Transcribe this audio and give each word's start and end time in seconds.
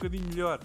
bocadinho 0.00 0.28
melhor 0.28 0.60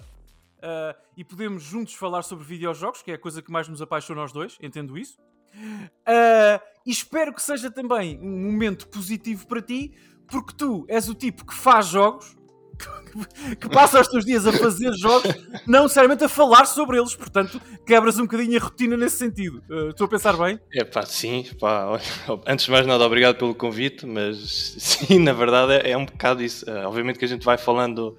uh, 0.58 0.96
e 1.16 1.24
podemos 1.24 1.62
juntos 1.62 1.94
falar 1.94 2.22
sobre 2.22 2.44
videojogos, 2.44 3.02
que 3.02 3.10
é 3.10 3.14
a 3.14 3.18
coisa 3.18 3.42
que 3.42 3.50
mais 3.50 3.68
nos 3.68 3.82
apaixona 3.82 4.22
aos 4.22 4.32
dois, 4.32 4.56
entendo 4.60 4.96
isso. 4.96 5.18
Uh, 5.54 6.60
e 6.84 6.90
espero 6.90 7.32
que 7.32 7.42
seja 7.42 7.70
também 7.70 8.18
um 8.20 8.50
momento 8.50 8.88
positivo 8.88 9.46
para 9.46 9.62
ti, 9.62 9.92
porque 10.28 10.54
tu 10.56 10.84
és 10.88 11.08
o 11.08 11.14
tipo 11.14 11.46
que 11.46 11.54
faz 11.54 11.86
jogos, 11.86 12.36
que 13.58 13.68
passa 13.70 14.00
os 14.00 14.08
teus 14.08 14.24
dias 14.24 14.46
a 14.46 14.52
fazer 14.52 14.92
jogos, 14.92 15.34
não 15.66 15.84
necessariamente 15.84 16.24
a 16.24 16.28
falar 16.28 16.66
sobre 16.66 16.98
eles, 16.98 17.14
portanto, 17.14 17.60
quebras 17.86 18.18
um 18.18 18.22
bocadinho 18.22 18.58
a 18.58 18.62
rotina 18.62 18.96
nesse 18.96 19.16
sentido. 19.16 19.62
Uh, 19.70 19.90
estou 19.90 20.04
a 20.04 20.08
pensar 20.08 20.36
bem? 20.36 20.60
É 20.74 20.84
pá, 20.84 21.06
sim, 21.06 21.46
pá, 21.58 21.98
antes 22.46 22.66
de 22.66 22.70
mais 22.70 22.86
nada, 22.86 23.04
obrigado 23.04 23.36
pelo 23.36 23.54
convite, 23.54 24.04
mas 24.04 24.36
sim, 24.78 25.18
na 25.20 25.32
verdade 25.32 25.72
é, 25.72 25.92
é 25.92 25.96
um 25.96 26.04
bocado 26.04 26.42
isso. 26.42 26.70
Uh, 26.70 26.86
obviamente 26.86 27.18
que 27.18 27.24
a 27.24 27.28
gente 27.28 27.44
vai 27.44 27.56
falando 27.56 28.18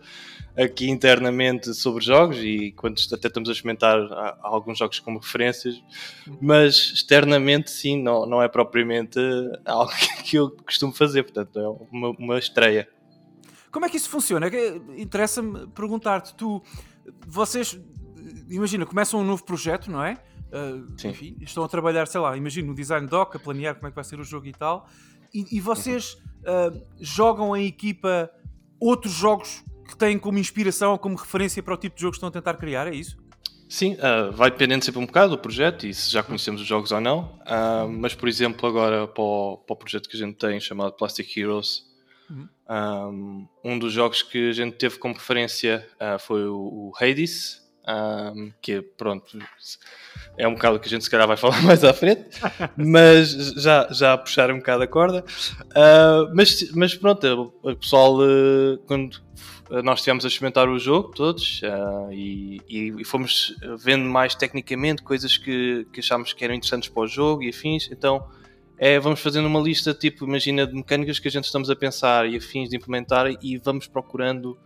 aqui 0.58 0.89
internamente 0.89 1.73
sobre 1.75 2.03
jogos 2.03 2.38
e 2.38 2.72
quando 2.72 3.00
até 3.13 3.27
estamos 3.27 3.47
a 3.47 3.52
experimentar 3.52 4.00
alguns 4.41 4.80
jogos 4.80 5.00
como 5.00 5.19
referências, 5.19 5.81
mas 6.41 6.94
externamente 6.95 7.69
sim, 7.69 8.02
não, 8.02 8.25
não 8.25 8.41
é 8.41 8.47
propriamente 8.47 9.19
algo 9.63 9.91
que 10.25 10.38
eu 10.38 10.50
costumo 10.66 10.91
fazer, 10.91 11.23
portanto 11.23 11.59
é 11.59 11.67
uma, 11.91 12.09
uma 12.17 12.39
estreia. 12.39 12.89
Como 13.72 13.85
é 13.85 13.89
que 13.89 13.97
isso 13.97 14.09
funciona? 14.09 14.47
É 14.47 14.75
interessa-me 14.97 15.67
perguntar-te, 15.67 16.33
tu, 16.33 16.63
vocês, 17.28 17.80
imagina, 18.50 18.85
começam 18.85 19.19
um 19.19 19.23
novo 19.23 19.44
projeto, 19.44 19.91
não 19.91 20.03
é? 20.03 20.17
Uh, 20.47 21.08
enfim, 21.08 21.38
estão 21.41 21.63
a 21.63 21.67
trabalhar, 21.67 22.08
sei 22.08 22.19
lá, 22.19 22.35
imagina, 22.35 22.67
no 22.67 22.73
design 22.73 23.05
doc, 23.05 23.35
a 23.35 23.39
planear 23.39 23.75
como 23.75 23.88
é 23.88 23.91
que 23.91 23.95
vai 23.95 24.03
ser 24.03 24.19
o 24.19 24.23
jogo 24.23 24.47
e 24.47 24.53
tal, 24.53 24.89
e, 25.31 25.58
e 25.58 25.59
vocês 25.59 26.13
uh, 26.13 26.81
jogam 27.00 27.55
em 27.55 27.67
equipa 27.67 28.31
outros 28.80 29.13
jogos 29.13 29.63
que 29.88 29.98
têm 29.98 30.20
como 30.20 30.38
inspiração 30.38 30.92
ou 30.92 31.00
como 31.00 31.16
referência 31.16 31.64
para 31.64 31.74
o 31.74 31.78
tipo 31.78 31.96
de 31.96 32.02
jogo 32.02 32.12
que 32.12 32.18
estão 32.18 32.30
a 32.30 32.32
tentar 32.32 32.54
criar, 32.56 32.88
é 32.88 32.96
isso? 32.96 33.18
Sim, 33.70 33.96
uh, 33.96 34.32
vai 34.32 34.50
dependendo 34.50 34.86
sempre 34.86 35.02
um 35.02 35.06
bocado 35.06 35.32
do 35.32 35.38
projeto 35.38 35.86
e 35.86 35.94
se 35.94 36.10
já 36.10 36.24
conhecemos 36.24 36.62
os 36.62 36.68
jogos 36.68 36.92
ou 36.92 37.02
não. 37.02 37.38
Uh, 37.42 37.88
mas, 37.90 38.16
por 38.16 38.30
exemplo, 38.30 38.68
agora 38.68 39.08
para 39.08 39.22
o, 39.22 39.58
para 39.58 39.74
o, 39.74 39.78
projeto 39.78 40.08
que 40.08 40.16
a 40.16 40.20
gente 40.20 40.38
tem 40.38 40.60
chamado 40.60 40.94
Plastic 40.94 41.36
Heroes, 41.36 41.84
uhum. 42.30 42.48
um, 42.70 43.48
um, 43.72 43.80
dos 43.80 43.92
jogos 43.92 44.22
que 44.22 44.50
a 44.50 44.54
gente 44.54 44.78
teve 44.78 44.98
como 44.98 45.14
referência 45.14 45.86
uh, 45.96 46.18
foi 46.18 46.48
o, 46.48 46.56
o 46.56 46.92
Hades, 46.98 47.62
um, 47.88 48.52
que 48.62 48.82
pronto, 48.82 49.38
é 50.38 50.48
um 50.48 50.53
bocado 50.53 50.80
que 50.80 50.88
a 50.88 50.90
gente 50.90 51.03
se 51.03 51.09
calhar 51.09 51.28
vai 51.28 51.38
falar 51.38 51.62
mais 51.64 51.84
à 51.84 51.94
frente, 51.94 52.25
mas 52.75 53.30
já, 53.56 53.88
já 53.92 54.18
puxar 54.18 54.52
um 54.52 54.58
bocado 54.58 54.84
a 54.84 54.88
corda. 54.88 55.24
mas, 56.34 56.72
mas 56.74 56.96
pronto, 56.96 57.53
o 57.64 57.76
pessoal, 57.76 58.18
quando 58.86 59.22
eh, 59.70 59.81
nós 59.81 60.00
estivemos 60.00 60.24
a 60.24 60.28
experimentar 60.28 60.70
o 60.70 60.80
jogo 60.80 61.09
todos 61.14 61.62
uh, 61.62 62.12
e, 62.12 62.62
e, 62.70 63.03
fomos 63.03 63.56
vendo 63.80 64.06
mais 64.06 64.34
tecnicamente 64.34 65.03
coisas 65.03 65.38
que, 65.38 65.86
que 65.92 66.00
achámos 66.00 66.34
que 66.34 66.44
eram 66.44 66.56
interessantes 66.56 66.90
para 66.90 67.03
o 67.03 67.08
jogo 67.08 67.44
e 67.44 67.50
afins. 67.50 67.90
Então 67.92 68.28
é, 68.78 69.00
vamos 69.00 69.20
fazendo 69.20 69.47
uma 69.47 69.59
lista 69.59 69.94
tipo, 69.94 70.26
imagina, 70.26 70.66
de 70.66 70.74
mecânicas 70.74 71.20
que 71.20 71.28
a 71.28 71.31
gente 71.31 71.46
estamos 71.46 71.70
a 71.70 71.76
pensar 71.76 72.30
e 72.30 72.38
afins 72.38 72.70
de 72.70 72.78
implementar 72.78 73.28
e 73.42 73.58
vamos 73.58 73.88
procurando 73.88 74.58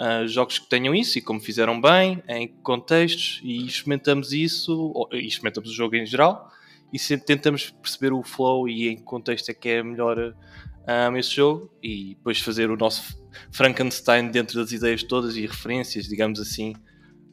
uh, 0.00 0.26
jogos 0.26 0.58
que 0.58 0.68
tenham 0.68 0.94
isso 0.94 1.18
e 1.18 1.22
como 1.22 1.40
fizeram 1.40 1.80
bem, 1.80 2.22
em 2.28 2.48
contextos 2.62 3.40
e 3.42 3.66
experimentamos 3.66 4.32
isso, 4.32 4.92
ou, 4.94 5.08
e 5.12 5.26
experimentamos 5.26 5.70
o 5.70 5.74
jogo 5.74 5.96
em 5.96 6.06
geral 6.06 6.50
e 6.92 7.18
tentamos 7.18 7.70
perceber 7.70 8.12
o 8.12 8.22
flow 8.22 8.68
e 8.68 8.88
em 8.88 8.96
que 8.96 9.02
contexto 9.02 9.50
é 9.50 9.54
que 9.54 9.68
é 9.68 9.82
melhor 9.82 10.18
um, 10.18 11.16
esse 11.16 11.34
jogo 11.34 11.70
e 11.82 12.14
depois 12.14 12.40
fazer 12.40 12.70
o 12.70 12.76
nosso 12.76 13.20
Frankenstein 13.50 14.30
dentro 14.30 14.60
das 14.60 14.72
ideias 14.72 15.02
todas 15.02 15.36
e 15.36 15.46
referências, 15.46 16.06
digamos 16.06 16.40
assim, 16.40 16.74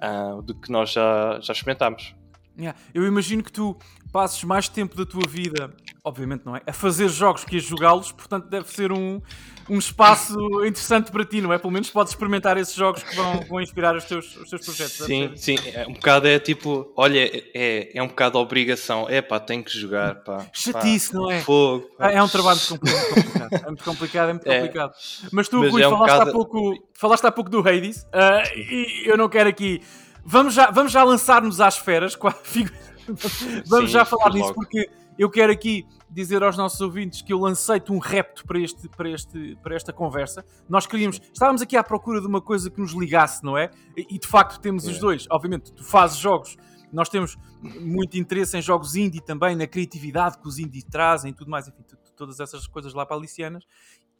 uh, 0.02 0.42
do 0.42 0.56
que 0.56 0.72
nós 0.72 0.92
já, 0.92 1.40
já 1.42 1.54
experimentámos. 1.54 2.16
Yeah. 2.58 2.78
Eu 2.94 3.06
imagino 3.08 3.44
que 3.44 3.52
tu 3.52 3.78
passes 4.12 4.44
mais 4.44 4.68
tempo 4.68 4.96
da 4.96 5.06
tua 5.06 5.28
vida, 5.28 5.76
obviamente 6.04 6.46
não 6.46 6.56
é, 6.56 6.62
a 6.68 6.74
fazer 6.74 7.08
jogos 7.08 7.46
que 7.46 7.58
a 7.58 7.60
jogá-los, 7.60 8.12
portanto 8.12 8.48
deve 8.48 8.70
ser 8.70 8.92
um, 8.92 9.22
um 9.70 9.78
espaço 9.78 10.38
interessante 10.66 11.12
para 11.12 11.24
ti, 11.24 11.40
não 11.40 11.54
é? 11.54 11.58
Pelo 11.58 11.72
menos 11.72 11.90
podes 11.90 12.12
experimentar 12.12 12.58
esses 12.58 12.76
jogos 12.76 13.04
que 13.04 13.16
vão, 13.16 13.42
vão 13.42 13.62
inspirar 13.62 13.96
os 13.96 14.04
teus, 14.04 14.36
os 14.36 14.50
teus 14.50 14.66
projetos. 14.66 15.06
Sim, 15.06 15.32
sim, 15.36 15.56
é, 15.74 15.88
um 15.88 15.94
bocado 15.94 16.28
é 16.28 16.40
tipo, 16.40 16.92
olha, 16.96 17.20
é, 17.54 17.98
é 17.98 18.04
um 18.04 18.08
bocado 18.08 18.38
a 18.38 18.42
obrigação, 18.42 19.08
é 19.10 19.22
pá, 19.22 19.40
tenho 19.40 19.64
que 19.64 19.72
jogar, 19.72 20.16
pá. 20.24 20.46
Chatice, 20.52 21.12
pá, 21.12 21.18
não 21.18 21.32
é? 21.32 21.42
Fogo, 21.42 21.90
pá. 21.98 22.12
É 22.12 22.22
um 22.22 22.28
trabalho 22.28 22.60
muito 22.70 22.82
complicado, 22.82 23.54
é 23.54 23.68
muito 23.68 23.84
complicado, 23.84 24.30
é 24.30 24.34
muito 24.34 24.48
é. 24.52 24.56
complicado. 24.56 24.94
Mas 25.32 25.48
tu, 25.48 25.70
Rui, 25.70 25.82
é 25.82 25.88
um 25.88 25.92
falaste, 25.92 26.14
bocado... 26.14 26.30
há 26.30 26.34
pouco, 26.34 26.88
falaste 26.94 27.26
há 27.26 27.32
pouco 27.32 27.50
do 27.50 27.60
Hades, 27.60 28.04
uh, 28.04 28.58
e 28.58 29.04
eu 29.06 29.18
não 29.18 29.30
quero 29.30 29.50
aqui 29.50 29.82
Vamos 30.26 30.54
já, 30.54 30.72
vamos 30.72 30.92
já 30.92 31.04
lançar-nos 31.04 31.60
às 31.60 31.76
esferas. 31.76 32.18
vamos 33.66 33.90
Sim, 33.90 33.94
já 33.94 34.06
falar 34.06 34.34
nisso, 34.34 34.54
porque 34.54 34.90
eu 35.18 35.30
quero 35.30 35.52
aqui 35.52 35.86
dizer 36.10 36.44
aos 36.44 36.56
nossos 36.58 36.80
ouvintes 36.82 37.22
que 37.22 37.34
eu 37.34 37.40
lancei-te 37.40 37.92
um 37.92 37.98
repto 37.98 38.46
para, 38.46 38.60
este, 38.60 38.88
para, 38.90 39.10
este, 39.10 39.58
para 39.62 39.76
esta 39.76 39.92
conversa. 39.92 40.46
Nós 40.70 40.86
queríamos, 40.86 41.20
estávamos 41.34 41.62
aqui 41.62 41.76
à 41.76 41.84
procura 41.84 42.22
de 42.22 42.28
uma 42.28 42.42
coisa 42.42 42.70
que 42.70 42.80
nos 42.80 42.94
ligasse, 42.94 43.44
não 43.44 43.58
é? 43.58 43.72
E, 43.98 44.20
de 44.20 44.28
facto 44.28 44.60
temos 44.60 44.88
é. 44.88 44.92
os 44.92 45.00
dois. 45.00 45.26
Obviamente, 45.30 45.72
tu 45.72 45.84
fazes 45.84 46.18
jogos, 46.18 46.56
nós 46.92 47.10
temos 47.10 47.38
muito 47.62 48.18
interesse 48.18 48.58
em 48.58 48.62
jogos 48.62 48.96
indie 48.96 49.22
também, 49.22 49.56
na 49.56 49.66
criatividade 49.66 50.38
que 50.38 50.48
os 50.48 50.60
indie 50.60 50.84
trazem 50.84 51.32
e 51.32 51.34
tudo 51.34 51.50
mais, 51.50 51.68
enfim, 51.68 51.84
todas 52.16 52.40
essas 52.40 52.68
coisas 52.68 52.94
lá 52.94 53.06
para 53.06 53.16
alicianas. 53.16 53.64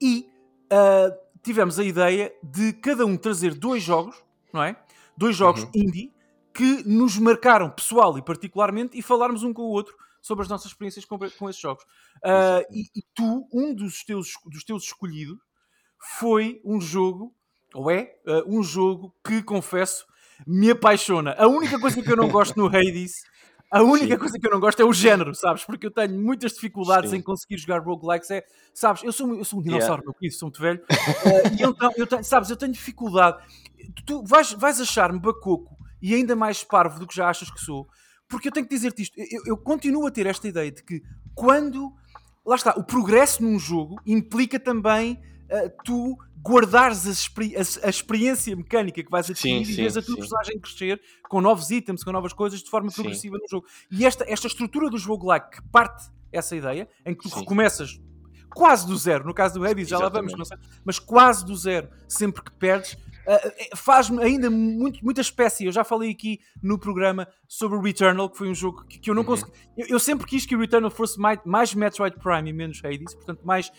E 0.02 0.28
uh, 0.72 1.16
tivemos 1.44 1.78
a 1.78 1.84
ideia 1.84 2.34
de 2.42 2.74
cada 2.74 3.06
um 3.06 3.16
trazer 3.16 3.54
dois 3.54 3.84
jogos, 3.84 4.16
não 4.52 4.64
é? 4.64 4.76
dois 5.18 5.36
jogos 5.36 5.64
uhum. 5.64 5.72
indie 5.76 6.12
que 6.54 6.88
nos 6.88 7.18
marcaram 7.18 7.70
pessoal 7.70 8.18
e 8.18 8.22
particularmente 8.22 8.98
e 8.98 9.02
falarmos 9.02 9.44
um 9.44 9.54
com 9.54 9.64
o 9.64 9.70
outro 9.70 9.96
sobre 10.24 10.44
as 10.44 10.50
nossas 10.50 10.72
experiências 10.72 11.04
com, 11.04 11.20
com 11.20 11.50
esses 11.50 11.62
jogos. 11.62 11.84
Uh, 12.24 12.66
e, 12.72 12.86
e, 12.96 13.04
tu, 13.14 13.48
um 13.54 13.76
dos 13.76 14.04
teus, 14.04 14.30
dos 14.46 14.64
teus 14.64 14.86
escolhidos 14.86 15.38
foi 16.20 16.62
um 16.66 16.80
jogo, 16.80 17.36
ou 17.76 17.92
é, 17.92 18.16
uh, 18.26 18.44
um 18.48 18.64
jogo 18.64 19.14
que, 19.24 19.44
confesso, 19.44 20.06
me 20.48 20.72
apaixona. 20.72 21.36
A 21.38 21.48
única 21.48 21.78
coisa 21.80 22.02
que 22.02 22.12
eu 22.12 22.16
não 22.16 22.30
gosto 22.30 22.58
no 22.58 22.68
Hades 22.68 23.22
a 23.74 23.82
única 23.82 24.14
Sim. 24.14 24.20
coisa 24.20 24.38
que 24.38 24.46
eu 24.46 24.52
não 24.52 24.60
gosto 24.60 24.80
é 24.84 24.86
o 24.86 24.94
género, 24.94 25.34
sabes? 25.34 25.66
Porque 25.66 25.88
eu 25.88 25.92
tenho 25.92 26.14
muitas 26.14 26.52
dificuldades 26.54 27.10
Sim. 27.10 27.18
em 27.18 27.22
conseguir 27.24 27.58
jogar 27.58 27.80
roguelikes. 27.80 28.30
É, 28.30 28.44
sabes, 28.72 29.04
eu 29.04 29.12
sou, 29.12 29.34
eu 29.34 29.44
sou 29.44 29.60
um 29.60 29.64
dinossauro, 29.64 30.04
yeah. 30.04 30.18
meu 30.22 30.32
sou 30.32 30.46
muito 30.46 30.62
velho. 30.62 30.80
uh, 30.92 31.60
e 31.60 31.64
então, 31.64 31.92
eu 31.98 32.06
tenho, 32.06 32.24
sabes, 32.24 32.52
eu 32.52 32.56
tenho 32.56 32.72
dificuldade. 32.72 33.44
Tu 34.06 34.24
vais, 34.26 34.52
vais 34.54 34.80
achar-me 34.80 35.20
bacoco 35.20 35.76
e 36.00 36.14
ainda 36.14 36.36
mais 36.36 36.64
parvo 36.64 37.00
do 37.00 37.08
que 37.08 37.16
já 37.16 37.28
achas 37.28 37.50
que 37.50 37.60
sou, 37.60 37.88
porque 38.28 38.48
eu 38.48 38.52
tenho 38.52 38.68
que 38.68 38.74
dizer-te 38.74 39.02
isto. 39.02 39.16
Eu, 39.18 39.42
eu 39.46 39.58
continuo 39.58 40.08
a 40.08 40.12
ter 40.12 40.26
esta 40.26 40.48
ideia 40.48 40.72
de 40.72 40.84
que 40.84 41.02
quando. 41.34 41.94
Lá 42.46 42.56
está, 42.56 42.72
o 42.72 42.84
progresso 42.84 43.42
num 43.42 43.58
jogo 43.58 44.02
implica 44.06 44.60
também 44.60 45.14
uh, 45.14 45.72
tu 45.86 46.18
guardares 46.46 47.08
a, 47.08 47.12
a, 47.12 47.88
a, 47.88 47.90
experiência 47.90 48.54
mecânica 48.54 49.02
que 49.02 49.10
vais 49.10 49.30
adquirir 49.30 49.66
sim, 49.66 49.72
e 49.72 49.76
vês 49.76 49.96
a 49.96 50.02
tua 50.02 50.16
sim. 50.16 50.20
personagem 50.20 50.60
crescer 50.60 51.02
com 51.30 51.40
novos 51.40 51.70
itens, 51.70 52.04
com 52.04 52.12
novas 52.12 52.34
coisas 52.34 52.62
de 52.62 52.70
forma 52.70 52.92
progressiva 52.92 53.38
sim. 53.38 53.42
no 53.42 53.50
jogo. 53.50 53.66
E 53.90 54.06
esta, 54.06 54.26
esta 54.28 54.48
estrutura 54.48 54.90
do 54.90 54.98
jogo 54.98 55.28
lá 55.28 55.40
que 55.40 55.62
parte 55.70 56.12
essa 56.34 56.54
ideia, 56.54 56.90
em 57.06 57.16
que 57.16 57.30
tu 57.30 57.34
recomeças 57.34 58.02
quase 58.54 58.86
do 58.86 58.96
zero, 58.96 59.26
no 59.26 59.34
caso 59.34 59.60
do 59.60 59.66
Hades 59.66 59.88
já 59.88 59.98
lá 59.98 60.10
vamos, 60.10 60.34
sei, 60.48 60.58
mas 60.86 61.00
quase 61.00 61.46
do 61.46 61.56
zero, 61.56 61.90
sempre 62.08 62.44
que 62.44 62.52
perdes, 62.52 62.94
uh, 62.94 63.76
faz-me 63.76 64.24
ainda 64.24 64.50
muito, 64.50 65.04
muita 65.04 65.22
espécie. 65.22 65.66
Eu 65.66 65.72
já 65.72 65.84
falei 65.84 66.12
aqui 66.12 66.40
no 66.62 66.78
programa 66.78 67.28
sobre 67.48 67.78
o 67.78 67.82
Returnal, 67.82 68.30
que 68.30 68.38
foi 68.38 68.50
um 68.50 68.56
jogo 68.56 68.86
que, 68.86 69.00
que 69.00 69.10
eu 69.10 69.16
não 69.16 69.22
uhum. 69.22 69.28
consegui. 69.28 69.52
Eu, 69.78 69.88
eu, 69.90 70.00
sempre 70.00 70.26
quis 70.28 70.46
que 70.46 70.56
o 70.56 70.60
Returnal 70.60 70.92
fosse 70.92 71.20
mais, 71.20 71.40
mais 71.46 71.74
Metroid 71.74 72.18
Prime 72.20 72.50
e 72.50 72.54
menos 72.54 72.82
Hades, 72.84 73.14
portanto, 73.14 73.42
mais 73.44 73.72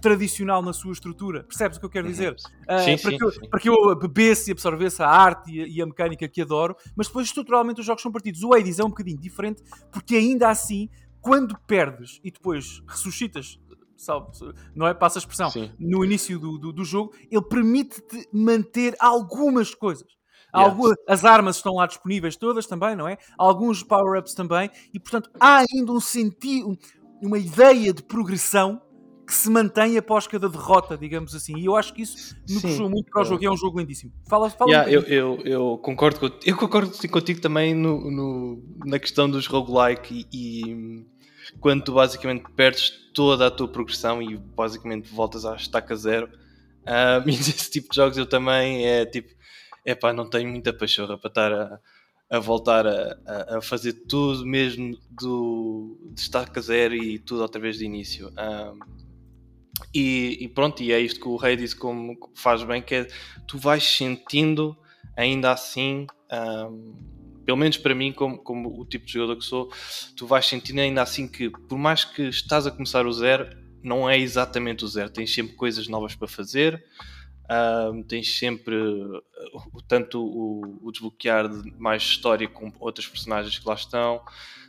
tradicional 0.00 0.62
na 0.62 0.72
sua 0.72 0.92
estrutura. 0.92 1.44
Percebes 1.44 1.76
o 1.76 1.80
que 1.80 1.86
eu 1.86 1.90
quero 1.90 2.06
uhum. 2.06 2.12
dizer? 2.12 2.32
Uh, 2.32 2.84
sim, 2.84 2.98
para, 2.98 3.10
sim, 3.10 3.18
que 3.18 3.24
eu, 3.24 3.30
sim. 3.30 3.48
para 3.48 3.60
que 3.60 3.68
eu 3.68 3.96
bebesse 3.96 4.50
e 4.50 4.52
absorvesse 4.52 5.02
a 5.02 5.08
arte 5.08 5.50
e 5.50 5.62
a, 5.62 5.66
e 5.66 5.82
a, 5.82 5.86
mecânica 5.86 6.28
que 6.28 6.42
adoro, 6.42 6.76
mas 6.96 7.06
depois 7.06 7.26
estruturalmente 7.26 7.80
os 7.80 7.86
jogos 7.86 8.02
são 8.02 8.12
partidos. 8.12 8.42
O 8.42 8.54
Hades 8.54 8.78
é 8.78 8.84
um 8.84 8.88
bocadinho 8.88 9.18
diferente, 9.18 9.62
porque 9.90 10.16
ainda 10.16 10.48
assim 10.48 10.88
quando 11.20 11.58
perdes 11.66 12.20
e 12.22 12.30
depois 12.30 12.82
ressuscitas 12.86 13.58
salve, 13.98 14.30
não 14.74 14.86
é? 14.86 14.94
Passa 14.94 15.18
a 15.18 15.20
expressão, 15.20 15.50
Sim. 15.50 15.70
no 15.78 16.04
início 16.04 16.38
do, 16.38 16.56
do, 16.56 16.72
do 16.72 16.84
jogo, 16.84 17.12
ele 17.30 17.42
permite-te 17.42 18.28
manter 18.32 18.96
algumas 18.98 19.74
coisas. 19.74 20.16
Algumas, 20.50 20.96
as 21.06 21.24
armas 21.24 21.56
estão 21.56 21.74
lá 21.74 21.86
disponíveis 21.86 22.36
todas 22.36 22.66
também, 22.66 22.96
não 22.96 23.06
é? 23.06 23.18
Alguns 23.36 23.82
power-ups 23.82 24.32
também, 24.32 24.70
e 24.94 24.98
portanto 24.98 25.30
há 25.38 25.62
ainda 25.70 25.92
um 25.92 26.00
sentido, 26.00 26.78
uma 27.22 27.38
ideia 27.38 27.92
de 27.92 28.02
progressão 28.02 28.80
que 29.26 29.34
se 29.34 29.50
mantém 29.50 29.98
após 29.98 30.26
cada 30.26 30.48
derrota, 30.48 30.96
digamos 30.96 31.34
assim. 31.34 31.58
E 31.58 31.66
eu 31.66 31.76
acho 31.76 31.92
que 31.92 32.00
isso 32.00 32.34
me 32.48 32.62
puxou 32.62 32.88
muito 32.88 33.10
para 33.10 33.20
o 33.20 33.24
jogo 33.26 33.42
e 33.42 33.46
é 33.46 33.50
um 33.50 33.56
jogo 33.58 33.78
lindíssimo. 33.78 34.10
Fala, 34.26 34.48
fala 34.48 34.70
yeah, 34.70 34.88
um 34.88 34.94
eu, 34.94 35.02
eu, 35.02 35.40
eu, 35.44 35.78
concordo, 35.78 36.18
com, 36.18 36.30
eu 36.46 36.56
concordo 36.56 36.92
contigo 37.10 37.38
também 37.38 37.74
no, 37.74 38.10
no, 38.10 38.62
na 38.86 38.98
questão 38.98 39.28
dos 39.28 39.46
roguelike 39.46 40.26
e, 40.32 40.70
e 40.70 41.06
quando 41.60 41.84
tu 41.84 41.92
basicamente 41.92 42.44
perdes 42.56 42.90
toda 43.12 43.46
a 43.46 43.50
tua 43.50 43.68
progressão 43.68 44.22
e 44.22 44.36
basicamente 44.36 45.08
voltas 45.08 45.44
à 45.44 45.54
estaca 45.56 45.94
zero. 45.96 46.28
Uh, 46.82 47.22
e 47.28 47.32
esse 47.32 47.70
tipo 47.70 47.90
de 47.90 47.96
jogos 47.96 48.16
eu 48.16 48.26
também 48.26 48.86
é 48.86 49.04
tipo 49.04 49.38
epá, 49.84 50.12
não 50.12 50.28
tenho 50.28 50.50
muita 50.50 50.72
pachorra 50.72 51.16
para 51.16 51.28
estar 51.28 51.52
a, 51.52 51.80
a 52.30 52.38
voltar 52.38 52.86
a, 52.86 53.56
a, 53.56 53.62
fazer 53.62 53.94
tudo 54.06 54.44
mesmo 54.44 54.98
do 55.10 55.98
destaque 56.12 56.58
a 56.58 56.62
zero 56.62 56.94
e 56.94 57.18
tudo 57.18 57.42
outra 57.42 57.60
vez 57.60 57.78
de 57.78 57.86
início. 57.86 58.30
Um, 58.38 58.78
e, 59.94 60.36
e, 60.40 60.48
pronto, 60.48 60.82
e 60.82 60.92
é 60.92 61.00
isto 61.00 61.20
que 61.20 61.28
o 61.28 61.36
rei 61.36 61.56
disse 61.56 61.74
como 61.74 62.18
faz 62.34 62.62
bem, 62.62 62.82
que 62.82 62.94
é 62.94 63.08
tu 63.46 63.56
vais 63.56 63.82
sentindo 63.82 64.76
ainda 65.16 65.52
assim, 65.52 66.06
um, 66.30 66.94
pelo 67.48 67.56
menos 67.56 67.78
para 67.78 67.94
mim, 67.94 68.12
como, 68.12 68.36
como 68.36 68.78
o 68.78 68.84
tipo 68.84 69.06
de 69.06 69.12
jogador 69.14 69.36
que 69.36 69.42
sou, 69.42 69.72
tu 70.14 70.26
vais 70.26 70.44
sentindo 70.44 70.82
ainda 70.82 71.00
assim 71.00 71.26
que 71.26 71.48
por 71.48 71.78
mais 71.78 72.04
que 72.04 72.24
estás 72.24 72.66
a 72.66 72.70
começar 72.70 73.06
o 73.06 73.10
zero, 73.10 73.48
não 73.82 74.06
é 74.06 74.18
exatamente 74.18 74.84
o 74.84 74.86
zero, 74.86 75.08
tens 75.08 75.32
sempre 75.32 75.54
coisas 75.54 75.88
novas 75.88 76.14
para 76.14 76.28
fazer. 76.28 76.84
Tens 78.06 78.36
sempre 78.38 78.76
uh, 78.76 79.82
tanto 79.88 80.22
o, 80.22 80.78
o, 80.82 80.92
desbloquear 80.92 81.48
de 81.48 81.72
mais 81.78 82.02
história 82.02 82.46
com 82.46 82.70
outros 82.80 83.08
personagens 83.08 83.58
que 83.58 83.66
lá 83.66 83.72
estão, 83.72 84.20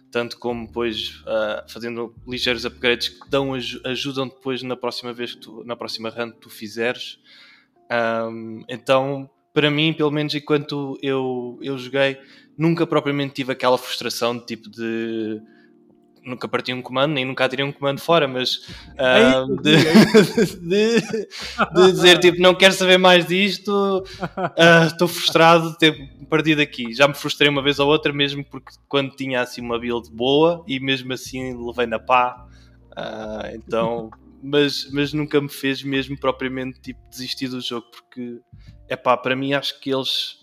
tanto 0.09 0.39
como 0.39 0.65
depois 0.65 1.21
uh, 1.23 1.69
fazendo 1.69 2.15
ligeiros 2.25 2.63
upgrades 2.63 3.09
que 3.09 3.29
dão, 3.29 3.55
ajudam 3.83 4.29
depois 4.29 4.63
na 4.63 4.77
próxima 4.77 5.11
vez 5.11 5.35
que 5.35 5.41
tu, 5.41 5.65
na 5.65 5.75
próxima 5.75 6.07
run 6.07 6.31
que 6.31 6.39
tu 6.39 6.49
fizeres. 6.49 7.19
Um, 7.91 8.63
então, 8.69 9.29
para 9.59 9.69
mim, 9.69 9.91
pelo 9.91 10.09
menos 10.09 10.33
enquanto 10.33 10.97
eu, 11.03 11.59
eu 11.61 11.77
joguei, 11.77 12.17
nunca 12.57 12.87
propriamente 12.87 13.33
tive 13.33 13.51
aquela 13.51 13.77
frustração 13.77 14.37
de 14.37 14.45
tipo 14.45 14.69
de 14.69 15.41
nunca 16.23 16.47
parti 16.47 16.71
um 16.71 16.81
comando, 16.81 17.11
nem 17.11 17.25
nunca 17.25 17.49
tirei 17.49 17.65
um 17.65 17.71
comando 17.73 17.99
fora, 17.99 18.25
mas 18.25 18.69
uh, 18.93 19.61
de, 19.61 19.75
de, 20.63 21.01
de, 21.01 21.91
dizer 21.91 22.19
tipo, 22.19 22.41
não 22.41 22.55
quero 22.55 22.73
saber 22.73 22.97
mais 22.97 23.25
disto, 23.27 24.01
uh, 24.01 24.85
estou 24.87 25.09
frustrado 25.09 25.71
de 25.71 25.77
ter 25.77 26.09
partido 26.29 26.61
aqui. 26.61 26.93
Já 26.93 27.05
me 27.05 27.13
frustrei 27.13 27.49
uma 27.49 27.61
vez 27.61 27.79
ou 27.79 27.89
outra, 27.89 28.13
mesmo 28.13 28.45
porque 28.45 28.71
quando 28.87 29.13
tinha 29.13 29.41
assim 29.41 29.59
uma 29.59 29.77
build 29.77 30.09
boa 30.09 30.63
e 30.65 30.79
mesmo 30.79 31.11
assim 31.11 31.53
levei 31.67 31.85
na 31.85 31.99
pá. 31.99 32.47
Uh, 32.91 33.55
então, 33.55 34.09
mas, 34.41 34.89
mas 34.93 35.11
nunca 35.11 35.41
me 35.41 35.49
fez 35.49 35.83
mesmo 35.83 36.17
propriamente 36.17 36.79
tipo 36.79 37.01
desistir 37.09 37.49
do 37.49 37.59
jogo, 37.59 37.87
porque 37.91 38.39
é 38.89 38.95
pá, 38.95 39.15
para 39.15 39.35
mim 39.35 39.53
acho 39.53 39.79
que 39.79 39.91
eles 39.91 40.39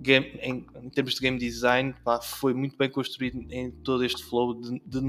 game, 0.00 0.26
em, 0.40 0.66
em, 0.82 0.88
termos 0.88 1.14
de 1.14 1.20
game 1.20 1.38
design, 1.38 1.94
pá, 2.02 2.20
foi 2.20 2.54
muito 2.54 2.76
bem 2.76 2.88
construído 2.88 3.46
em 3.52 3.70
todo 3.70 4.04
este 4.04 4.24
flow 4.24 4.54
de, 4.54 4.80
de, 4.84 5.00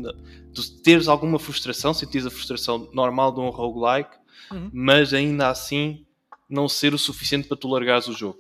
de 0.52 0.82
teres 0.82 1.08
alguma 1.08 1.40
frustração, 1.40 1.94
sentires 1.94 2.28
a 2.28 2.30
frustração 2.30 2.90
normal 2.94 3.32
de 3.32 3.40
um 3.40 3.50
roguelike, 3.50 4.18
uhum. 4.52 4.70
mas 4.74 5.14
ainda 5.14 5.50
assim 5.50 6.06
não 6.50 6.68
ser 6.68 6.94
o 6.94 6.98
suficiente 6.98 7.48
para 7.48 7.56
tu 7.56 7.70
largares 7.70 8.08
o 8.08 8.14
jogo. 8.14 8.40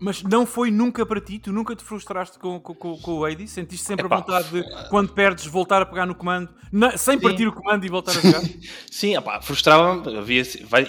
Mas 0.00 0.22
não 0.22 0.46
foi 0.46 0.70
nunca 0.70 1.04
para 1.04 1.20
ti? 1.20 1.38
Tu 1.38 1.52
nunca 1.52 1.76
te 1.76 1.84
frustraste 1.84 2.38
com, 2.38 2.58
com, 2.58 2.74
com 2.74 3.12
o 3.18 3.24
Hades? 3.24 3.50
Sentiste 3.50 3.84
sempre 3.84 4.06
Epá, 4.06 4.16
a 4.16 4.18
vontade 4.20 4.48
de, 4.48 4.88
quando 4.88 5.12
perdes, 5.12 5.44
voltar 5.44 5.82
a 5.82 5.86
pegar 5.86 6.06
no 6.06 6.14
comando, 6.14 6.48
na, 6.72 6.96
sem 6.96 7.18
sim. 7.18 7.22
partir 7.22 7.46
o 7.46 7.52
comando 7.52 7.84
e 7.84 7.88
voltar 7.90 8.12
a 8.12 8.14
jogar? 8.14 8.40
sim, 8.90 9.12
frustrava-me, 9.42 10.02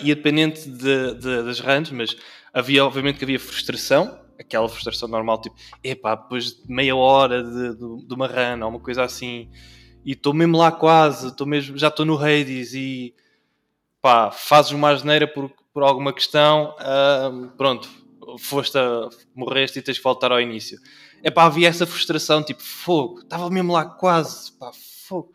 ia 0.01 0.15
dependente 0.15 0.69
de, 0.69 1.15
de, 1.15 1.43
das 1.43 1.59
runs, 1.59 1.91
mas 1.91 2.15
havia, 2.53 2.85
obviamente, 2.85 3.17
que 3.17 3.25
havia 3.25 3.39
frustração, 3.39 4.17
aquela 4.39 4.69
frustração 4.69 5.09
normal, 5.09 5.41
tipo, 5.41 5.57
epá, 5.83 6.15
depois 6.15 6.61
de 6.61 6.73
meia 6.73 6.95
hora 6.95 7.43
de, 7.43 7.75
de, 7.75 8.07
de 8.07 8.13
uma 8.13 8.27
run 8.27 8.63
ou 8.63 8.69
uma 8.69 8.79
coisa 8.79 9.03
assim, 9.03 9.49
e 10.05 10.13
estou 10.13 10.33
mesmo 10.33 10.57
lá 10.57 10.71
quase, 10.71 11.27
estou 11.27 11.45
mesmo, 11.45 11.77
já 11.77 11.89
estou 11.89 12.05
no 12.05 12.17
Hades 12.17 12.73
e 12.73 13.13
pá, 14.01 14.31
fazes 14.31 14.71
uma 14.71 14.89
asneira 14.89 15.27
por, 15.27 15.51
por 15.73 15.83
alguma 15.83 16.13
questão, 16.13 16.75
uh, 16.79 17.47
pronto, 17.57 17.89
foste 18.37 18.77
a, 18.77 19.09
morreste 19.35 19.79
e 19.79 19.81
tens 19.81 19.97
que 19.97 20.03
voltar 20.03 20.31
ao 20.31 20.41
início. 20.41 20.79
Epá, 21.23 21.45
havia 21.45 21.67
essa 21.67 21.85
frustração, 21.85 22.43
tipo, 22.43 22.63
fogo, 22.63 23.19
estava 23.19 23.49
mesmo 23.49 23.73
lá 23.73 23.85
quase, 23.85 24.51
pá, 24.57 24.71
fogo. 25.07 25.33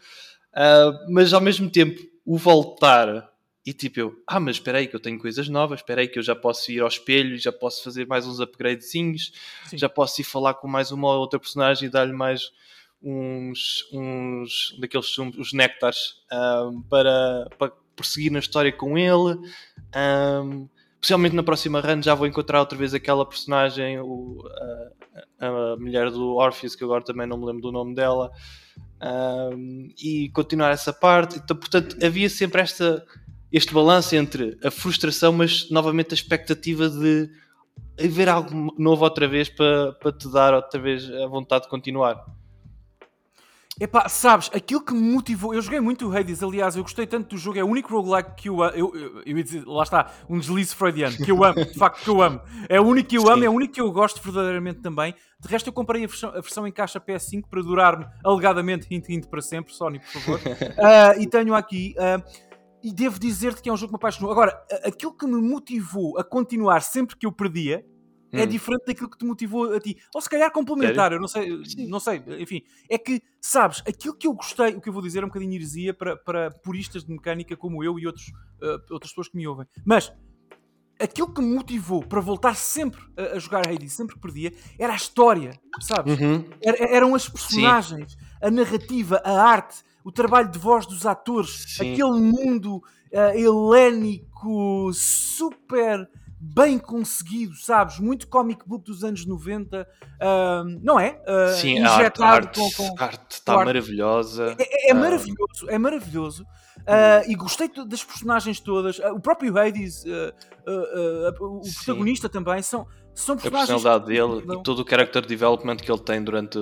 Uh, 0.53 1.13
mas 1.13 1.33
ao 1.33 1.41
mesmo 1.41 1.71
tempo, 1.71 2.01
o 2.25 2.37
voltar 2.37 3.31
e 3.67 3.73
tipo 3.73 3.99
eu, 3.99 4.23
ah, 4.29 4.39
mas 4.39 4.57
espera 4.57 4.79
aí 4.79 4.87
que 4.87 4.95
eu 4.95 5.01
tenho 5.01 5.19
coisas 5.19 5.49
novas, 5.49 5.81
espera 5.81 6.01
aí 6.01 6.07
que 6.07 6.21
eu 6.21 6.23
já 6.23 6.37
posso 6.37 6.71
ir 6.71 6.81
ao 6.81 6.87
espelho, 6.87 7.37
já 7.37 7.51
posso 7.51 7.83
fazer 7.83 8.07
mais 8.07 8.25
uns 8.25 8.39
upgradezinhos, 8.39 9.33
já 9.73 9.89
posso 9.89 10.21
ir 10.21 10.25
falar 10.25 10.55
com 10.55 10.69
mais 10.69 10.93
uma 10.93 11.09
ou 11.09 11.19
outra 11.19 11.41
personagem 11.41 11.89
e 11.89 11.91
dar-lhe 11.91 12.13
mais 12.13 12.53
uns, 13.03 13.85
uns 13.93 14.77
daqueles 14.81 15.07
sumos, 15.07 15.37
os 15.37 15.53
néctares 15.53 16.15
um, 16.33 16.81
para, 16.83 17.49
para 17.59 17.73
prosseguir 17.97 18.31
na 18.31 18.39
história 18.39 18.71
com 18.71 18.97
ele. 18.97 19.37
Um, 19.97 20.69
possivelmente 21.01 21.35
na 21.35 21.43
próxima 21.43 21.81
run 21.81 22.03
já 22.03 22.15
vou 22.15 22.27
encontrar 22.27 22.61
outra 22.61 22.77
vez 22.77 22.95
aquela 22.95 23.27
personagem, 23.27 24.01
o, 24.01 24.43
a, 25.41 25.47
a, 25.47 25.77
mulher 25.77 26.11
do 26.11 26.35
Orpheus, 26.35 26.75
que 26.75 26.85
agora 26.85 27.05
também 27.05 27.27
não 27.27 27.39
me 27.39 27.47
lembro 27.47 27.63
do 27.63 27.73
nome 27.73 27.95
dela, 27.95 28.31
um, 29.55 29.89
e 30.03 30.31
continuar 30.31 30.71
essa 30.71 30.93
parte. 30.93 31.39
Então, 31.39 31.57
portanto, 31.57 31.97
havia 32.05 32.29
sempre 32.29 32.63
esta 32.63 33.05
este 33.53 33.73
balanço 33.73 34.15
entre 34.15 34.59
a 34.63 34.71
frustração, 34.71 35.33
mas 35.33 35.71
novamente 35.71 36.13
a 36.13 36.15
expectativa 36.15 36.89
de 36.89 37.31
haver 37.99 38.29
algo 38.29 38.75
novo 38.79 39.05
outra 39.05 39.27
vez 39.27 39.49
para, 39.49 39.93
para 39.93 40.13
te 40.13 40.31
dar 40.31 40.53
outra 40.53 40.81
vez 40.81 41.11
a 41.11 41.27
vontade 41.27 41.65
de 41.65 41.71
continuar. 41.71 42.23
Epá, 43.79 44.09
sabes, 44.09 44.51
aquilo 44.55 44.81
que 44.81 44.95
me 44.95 45.03
motivou, 45.03 45.53
eu 45.53 45.61
joguei 45.61 45.81
muito 45.81 46.09
o 46.09 46.17
Hades, 46.17 46.43
aliás, 46.43 46.77
eu 46.77 46.83
gostei 46.83 47.07
tanto 47.07 47.29
do 47.29 47.37
jogo, 47.37 47.59
é 47.59 47.63
o 47.63 47.67
único 47.67 47.93
roguelike 47.95 48.35
que 48.35 48.49
eu, 48.49 48.65
eu, 48.65 48.97
eu, 48.97 49.23
eu 49.27 49.37
ia 49.37 49.45
dizer, 49.45 49.67
lá 49.67 49.83
está, 49.83 50.11
um 50.31 50.39
deslize 50.39 50.75
freudiano, 50.75 51.15
que 51.15 51.31
eu 51.31 51.45
amo, 51.45 51.63
de 51.63 51.75
facto 51.79 52.03
que 52.03 52.09
eu 52.09 52.23
amo. 52.23 52.41
É 52.71 52.81
o 52.81 52.85
único 52.85 53.11
que 53.11 53.19
eu 53.19 53.27
Sim. 53.27 53.33
amo, 53.33 53.45
é 53.45 53.51
o 53.51 53.53
único 53.53 53.75
que 53.75 53.81
eu 53.83 53.93
gosto 53.93 54.23
verdadeiramente 54.23 54.81
também. 54.81 55.15
De 55.39 55.47
resto, 55.47 55.67
eu 55.67 55.75
comprei 55.75 56.03
a 56.03 56.07
versão, 56.07 56.31
a 56.31 56.41
versão 56.41 56.67
em 56.67 56.73
caixa 56.73 56.99
PS5 56.99 57.45
para 57.51 57.61
durar-me, 57.61 58.07
alegadamente, 58.25 58.87
hint, 58.91 59.11
hint 59.11 59.27
para 59.27 59.43
sempre, 59.43 59.75
Sony, 59.75 60.01
por 60.01 60.23
favor. 60.23 60.41
uh, 60.41 61.21
e 61.21 61.27
tenho 61.27 61.55
aqui. 61.55 61.95
Uh, 61.99 62.47
e 62.83 62.91
devo 62.95 63.19
dizer-te 63.21 63.61
que 63.61 63.69
é 63.69 63.73
um 63.73 63.77
jogo 63.77 63.89
que 63.89 63.95
me 63.95 63.97
apaixonou. 63.97 64.33
Agora, 64.33 64.59
aquilo 64.85 65.13
que 65.13 65.27
me 65.27 65.43
motivou 65.43 66.19
a 66.19 66.25
continuar 66.25 66.81
sempre 66.81 67.15
que 67.15 67.27
eu 67.27 67.33
perdia 67.33 67.85
hum. 68.33 68.39
é 68.39 68.47
diferente 68.47 68.85
daquilo 68.87 69.11
que 69.11 69.19
te 69.19 69.25
motivou 69.25 69.75
a 69.75 69.81
ti. 69.81 69.97
Ou 70.15 70.21
se 70.21 70.29
calhar 70.29 70.51
complementar, 70.51 71.11
Sério? 71.11 71.17
eu 71.17 71.21
não 71.21 71.29
sei, 71.29 71.65
Sim. 71.65 71.87
não 71.87 72.01
sei, 72.01 72.23
enfim. 72.39 72.63
É 72.89 72.99
que, 72.99 73.23
sabes, 73.41 73.83
aquilo 73.87 74.15
que 74.15 74.27
eu 74.27 74.35
gostei, 74.35 74.75
o 74.75 74.81
que 74.81 74.89
eu 74.89 74.93
vou 74.93 75.03
dizer 75.03 75.23
é 75.23 75.25
um 75.25 75.29
bocadinho 75.29 75.55
heresia 75.55 75.95
para, 75.95 76.17
para 76.17 76.51
puristas 76.51 77.05
de 77.05 77.13
mecânica 77.13 77.57
como 77.57 77.83
eu 77.83 77.99
e 77.99 78.07
outros, 78.07 78.29
uh, 78.63 78.81
outras 78.91 79.11
pessoas 79.11 79.29
que 79.29 79.37
me 79.37 79.47
ouvem. 79.47 79.67
Mas 79.85 80.13
aquilo 80.99 81.33
que 81.33 81.43
me 81.43 81.55
motivou 81.55 82.03
para 82.03 82.21
voltar 82.21 82.57
sempre 82.57 83.01
a, 83.17 83.37
a 83.37 83.39
jogar 83.39 83.67
Hades, 83.69 83.93
sempre 83.93 84.15
que 84.15 84.21
perdia, 84.21 84.53
era 84.79 84.93
a 84.93 84.97
história, 84.97 85.59
sabes? 85.81 86.19
Uhum. 86.19 86.45
Era, 86.63 86.95
eram 86.95 87.15
as 87.15 87.29
personagens, 87.29 88.13
Sim. 88.13 88.19
a 88.43 88.51
narrativa, 88.51 89.21
a 89.25 89.43
arte 89.43 89.85
o 90.07 90.13
trabalho 90.13 90.49
de 90.49 90.57
voz 90.57 90.87
dos 90.87 91.05
atores, 91.05 91.65
Sim. 91.67 91.93
aquele 91.93 92.21
mundo 92.21 92.77
uh, 92.77 93.37
helénico 93.37 94.93
super 94.95 96.09
bem 96.39 96.79
conseguido, 96.79 97.55
sabes? 97.55 97.99
Muito 97.99 98.29
comic 98.29 98.67
book 98.67 98.85
dos 98.85 99.03
anos 99.03 99.25
90, 99.25 99.83
uh, 99.83 100.81
não 100.83 101.01
é? 101.01 101.21
Uh, 101.23 101.55
Sim, 101.55 101.83
a 101.83 101.91
arte, 101.91 102.23
arte, 102.23 102.61
com, 102.61 102.71
com, 102.71 102.95
a 102.99 103.05
arte 103.05 103.31
está 103.31 103.55
maravilhosa. 103.57 104.55
É, 104.59 104.89
é, 104.89 104.91
é 104.91 104.95
maravilhoso, 104.95 105.69
é 105.69 105.79
maravilhoso. 105.79 106.43
Uh, 106.43 107.29
e 107.31 107.35
gostei 107.35 107.69
das 107.87 108.05
personagens 108.05 108.61
todas. 108.61 108.99
O 108.99 109.21
próprio 109.21 109.57
Hades, 109.59 110.05
o 111.41 111.63
Sim. 111.65 111.75
protagonista 111.75 112.29
também, 112.29 112.63
são, 112.63 112.87
são 113.15 113.37
personagens. 113.37 113.71
A 113.71 114.01
personalidade 114.01 114.07
dele 114.07 114.61
e 114.61 114.63
todo 114.63 114.83
o 114.83 114.89
character 114.89 115.27
development 115.27 115.77
que 115.77 115.91
ele 115.91 116.03
tem 116.03 116.23
durante 116.23 116.59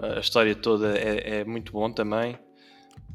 a 0.00 0.20
história 0.20 0.54
toda 0.54 0.96
é, 0.96 1.40
é 1.40 1.44
muito 1.44 1.72
bom 1.72 1.90
também. 1.92 2.38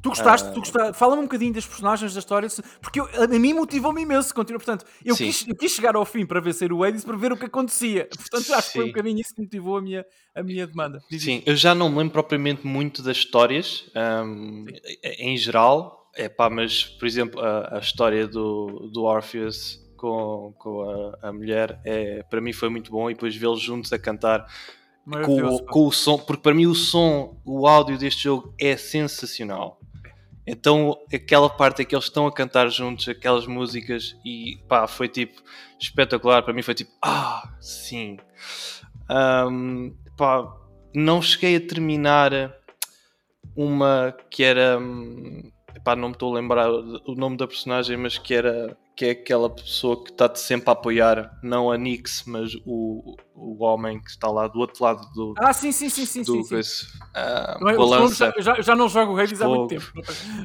Tu 0.02 0.10
gostaste? 0.10 0.50
Uh... 0.50 0.54
Tu 0.54 0.60
gostaste? 0.60 0.98
Fala-me 0.98 1.22
um 1.22 1.26
bocadinho 1.26 1.54
das 1.54 1.66
personagens 1.66 2.14
da 2.14 2.20
história, 2.20 2.48
porque 2.82 3.00
eu, 3.00 3.08
a 3.22 3.28
mim 3.28 3.54
motivou-me 3.54 4.02
imenso 4.02 4.34
continuar. 4.34 4.60
Portanto, 4.60 4.86
eu 5.04 5.16
quis, 5.16 5.48
eu 5.48 5.56
quis, 5.56 5.72
chegar 5.72 5.96
ao 5.96 6.06
fim 6.06 6.26
para 6.26 6.40
ver 6.42 6.54
ser 6.54 6.74
o 6.74 6.84
Hades 6.84 7.06
para 7.06 7.16
ver 7.16 7.32
o 7.32 7.38
que 7.38 7.46
acontecia. 7.46 8.08
Portanto, 8.08 8.54
acho 8.54 8.68
Sim. 8.68 8.72
que 8.72 8.78
foi 8.78 8.84
um 8.86 8.88
bocadinho 8.88 9.20
isso 9.20 9.34
que 9.34 9.42
motivou 9.42 9.78
a 9.78 9.82
minha, 9.82 10.06
a 10.36 10.44
minha 10.44 10.68
demanda. 10.68 11.00
Diz 11.10 11.24
Sim, 11.24 11.38
isso. 11.38 11.44
eu 11.50 11.56
já 11.56 11.74
não 11.74 11.90
me 11.90 11.98
lembro 11.98 12.14
propriamente 12.14 12.68
muito 12.68 13.02
das 13.02 13.18
histórias 13.18 13.90
um, 14.26 14.66
em 15.04 15.38
geral, 15.38 16.12
é 16.16 16.28
pá, 16.28 16.50
mas 16.50 16.84
por 16.84 17.08
exemplo, 17.08 17.40
a, 17.40 17.78
a 17.78 17.80
história 17.80 18.28
do, 18.28 18.90
do 18.92 19.04
Orpheus 19.04 19.82
com, 20.04 20.54
com 20.58 20.82
a, 20.82 21.30
a 21.30 21.32
mulher 21.32 21.80
é, 21.86 22.24
para 22.24 22.42
mim 22.42 22.52
foi 22.52 22.68
muito 22.68 22.92
bom 22.92 23.10
e 23.10 23.14
depois 23.14 23.34
vê-los 23.34 23.62
juntos 23.62 23.94
a 23.94 23.98
cantar. 23.98 24.46
Com, 25.06 25.60
com, 25.66 25.88
o 25.88 25.92
som, 25.92 26.18
porque 26.18 26.42
para 26.42 26.54
mim 26.54 26.66
o 26.66 26.74
som, 26.74 27.38
o 27.44 27.68
áudio 27.68 27.98
deste 27.98 28.24
jogo 28.24 28.54
é 28.60 28.78
sensacional. 28.78 29.80
Então, 30.46 30.98
aquela 31.14 31.50
parte 31.50 31.82
em 31.82 31.86
que 31.86 31.96
eles 31.96 32.06
estão 32.06 32.28
a 32.28 32.32
cantar 32.32 32.70
juntos 32.70 33.08
aquelas 33.08 33.48
músicas 33.48 34.16
e 34.26 34.58
pá, 34.68 34.88
foi 34.88 35.08
tipo 35.08 35.42
espetacular. 35.80 36.44
Para 36.44 36.54
mim 36.54 36.62
foi 36.62 36.74
tipo, 36.74 36.92
ah, 37.02 37.54
sim. 37.62 38.18
Um, 39.10 39.96
pá, 40.18 40.46
não 40.94 41.22
cheguei 41.22 41.56
a 41.56 41.62
terminar 41.62 42.32
uma 43.56 44.16
que 44.30 44.44
era. 44.44 44.80
Pá, 45.84 45.96
não 45.96 46.10
me 46.10 46.14
estou 46.14 46.34
a 46.34 46.40
lembrar 46.40 46.70
o 46.70 47.16
nome 47.16 47.38
da 47.38 47.48
personagem, 47.48 47.98
mas 47.98 48.18
que 48.18 48.34
era 48.34 48.78
que 48.96 49.06
é 49.06 49.12
aquela 49.12 49.50
pessoa 49.50 50.04
que 50.04 50.12
está-te 50.12 50.40
sempre 50.40 50.70
a 50.70 50.74
apoiar, 50.74 51.38
não 51.42 51.72
a 51.72 51.78
Nix, 51.78 52.24
mas 52.28 52.54
o, 52.64 53.16
o 53.34 53.64
homem 53.64 54.00
que 54.00 54.10
está 54.10 54.30
lá 54.30 54.48
do 54.48 54.60
outro 54.60 54.84
lado 54.84 55.12
do. 55.14 55.34
Ah, 55.38 55.52
sim, 55.52 55.72
sim, 55.72 55.90
sim, 55.90 56.06
sim. 56.06 56.22
Do, 56.22 56.44
sim, 56.44 56.62
sim. 56.62 56.86
Uh, 57.16 57.70
é, 57.70 57.74
lança. 57.76 58.34
Já, 58.38 58.62
já, 58.62 58.76
não 58.76 58.88
jogo 58.88 59.14
o 59.14 59.20
Hades 59.20 59.42
há 59.42 59.48
muito 59.48 59.70
tempo. 59.70 59.92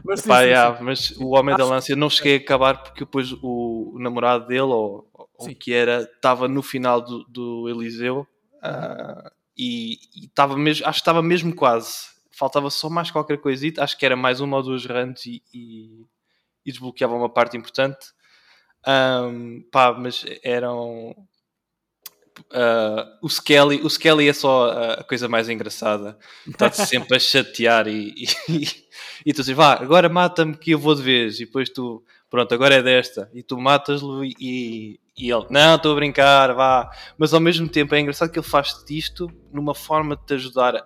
Mas, 0.02 0.20
sim, 0.20 0.30
Epá, 0.30 0.76
sim, 0.76 0.84
mas 0.84 1.10
o 1.18 1.30
homem 1.30 1.54
Acho... 1.54 1.64
da 1.64 1.70
lança, 1.70 1.92
eu 1.92 1.96
não 1.96 2.08
cheguei 2.08 2.36
a 2.36 2.38
acabar 2.38 2.82
porque 2.82 3.00
depois 3.00 3.32
o, 3.32 3.92
o 3.94 3.98
namorado 3.98 4.46
dele, 4.46 4.62
ou, 4.62 5.06
o 5.38 5.54
que 5.54 5.74
era, 5.74 6.02
estava 6.02 6.48
no 6.48 6.62
final 6.62 7.02
do, 7.02 7.24
do 7.24 7.68
Eliseu 7.68 8.26
uh, 8.56 9.30
e 9.56 9.98
estava 10.24 10.56
mesmo, 10.56 10.86
acho 10.86 10.98
que 10.98 11.02
estava 11.02 11.22
mesmo 11.22 11.54
quase. 11.54 12.16
Faltava 12.30 12.70
só 12.70 12.88
mais 12.88 13.10
qualquer 13.10 13.38
coisita, 13.38 13.82
acho 13.84 13.98
que 13.98 14.06
era 14.06 14.16
mais 14.16 14.40
uma 14.40 14.56
ou 14.56 14.62
duas 14.62 14.86
runs 14.86 15.26
e, 15.26 15.42
e, 15.52 16.06
e 16.64 16.70
desbloqueava 16.70 17.14
uma 17.14 17.28
parte 17.28 17.56
importante 17.56 18.16
um, 18.87 19.62
pá, 19.70 19.92
mas 19.92 20.25
eram. 20.42 21.14
Uh, 22.52 23.04
o, 23.20 23.26
Skelly, 23.28 23.80
o 23.82 23.88
Skelly 23.88 24.28
é 24.28 24.32
só 24.32 24.70
a 24.70 25.04
coisa 25.04 25.28
mais 25.28 25.49
engraçada. 25.49 26.16
Está-te 26.47 26.76
sempre 26.87 27.16
a 27.16 27.20
chatear 27.20 27.88
e, 27.88 28.14
e, 28.49 28.64
e, 29.26 29.32
tu 29.32 29.40
dizes, 29.40 29.56
vá, 29.56 29.75
agora 29.75 30.08
mata-me 30.08 30.56
que 30.56 30.70
eu 30.70 30.78
vou 30.78 30.94
de 30.94 31.02
vez. 31.02 31.40
E 31.40 31.47
depois 31.47 31.68
tu, 31.68 32.04
pronto, 32.30 32.52
agora 32.54 32.76
é 32.76 32.82
desta. 32.82 33.30
E 33.32 33.42
tu 33.42 33.58
matas-lo 33.58 34.25
e, 34.25 35.00
e 35.16 35.30
ele, 35.30 35.47
não, 35.50 35.75
estou 35.75 35.92
a 35.92 35.94
brincar, 35.97 36.54
vá. 36.54 36.90
Mas 37.16 37.35
ao 37.35 37.40
mesmo 37.40 37.68
tempo 37.68 37.94
é 37.94 38.00
engraçado 38.00 38.30
que 38.30 38.38
ele 38.38 38.47
faz 38.47 38.85
isto 38.88 39.30
numa 39.52 39.75
forma 39.75 40.16
de 40.16 40.25
te 40.25 40.35
ajudar 40.35 40.76
a, 40.76 40.82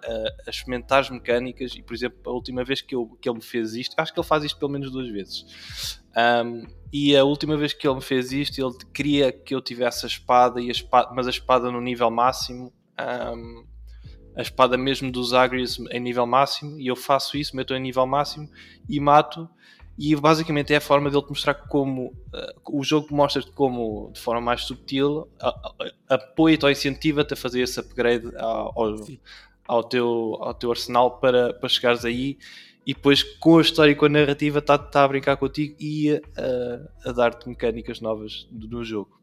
a 0.47 0.51
experimentar 0.51 1.01
as 1.01 1.11
mecânicas. 1.11 1.75
E 1.75 1.83
por 1.83 1.95
exemplo, 1.95 2.19
a 2.25 2.31
última 2.31 2.65
vez 2.65 2.81
que, 2.81 2.95
eu, 2.95 3.07
que 3.21 3.29
ele 3.29 3.37
me 3.37 3.45
fez 3.45 3.75
isto, 3.75 3.95
acho 3.99 4.13
que 4.13 4.19
ele 4.19 4.27
faz 4.27 4.45
isto 4.45 4.59
pelo 4.59 4.73
menos 4.73 4.91
duas 4.91 5.11
vezes. 5.11 6.01
Um, 6.17 6.67
e 6.93 7.17
a 7.17 7.25
última 7.25 7.57
vez 7.57 7.73
que 7.73 7.87
ele 7.87 7.97
me 7.97 8.03
fez 8.03 8.33
isto, 8.33 8.61
ele 8.61 8.77
queria 8.93 9.33
que 9.33 9.55
eu 9.55 9.61
tivesse 9.63 10.05
a 10.05 10.09
espada, 10.09 10.61
e 10.61 10.69
a 10.69 10.73
espada 10.73 11.11
mas 11.15 11.27
a 11.27 11.31
espada 11.31 11.71
no 11.71 11.81
nível 11.81 12.11
máximo, 12.11 12.73
um, 13.35 13.65
a 14.37 14.43
espada 14.43 14.77
mesmo 14.77 15.11
dos 15.11 15.33
Agrius 15.33 15.79
em 15.91 16.01
nível 16.01 16.27
máximo, 16.27 16.79
e 16.79 16.87
eu 16.87 16.97
faço 16.97 17.37
isso, 17.37 17.57
meto 17.57 17.75
em 17.75 17.81
nível 17.81 18.07
máximo 18.07 18.49
e 18.89 19.01
mato. 19.01 19.49
E 20.05 20.17
basicamente 20.17 20.75
é 20.75 20.79
a 20.79 20.81
forma 20.81 21.09
dele 21.09 21.23
te 21.23 21.29
mostrar 21.29 21.55
como 21.55 22.07
uh, 22.07 22.79
o 22.81 22.83
jogo 22.83 23.15
mostra-te 23.15 23.53
como, 23.53 24.11
de 24.13 24.19
forma 24.19 24.41
mais 24.41 24.63
subtil, 24.63 25.29
apoia-te 26.09 26.65
ou 26.65 26.73
incentiva-te 26.73 27.35
a 27.35 27.37
fazer 27.37 27.61
esse 27.63 27.79
upgrade 27.79 28.37
ao, 28.37 28.73
ao, 28.77 28.97
ao, 29.65 29.85
teu, 29.85 30.37
ao 30.41 30.55
teu 30.55 30.73
arsenal 30.73 31.21
para, 31.21 31.55
para 31.55 31.69
chegares 31.69 32.05
aí 32.05 32.37
e 32.85 32.95
depois 32.95 33.23
com 33.23 33.59
a 33.59 33.63
história 33.63 33.93
e 33.93 33.95
com 33.95 34.07
a 34.07 34.09
narrativa 34.09 34.59
está 34.59 34.77
tá 34.77 35.05
a 35.05 35.09
brincar 35.09 35.37
contigo 35.37 35.77
e 35.79 36.11
a, 36.11 37.09
a 37.09 37.13
dar-te 37.13 37.49
mecânicas 37.49 38.01
novas 38.01 38.49
no 38.51 38.83
jogo. 38.83 39.23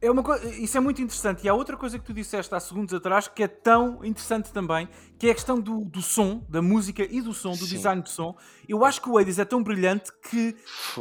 É 0.00 0.10
uma 0.10 0.22
isso 0.58 0.76
é 0.76 0.80
muito 0.80 1.00
interessante. 1.00 1.44
E 1.44 1.48
há 1.48 1.54
outra 1.54 1.76
coisa 1.76 1.98
que 1.98 2.04
tu 2.04 2.12
disseste 2.12 2.54
há 2.54 2.60
segundos 2.60 2.92
atrás 2.92 3.28
que 3.28 3.42
é 3.42 3.48
tão 3.48 4.04
interessante 4.04 4.52
também, 4.52 4.88
que 5.22 5.28
é 5.28 5.30
a 5.30 5.34
questão 5.34 5.60
do, 5.60 5.84
do 5.84 6.02
som, 6.02 6.44
da 6.48 6.60
música 6.60 7.06
e 7.08 7.20
do 7.20 7.32
som, 7.32 7.52
do 7.52 7.58
Sim. 7.58 7.76
design 7.76 8.02
de 8.02 8.10
som. 8.10 8.36
Eu 8.68 8.84
acho 8.84 9.00
que 9.00 9.08
o 9.08 9.16
Hades 9.16 9.38
é 9.38 9.44
tão 9.44 9.62
brilhante 9.62 10.10
que 10.28 10.56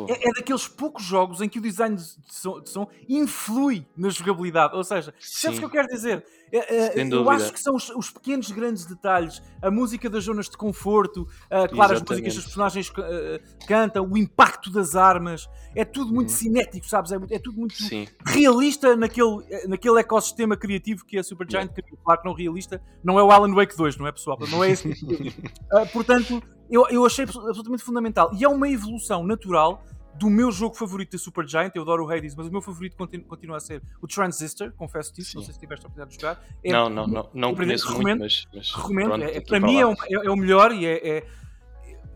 é, 0.08 0.30
é, 0.30 0.34
daqueles 0.34 0.68
poucos 0.68 1.04
jogos 1.04 1.42
em 1.42 1.50
que 1.50 1.58
o 1.58 1.62
design 1.62 1.96
de 1.96 2.04
som, 2.28 2.62
de 2.62 2.70
som 2.70 2.88
influi 3.10 3.84
na 3.98 4.10
jogabilidade. 4.10 4.76
Ou 4.76 4.84
seja, 4.84 5.12
percebes 5.12 5.58
o 5.58 5.62
que 5.62 5.66
eu 5.66 5.72
quero 5.72 5.88
dizer? 5.88 6.24
É, 6.52 7.02
é, 7.02 7.08
eu 7.08 7.30
acho 7.30 7.54
que 7.54 7.60
são 7.60 7.76
os, 7.76 7.90
os, 7.90 8.12
pequenos 8.12 8.52
grandes 8.52 8.86
detalhes, 8.86 9.42
a 9.62 9.72
música 9.72 10.10
das 10.10 10.26
zonas 10.26 10.50
de 10.50 10.58
conforto, 10.58 11.22
uh, 11.22 11.74
claro, 11.74 11.94
as 11.94 12.02
músicas 12.02 12.36
dos 12.36 12.44
personagens 12.44 12.90
uh, 12.90 13.66
cantam, 13.66 14.06
o 14.06 14.18
impacto 14.18 14.70
das 14.70 14.94
armas, 14.94 15.48
é 15.74 15.86
tudo 15.86 16.14
muito 16.14 16.28
uhum. 16.28 16.36
cinético, 16.36 16.86
sabes? 16.86 17.14
É, 17.14 17.16
é 17.30 17.40
tudo 17.40 17.58
muito 17.58 17.76
Sim. 17.76 18.06
realista 18.26 18.98
naquele, 18.98 19.46
naquele 19.66 20.00
ecossistema 20.02 20.58
criativo 20.58 21.06
que 21.06 21.18
a 21.18 21.24
Supergiant 21.24 21.70
yeah. 21.70 21.82
criou. 21.82 21.98
Claro 22.04 22.22
que 22.22 22.28
não 22.28 22.34
realista, 22.34 22.82
não 23.02 23.18
é 23.18 23.24
o 23.24 23.32
Alan 23.32 23.54
Wake 23.56 23.78
2, 23.78 23.96
não 23.96 24.08
é 24.08 24.11
pessoal? 24.12 24.38
Não 24.50 24.64
é 24.64 24.72
esse. 24.72 24.88
uh, 24.90 25.88
portanto, 25.94 26.42
eu, 26.70 26.88
eu 26.90 27.06
achei 27.06 27.26
absolutamente 27.26 27.84
fundamental. 27.84 28.32
E 28.38 28.44
é 28.44 28.48
uma 28.48 28.70
evolução 28.70 29.24
natural 29.24 29.84
do 30.16 30.30
meu 30.30 30.52
jogo 30.52 30.76
favorito 30.76 31.14
da 31.14 31.18
Supergiant, 31.18 31.72
eu 31.74 31.82
adoro 31.82 32.06
o 32.06 32.12
Hades, 32.12 32.36
mas 32.36 32.48
o 32.48 32.52
meu 32.52 32.62
favorito 32.62 32.96
continua, 32.96 33.26
continua 33.28 33.58
a 33.58 33.60
ser 33.60 33.82
o 34.02 34.08
Transistor, 34.08 34.72
confesso 34.74 35.14
isso, 35.18 35.36
não 35.38 35.44
sei 35.44 35.54
se 35.54 35.60
tiveste 35.60 35.86
a 35.86 35.88
oportunidade 35.88 36.16
de 36.16 36.22
jogar. 36.22 36.44
É, 36.64 36.72
não, 36.72 36.90
não, 36.90 37.08
não, 37.08 37.30
não 37.34 37.56
conheço 37.56 37.88
recomendo, 37.88 38.20
muito, 38.20 38.22
mas, 38.22 38.48
mas 38.54 38.72
recomendo, 38.72 39.08
pronto, 39.08 39.24
é, 39.24 39.40
para 39.40 39.60
mim 39.60 39.80
é, 39.80 39.86
o, 39.86 39.92
é, 39.92 40.26
é 40.26 40.30
o 40.30 40.36
melhor 40.36 40.72
e 40.74 40.86
é, 40.86 41.18
é 41.18 41.28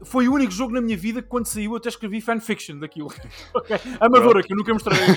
foi 0.04 0.28
o 0.28 0.34
único 0.34 0.52
jogo 0.52 0.74
na 0.74 0.82
minha 0.82 0.98
vida 0.98 1.22
que 1.22 1.28
quando 1.28 1.46
saiu 1.46 1.72
eu 1.72 1.78
até 1.78 1.90
escrevi 1.90 2.22
fanfiction 2.22 2.78
daquilo. 2.78 3.08
okay. 3.54 3.78
Amadora, 4.00 4.44
que 4.44 4.54
eu 4.54 4.58
nunca 4.58 4.74
mostrei 4.74 4.98
a 4.98 5.08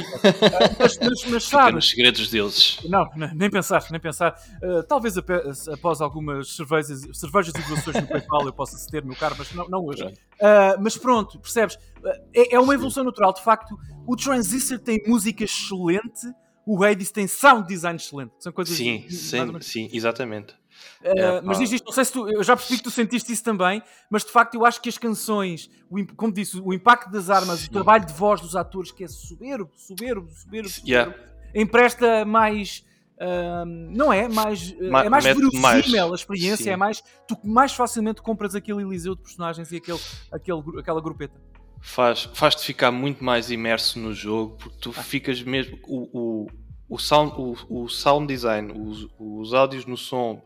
mas, 0.78 0.98
mas, 0.98 1.24
mas 1.24 1.44
sabe, 1.44 1.74
nos 1.74 1.90
segredos 1.90 2.30
deles. 2.30 2.78
Não, 2.84 3.08
nem 3.34 3.50
pensar, 3.50 3.84
nem 3.90 4.00
pensar. 4.00 4.34
Uh, 4.62 4.82
talvez 4.84 5.16
após 5.18 6.00
algumas 6.00 6.54
cervejas, 6.54 7.06
cervejas 7.12 7.54
e 7.54 7.68
doações 7.68 7.96
no 7.96 8.06
PayPal 8.06 8.46
eu 8.46 8.52
possa 8.52 8.78
ter 8.90 9.04
no 9.04 9.16
carro, 9.16 9.36
mas 9.38 9.52
não, 9.52 9.68
não 9.68 9.84
hoje. 9.84 10.04
Uh, 10.04 10.80
mas 10.80 10.96
pronto, 10.96 11.38
percebes? 11.40 11.76
Uh, 11.76 12.08
é, 12.34 12.54
é, 12.54 12.60
uma 12.60 12.74
evolução 12.74 13.04
natural. 13.04 13.32
De 13.32 13.42
facto, 13.42 13.76
o 14.06 14.16
Transistor 14.16 14.78
tem 14.78 15.02
música 15.06 15.44
excelente, 15.44 16.26
o 16.66 16.84
Hades 16.84 17.10
tem 17.10 17.26
sound 17.26 17.66
design 17.66 17.96
excelente. 17.96 18.32
São 18.38 18.52
coisas 18.52 18.76
sim, 18.76 19.06
sim, 19.08 19.60
sim, 19.60 19.90
exatamente. 19.92 20.54
Uh, 21.00 21.44
mas 21.44 21.58
diz 21.58 21.72
isto, 21.72 21.84
não 21.84 21.92
sei 21.92 22.04
se 22.04 22.12
tu, 22.12 22.28
eu 22.28 22.42
já 22.42 22.56
percebi 22.56 22.78
que 22.78 22.84
tu 22.84 22.90
sentiste 22.90 23.32
isso 23.32 23.44
também, 23.44 23.82
mas 24.10 24.24
de 24.24 24.30
facto 24.30 24.54
eu 24.54 24.64
acho 24.64 24.80
que 24.80 24.88
as 24.88 24.98
canções, 24.98 25.70
o, 25.88 26.04
como 26.14 26.32
disse, 26.32 26.60
o 26.60 26.72
impacto 26.72 27.10
das 27.10 27.30
armas, 27.30 27.60
Sim. 27.60 27.66
o 27.68 27.70
trabalho 27.70 28.04
de 28.04 28.12
voz 28.12 28.40
dos 28.40 28.56
atores, 28.56 28.90
que 28.90 29.04
é 29.04 29.08
soberbo, 29.08 29.70
soberbo, 29.76 30.28
soberbo, 30.30 30.68
soberbo 30.68 30.88
yeah. 30.88 31.14
empresta 31.54 32.24
mais. 32.24 32.86
Uh, 33.20 33.66
não 33.66 34.12
é? 34.12 34.28
Mais, 34.28 34.70
uh, 34.70 34.90
Ma 34.92 35.04
é 35.04 35.08
mais 35.08 35.24
verossímil 35.24 36.12
a 36.12 36.14
experiência, 36.14 36.64
Sim. 36.64 36.70
é 36.70 36.76
mais. 36.76 37.02
Tu 37.26 37.36
mais 37.42 37.72
facilmente 37.72 38.22
compras 38.22 38.54
aquele 38.54 38.80
Eliseu 38.82 39.16
de 39.16 39.22
personagens 39.22 39.72
e 39.72 39.76
aquele, 39.76 39.98
aquele, 40.30 40.62
aquela 40.78 41.00
grupeta. 41.00 41.34
Faz-te 41.80 42.36
faz 42.36 42.54
ficar 42.56 42.90
muito 42.90 43.22
mais 43.22 43.50
imerso 43.50 43.98
no 43.98 44.12
jogo, 44.12 44.56
porque 44.56 44.78
tu 44.80 44.94
ah. 44.96 45.02
ficas 45.02 45.42
mesmo. 45.42 45.78
O, 45.86 46.08
o, 46.12 46.46
o 46.88 46.98
sound, 46.98 47.34
o, 47.36 47.54
o 47.68 47.88
sound 47.88 48.26
design, 48.26 48.72
os, 48.72 49.06
os 49.18 49.52
áudios 49.52 49.84
no 49.84 49.96
som, 49.96 50.42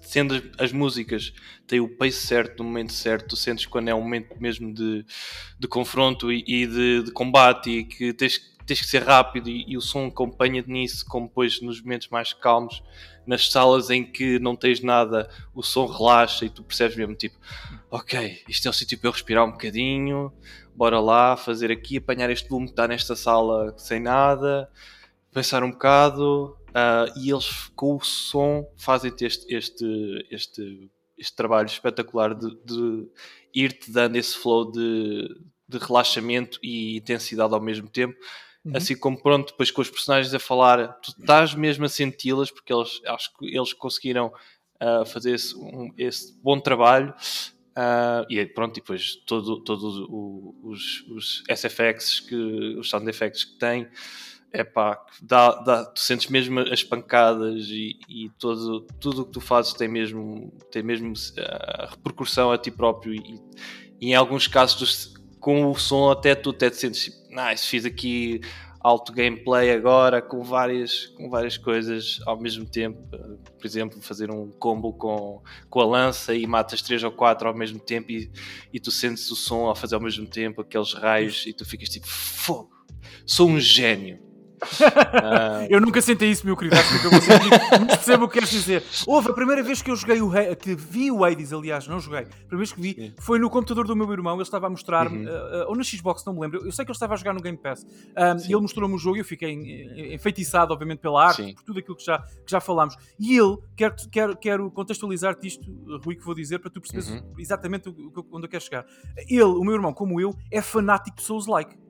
sendo 0.00 0.34
as, 0.34 0.42
as, 0.58 0.72
músicas, 0.72 1.34
têm 1.66 1.78
o 1.78 1.88
pace 1.88 2.26
certo, 2.26 2.62
no 2.62 2.64
momento 2.64 2.92
certo, 2.92 3.28
tu 3.28 3.36
sentes 3.36 3.66
quando 3.66 3.88
é 3.88 3.94
um 3.94 4.00
momento 4.00 4.34
mesmo 4.40 4.72
de, 4.72 5.04
de 5.58 5.68
confronto 5.68 6.32
e, 6.32 6.42
e 6.46 6.66
de, 6.66 7.02
de, 7.02 7.12
combate 7.12 7.70
e 7.70 7.84
que 7.84 8.14
tens, 8.14 8.40
tens 8.64 8.80
que 8.80 8.86
ser 8.86 9.02
rápido 9.02 9.50
e, 9.50 9.64
e 9.68 9.76
o 9.76 9.80
som 9.82 10.06
acompanha-te 10.06 10.70
nisso, 10.70 11.04
como 11.06 11.28
depois 11.28 11.60
nos 11.60 11.82
momentos 11.82 12.08
mais 12.08 12.32
calmos, 12.32 12.82
nas 13.26 13.50
salas 13.50 13.90
em 13.90 14.04
que 14.04 14.38
não 14.38 14.56
tens 14.56 14.80
nada, 14.80 15.28
o 15.54 15.62
som 15.62 15.84
relaxa 15.84 16.46
e 16.46 16.48
tu 16.48 16.62
percebes 16.62 16.96
mesmo 16.96 17.14
tipo, 17.14 17.36
ok, 17.90 18.42
isto 18.48 18.66
é 18.66 18.70
o 18.70 18.74
sítio 18.74 18.98
para 18.98 19.08
eu 19.08 19.12
respirar 19.12 19.44
um 19.44 19.52
bocadinho, 19.52 20.32
bora 20.74 20.98
lá, 20.98 21.36
fazer 21.36 21.70
aqui, 21.70 21.98
apanhar 21.98 22.30
este 22.30 22.48
volume 22.48 22.68
que 22.68 22.72
está 22.72 22.88
nesta 22.88 23.14
sala 23.14 23.74
sem 23.76 24.00
nada 24.00 24.66
pensar 25.34 25.64
um 25.64 25.72
bocado 25.72 26.56
uh, 26.70 27.18
e 27.18 27.30
eles 27.30 27.68
com 27.74 27.96
o 27.96 28.00
som 28.00 28.64
fazem-te 28.78 29.24
este, 29.24 29.52
este, 29.54 30.26
este, 30.30 30.90
este 31.18 31.36
trabalho 31.36 31.66
espetacular 31.66 32.34
de, 32.34 32.48
de 32.64 33.08
ir-te 33.52 33.90
dando 33.90 34.16
esse 34.16 34.36
flow 34.36 34.70
de, 34.70 35.28
de 35.68 35.78
relaxamento 35.78 36.58
e 36.62 36.96
intensidade 36.96 37.52
ao 37.52 37.60
mesmo 37.60 37.88
tempo. 37.88 38.16
Uhum. 38.64 38.76
Assim 38.76 38.96
como 38.96 39.20
pronto, 39.20 39.50
depois 39.50 39.70
com 39.70 39.82
os 39.82 39.90
personagens 39.90 40.32
a 40.32 40.38
falar, 40.38 40.94
tu 41.00 41.10
estás 41.18 41.54
mesmo 41.54 41.84
a 41.84 41.88
senti-las 41.88 42.50
porque 42.50 42.72
eles 42.72 43.00
acho 43.06 43.36
que 43.36 43.54
eles 43.54 43.72
conseguiram 43.72 44.32
uh, 44.80 45.04
fazer 45.04 45.34
esse, 45.34 45.54
um, 45.56 45.92
esse, 45.98 46.32
bom 46.40 46.58
trabalho. 46.60 47.12
Uh, 47.76 48.24
e 48.30 48.46
pronto, 48.46 48.76
e 48.78 48.80
depois 48.80 49.16
todos 49.26 49.64
todo 49.64 50.56
os, 50.62 51.00
os 51.08 51.42
SFX, 51.50 52.20
que, 52.20 52.76
os 52.78 52.88
sound 52.88 53.10
effects 53.10 53.42
que 53.42 53.58
tem, 53.58 53.88
é 54.54 54.62
pá, 54.62 55.04
dá, 55.20 55.50
dá, 55.50 55.84
tu 55.84 55.98
sentes 55.98 56.28
mesmo 56.28 56.60
as 56.60 56.82
pancadas 56.84 57.66
e, 57.68 57.98
e 58.08 58.30
todo, 58.38 58.82
tudo 59.00 59.22
o 59.22 59.26
que 59.26 59.32
tu 59.32 59.40
fazes 59.40 59.72
tem 59.74 59.88
mesmo, 59.88 60.52
tem 60.70 60.80
mesmo 60.80 61.12
uh, 61.12 61.90
repercussão 61.90 62.52
a 62.52 62.56
ti 62.56 62.70
próprio 62.70 63.14
e, 63.14 63.40
e 64.00 64.10
em 64.10 64.14
alguns 64.14 64.46
casos 64.46 65.12
tu, 65.12 65.20
com 65.40 65.68
o 65.68 65.74
som 65.74 66.08
até 66.08 66.36
tu 66.36 66.50
até 66.50 66.70
te 66.70 66.76
sentes 66.76 67.04
tipo, 67.04 67.16
nice, 67.30 67.66
fiz 67.66 67.84
aqui 67.84 68.40
alto 68.80 69.12
gameplay 69.12 69.72
agora 69.72 70.22
com 70.22 70.44
várias, 70.44 71.06
com 71.16 71.28
várias 71.28 71.56
coisas 71.56 72.20
ao 72.24 72.40
mesmo 72.40 72.64
tempo. 72.64 73.02
Por 73.08 73.66
exemplo, 73.66 74.00
fazer 74.00 74.30
um 74.30 74.52
combo 74.52 74.92
com, 74.92 75.42
com 75.68 75.80
a 75.80 75.86
lança 75.86 76.32
e 76.32 76.46
matas 76.46 76.80
3 76.80 77.02
ou 77.02 77.10
4 77.10 77.48
ao 77.48 77.56
mesmo 77.56 77.80
tempo 77.80 78.12
e, 78.12 78.30
e 78.72 78.78
tu 78.78 78.92
sentes 78.92 79.28
o 79.30 79.36
som 79.36 79.68
a 79.68 79.74
fazer 79.74 79.96
ao 79.96 80.00
mesmo 80.00 80.26
tempo, 80.28 80.60
aqueles 80.60 80.92
raios, 80.92 81.44
e 81.46 81.52
tu 81.52 81.64
ficas 81.64 81.88
tipo, 81.88 82.06
fogo, 82.06 82.70
sou 83.26 83.48
um 83.48 83.58
gênio 83.58 84.33
eu 85.68 85.80
nunca 85.80 86.00
senti 86.00 86.30
isso, 86.30 86.46
meu 86.46 86.56
querido. 86.56 86.76
Acho 86.76 87.00
que 87.00 87.06
eu 87.06 87.10
percebo 87.86 88.24
o 88.24 88.28
que 88.28 88.34
queres 88.34 88.50
dizer. 88.50 88.82
Houve 89.06 89.30
a 89.30 89.32
primeira 89.32 89.62
vez 89.62 89.82
que 89.82 89.90
eu 89.90 89.96
joguei 89.96 90.20
o 90.20 90.30
que 90.56 90.74
vi 90.74 91.10
o 91.10 91.24
Hades, 91.24 91.52
aliás, 91.52 91.86
não 91.86 92.00
joguei. 92.00 92.20
A 92.20 92.24
primeira 92.24 92.56
vez 92.56 92.72
que 92.72 92.80
vi 92.80 93.14
foi 93.18 93.38
no 93.38 93.50
computador 93.50 93.86
do 93.86 93.96
meu 93.96 94.10
irmão. 94.12 94.34
Ele 94.34 94.42
estava 94.42 94.66
a 94.66 94.70
mostrar-me, 94.70 95.26
uhum. 95.26 95.32
uh, 95.32 95.68
ou 95.68 95.76
na 95.76 95.82
Xbox, 95.82 96.24
não 96.24 96.34
me 96.34 96.40
lembro. 96.40 96.64
Eu 96.64 96.72
sei 96.72 96.84
que 96.84 96.90
ele 96.90 96.96
estava 96.96 97.14
a 97.14 97.16
jogar 97.16 97.32
no 97.32 97.40
Game 97.40 97.58
Pass. 97.58 97.84
Um, 97.84 98.48
e 98.48 98.52
ele 98.52 98.60
mostrou-me 98.60 98.94
o 98.94 98.98
jogo 98.98 99.16
e 99.16 99.20
eu 99.20 99.24
fiquei 99.24 100.14
enfeitiçado, 100.14 100.72
obviamente, 100.72 100.98
pela 100.98 101.26
arte, 101.26 101.42
Sim. 101.42 101.54
por 101.54 101.62
tudo 101.62 101.78
aquilo 101.78 101.96
que 101.96 102.04
já, 102.04 102.18
que 102.18 102.50
já 102.50 102.60
falámos. 102.60 102.96
E 103.18 103.36
ele, 103.36 103.58
quero, 103.76 103.94
quero, 104.10 104.36
quero 104.36 104.70
contextualizar-te 104.70 105.46
isto, 105.46 105.64
Rui, 106.04 106.16
que 106.16 106.24
vou 106.24 106.34
dizer, 106.34 106.58
para 106.58 106.70
tu 106.70 106.80
perceberes 106.80 107.10
uhum. 107.10 107.34
exatamente 107.38 107.88
onde 107.88 108.46
eu 108.46 108.48
quero 108.48 108.64
chegar. 108.64 108.86
Ele, 109.28 109.42
o 109.42 109.62
meu 109.62 109.74
irmão, 109.74 109.92
como 109.92 110.20
eu, 110.20 110.34
é 110.50 110.60
fanático 110.60 111.16
de 111.16 111.22
Souls-like 111.22 111.83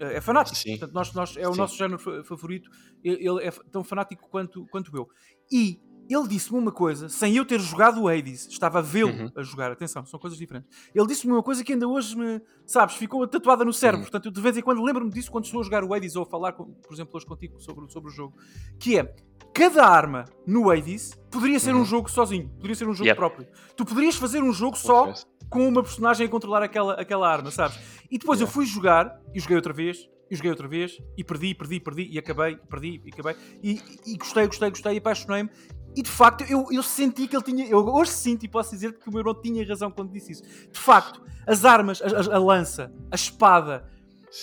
é, 0.00 0.16
é 0.16 0.20
fanático. 0.20 0.56
Sim. 0.56 0.70
Portanto, 0.70 0.92
nós, 0.92 1.12
nós, 1.12 1.36
é 1.36 1.46
o 1.48 1.52
Sim. 1.52 1.58
nosso 1.58 1.76
género 1.76 2.24
favorito. 2.24 2.70
Ele 3.04 3.44
é 3.44 3.50
tão 3.70 3.84
fanático 3.84 4.28
quanto, 4.28 4.66
quanto 4.66 4.96
eu. 4.96 5.08
E 5.52 5.78
ele 6.08 6.26
disse-me 6.26 6.58
uma 6.58 6.72
coisa, 6.72 7.08
sem 7.08 7.36
eu 7.36 7.44
ter 7.44 7.60
jogado 7.60 8.02
o 8.02 8.08
Hades, 8.08 8.48
estava 8.48 8.80
a 8.80 8.82
vê-lo 8.82 9.12
uhum. 9.12 9.30
a 9.36 9.42
jogar, 9.44 9.70
atenção, 9.70 10.04
são 10.04 10.18
coisas 10.18 10.36
diferentes. 10.36 10.68
Ele 10.92 11.06
disse-me 11.06 11.32
uma 11.32 11.42
coisa 11.42 11.62
que 11.62 11.72
ainda 11.72 11.86
hoje 11.86 12.16
me, 12.16 12.42
sabes, 12.66 12.96
ficou 12.96 13.24
tatuada 13.28 13.64
no 13.64 13.72
cérebro. 13.72 14.00
Uhum. 14.00 14.10
Portanto, 14.10 14.26
eu 14.26 14.32
de 14.32 14.40
vez 14.40 14.56
em 14.56 14.62
quando 14.62 14.82
lembro-me 14.82 15.12
disso 15.12 15.30
quando 15.30 15.44
estou 15.44 15.60
a 15.60 15.64
jogar 15.64 15.84
o 15.84 15.94
Hades 15.94 16.16
ou 16.16 16.24
a 16.24 16.26
falar, 16.26 16.52
com, 16.52 16.64
por 16.64 16.92
exemplo, 16.92 17.16
hoje 17.16 17.26
contigo 17.26 17.60
sobre, 17.60 17.88
sobre 17.92 18.10
o 18.10 18.12
jogo. 18.12 18.36
Que 18.80 18.98
é, 18.98 19.14
cada 19.54 19.86
arma 19.86 20.24
no 20.44 20.68
Hades 20.68 21.12
poderia 21.30 21.60
ser 21.60 21.74
uhum. 21.74 21.82
um 21.82 21.84
jogo 21.84 22.10
sozinho, 22.10 22.48
poderia 22.48 22.74
ser 22.74 22.88
um 22.88 22.92
jogo 22.92 23.06
yep. 23.06 23.16
próprio. 23.16 23.46
Tu 23.76 23.84
poderias 23.84 24.16
fazer 24.16 24.42
um 24.42 24.52
jogo 24.52 24.76
só 24.76 25.12
com 25.50 25.66
uma 25.66 25.82
personagem 25.82 26.26
a 26.26 26.28
controlar 26.30 26.62
aquela, 26.62 26.94
aquela 26.94 27.28
arma, 27.28 27.50
sabes? 27.50 27.78
E 28.10 28.16
depois 28.16 28.38
yeah. 28.38 28.48
eu 28.48 28.54
fui 28.54 28.64
jogar, 28.64 29.20
e 29.34 29.40
joguei 29.40 29.56
outra 29.56 29.72
vez, 29.72 30.08
e 30.30 30.36
joguei 30.36 30.50
outra 30.50 30.68
vez, 30.68 30.96
e 31.18 31.24
perdi, 31.24 31.54
perdi, 31.54 31.80
perdi, 31.80 32.08
e 32.10 32.18
acabei, 32.18 32.56
perdi, 32.56 33.02
e 33.04 33.10
acabei, 33.12 33.36
e, 33.62 33.82
e 34.06 34.16
gostei, 34.16 34.46
gostei, 34.46 34.70
gostei, 34.70 34.94
e 34.94 34.98
apaixonei-me. 34.98 35.50
E 35.96 36.02
de 36.02 36.10
facto, 36.10 36.44
eu, 36.44 36.68
eu 36.70 36.84
senti 36.84 37.26
que 37.26 37.34
ele 37.34 37.42
tinha. 37.42 37.66
Eu 37.66 37.84
hoje 37.84 38.12
sinto 38.12 38.44
e 38.44 38.48
posso 38.48 38.70
dizer 38.70 38.96
que 38.96 39.08
o 39.08 39.10
meu 39.10 39.20
irmão 39.20 39.34
tinha 39.34 39.66
razão 39.66 39.90
quando 39.90 40.12
disse 40.12 40.30
isso. 40.32 40.42
De 40.42 40.78
facto, 40.78 41.20
as 41.44 41.64
armas, 41.64 42.00
a, 42.00 42.06
a, 42.06 42.36
a 42.36 42.38
lança, 42.38 42.92
a 43.10 43.16
espada, 43.16 43.84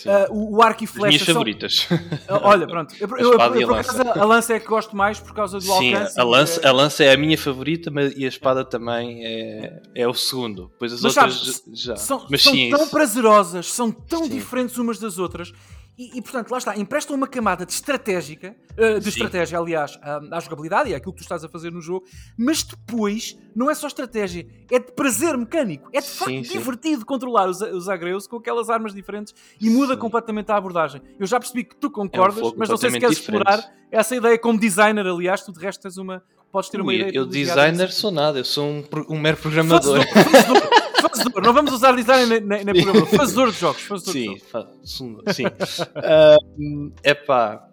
Uh, 0.05 0.33
o, 0.33 0.57
o 0.57 0.61
arco 0.61 0.83
e 0.83 0.87
flecha. 0.87 1.07
As 1.07 1.13
minhas 1.13 1.21
são... 1.23 1.33
favoritas. 1.33 1.87
Uh, 1.89 2.43
olha, 2.43 2.67
pronto. 2.67 2.93
Eu, 2.99 3.07
eu, 3.07 3.17
eu, 3.17 3.55
eu 3.55 3.67
por 3.67 3.79
acaso, 3.79 4.01
a 4.01 4.25
lança 4.25 4.53
é 4.53 4.59
que 4.59 4.67
gosto 4.67 4.95
mais 4.95 5.17
por 5.19 5.33
causa 5.33 5.59
do 5.59 5.63
Sim, 5.63 5.93
alcance. 5.93 6.19
A 6.19 6.23
lança, 6.23 6.61
é... 6.61 6.67
a 6.67 6.71
lança 6.73 7.03
é 7.05 7.13
a 7.13 7.17
minha 7.17 7.37
favorita 7.37 7.89
mas, 7.89 8.13
e 8.17 8.25
a 8.25 8.27
espada 8.27 8.65
também 8.65 9.25
é, 9.25 9.81
é 9.95 10.07
o 10.07 10.13
segundo. 10.13 10.69
Pois 10.77 10.91
as 10.91 11.01
mas, 11.01 11.15
outras 11.15 11.39
sabes, 11.39 11.63
já. 11.73 11.95
São, 11.95 12.27
mas 12.29 12.43
são 12.43 12.53
sim, 12.53 12.69
tão 12.69 12.81
isso. 12.81 12.91
prazerosas, 12.91 13.71
são 13.71 13.89
tão 13.89 14.23
sim. 14.25 14.29
diferentes 14.29 14.77
umas 14.77 14.99
das 14.99 15.17
outras 15.17 15.53
e, 15.97 16.19
e, 16.19 16.21
portanto, 16.21 16.51
lá 16.51 16.59
está, 16.59 16.77
emprestam 16.77 17.15
uma 17.15 17.27
camada 17.27 17.65
de 17.65 17.71
estratégica, 17.73 18.55
uh, 18.73 18.99
de 18.99 19.03
Sim. 19.05 19.09
estratégia, 19.09 19.57
aliás, 19.57 19.97
à, 20.01 20.37
à, 20.37 20.39
jogabilidade 20.39 20.91
e 20.91 20.95
àquilo 20.95 21.11
que 21.11 21.19
tu 21.19 21.23
estás 21.23 21.43
a 21.43 21.49
fazer 21.49 21.71
no 21.71 21.81
jogo, 21.81 22.05
mas 22.37 22.61
depois 22.61 23.35
não 23.55 23.67
é 23.67 23.73
só 23.73 23.87
estratégia, 23.87 24.47
é 24.71 24.77
de 24.77 24.91
prazer 24.91 25.35
mecânico. 25.35 25.89
É 25.91 25.99
de 25.99 26.07
facto 26.07 26.29
sim, 26.29 26.41
divertido 26.41 27.03
controlar 27.03 27.49
os, 27.49 27.61
os 27.61 27.89
agreus 27.89 28.27
com 28.27 28.37
aquelas 28.37 28.69
armas 28.69 28.93
diferentes 28.93 29.33
e 29.59 29.71
muda 29.71 29.95
sim. 29.95 29.99
completamente 29.99 30.51
a 30.51 30.55
abordagem. 30.55 31.01
Eu 31.19 31.25
já 31.25 31.39
percebi 31.39 31.63
que 31.63 31.75
tu 31.75 31.89
concordas, 31.89 32.43
é 32.43 32.45
um 32.45 32.53
mas 32.55 32.69
não 32.69 32.77
sei 32.77 32.91
se 32.91 32.99
queres 32.99 33.17
diferente. 33.17 33.41
explorar 33.41 33.73
essa 33.91 34.15
ideia 34.15 34.37
como 34.37 34.59
designer, 34.59 35.07
aliás, 35.07 35.41
tu 35.41 35.51
de 35.51 35.59
resto 35.59 35.81
tens 35.81 35.97
uma. 35.97 36.21
Podes 36.51 36.69
ter 36.69 36.81
uma 36.81 36.89
Ui, 36.89 36.95
ideia. 36.95 37.11
Eu, 37.13 37.25
designer 37.25 37.91
sou 37.91 38.11
nada, 38.11 38.39
eu 38.39 38.45
sou 38.45 38.65
um, 38.65 38.83
um 39.09 39.19
mero 39.19 39.37
programador. 39.37 40.05
Fazedor, 40.07 40.69
fazedor, 41.01 41.43
não 41.43 41.53
vamos 41.53 41.73
usar 41.73 41.95
design 41.95 42.39
nem, 42.39 42.63
nem 42.63 42.83
programa, 42.83 43.05
fazedor 43.17 43.51
de 43.51 43.59
jogos. 43.59 43.81
Fazedor 43.81 44.13
sim, 44.13 44.33
de 44.33 44.43
jogos. 44.51 45.35
sim. 45.35 45.45
uh, 45.45 46.93
epá, 47.03 47.67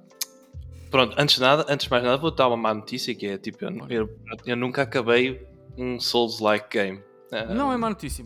pronto, 0.91 1.15
antes 1.19 1.37
de, 1.37 1.41
nada, 1.41 1.65
antes 1.69 1.85
de 1.85 1.91
mais 1.91 2.03
nada, 2.03 2.17
vou 2.17 2.31
dar 2.31 2.49
uma 2.49 2.57
má 2.57 2.75
notícia 2.75 3.15
que 3.15 3.27
é 3.27 3.39
tipo, 3.39 3.65
eu, 3.65 3.87
eu, 3.89 4.11
eu 4.45 4.57
nunca 4.57 4.83
acabei 4.83 5.47
um 5.79 5.99
Souls-like 6.01 6.67
game. 6.71 6.99
Uh, 7.33 7.55
não 7.55 7.73
é 7.73 7.77
má 7.77 7.89
notícia. 7.89 8.25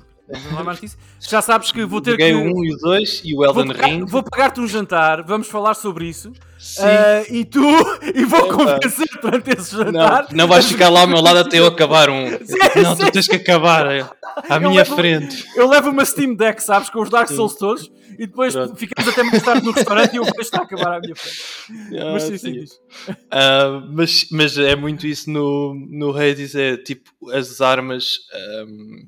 Não 0.50 0.60
é 0.60 0.62
má 0.62 0.72
notícia. 0.72 0.98
Já 1.20 1.40
sabes 1.40 1.72
que 1.72 1.84
vou 1.84 2.00
ter 2.00 2.12
Joguei 2.12 2.32
que. 2.32 2.36
1 2.36 2.64
e 2.64 2.74
o 2.74 2.76
2 2.76 3.22
e 3.24 3.34
o 3.34 3.44
Elden 3.44 3.72
Ring. 3.72 4.04
Vou 4.04 4.22
pagar-te 4.22 4.60
um 4.60 4.66
jantar, 4.66 5.22
vamos 5.22 5.48
falar 5.48 5.74
sobre 5.74 6.06
isso. 6.06 6.30
Uh, 6.30 7.32
e 7.32 7.44
tu, 7.44 7.64
e 8.14 8.24
vou 8.24 8.48
convencer 8.48 9.06
durante 9.22 9.50
esse 9.56 9.76
jantar. 9.76 10.26
Não, 10.30 10.38
não 10.38 10.48
vais 10.48 10.66
ficar 10.66 10.88
lá 10.90 11.02
ao 11.02 11.06
meu 11.06 11.20
lado 11.20 11.38
até 11.38 11.58
eu 11.58 11.66
acabar 11.66 12.10
um. 12.10 12.26
Sim, 12.44 12.82
não, 12.82 12.96
sim. 12.96 13.04
tu 13.06 13.12
tens 13.12 13.28
que 13.28 13.36
acabar 13.36 13.86
à 13.86 14.56
eu 14.56 14.60
minha 14.60 14.82
levo, 14.82 14.96
frente. 14.96 15.46
Eu 15.54 15.68
levo 15.68 15.90
uma 15.90 16.04
Steam 16.04 16.34
Deck, 16.34 16.62
sabes, 16.62 16.90
com 16.90 17.00
os 17.00 17.08
Dark 17.08 17.28
Souls 17.28 17.52
sim. 17.52 17.58
todos 17.58 17.90
e 18.18 18.26
depois 18.26 18.52
Pronto. 18.52 18.76
ficamos 18.76 19.12
até 19.12 19.22
mais 19.22 19.42
tarde 19.42 19.64
no 19.64 19.70
restaurante 19.70 20.14
e 20.14 20.16
eu 20.16 20.24
vejo 20.24 20.40
está 20.40 20.58
a 20.58 20.62
acabar 20.62 20.96
à 20.96 21.00
minha 21.00 21.14
frente. 21.14 21.38
Ah, 21.96 22.12
mas 22.12 22.22
sim, 22.24 22.36
sim. 22.36 22.64
Uh, 23.08 23.88
mas, 23.92 24.26
mas 24.32 24.58
é 24.58 24.74
muito 24.74 25.06
isso 25.06 25.30
no, 25.30 25.74
no 25.88 26.10
Hades, 26.16 26.54
é 26.56 26.76
tipo 26.76 27.30
as 27.30 27.60
armas. 27.60 28.18
Um, 28.66 29.06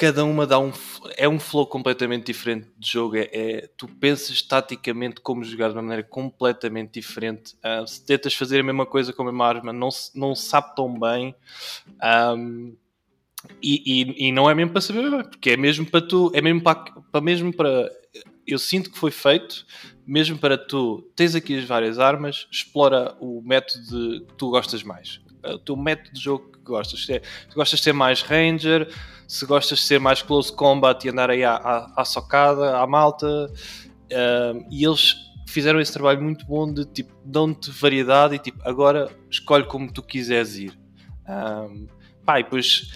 cada 0.00 0.24
uma 0.24 0.46
dá 0.46 0.58
um 0.58 0.72
é 1.18 1.28
um 1.28 1.38
flow 1.38 1.66
completamente 1.66 2.24
diferente 2.24 2.66
de 2.78 2.90
jogo 2.90 3.18
é, 3.18 3.28
é 3.32 3.68
tu 3.76 3.86
pensas 3.86 4.40
taticamente 4.40 5.20
como 5.20 5.44
jogar 5.44 5.68
de 5.68 5.74
uma 5.74 5.82
maneira 5.82 6.02
completamente 6.02 6.92
diferente 6.98 7.54
uh, 7.56 7.86
se 7.86 8.02
tentas 8.06 8.32
fazer 8.32 8.60
a 8.60 8.62
mesma 8.62 8.86
coisa 8.86 9.12
com 9.12 9.20
a 9.20 9.26
mesma 9.26 9.46
arma 9.46 9.74
não 9.74 9.90
não 10.14 10.34
sabe 10.34 10.74
tão 10.74 10.98
bem 10.98 11.34
um, 12.34 12.74
e, 13.62 13.82
e, 13.84 14.28
e, 14.28 14.32
não 14.32 14.48
é 14.48 14.54
mesmo 14.54 14.72
para 14.72 14.80
saber 14.80 15.24
porque 15.24 15.50
é 15.50 15.56
mesmo 15.58 15.84
para 15.84 16.00
tu 16.00 16.32
é 16.34 16.40
mesmo 16.40 16.62
para, 16.62 16.76
para 17.12 17.20
mesmo 17.20 17.52
para 17.52 17.90
eu 18.46 18.58
sinto 18.58 18.90
que 18.90 18.98
foi 18.98 19.10
feito 19.10 19.66
mesmo 20.06 20.38
para 20.38 20.56
tu 20.56 21.06
tens 21.14 21.34
aqui 21.34 21.58
as 21.58 21.64
várias 21.64 21.98
armas 21.98 22.48
explora 22.50 23.14
o 23.20 23.42
método 23.42 24.24
que 24.26 24.34
tu 24.38 24.48
gostas 24.48 24.82
mais 24.82 25.20
o 25.44 25.58
teu 25.58 25.76
método 25.76 26.12
de 26.12 26.20
jogo 26.20 26.52
que 26.52 26.60
gostas 26.60 27.04
se, 27.04 27.22
gostas 27.54 27.78
de 27.78 27.84
ser 27.84 27.92
mais 27.92 28.22
ranger 28.22 28.88
se 29.30 29.46
gostas 29.46 29.78
de 29.78 29.84
ser 29.84 30.00
mais 30.00 30.22
close 30.22 30.52
combat 30.52 30.98
e 31.04 31.08
andar 31.08 31.30
aí 31.30 31.44
à, 31.44 31.54
à, 31.54 32.00
à 32.02 32.04
socada, 32.04 32.76
à 32.76 32.84
malta. 32.84 33.46
Uh, 33.46 34.66
e 34.68 34.84
eles 34.84 35.14
fizeram 35.46 35.80
esse 35.80 35.92
trabalho 35.92 36.20
muito 36.20 36.44
bom 36.44 36.72
de 36.72 36.84
tipo, 36.84 37.14
dão-te 37.24 37.70
variedade 37.70 38.34
e 38.34 38.38
tipo, 38.40 38.58
agora 38.64 39.08
escolhe 39.30 39.64
como 39.64 39.92
tu 39.92 40.02
quiseres 40.02 40.56
ir. 40.56 40.76
Um, 41.28 41.86
pá, 42.26 42.40
e 42.40 42.42
depois 42.42 42.90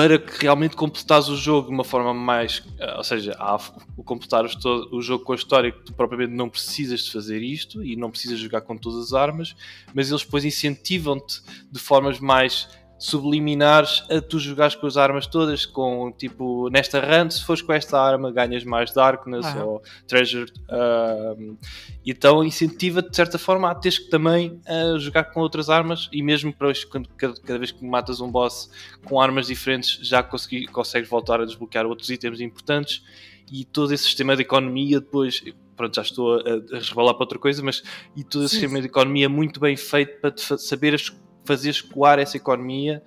para 0.00 0.18
que 0.18 0.44
realmente 0.44 0.76
completares 0.76 1.28
o 1.28 1.36
jogo 1.36 1.68
de 1.68 1.74
uma 1.74 1.84
forma 1.84 2.14
mais. 2.14 2.60
Uh, 2.60 2.96
ou 2.96 3.04
seja, 3.04 3.36
há, 3.38 3.60
o 3.98 4.02
completar 4.02 4.46
o 4.46 5.02
jogo 5.02 5.24
com 5.26 5.34
a 5.34 5.36
história 5.36 5.70
que 5.70 5.82
tu 5.82 5.92
propriamente 5.92 6.32
não 6.32 6.48
precisas 6.48 7.00
de 7.00 7.12
fazer 7.12 7.42
isto 7.42 7.84
e 7.84 7.96
não 7.96 8.10
precisas 8.10 8.38
jogar 8.38 8.62
com 8.62 8.78
todas 8.78 9.08
as 9.08 9.12
armas, 9.12 9.54
mas 9.92 10.08
eles 10.08 10.24
depois 10.24 10.42
incentivam-te 10.42 11.42
de 11.70 11.78
formas 11.78 12.18
mais 12.18 12.66
subliminares 13.00 14.04
a 14.10 14.20
tu 14.20 14.38
jogares 14.38 14.74
com 14.74 14.86
as 14.86 14.98
armas 14.98 15.26
todas, 15.26 15.64
com 15.64 16.12
tipo, 16.12 16.68
nesta 16.68 17.00
run, 17.00 17.30
se 17.30 17.42
fores 17.42 17.62
com 17.62 17.72
esta 17.72 17.98
arma, 17.98 18.30
ganhas 18.30 18.62
mais 18.62 18.92
Darkness 18.92 19.46
ah. 19.46 19.64
ou 19.64 19.82
Treasure. 20.06 20.52
Uh, 20.68 21.56
então 22.04 22.44
incentiva-te 22.44 23.08
de 23.08 23.16
certa 23.16 23.38
forma 23.38 23.70
a 23.70 23.74
teres 23.74 23.98
que 23.98 24.10
também 24.10 24.60
uh, 24.68 24.98
jogar 24.98 25.24
com 25.24 25.40
outras 25.40 25.70
armas 25.70 26.10
e 26.12 26.22
mesmo 26.22 26.52
para 26.52 26.68
hoje, 26.68 26.86
quando, 26.86 27.08
cada, 27.16 27.58
vez 27.58 27.72
que 27.72 27.82
matas 27.82 28.20
um 28.20 28.30
boss 28.30 28.70
com 29.06 29.18
armas 29.18 29.46
diferentes, 29.46 29.98
já 30.06 30.22
consegui, 30.22 30.66
consegues 30.66 31.08
voltar 31.08 31.40
a 31.40 31.46
desbloquear 31.46 31.86
outros 31.86 32.10
itens 32.10 32.38
importantes 32.38 33.02
e 33.50 33.64
todo 33.64 33.94
esse 33.94 34.04
sistema 34.04 34.36
de 34.36 34.42
economia 34.42 35.00
depois 35.00 35.42
pronto, 35.74 35.96
já 35.96 36.02
estou 36.02 36.34
a, 36.34 36.40
a 36.40 36.78
resvalar 36.78 37.14
para 37.14 37.22
outra 37.22 37.38
coisa, 37.38 37.62
mas 37.62 37.82
e 38.14 38.22
todo 38.22 38.44
esse 38.44 38.56
Sim. 38.56 38.60
sistema 38.60 38.82
de 38.82 38.88
economia 38.88 39.30
muito 39.30 39.58
bem 39.58 39.74
feito 39.74 40.20
para 40.20 40.36
saber 40.36 40.94
as 40.94 41.08
fazer 41.44 41.70
escoar 41.70 42.18
essa 42.18 42.36
economia 42.36 43.02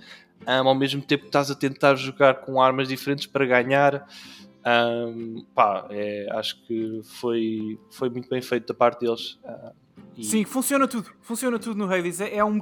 um, 0.47 0.67
ao 0.67 0.75
mesmo 0.75 1.01
tempo 1.01 1.23
que 1.23 1.29
estás 1.29 1.49
a 1.49 1.55
tentar 1.55 1.95
jogar 1.95 2.41
com 2.41 2.61
armas 2.61 2.87
diferentes 2.87 3.25
para 3.25 3.45
ganhar. 3.45 4.07
Um, 4.65 5.45
pá, 5.53 5.87
é, 5.89 6.27
acho 6.31 6.61
que 6.65 7.01
foi, 7.03 7.77
foi 7.91 8.09
muito 8.09 8.29
bem 8.29 8.41
feito 8.41 8.67
da 8.67 8.73
parte 8.73 9.01
deles. 9.01 9.39
Uh, 9.43 9.73
e... 10.15 10.23
Sim, 10.23 10.45
funciona 10.45 10.87
tudo. 10.87 11.09
Funciona 11.21 11.57
tudo 11.57 11.77
no 11.77 11.91
Hades. 11.91 12.21
É, 12.21 12.37
é, 12.37 12.45
um, 12.45 12.59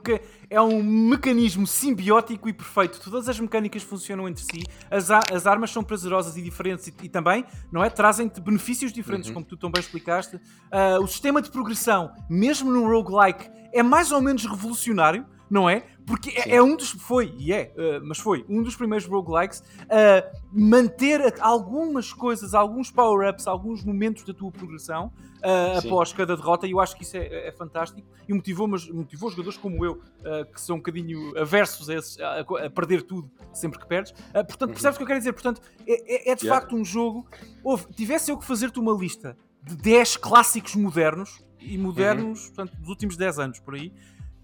é 0.49 0.61
um 0.61 0.81
mecanismo 0.81 1.67
simbiótico 1.67 2.47
e 2.47 2.53
perfeito. 2.53 2.99
Todas 3.01 3.27
as 3.27 3.39
mecânicas 3.39 3.83
funcionam 3.83 4.27
entre 4.27 4.43
si. 4.43 4.63
As, 4.89 5.11
as 5.11 5.45
armas 5.45 5.69
são 5.71 5.83
prazerosas 5.83 6.37
e 6.37 6.41
diferentes 6.41 6.87
e, 6.87 6.93
e 7.03 7.09
também, 7.09 7.45
não 7.71 7.83
é? 7.83 7.89
Trazem-te 7.89 8.39
benefícios 8.39 8.93
diferentes, 8.93 9.29
uhum. 9.29 9.35
como 9.35 9.45
tu 9.45 9.57
tão 9.57 9.69
bem 9.69 9.81
explicaste. 9.81 10.37
Uh, 10.37 11.03
o 11.03 11.07
sistema 11.07 11.41
de 11.41 11.51
progressão, 11.51 12.13
mesmo 12.29 12.71
no 12.71 12.87
roguelike, 12.87 13.49
é 13.73 13.83
mais 13.83 14.11
ou 14.11 14.21
menos 14.21 14.45
revolucionário 14.45 15.25
não 15.51 15.69
é? 15.69 15.83
Porque 16.05 16.29
é, 16.29 16.55
é, 16.55 16.63
um 16.63 16.77
dos. 16.77 16.91
Foi, 16.91 17.35
e 17.37 17.51
é, 17.51 17.73
uh, 17.75 18.05
mas 18.05 18.17
foi 18.17 18.45
um 18.47 18.63
dos 18.63 18.73
primeiros 18.73 19.05
roguelikes 19.05 19.61
a 19.89 20.31
manter 20.49 21.21
algumas 21.41 22.13
coisas, 22.13 22.53
alguns 22.53 22.89
power-ups, 22.89 23.47
alguns 23.47 23.83
momentos 23.83 24.23
da 24.23 24.33
tua 24.33 24.49
progressão 24.49 25.11
uh, 25.43 25.77
após 25.77 26.13
cada 26.13 26.37
derrota, 26.37 26.65
e 26.65 26.71
eu 26.71 26.79
acho 26.79 26.95
que 26.95 27.03
isso 27.03 27.17
é, 27.17 27.49
é 27.49 27.51
fantástico 27.51 28.07
e 28.29 28.33
motivou, 28.33 28.65
mas, 28.65 28.89
motivou 28.89 29.29
jogadores 29.29 29.57
como 29.57 29.83
eu, 29.85 30.01
uh, 30.21 30.49
que 30.51 30.61
são 30.61 30.77
um 30.77 30.79
bocadinho 30.79 31.37
aversos 31.37 31.89
a, 31.89 31.95
esses, 31.95 32.17
a, 32.19 32.39
a 32.39 32.69
perder 32.69 33.01
tudo 33.01 33.29
sempre 33.53 33.77
que 33.77 33.85
perdes. 33.85 34.13
portanto, 34.31 34.69
uhum. 34.69 34.73
percebes 34.73 34.95
o 34.95 34.99
que 34.99 35.03
eu 35.03 35.07
quero 35.07 35.19
dizer? 35.19 35.33
Portanto, 35.33 35.61
é, 35.85 36.29
é, 36.29 36.31
é 36.31 36.35
de 36.35 36.45
yeah. 36.45 36.61
facto 36.61 36.77
um 36.77 36.85
jogo. 36.85 37.27
Houve, 37.61 37.87
tivesse 37.93 38.31
eu 38.31 38.37
que 38.37 38.45
fazer-te 38.45 38.79
uma 38.79 38.93
lista 38.93 39.37
de 39.61 39.75
10 39.75 40.15
clássicos 40.15 40.75
modernos 40.75 41.43
e 41.59 41.77
modernos, 41.77 42.39
uhum. 42.39 42.53
portanto, 42.53 42.79
dos 42.79 42.87
últimos 42.87 43.17
10 43.17 43.39
anos, 43.39 43.59
por 43.59 43.75
aí, 43.75 43.93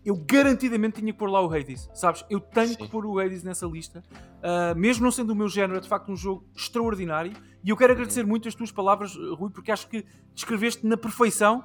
eu 0.07 0.15
garantidamente 0.15 1.01
tinha 1.01 1.11
que 1.11 1.19
pôr 1.19 1.29
lá 1.29 1.45
o 1.45 1.53
Hades, 1.53 1.89
sabes? 1.93 2.23
Eu 2.29 2.39
tenho 2.39 2.69
Sim. 2.69 2.75
que 2.77 2.87
pôr 2.87 3.05
o 3.05 3.19
Hades 3.19 3.43
nessa 3.43 3.65
lista, 3.65 4.01
uh, 4.37 4.73
mesmo 4.79 5.03
não 5.03 5.11
sendo 5.11 5.31
o 5.31 5.35
meu 5.35 5.49
género, 5.49 5.77
é 5.77 5.81
de 5.81 5.87
facto 5.89 6.09
um 6.09 6.15
jogo 6.15 6.45
extraordinário. 6.55 7.33
E 7.61 7.69
eu 7.69 7.75
quero 7.75 7.91
uhum. 7.91 7.99
agradecer 7.99 8.25
muito 8.25 8.47
as 8.47 8.55
tuas 8.55 8.71
palavras, 8.71 9.17
Rui, 9.37 9.51
porque 9.51 9.69
acho 9.69 9.89
que 9.89 10.05
descreveste 10.33 10.87
na 10.87 10.95
perfeição 10.95 11.61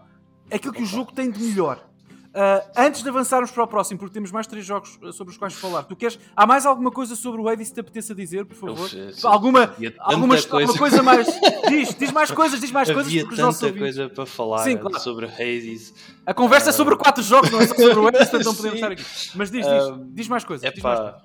aquilo 0.50 0.74
que 0.74 0.82
o 0.82 0.86
jogo 0.86 1.12
tem 1.12 1.30
de 1.30 1.40
melhor. 1.40 1.88
Uh, 2.34 2.66
antes 2.74 3.02
de 3.02 3.08
avançarmos 3.08 3.50
para 3.50 3.62
o 3.62 3.66
próximo, 3.66 3.98
porque 4.00 4.14
temos 4.14 4.32
mais 4.32 4.46
três 4.46 4.64
jogos 4.64 4.98
ah, 5.02 5.12
sobre 5.12 5.32
os 5.32 5.36
quais 5.36 5.52
falar, 5.52 5.82
tu 5.82 5.94
queres. 5.94 6.18
Há 6.34 6.46
mais 6.46 6.64
alguma 6.64 6.90
coisa 6.90 7.14
sobre 7.14 7.40
o 7.40 7.48
Hades 7.48 7.68
que 7.68 7.74
te 7.74 7.80
apeteça 7.80 8.14
dizer, 8.14 8.46
por 8.46 8.56
favor? 8.56 8.90
Eu, 8.94 9.28
alguma, 9.28 9.74
alguma 9.98 10.42
coisa. 10.42 10.78
coisa 10.78 11.02
mais. 11.02 11.26
diz, 11.68 11.94
diz 11.94 12.10
mais 12.10 12.30
coisas, 12.30 12.58
diz 12.58 12.72
mais 12.72 12.88
Havia 12.88 13.02
coisas. 13.04 13.22
Porque 13.22 13.36
tanta 13.36 13.78
coisa 13.78 14.08
para 14.08 14.24
falar 14.24 14.64
Sim, 14.64 14.78
claro. 14.78 14.98
sobre 14.98 15.26
Hades. 15.26 15.92
A 16.24 16.32
conversa 16.32 16.70
é 16.70 16.72
sobre 16.72 16.96
quatro 16.96 17.22
jogos, 17.22 17.50
não 17.50 17.60
é 17.60 17.66
só 17.66 17.74
sobre 17.74 17.98
o 17.98 18.06
Hades, 18.06 18.30
portanto 18.30 18.44
não 18.44 18.54
podemos 18.56 18.76
estar 18.76 18.92
aqui. 18.92 19.04
Mas 19.34 19.50
diz, 19.50 19.66
diz, 19.66 20.14
diz 20.14 20.28
mais 20.28 20.44
coisas. 20.44 20.72
Diz 20.72 20.82
mais 20.82 20.98
coisas. 20.98 21.22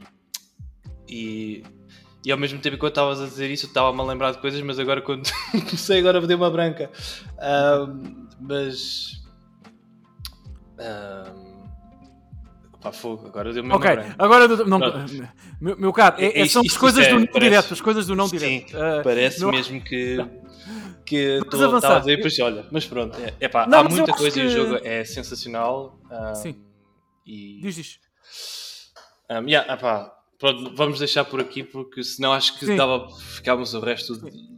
E 1.08 1.63
e 2.28 2.32
ao 2.34 2.38
mesmo 2.38 2.60
tempo 2.60 2.78
que 2.78 2.84
eu 2.84 2.89
estavas 2.89 3.22
a 3.22 3.26
dizer 3.26 3.50
isso, 3.50 3.67
estava-me 3.67 4.02
a 4.02 4.04
lembrar 4.04 4.32
de 4.32 4.39
coisas, 4.39 4.62
mas 4.62 4.78
agora 4.78 5.02
quando 5.02 5.30
comecei 5.52 6.00
agora 6.00 6.20
a 6.20 6.36
uma 6.36 6.52
branca. 6.52 6.91
Um, 7.39 8.28
mas. 8.41 9.26
Um, 10.80 11.68
pá, 12.80 12.92
fogo, 12.92 13.28
agora 13.28 13.52
deu-me 13.52 13.72
Ok, 13.72 13.96
branca. 13.96 14.16
agora 14.18 14.48
não, 14.48 14.80
meu, 15.60 15.78
meu 15.78 15.94
caro, 15.94 16.16
é, 16.20 16.42
é, 16.42 16.48
são 16.48 16.62
as 16.62 16.78
coisas 16.78 17.06
é, 17.06 17.10
do 17.10 17.20
não 17.20 17.28
parece, 17.28 17.50
direto, 17.50 17.74
as 17.74 17.82
coisas 17.82 18.08
do 18.08 18.16
não 18.16 18.28
sim, 18.28 18.38
direto. 18.38 18.78
Uh, 18.78 19.04
parece 19.04 19.42
não... 19.42 19.52
mesmo 19.52 19.82
que. 19.84 20.18
que 21.06 21.40
estava 21.52 21.98
a 21.98 22.00
dizer, 22.00 22.18
depois 22.18 22.40
olha, 22.40 22.66
mas 22.72 22.86
pronto, 22.86 23.18
é, 23.20 23.34
é 23.40 23.48
pá, 23.48 23.66
não, 23.68 23.80
há 23.80 23.84
muita 23.84 24.13
coisa 24.13 24.40
que... 24.40 24.46
e 24.46 24.48
o 24.48 24.50
jogo 24.50 24.80
é 24.84 25.04
sensacional. 25.04 26.00
Um, 26.12 26.36
sim. 26.36 26.63
E... 27.26 27.60
Diz, 27.62 27.76
diz. 27.76 28.00
Um, 29.30 29.48
yeah, 29.48 29.74
epá, 29.74 30.16
Pronto, 30.39 30.71
vamos 30.76 31.00
deixar 31.00 31.26
por 31.26 31.39
aqui 31.41 31.63
porque 31.63 32.04
senão 32.04 32.32
acho 32.32 32.60
que 32.60 32.65
Sim. 32.67 32.76
dava 32.76 33.10
ficávamos 33.10 33.73
o 33.73 33.80
resto. 33.80 34.13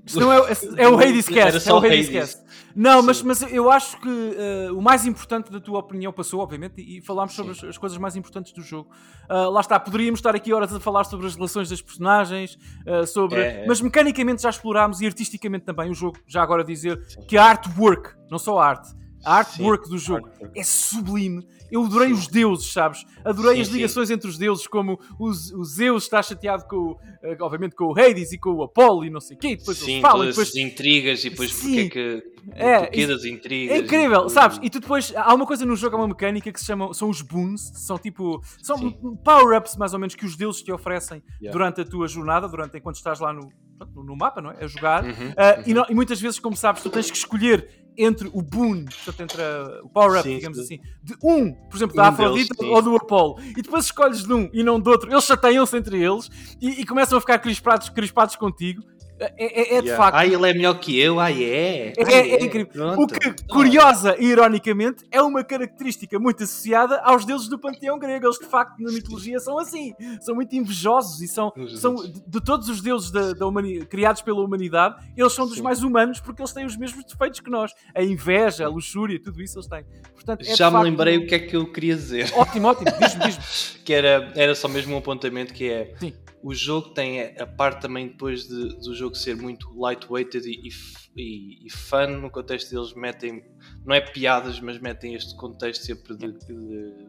Senão 0.06 0.34
é, 0.34 0.38
é, 0.40 0.84
é 0.84 0.90
o 0.90 1.00
Hades 1.00 1.30
Cast. 1.30 1.70
É 1.70 1.74
o 1.74 1.78
Hades 1.86 2.10
Cast. 2.10 2.44
Não, 2.76 3.02
mas, 3.02 3.22
mas 3.22 3.42
eu 3.44 3.72
acho 3.72 3.98
que 4.02 4.10
uh, 4.10 4.78
o 4.78 4.82
mais 4.82 5.06
importante 5.06 5.50
da 5.50 5.60
tua 5.60 5.80
opinião 5.80 6.12
passou, 6.12 6.42
obviamente, 6.42 6.82
e, 6.82 7.02
falámos 7.02 7.34
sobre 7.34 7.54
as, 7.54 7.64
as, 7.64 7.78
coisas 7.78 7.98
mais 7.98 8.18
importantes 8.18 8.52
do 8.52 8.62
jogo. 8.62 8.90
Uh, 9.30 9.50
lá 9.50 9.62
está, 9.62 9.80
poderíamos 9.80 10.20
estar 10.20 10.36
aqui 10.36 10.52
horas 10.52 10.74
a 10.74 10.82
falar 10.82 11.06
sobre 11.06 11.28
as 11.28 11.36
relações 11.36 11.70
das 11.70 11.82
personagens, 11.82 12.58
uh, 12.86 13.08
sobre. 13.08 13.40
É, 13.40 13.64
é. 13.64 13.66
Mas 13.66 13.80
mecanicamente 13.80 14.42
já 14.42 14.50
explorámos 14.50 15.00
e 15.00 15.06
artisticamente 15.06 15.64
também 15.64 15.90
o 15.90 15.94
jogo, 15.94 16.18
já 16.28 16.44
agora 16.44 16.62
dizer 16.62 17.02
Sim. 17.08 17.22
que 17.26 17.38
a 17.38 17.46
artwork, 17.46 18.16
não 18.30 18.38
só 18.38 18.60
a 18.60 18.68
arte, 18.68 18.90
a 19.24 19.38
artwork 19.38 19.90
do 19.90 19.98
jogo 19.98 20.28
artwork. 20.28 20.60
é 20.60 20.64
sublime 20.64 21.48
eu 21.72 21.84
adorei 21.84 22.10
sim. 22.10 22.14
os 22.14 22.28
deuses, 22.28 22.72
sabes? 22.72 23.06
Adorei 23.24 23.56
sim, 23.56 23.62
as 23.62 23.68
ligações 23.70 24.08
sim. 24.08 24.14
entre 24.14 24.30
os 24.30 24.38
deuses, 24.38 24.68
como 24.68 25.00
os, 25.20 25.52
o 25.52 25.64
Zeus 25.64 26.04
está 26.04 26.22
chateado 26.22 26.66
com, 26.68 26.92
uh, 26.92 26.98
obviamente, 27.42 27.76
com 27.76 27.86
o 27.86 28.00
Hades 28.00 28.32
e 28.32 28.38
com 28.38 28.52
o 28.52 28.64
Apolo 28.64 29.06
e 29.06 29.10
não 29.10 29.20
sei 29.20 29.38
o 29.38 29.40
quê. 29.40 29.56
depois 29.56 29.78
sim, 29.78 29.92
eles 29.92 30.02
falam. 30.02 30.20
Todas 30.20 30.36
depois... 30.36 30.50
as 30.50 30.56
intrigas 30.56 31.26
e 31.26 31.30
depois 31.30 31.54
porque 31.54 31.80
é 31.80 31.90
que. 31.90 32.24
É, 32.54 32.80
porquê 32.80 33.08
das 33.08 33.26
intrigas. 33.26 33.78
É 33.78 33.80
incrível, 33.80 34.26
e... 34.26 34.30
sabes? 34.30 34.60
E 34.62 34.70
tu 34.70 34.80
depois. 34.80 35.14
Há 35.16 35.34
uma 35.34 35.46
coisa 35.46 35.66
no 35.66 35.76
jogo, 35.76 35.96
há 35.96 36.00
uma 36.00 36.08
mecânica 36.08 36.52
que 36.52 36.60
se 36.60 36.66
chama. 36.66 36.94
São 36.94 37.10
os 37.10 37.22
boons, 37.22 37.72
são 37.76 37.98
tipo. 37.98 38.42
São 38.62 38.92
power-ups, 39.24 39.76
mais 39.78 39.94
ou 39.94 40.00
menos, 40.00 40.16
que 40.16 40.26
os 40.26 40.36
deuses 40.36 40.62
te 40.62 40.72
oferecem 40.72 41.22
yeah. 41.42 41.52
durante 41.52 41.82
a 41.82 41.86
tua 41.86 42.08
jornada, 42.08 42.48
durante 42.48 42.78
enquanto 42.78 42.96
estás 42.96 43.20
lá 43.20 43.34
no, 43.34 43.50
no 43.96 44.16
mapa, 44.16 44.42
não 44.42 44.52
é? 44.52 44.64
A 44.64 44.68
jogar. 44.68 45.04
Uhum, 45.04 45.12
uh, 45.12 45.16
uhum. 45.16 45.64
E, 45.66 45.74
no, 45.74 45.86
e, 45.90 45.96
muitas 45.96 46.20
vezes, 46.20 46.40
como 46.40 46.56
sabes, 46.56 46.84
tu 46.84 46.90
tens 46.90 47.10
que 47.10 47.18
escolher 47.18 47.79
entre 48.02 48.30
o 48.34 48.42
boon, 48.42 48.86
portanto, 48.86 49.20
entre 49.20 49.42
a, 49.42 49.82
o 49.84 49.90
power-up, 49.90 50.28
digamos 50.28 50.58
sim. 50.58 50.64
assim, 50.64 50.80
de 51.04 51.14
um, 51.22 51.54
por 51.54 51.76
exemplo, 51.76 51.96
da 51.98 52.04
um 52.04 52.06
Afrodita 52.06 52.56
deles, 52.56 52.74
ou 52.74 52.82
do 52.82 52.96
Apollo, 52.96 53.42
e 53.42 53.62
depois 53.62 53.86
escolhes 53.86 54.24
de 54.24 54.34
um 54.34 54.50
e 54.54 54.64
não 54.64 54.80
do 54.80 54.90
outro, 54.90 55.12
eles 55.12 55.26
chateiam-se 55.26 55.76
entre 55.76 56.02
eles 56.02 56.30
e, 56.62 56.82
e, 56.82 56.86
começam 56.86 57.18
a 57.18 57.22
ficar 57.22 57.40
crispados, 57.40 57.90
crispados 57.90 58.38
contigo 58.38 58.82
é, 59.20 59.34
é, 59.38 59.78
é 59.78 59.82
de 59.82 59.88
yeah. 59.88 59.98
facto. 59.98 60.18
Ah, 60.18 60.26
ele 60.26 60.50
é 60.50 60.54
melhor 60.54 60.80
que 60.80 60.98
eu, 61.00 61.20
ah, 61.20 61.32
é. 61.32 61.94
É, 61.98 62.04
é, 62.04 62.30
é 62.36 62.46
incrível. 62.46 62.72
Pronto. 62.72 63.04
O 63.04 63.08
que, 63.08 63.44
curiosa 63.48 64.16
e 64.18 64.26
ironicamente, 64.26 65.06
é 65.12 65.22
uma 65.22 65.44
característica 65.44 66.18
muito 66.18 66.44
associada 66.44 67.02
aos 67.02 67.26
deuses 67.26 67.48
do 67.48 67.60
panteão 67.60 68.00
grego. 68.00 68.26
Eles, 68.26 68.40
de 68.40 68.46
facto, 68.46 68.80
na 68.80 68.92
mitologia 68.92 69.40
são 69.40 69.60
assim. 69.60 69.94
São 70.22 70.36
muito 70.36 70.56
invejosos 70.56 71.22
e 71.22 71.28
são, 71.28 71.52
são 71.76 71.96
de, 71.96 72.22
de 72.26 72.42
todos 72.42 72.70
os 72.70 72.82
deuses 72.82 73.12
da, 73.12 73.34
da 73.34 73.46
criados 73.90 74.22
pela 74.22 74.42
humanidade, 74.42 74.96
eles 75.18 75.34
são 75.34 75.46
dos 75.46 75.58
Sim. 75.58 75.64
mais 75.64 75.84
humanos 75.84 76.20
porque 76.20 76.42
eles 76.42 76.54
têm 76.54 76.66
os 76.66 76.78
mesmos 76.78 77.04
defeitos 77.04 77.40
que 77.40 77.50
nós. 77.50 77.74
A 77.94 78.04
inveja, 78.04 78.66
a 78.66 78.70
luxúria, 78.70 79.20
tudo 79.22 79.42
isso 79.42 79.58
eles 79.58 79.68
têm. 79.68 79.86
Portanto, 80.14 80.42
é 80.42 80.56
Já 80.56 80.68
me 80.70 80.74
facto... 80.74 80.84
lembrei 80.84 81.18
o 81.18 81.28
que 81.28 81.36
é 81.36 81.40
que 81.40 81.56
eu 81.56 81.72
queria 81.72 81.96
dizer. 81.96 82.32
Ótimo, 82.36 82.68
ótimo. 82.68 82.92
Diz-me, 83.00 83.26
diz-me. 83.26 83.44
que 83.84 83.94
era, 83.94 84.32
era 84.36 84.56
só 84.56 84.68
mesmo 84.68 84.96
um 84.96 85.00
apontamento 85.00 85.54
que 85.54 85.70
é. 85.70 85.94
Sim 86.00 86.14
o 86.42 86.54
jogo 86.54 86.90
tem 86.90 87.22
a 87.38 87.46
parte 87.46 87.82
também 87.82 88.08
depois 88.08 88.48
de, 88.48 88.70
do 88.80 88.96
jogo 88.96 89.09
ser 89.18 89.36
muito 89.36 89.72
lightweighted 89.78 90.48
e, 90.48 90.70
e, 91.16 91.68
e 91.68 91.70
fun 91.70 92.08
no 92.22 92.30
contexto 92.30 92.70
deles 92.70 92.94
metem 92.94 93.44
não 93.86 93.96
é 93.96 94.02
piadas 94.02 94.60
mas 94.60 94.80
metem 94.80 95.16
este 95.16 95.36
contexto 95.36 95.86
sempre 95.86 96.16
de, 96.16 96.32
de, 96.32 97.08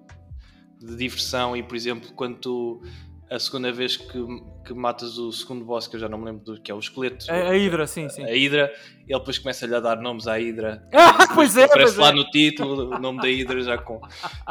de 0.80 0.96
diversão 0.96 1.56
e 1.56 1.62
por 1.62 1.76
exemplo 1.76 2.12
quando 2.14 2.38
tu 2.38 2.82
a 3.30 3.38
segunda 3.38 3.70
vez 3.70 3.96
que, 3.96 4.18
que 4.66 4.74
matas 4.74 5.16
o 5.16 5.30
segundo 5.30 5.64
boss, 5.64 5.86
que 5.86 5.94
eu 5.94 6.00
já 6.00 6.08
não 6.08 6.18
me 6.18 6.24
lembro 6.24 6.44
do 6.44 6.60
que 6.60 6.68
é 6.68 6.74
o 6.74 6.80
esqueleto. 6.80 7.30
A, 7.30 7.50
a 7.50 7.52
Hydra, 7.52 7.86
sim, 7.86 8.08
sim. 8.08 8.24
A 8.24 8.34
Hydra, 8.34 8.72
ele 9.06 9.18
depois 9.18 9.38
começa-lhe 9.38 9.74
a 9.74 9.78
dar 9.78 10.00
nomes 10.00 10.26
à 10.26 10.36
Hydra. 10.36 10.82
Ah, 10.92 11.28
pois 11.34 11.56
é, 11.56 11.64
Aparece 11.64 11.94
pois 11.94 11.96
lá 11.96 12.08
é. 12.08 12.12
no 12.12 12.24
título 12.30 12.96
o 12.96 12.98
nome 12.98 13.20
da 13.20 13.28
Hydra 13.28 13.60
já 13.62 13.78
com. 13.78 14.00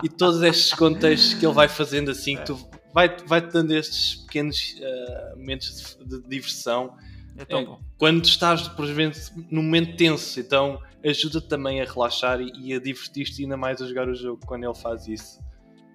E 0.01 0.07
todos 0.07 0.41
estes 0.41 0.73
contextos 0.73 1.33
que 1.33 1.45
ele 1.45 1.53
vai 1.53 1.67
fazendo 1.67 2.09
assim, 2.09 2.37
que 2.37 2.45
tu 2.45 2.69
vai, 2.93 3.13
vai 3.25 3.41
te 3.41 3.51
dando 3.51 3.73
estes 3.75 4.15
pequenos 4.23 4.75
uh, 4.79 5.37
momentos 5.37 5.97
de, 5.99 6.21
de 6.21 6.29
diversão. 6.29 6.95
É 7.39 7.45
tão 7.45 7.59
é, 7.59 7.65
bom. 7.65 7.79
Quando 7.97 8.25
estás, 8.25 8.67
por 8.67 8.85
exemplo, 8.85 9.17
num 9.49 9.63
momento 9.63 9.95
tenso, 9.95 10.39
então 10.39 10.79
ajuda 11.03 11.39
também 11.39 11.81
a 11.81 11.85
relaxar 11.85 12.41
e, 12.41 12.51
e 12.55 12.73
a 12.73 12.79
divertir-te 12.79 13.43
ainda 13.43 13.55
mais 13.55 13.81
a 13.81 13.87
jogar 13.87 14.09
o 14.09 14.13
jogo 14.13 14.45
quando 14.45 14.65
ele 14.65 14.75
faz 14.75 15.07
isso. 15.07 15.39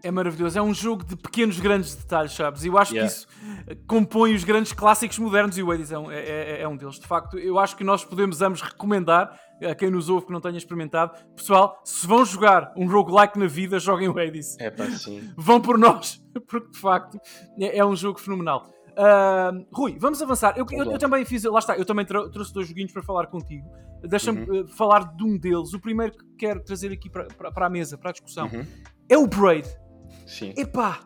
É 0.03 0.11
maravilhoso, 0.11 0.59
é 0.59 0.63
um 0.63 0.75
jogo 0.75 1.03
de 1.03 1.17
pequenos 1.17 1.59
grandes 1.59 1.95
detalhes, 1.95 2.33
sabes? 2.33 2.63
E 2.63 2.69
eu 2.69 2.77
acho 2.77 2.95
yeah. 2.95 3.11
que 3.11 3.17
isso 3.17 3.27
compõe 3.87 4.35
os 4.35 4.45
grandes 4.45 4.73
clássicos 4.73 5.19
modernos 5.19 5.57
e 5.57 5.63
o 5.63 5.71
Hades 5.71 5.93
é 5.93 5.99
um, 5.99 6.11
é, 6.11 6.19
é, 6.19 6.63
é 6.63 6.69
um 6.69 6.77
deles. 6.77 6.99
De 6.99 7.07
facto, 7.07 7.39
eu 7.39 7.59
acho 7.59 7.75
que 7.75 7.83
nós 7.83 8.05
podemos 8.05 8.43
ambos 8.43 8.61
recomendar 8.61 9.39
a 9.63 9.75
quem 9.75 9.91
nos 9.91 10.11
ouve 10.11 10.27
que 10.27 10.33
não 10.33 10.43
tenha 10.43 10.59
experimentado. 10.59 11.13
Pessoal, 11.35 11.81
se 11.85 12.07
vão 12.07 12.23
jogar 12.23 12.73
um 12.77 12.87
roguelike 12.87 13.39
na 13.39 13.47
vida, 13.47 13.79
joguem 13.79 14.09
o 14.09 14.19
Hades. 14.19 14.59
É 14.59 14.71
pá, 14.71 14.91
sim. 14.91 15.33
Vão 15.39 15.59
por 15.59 15.79
nós, 15.79 16.23
porque 16.47 16.71
de 16.71 16.79
facto 16.79 17.19
é, 17.59 17.79
é 17.79 17.85
um 17.85 17.97
jogo 17.97 18.19
fenomenal. 18.21 18.74
Uh, 18.97 19.67
Rui, 19.73 19.97
vamos 19.99 20.23
avançar. 20.23 20.55
Eu, 20.57 20.67
eu, 20.71 20.93
eu, 20.93 20.99
também 20.99 21.25
fiz, 21.25 21.43
lá 21.45 21.59
está, 21.59 21.77
eu 21.77 21.85
também 21.85 22.05
trouxe 22.05 22.53
dois 22.53 22.69
joguinhos 22.69 22.93
para 22.93 23.03
falar 23.03 23.27
contigo. 23.27 23.69
Deixa-me 24.03 24.49
uhum. 24.49 24.61
uh, 24.63 24.69
falar 24.69 25.15
de 25.17 25.25
um 25.25 25.37
deles. 25.39 25.75
O 25.75 25.81
primeiro 25.81 26.13
que 26.13 26.25
quero 26.39 26.63
trazer 26.63 26.93
aqui 26.93 27.11
para, 27.11 27.25
para, 27.27 27.51
para 27.51 27.67
a 27.67 27.71
mesa, 27.71 27.99
para 27.99 28.11
a 28.11 28.13
discussão, 28.13 28.49
uhum. 28.53 28.65
é 29.09 29.19
o 29.19 29.27
Braid. 29.27 29.69
Sim. 30.27 30.55
Epá! 30.57 31.01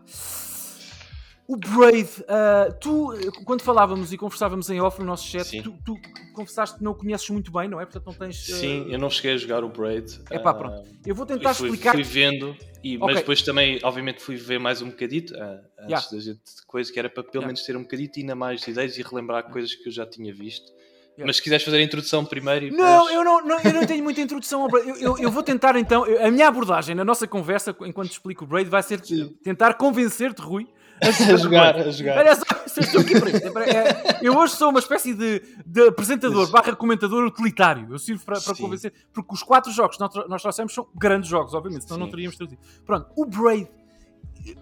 O 1.48 1.56
Braid, 1.56 2.10
uh, 2.24 2.70
tu, 2.78 3.08
quando 3.46 3.62
falávamos 3.62 4.12
e 4.12 4.18
conversávamos 4.18 4.68
em 4.68 4.82
off 4.82 5.00
no 5.00 5.06
nosso 5.06 5.26
chat, 5.26 5.62
tu, 5.62 5.72
tu, 5.82 5.98
confessaste 6.34 6.76
que 6.76 6.84
não 6.84 6.92
o 6.92 6.94
conheces 6.94 7.30
muito 7.30 7.50
bem, 7.50 7.66
não 7.66 7.80
é? 7.80 7.86
Portanto, 7.86 8.04
não 8.04 8.12
tens. 8.12 8.46
Uh...Sim, 8.50 8.86
eu 8.90 8.98
não 8.98 9.08
cheguei 9.08 9.32
a 9.32 9.36
jogar 9.38 9.64
o 9.64 9.68
Braid. 9.70 10.20
É 10.28 10.38
pá, 10.38 10.52
pronto. 10.52 10.86
Eu 11.06 11.14
vou 11.14 11.24
tentar 11.24 11.54
fui, 11.54 11.68
explicar. 11.70 11.92
Fui 11.92 12.02
vendo, 12.02 12.54
e, 12.84 12.96
okay. 12.96 12.98
mas 12.98 13.16
depois 13.16 13.40
também, 13.40 13.80
obviamente, 13.82 14.20
fui 14.20 14.36
ver 14.36 14.60
mais 14.60 14.82
um 14.82 14.90
bocadito 14.90 15.32
uh, 15.32 15.38
antes 15.38 15.88
yeah. 15.88 16.08
da 16.12 16.18
gente, 16.20 16.40
coisa 16.66 16.92
que 16.92 16.98
era 16.98 17.08
para 17.08 17.22
pelo 17.22 17.36
yeah. 17.36 17.46
menos 17.46 17.62
ter 17.62 17.74
um 17.78 17.82
bocadito 17.82 18.20
ainda 18.20 18.34
mais 18.34 18.68
ideias 18.68 18.98
e 18.98 19.02
relembrar 19.02 19.44
coisas 19.44 19.74
que 19.74 19.88
eu 19.88 19.92
já 19.92 20.04
tinha 20.04 20.34
visto. 20.34 20.70
Yeah. 20.70 21.26
Mas 21.26 21.36
se 21.36 21.42
quiseres 21.42 21.64
fazer 21.64 21.78
a 21.78 21.82
introdução 21.82 22.26
primeiro 22.26 22.66
e 22.66 22.70
Não, 22.70 23.06
depois... 23.06 23.14
eu 23.14 23.24
não, 23.24 23.42
não, 23.42 23.60
eu 23.60 23.72
não 23.72 23.86
tenho 23.86 24.04
muita 24.04 24.20
introdução 24.20 24.64
ao 24.64 24.68
Braid. 24.68 24.86
Eu, 24.86 24.96
eu, 24.96 25.18
eu, 25.18 25.30
vou 25.30 25.42
tentar 25.42 25.76
então. 25.76 26.04
A 26.04 26.30
minha 26.30 26.46
abordagem 26.46 26.94
na 26.94 27.06
nossa 27.06 27.26
conversa, 27.26 27.74
enquanto 27.86 28.10
explico 28.10 28.44
o 28.44 28.46
Braid, 28.46 28.68
vai 28.68 28.82
ser 28.82 29.02
Sim. 29.02 29.34
tentar 29.42 29.72
convencer-te, 29.74 30.42
Rui, 30.42 30.68
a 31.00 31.10
jogar, 31.36 31.76
a 31.76 31.90
jogar. 31.90 32.18
Olha 32.18 32.34
só, 32.34 32.44
estou 32.80 33.00
aqui 33.00 33.18
para 33.18 33.30
isto. 33.30 33.58
É, 33.58 34.18
eu 34.22 34.36
hoje 34.36 34.54
sou 34.54 34.70
uma 34.70 34.78
espécie 34.78 35.14
de, 35.14 35.42
de 35.64 35.88
apresentador 35.88 36.50
barra 36.50 36.74
comentador 36.74 37.26
utilitário. 37.26 37.86
Eu 37.90 37.98
sirvo 37.98 38.24
para, 38.24 38.40
para 38.40 38.54
convencer, 38.56 38.92
porque 39.12 39.34
os 39.34 39.42
quatro 39.42 39.70
jogos 39.72 39.96
que 39.96 40.02
nós 40.28 40.42
trouxemos 40.42 40.72
são 40.72 40.86
grandes 40.94 41.28
jogos, 41.28 41.54
obviamente, 41.54 41.84
senão 41.84 41.96
Sim. 41.96 42.02
não 42.02 42.10
teríamos 42.10 42.36
trazido. 42.36 42.60
Pronto, 42.84 43.10
o 43.16 43.24
Braid 43.24 43.68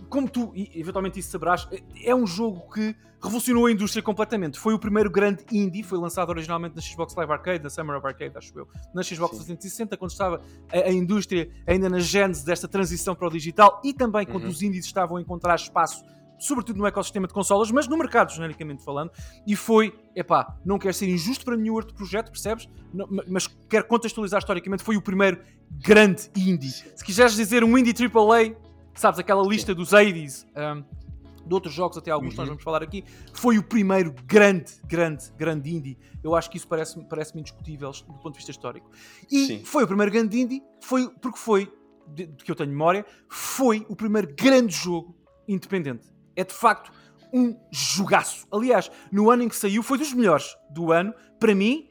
como 0.09 0.29
tu, 0.29 0.53
eventualmente 0.75 1.21
isso 1.21 1.31
saberás, 1.31 1.69
é 2.03 2.15
um 2.15 2.27
jogo 2.27 2.73
que 2.73 2.95
revolucionou 3.23 3.67
a 3.67 3.73
indústria 3.73 4.03
completamente. 4.03 4.59
Foi 4.59 4.75
o 4.75 4.79
primeiro 4.79 5.11
grande 5.11 5.45
indie, 5.51 5.83
foi 5.83 5.99
lançado 5.99 6.31
originalmente 6.31 6.77
na 6.77 6.83
Xbox 6.83 7.15
Live 7.15 7.33
Arcade, 7.33 7.63
na 7.63 7.71
Summer 7.71 7.97
of 7.97 8.07
Arcade, 8.07 8.37
acho 8.37 8.57
eu, 8.59 8.69
na 8.95 9.03
Xbox 9.03 9.37
Sim. 9.39 9.45
360, 9.57 9.97
quando 9.97 10.11
estava 10.11 10.41
a, 10.73 10.79
a, 10.79 10.93
indústria 10.93 11.51
ainda 11.67 11.89
na 11.89 11.99
gênese 11.99 12.45
desta 12.45 12.69
transição 12.69 13.15
para 13.15 13.27
o 13.27 13.31
digital 13.31 13.81
e 13.85 13.93
também 13.93 14.27
quando 14.27 14.45
uhum. 14.45 14.51
os 14.51 14.63
indies 14.63 14.85
estavam 14.85 15.17
a 15.17 15.21
encontrar 15.21 15.55
espaço 15.57 16.05
sobretudo 16.39 16.79
no 16.79 16.87
ecossistema 16.87 17.27
de 17.27 17.35
consolas, 17.35 17.71
mas 17.71 17.87
no 17.89 17.97
mercado, 17.97 18.33
genericamente 18.33 18.85
falando, 18.85 19.11
e 19.47 19.57
foi, 19.57 19.95
epá, 20.15 20.57
não 20.65 20.79
quero 20.79 20.95
ser 20.95 21.09
injusto 21.09 21.45
para 21.45 21.57
nenhum 21.57 21.75
outro 21.75 21.95
projeto, 21.95 22.31
percebes? 22.31 22.69
Não, 22.93 23.09
mas 23.29 23.47
quero 23.69 23.87
contextualizar 23.87 24.39
historicamente, 24.39 24.83
foi 24.83 24.97
o 24.97 25.03
primeiro 25.03 25.41
grande 25.71 26.31
indie. 26.37 26.71
Se 26.71 27.05
quiseres 27.05 27.35
dizer 27.35 27.65
um 27.65 27.77
indie 27.77 27.93
AAA, 27.93 28.57
sabes, 28.95 29.19
aquela 29.19 29.47
lista 29.47 29.75
dos 29.75 29.91
80s, 29.91 30.47
um, 30.57 30.85
de 31.47 31.55
outros 31.55 31.73
jogos, 31.73 31.97
até 31.97 32.11
alguns 32.11 32.33
uhum. 32.33 32.39
nós 32.39 32.49
vamos 32.49 32.63
falar 32.63 32.83
aqui, 32.83 33.05
foi 33.33 33.57
o 33.57 33.63
primeiro 33.63 34.13
grande, 34.27 34.73
grande, 34.85 35.31
grande 35.37 35.75
indie. 35.75 35.99
Eu 36.23 36.35
acho 36.35 36.51
que 36.51 36.57
isso 36.57 36.67
parece-me 36.67 37.05
parece 37.05 37.39
indiscutível 37.39 37.91
do 37.93 38.15
ponto 38.15 38.33
de 38.33 38.39
vista 38.39 38.51
histórico. 38.51 38.91
E 39.31 39.47
Sim. 39.47 39.65
foi 39.65 39.85
o 39.85 39.87
primeiro 39.87 40.11
grande 40.11 40.39
indie, 40.41 40.63
foi, 40.81 41.09
porque 41.21 41.39
foi, 41.39 41.73
de, 42.09 42.27
de 42.27 42.45
que 42.45 42.51
eu 42.51 42.57
tenho 42.57 42.71
memória, 42.71 43.07
foi 43.29 43.87
o 43.89 43.95
primeiro 43.95 44.35
grande 44.35 44.75
jogo 44.75 45.17
independente. 45.47 46.16
É 46.37 46.45
de 46.45 46.55
facto 46.55 46.93
um 47.33 47.57
jogaço. 47.71 48.47
Aliás, 48.51 48.91
no 49.11 49.31
ano 49.31 49.43
em 49.43 49.49
que 49.49 49.57
saiu, 49.57 49.83
foi 49.83 49.99
dos 49.99 50.13
melhores 50.13 50.57
do 50.71 50.93
ano, 50.93 51.15
para 51.39 51.55
mim, 51.55 51.89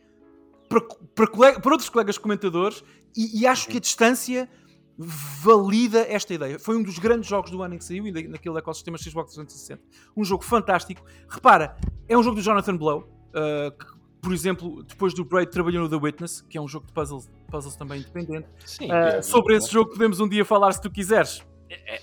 para, 0.70 0.82
para, 1.14 1.28
colega, 1.28 1.60
para 1.60 1.72
outros 1.72 1.90
colegas 1.90 2.18
comentadores, 2.18 2.84
e, 3.16 3.42
e 3.42 3.48
acho 3.48 3.68
que 3.68 3.78
a 3.78 3.80
distância 3.80 4.50
valida 4.98 6.06
esta 6.10 6.34
ideia. 6.34 6.58
Foi 6.58 6.76
um 6.78 6.84
dos 6.84 6.98
grandes 6.98 7.30
jogos 7.30 7.52
do 7.52 7.62
ano 7.62 7.76
em 7.76 7.78
que 7.78 7.84
saiu, 7.84 8.04
naquele 8.30 8.58
ecossistema 8.58 8.98
Xbox 8.98 9.34
360. 9.34 9.82
Um 10.16 10.24
jogo 10.24 10.44
fantástico. 10.44 11.06
Repara, 11.28 11.78
é 12.08 12.18
um 12.18 12.24
jogo 12.24 12.38
do 12.38 12.42
Jonathan 12.42 12.78
Blow, 12.78 13.02
uh, 13.02 13.72
que, 13.72 13.86
por 14.22 14.34
exemplo, 14.34 14.84
depois 14.84 15.14
do 15.14 15.26
Braid 15.26 15.52
trabalhou 15.52 15.84
no 15.84 15.90
The 15.90 15.98
Witness, 15.98 16.42
que 16.42 16.58
é 16.58 16.62
um 16.62 16.68
jogo 16.68 16.88
de 16.88 16.94
puzzles, 16.94 17.30
puzzles 17.50 17.76
também 17.76 18.00
independente. 18.00 18.48
Sim, 18.66 18.90
uh, 18.90 18.94
é 18.94 19.22
sobre 19.22 19.56
esse 19.58 19.72
jogo 19.72 19.92
podemos 19.92 20.20
um 20.20 20.30
dia 20.30 20.46
falar 20.46 20.72
se 20.72 20.82
tu 20.82 20.90
quiseres. 20.90 21.44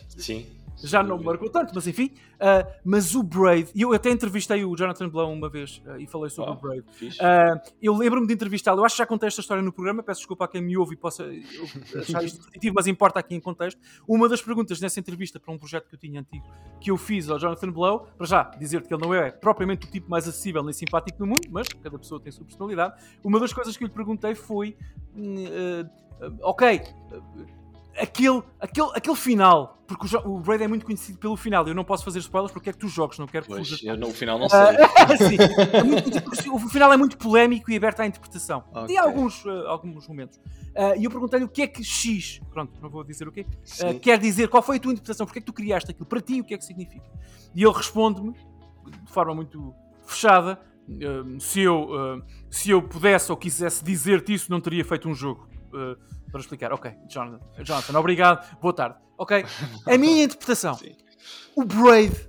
Sim 0.09 0.62
já 0.83 1.03
não 1.03 1.19
me 1.19 1.25
marcou 1.25 1.49
tanto, 1.49 1.73
mas 1.75 1.87
enfim. 1.87 2.11
Uh, 2.35 2.71
mas 2.85 3.15
o 3.15 3.23
Braid, 3.23 3.71
eu 3.75 3.93
até 3.93 4.11
entrevistei 4.11 4.65
o 4.65 4.77
Jonathan 4.77 5.09
Blow 5.09 5.33
uma 5.33 5.49
vez 5.49 5.83
uh, 5.87 5.97
e 5.99 6.07
falei 6.07 6.31
sobre 6.31 6.51
oh, 6.51 6.55
o 6.55 6.57
Braid. 6.57 6.85
Uh, 7.03 7.61
eu 7.81 7.97
lembro-me 7.97 8.27
de 8.27 8.35
entrevistá-lo, 8.35 8.81
eu 8.81 8.85
acho 8.85 8.97
que 8.97 8.99
já 8.99 9.07
contei 9.07 9.29
esta 9.29 9.41
história 9.41 9.63
no 9.63 9.73
programa, 9.73 10.03
peço 10.03 10.21
desculpa 10.21 10.45
a 10.45 10.49
quem 10.49 10.61
me 10.61 10.77
ouve 10.77 10.95
e 10.95 10.97
possa 10.97 11.25
achar 11.97 12.25
isto 12.25 12.41
repetitivo, 12.41 12.75
mas 12.75 12.87
importa 12.87 13.21
aqui 13.21 13.35
em 13.35 13.41
contexto. 13.41 13.81
Uma 14.07 14.29
das 14.29 14.43
perguntas 14.43 14.81
nessa 14.81 14.99
entrevista 14.99 15.39
para 15.39 15.53
um 15.53 15.59
projeto 15.59 15.89
que 15.89 15.95
eu 15.95 15.99
tinha 15.99 16.21
antigo, 16.21 16.47
que 16.81 16.91
eu 16.91 16.97
fiz 16.97 17.29
ao 17.29 17.39
Jonathan 17.39 17.71
Blow, 17.71 18.07
para 18.17 18.27
já 18.27 18.43
dizer-te 18.43 18.89
que 18.89 18.95
ele 18.95 19.03
não 19.03 19.15
é 19.15 19.31
propriamente 19.31 19.87
o 19.87 19.91
tipo 19.91 20.11
mais 20.11 20.27
acessível 20.27 20.63
nem 20.63 20.73
simpático 20.73 21.19
do 21.19 21.27
mundo, 21.27 21.49
mas 21.51 21.69
cada 21.69 21.99
pessoa 21.99 22.21
tem 22.21 22.31
a 22.31 22.33
sua 22.33 22.45
personalidade. 22.45 23.01
Uma 23.25 23.39
das 23.39 23.53
coisas 23.53 23.77
que 23.77 23.85
eu 23.85 23.89
lhe 23.89 23.95
perguntei 23.95 24.35
foi: 24.35 24.77
hum, 25.15 25.45
ok 26.43 26.83
aquele, 27.97 28.43
aquele, 28.61 28.91
aquele 28.95 29.17
final, 29.17 29.83
porque 29.87 30.17
o, 30.17 30.37
o 30.37 30.41
Braid 30.41 30.65
é 30.65 30.69
muito 30.69 30.85
conhecido 30.85 31.19
pelo 31.19 31.37
final, 31.37 31.67
eu 31.67 31.75
não 31.75 31.85
posso 31.85 32.05
fazer 32.05 32.19
spoilers 32.21 32.53
porque 32.53 32.71
é 32.71 32.73
que 32.73 32.79
tu 32.79 32.89
jogas, 32.89 33.19
não 33.19 33.27
quero 33.27 33.45
que 33.45 33.53
pois, 33.53 33.69
fujas. 33.69 33.85
Eu 33.85 33.97
no 33.97 34.11
final 34.11 34.39
não 34.39 34.47
ah, 34.47 34.49
sei. 34.49 34.77
Uh, 34.77 35.19
sim, 35.29 35.37
é 35.73 35.83
muito, 35.83 36.55
o 36.55 36.69
final 36.69 36.93
é 36.93 36.97
muito 36.97 37.17
polémico 37.19 37.71
e 37.71 37.77
aberto 37.77 38.01
à 38.01 38.07
interpretação. 38.07 38.65
Okay. 38.73 38.95
E 38.95 38.99
há 38.99 39.03
alguns, 39.03 39.45
uh, 39.45 39.67
alguns 39.67 40.07
momentos. 40.09 40.39
Uh, 40.39 40.99
e 40.99 41.05
eu 41.05 41.11
perguntei-lhe 41.11 41.45
o 41.45 41.49
que 41.49 41.63
é 41.63 41.67
que 41.67 41.85
X, 41.85 42.41
pronto, 42.51 42.73
não 42.81 42.89
vou 42.89 43.05
dizer 43.05 43.29
o 43.29 43.33
quê, 43.33 43.47
quer 44.01 44.19
dizer, 44.19 44.49
qual 44.49 44.63
foi 44.63 44.77
a 44.77 44.81
tua 44.81 44.93
interpretação, 44.93 45.27
porque 45.27 45.39
é 45.39 45.43
que 45.43 45.47
tu 45.47 45.53
criaste 45.53 45.91
aquilo, 45.91 46.07
para 46.07 46.21
ti 46.21 46.41
o 46.41 46.45
que 46.45 46.55
é 46.55 46.59
que 46.59 46.65
significa? 46.65 47.05
E 47.55 47.63
ele 47.63 47.73
responde-me, 47.73 48.33
de 48.33 49.13
forma 49.13 49.35
muito 49.35 49.75
fechada, 50.07 50.59
se, 51.39 51.61
eu, 51.61 51.89
se 52.51 52.71
eu 52.71 52.83
pudesse 52.83 53.31
ou 53.31 53.37
quisesse 53.37 53.85
dizer-te 53.85 54.35
isso, 54.35 54.51
não 54.51 54.61
teria 54.61 54.85
feito 54.85 55.09
um 55.09 55.15
jogo 55.15 55.49
para 56.33 56.41
explicar. 56.41 56.73
Ok, 56.73 56.91
Jonathan, 57.07 57.41
Jonathan, 57.63 57.99
obrigado, 57.99 58.59
boa 58.59 58.75
tarde. 58.75 58.97
Ok, 59.19 59.45
a 59.87 59.99
minha 59.99 60.25
interpretação. 60.25 60.75
Sim. 60.75 60.97
O 61.55 61.65
Braid 61.65 62.29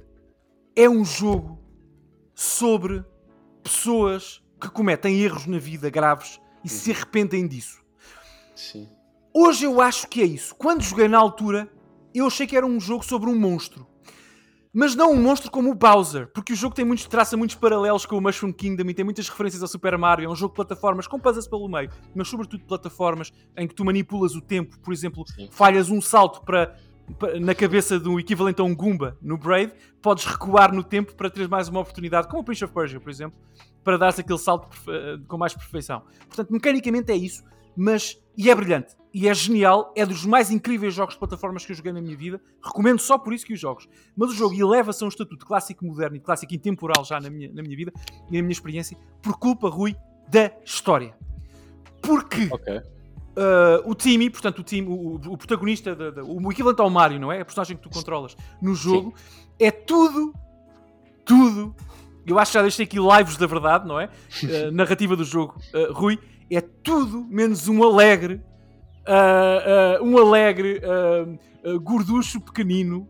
é 0.75 0.87
um 0.89 1.03
jogo 1.03 1.59
sobre 2.35 3.03
pessoas 3.63 4.43
que 4.59 4.69
cometem 4.69 5.21
erros 5.21 5.47
na 5.47 5.57
vida 5.57 5.89
graves 5.89 6.39
e 6.63 6.69
se 6.69 6.91
uhum. 6.91 6.97
arrependem 6.97 7.47
disso. 7.47 7.81
Sim. 8.55 8.89
Hoje 9.33 9.65
eu 9.65 9.81
acho 9.81 10.07
que 10.07 10.21
é 10.21 10.25
isso. 10.25 10.53
Quando 10.55 10.83
joguei 10.83 11.07
na 11.07 11.17
altura, 11.17 11.71
eu 12.13 12.27
achei 12.27 12.45
que 12.45 12.55
era 12.55 12.65
um 12.65 12.79
jogo 12.79 13.03
sobre 13.03 13.29
um 13.29 13.39
monstro. 13.39 13.87
Mas 14.75 14.95
não 14.95 15.11
um 15.11 15.21
monstro 15.21 15.51
como 15.51 15.69
o 15.69 15.75
Bowser, 15.75 16.27
porque 16.33 16.51
o 16.51 16.55
jogo 16.55 16.73
tem 16.73 16.83
muitos, 16.83 17.05
traça 17.05 17.37
muitos 17.37 17.55
paralelos 17.55 18.07
com 18.07 18.17
o 18.17 18.21
Mushroom 18.21 18.51
Kingdom 18.51 18.89
e 18.89 18.93
tem 18.95 19.05
muitas 19.05 19.29
referências 19.29 19.61
ao 19.61 19.67
Super 19.67 19.95
Mario. 19.99 20.25
É 20.25 20.29
um 20.29 20.35
jogo 20.35 20.51
de 20.51 20.55
plataformas 20.55 21.05
com 21.05 21.19
puzzles 21.19 21.47
pelo 21.47 21.69
meio, 21.69 21.91
mas 22.15 22.27
sobretudo 22.27 22.65
plataformas 22.65 23.31
em 23.55 23.67
que 23.67 23.75
tu 23.75 23.85
manipulas 23.85 24.33
o 24.33 24.41
tempo. 24.41 24.79
Por 24.79 24.91
exemplo, 24.91 25.23
Sim. 25.27 25.47
falhas 25.51 25.91
um 25.91 26.01
salto 26.01 26.41
para, 26.41 26.75
para, 27.19 27.39
na 27.39 27.53
cabeça 27.53 27.99
do 27.99 28.19
equivalente 28.19 28.61
a 28.61 28.63
um 28.63 28.75
Goomba 28.75 29.15
no 29.21 29.37
Braid, 29.37 29.71
podes 30.01 30.25
recuar 30.25 30.73
no 30.73 30.83
tempo 30.83 31.13
para 31.13 31.29
teres 31.29 31.47
mais 31.47 31.67
uma 31.67 31.81
oportunidade, 31.81 32.27
como 32.27 32.41
o 32.41 32.43
Prince 32.43 32.65
of 32.65 32.73
Persia, 32.73 32.99
por 32.99 33.11
exemplo, 33.11 33.39
para 33.83 33.95
dar 33.95 34.09
aquele 34.09 34.39
salto 34.39 34.75
com 35.27 35.37
mais 35.37 35.53
perfeição. 35.53 36.01
Portanto, 36.25 36.51
mecanicamente 36.51 37.11
é 37.11 37.15
isso, 37.15 37.43
mas 37.77 38.19
e 38.35 38.49
é 38.49 38.55
brilhante 38.55 38.95
e 39.13 39.27
é 39.27 39.33
genial, 39.33 39.93
é 39.95 40.05
dos 40.05 40.25
mais 40.25 40.49
incríveis 40.49 40.95
jogos 40.95 41.13
de 41.13 41.19
plataformas 41.19 41.63
que 41.63 41.71
eu 41.71 41.75
joguei 41.75 41.93
na 41.93 42.01
minha 42.01 42.17
vida. 42.17 42.41
Recomendo 42.63 42.99
só 42.99 43.15
por 43.15 43.31
isso 43.31 43.45
que 43.45 43.53
os 43.53 43.59
jogos. 43.59 43.87
Mas 44.17 44.31
o 44.31 44.33
jogo 44.33 44.55
eleva-se 44.55 45.03
a 45.03 45.05
um 45.05 45.09
estatuto 45.09 45.45
clássico 45.45 45.85
moderno 45.85 46.17
e 46.17 46.19
clássico 46.19 46.53
intemporal 46.55 47.05
já 47.05 47.19
na 47.19 47.29
minha, 47.29 47.51
na 47.53 47.61
minha 47.61 47.77
vida 47.77 47.93
e 48.31 48.35
na 48.35 48.41
minha 48.41 48.51
experiência, 48.51 48.97
por 49.21 49.37
culpa, 49.37 49.69
Rui, 49.69 49.95
da 50.27 50.51
história. 50.65 51.15
Porque 52.01 52.49
okay. 52.51 52.77
uh, 52.77 52.81
o 53.85 53.93
Timmy, 53.93 54.31
portanto, 54.31 54.59
o, 54.59 54.63
time, 54.63 54.87
o, 54.87 55.15
o 55.15 55.37
protagonista, 55.37 55.95
da, 55.95 56.09
da, 56.09 56.23
o 56.23 56.51
equivalente 56.51 56.81
ao 56.81 56.89
Mario, 56.89 57.19
não 57.19 57.31
é? 57.31 57.39
A 57.39 57.45
personagem 57.45 57.77
que 57.77 57.83
tu 57.83 57.89
controlas 57.89 58.35
no 58.59 58.73
jogo, 58.73 59.13
Sim. 59.15 59.43
é 59.59 59.69
tudo, 59.69 60.33
tudo. 61.23 61.75
Eu 62.25 62.39
acho 62.39 62.51
que 62.51 62.57
já 62.57 62.61
deixei 62.63 62.85
aqui 62.85 62.97
lives 62.97 63.37
da 63.37 63.45
verdade, 63.45 63.87
não 63.87 63.99
é? 63.99 64.09
Uh, 64.43 64.71
narrativa 64.71 65.15
do 65.15 65.23
jogo, 65.23 65.55
uh, 65.71 65.93
Rui, 65.93 66.17
é 66.49 66.59
tudo 66.59 67.23
menos 67.29 67.67
um 67.67 67.83
alegre 67.83 68.41
uh, 69.07 70.03
um 70.03 70.17
alegre 70.17 70.81
uh, 70.83 71.79
gorducho 71.79 72.41
pequenino 72.41 73.07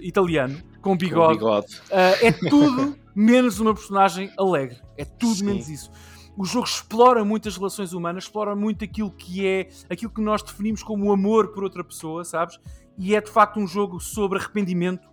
italiano 0.00 0.60
com 0.80 0.96
bigode. 0.96 1.38
Com 1.38 1.44
bigode. 1.46 1.82
é 1.90 2.32
tudo 2.32 2.96
menos 3.14 3.60
uma 3.60 3.74
personagem 3.74 4.32
alegre. 4.36 4.80
É 4.96 5.04
tudo 5.04 5.36
Sim. 5.36 5.44
menos 5.44 5.68
isso. 5.68 5.90
O 6.36 6.44
jogo 6.44 6.66
explora 6.66 7.24
muito 7.24 7.48
as 7.48 7.56
relações 7.56 7.94
humanas, 7.94 8.24
explora 8.24 8.54
muito 8.54 8.84
aquilo 8.84 9.10
que 9.10 9.46
é 9.46 9.68
aquilo 9.88 10.12
que 10.12 10.20
nós 10.20 10.42
definimos 10.42 10.82
como 10.82 11.06
o 11.06 11.12
amor 11.12 11.48
por 11.48 11.64
outra 11.64 11.82
pessoa, 11.82 12.24
sabes? 12.24 12.60
E 12.98 13.14
é 13.14 13.20
de 13.20 13.30
facto 13.30 13.58
um 13.58 13.66
jogo 13.66 13.98
sobre 14.00 14.38
arrependimento 14.38 15.08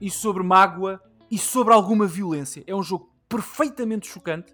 e 0.00 0.10
sobre 0.10 0.42
mágoa 0.42 1.00
e 1.30 1.38
sobre 1.38 1.72
alguma 1.72 2.06
violência. 2.06 2.64
É 2.66 2.74
um 2.74 2.82
jogo 2.82 3.12
perfeitamente 3.28 4.08
chocante, 4.08 4.52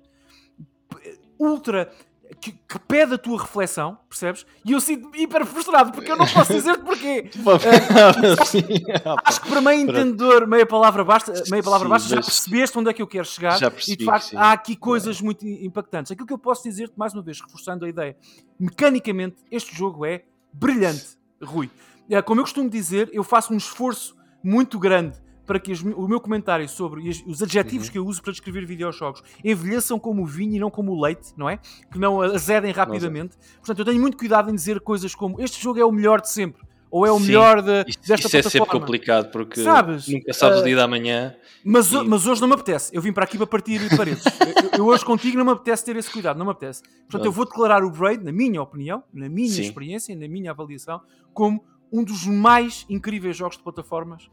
ultra 1.39 1.91
que, 2.41 2.53
que, 2.53 2.79
pede 2.79 3.15
a 3.15 3.19
tua 3.19 3.41
reflexão, 3.41 3.99
percebes? 4.09 4.47
E 4.65 4.73
eu 4.73 4.81
sinto-me 4.81 5.23
hiper 5.23 5.45
frustrado 5.45 5.93
porque 5.93 6.11
eu 6.11 6.17
não 6.17 6.27
posso 6.27 6.53
dizer-te 6.55 6.83
porquê. 6.83 7.31
uh, 7.45 9.19
acho 9.25 9.41
que 9.41 9.49
para 9.49 9.61
meio 9.61 9.83
entendedor, 9.83 10.47
meia 10.47 10.67
palavra 10.67 11.05
basta, 11.05 11.33
meia 11.51 11.63
palavra 11.63 11.89
basta 11.89 12.09
já 12.09 12.17
percebeste 12.17 12.79
onde 12.79 12.91
é 12.91 12.93
que 12.93 13.03
eu 13.03 13.07
quero 13.07 13.25
chegar 13.25 13.59
e 13.87 13.97
de 13.97 14.05
facto 14.05 14.37
há 14.37 14.53
aqui 14.53 14.77
coisas 14.77 15.21
muito 15.21 15.47
impactantes. 15.47 16.13
Aquilo 16.13 16.27
que 16.27 16.33
eu 16.33 16.39
posso 16.39 16.63
dizer-te, 16.63 16.95
mais 16.97 17.13
uma 17.13 17.23
vez, 17.23 17.41
reforçando 17.41 17.85
a 17.85 17.89
ideia, 17.89 18.17
mecanicamente 18.59 19.37
este 19.51 19.75
jogo 19.77 20.05
é 20.07 20.25
brilhante, 20.53 21.19
Rui. 21.43 21.71
Uh, 22.09 22.23
como 22.23 22.41
eu 22.41 22.45
costumo 22.45 22.69
dizer, 22.69 23.09
eu 23.13 23.25
faço 23.25 23.53
um 23.53 23.57
esforço 23.57 24.17
muito 24.43 24.79
grande 24.79 25.21
para 25.53 25.61
que 25.61 25.71
o 25.71 26.09
meu 26.09 26.19
comentário 26.19 26.67
sobre 26.67 27.07
os 27.27 27.43
adjetivos 27.43 27.89
uhum. 27.89 27.93
que 27.93 27.99
eu 27.99 28.07
uso 28.07 28.23
para 28.23 28.33
descrever 28.33 28.65
videojogos 28.65 29.23
envelheçam 29.45 29.99
como 29.99 30.23
o 30.23 30.27
vinho 30.27 30.57
e 30.57 30.59
não 30.59 30.71
como 30.71 30.93
o 30.93 31.03
leite, 31.03 31.35
não 31.37 31.47
é? 31.47 31.59
Que 31.91 31.99
não 31.99 32.23
azedem 32.23 32.73
rapidamente. 32.73 33.37
Nossa. 33.37 33.57
Portanto, 33.59 33.79
eu 33.81 33.85
tenho 33.85 34.01
muito 34.01 34.17
cuidado 34.17 34.49
em 34.49 34.55
dizer 34.55 34.81
coisas 34.81 35.15
como 35.15 35.39
este 35.43 35.63
jogo 35.63 35.79
é 35.79 35.85
o 35.85 35.93
melhor 35.93 36.23
de 36.23 36.31
sempre. 36.31 36.63
Ou 36.91 37.07
é 37.07 37.13
o 37.13 37.19
Sim, 37.19 37.27
melhor 37.27 37.61
de, 37.61 37.85
isso, 37.87 37.99
desta 38.01 38.29
isso 38.29 38.37
é 38.37 38.43
sempre 38.43 38.71
complicado 38.71 39.31
porque 39.31 39.63
sabes, 39.63 40.09
nunca 40.09 40.33
sabes 40.33 40.59
uh, 40.59 40.61
o 40.63 40.65
dia 40.65 40.77
da 40.77 40.89
manhã. 40.89 41.37
Mas, 41.63 41.93
e... 41.93 42.03
mas 42.03 42.27
hoje 42.27 42.41
não 42.41 42.49
me 42.49 42.55
apetece. 42.55 42.91
Eu 42.97 43.03
vim 43.03 43.13
para 43.13 43.25
aqui 43.25 43.37
para 43.37 43.47
partir 43.47 43.79
paredes. 43.95 44.25
eu, 44.25 44.79
eu, 44.79 44.87
hoje 44.87 45.05
contigo 45.05 45.37
não 45.37 45.45
me 45.45 45.53
apetece 45.53 45.85
ter 45.85 45.97
esse 45.97 46.11
cuidado, 46.11 46.39
não 46.39 46.47
me 46.47 46.53
apetece. 46.53 46.83
Portanto, 47.03 47.27
eu 47.27 47.33
vou 47.33 47.45
declarar 47.45 47.85
o 47.85 47.91
Braid, 47.91 48.25
na 48.25 48.33
minha 48.33 48.63
opinião, 48.63 49.05
na 49.13 49.29
minha 49.29 49.51
Sim. 49.51 49.63
experiência, 49.63 50.17
na 50.17 50.27
minha 50.27 50.51
avaliação, 50.51 51.03
como 51.35 51.63
um 51.93 52.03
dos 52.03 52.25
mais 52.25 52.87
incríveis 52.89 53.37
jogos 53.37 53.59
de 53.59 53.63
plataformas 53.63 54.31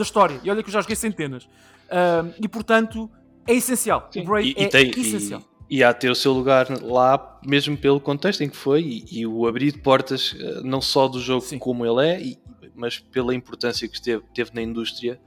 da 0.00 0.04
história. 0.04 0.40
E 0.42 0.50
olha 0.50 0.62
que 0.62 0.68
eu 0.68 0.72
já 0.72 0.80
joguei 0.80 0.96
centenas. 0.96 1.44
Uh, 1.44 2.32
e 2.42 2.48
portanto, 2.48 3.10
é 3.46 3.54
essencial. 3.54 4.08
Sim. 4.10 4.22
O 4.22 4.24
Braid 4.24 4.54
e, 4.56 4.62
é 4.62 4.64
e 4.64 4.68
tem, 4.68 4.90
essencial. 4.90 5.42
E, 5.68 5.78
e 5.78 5.84
há 5.84 5.92
ter 5.92 6.10
o 6.10 6.14
seu 6.14 6.32
lugar 6.32 6.66
lá, 6.82 7.38
mesmo 7.46 7.76
pelo 7.76 8.00
contexto 8.00 8.42
em 8.42 8.48
que 8.48 8.56
foi, 8.56 8.80
e, 8.82 9.20
e 9.20 9.26
o 9.26 9.46
abrir 9.46 9.72
de 9.72 9.78
portas, 9.78 10.34
eh, 10.38 10.60
não 10.64 10.80
só 10.80 11.06
do 11.06 11.20
jogo 11.20 11.42
Sim. 11.42 11.58
como 11.58 11.86
ele 11.86 12.08
é, 12.08 12.36
mas 12.74 12.98
pela 12.98 13.34
importância 13.34 13.86
que 13.86 14.00
teve, 14.00 14.24
teve 14.34 14.50
na 14.54 14.62
indústria. 14.62 15.20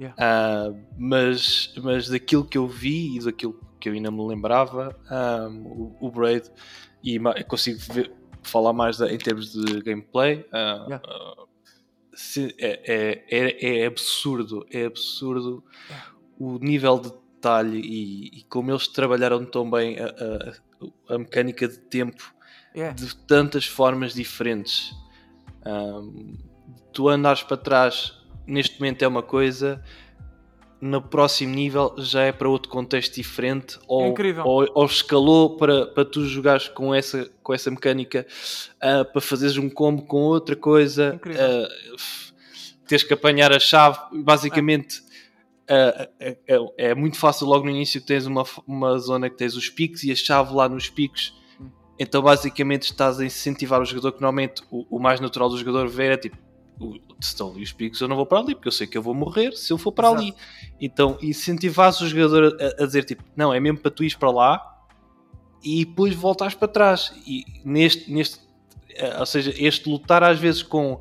Yeah. 0.00 0.16
Uh, 0.16 0.80
mas, 0.96 1.74
mas 1.82 2.08
daquilo 2.08 2.44
que 2.44 2.56
eu 2.56 2.66
vi 2.66 3.16
e 3.16 3.24
daquilo 3.24 3.60
que 3.78 3.88
eu 3.88 3.92
ainda 3.92 4.10
me 4.10 4.26
lembrava, 4.26 4.96
um, 5.10 5.66
o, 5.66 5.96
o 6.00 6.10
Braid, 6.10 6.50
e 7.02 7.18
consigo 7.44 7.78
ver, 7.92 8.12
falar 8.42 8.72
mais 8.72 9.00
em 9.00 9.18
termos 9.18 9.52
de 9.52 9.82
gameplay. 9.82 10.46
Uh, 10.48 10.86
yeah. 10.86 11.02
Uh, 12.36 12.54
é, 12.58 13.24
é, 13.28 13.80
é, 13.82 13.86
absurdo, 13.86 14.66
é 14.70 14.84
absurdo 14.84 15.64
o 16.38 16.58
nível 16.58 16.98
de 16.98 17.12
detalhe 17.34 17.80
e, 17.80 18.38
e 18.38 18.42
como 18.44 18.70
eles 18.70 18.86
trabalharam 18.86 19.44
tão 19.44 19.70
bem 19.70 19.98
a, 19.98 20.06
a, 20.06 21.14
a 21.14 21.18
mecânica 21.18 21.66
de 21.66 21.78
tempo 21.78 22.34
yeah. 22.74 22.94
de 22.94 23.14
tantas 23.26 23.66
formas 23.66 24.14
diferentes. 24.14 24.92
Um, 25.66 26.38
tu 26.92 27.08
andares 27.08 27.42
para 27.42 27.56
trás 27.56 28.18
neste 28.46 28.78
momento 28.80 29.02
é 29.02 29.08
uma 29.08 29.22
coisa, 29.22 29.82
no 30.80 31.02
próximo 31.02 31.54
nível 31.54 31.94
já 31.98 32.22
é 32.22 32.32
para 32.32 32.48
outro 32.48 32.70
contexto 32.70 33.16
diferente 33.16 33.78
ou, 33.86 34.14
ou, 34.44 34.66
ou, 34.74 34.86
escalou 34.86 35.56
para, 35.56 35.86
para 35.86 36.04
tu 36.04 36.24
jogares 36.24 36.68
com 36.68 36.94
essa, 36.94 37.30
com 37.42 37.52
essa 37.52 37.70
mecânica 37.70 38.26
uh, 38.76 39.04
para 39.12 39.20
fazeres 39.20 39.58
um 39.58 39.68
combo 39.68 40.02
com 40.02 40.22
outra 40.22 40.56
coisa 40.56 41.20
uh, 41.26 42.30
tens 42.90 43.04
que 43.04 43.14
apanhar 43.14 43.52
a 43.52 43.60
chave. 43.60 43.98
Basicamente 44.12 44.98
uh, 44.98 46.08
é, 46.18 46.36
é, 46.48 46.58
é, 46.76 46.94
muito 46.94 47.16
fácil 47.16 47.46
logo 47.46 47.64
no 47.64 47.70
início 47.70 48.00
que 48.00 48.06
tens 48.06 48.26
uma, 48.26 48.44
uma 48.66 48.98
zona 48.98 49.30
que 49.30 49.36
tens 49.36 49.54
os 49.54 49.70
picos 49.70 50.02
e 50.02 50.10
a 50.10 50.16
chave 50.16 50.52
lá 50.52 50.68
nos 50.68 50.90
picos. 50.90 51.38
Hum. 51.60 51.68
então 51.98 52.20
basicamente 52.20 52.84
estás 52.84 53.20
a 53.20 53.24
incentivar 53.24 53.80
o 53.80 53.84
jogador 53.84 54.12
que 54.12 54.20
normalmente 54.20 54.62
o, 54.70 54.96
o 54.96 54.98
mais 54.98 55.20
natural 55.20 55.48
do 55.48 55.56
jogador 55.56 55.88
ver 55.88 56.12
é 56.12 56.16
tipo 56.16 56.36
estão 57.20 57.50
ali 57.50 57.62
os 57.62 57.72
picos, 57.72 58.00
eu 58.00 58.08
não 58.08 58.16
vou 58.16 58.26
para 58.26 58.38
ali, 58.38 58.54
porque 58.54 58.68
eu 58.68 58.72
sei 58.72 58.86
que 58.86 58.96
eu 58.96 59.02
vou 59.02 59.14
morrer 59.14 59.52
se 59.52 59.72
eu 59.72 59.78
for 59.78 59.92
para 59.92 60.08
Exato. 60.08 60.22
ali. 60.22 60.34
Então, 60.80 61.18
incentivar 61.20 61.90
o 61.90 62.06
jogador 62.06 62.56
a, 62.60 62.82
a, 62.82 62.86
dizer 62.86 63.04
tipo, 63.04 63.22
não, 63.36 63.52
é 63.52 63.60
mesmo 63.60 63.78
para 63.78 63.90
tu 63.90 64.02
ires 64.02 64.14
para 64.14 64.30
lá 64.30 64.78
e 65.62 65.84
depois 65.84 66.14
voltares 66.14 66.54
para 66.54 66.68
trás. 66.68 67.12
E 67.26 67.44
neste, 67.64 68.10
neste 68.10 68.40
eh, 68.94 69.18
ou 69.18 69.26
seja, 69.26 69.52
este 69.56 69.88
lutar 69.88 70.22
às 70.22 70.38
vezes 70.38 70.62
com 70.62 71.00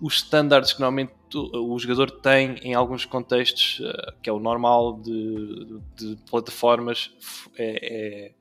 os 0.00 0.14
standards 0.16 0.72
que 0.72 0.80
normalmente 0.80 1.12
o 1.34 1.78
jogador 1.78 2.10
tem 2.10 2.56
em 2.62 2.74
alguns 2.74 3.04
contextos, 3.04 3.80
eh, 3.82 4.14
que 4.22 4.30
é 4.30 4.32
o 4.32 4.38
normal 4.38 5.00
de, 5.00 5.80
de 5.96 6.16
plataformas, 6.30 7.10
é, 7.56 8.28
é 8.28 8.32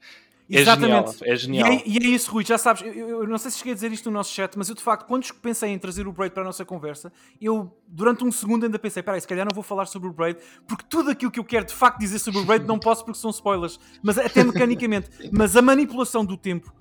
é 0.49 0.59
Exatamente. 0.59 1.23
É 1.23 1.35
genial. 1.35 1.67
É 1.67 1.71
genial. 1.71 1.71
E, 1.71 1.75
é, 1.75 1.83
e, 1.85 1.97
é, 1.97 2.15
isso, 2.15 2.31
Rui, 2.31 2.45
já 2.45 2.57
sabes, 2.57 2.83
eu, 2.83 3.09
eu, 3.09 3.27
não 3.27 3.37
sei 3.37 3.49
se 3.49 3.57
cheguei 3.57 3.73
a 3.73 3.75
dizer 3.75 3.91
isto 3.91 4.11
no 4.11 4.17
nosso 4.17 4.31
chat, 4.31 4.55
mas 4.57 4.69
eu 4.69 4.75
de 4.75 4.81
facto, 4.81 5.07
quando 5.07 5.27
pensei 5.35 5.71
em 5.71 5.79
trazer 5.79 6.07
o 6.07 6.11
Braid 6.11 6.33
para 6.33 6.43
a 6.43 6.45
nossa 6.45 6.63
conversa, 6.63 7.11
eu 7.41 7.75
durante 7.87 8.23
um 8.23 8.31
segundo 8.31 8.65
ainda 8.65 8.77
pensei, 8.77 9.01
peraí, 9.01 9.19
se 9.19 9.27
calhar 9.27 9.45
não 9.45 9.53
vou 9.53 9.63
falar 9.63 9.87
sobre 9.87 10.07
o 10.07 10.13
Braid, 10.13 10.39
porque 10.67 10.85
tudo 10.87 11.09
aquilo 11.09 11.31
que 11.31 11.39
eu 11.39 11.43
quero 11.43 11.65
de 11.65 11.73
facto 11.73 11.99
dizer 11.99 12.19
sobre 12.19 12.41
o 12.41 12.45
Braid 12.45 12.65
não 12.65 12.77
posso 12.77 13.03
porque 13.03 13.19
são 13.19 13.31
spoilers, 13.31 13.79
mas 14.03 14.17
até 14.19 14.43
mecanicamente. 14.43 15.09
mas 15.33 15.57
a 15.57 15.61
manipulação 15.61 16.23
do 16.23 16.37
tempo 16.37 16.71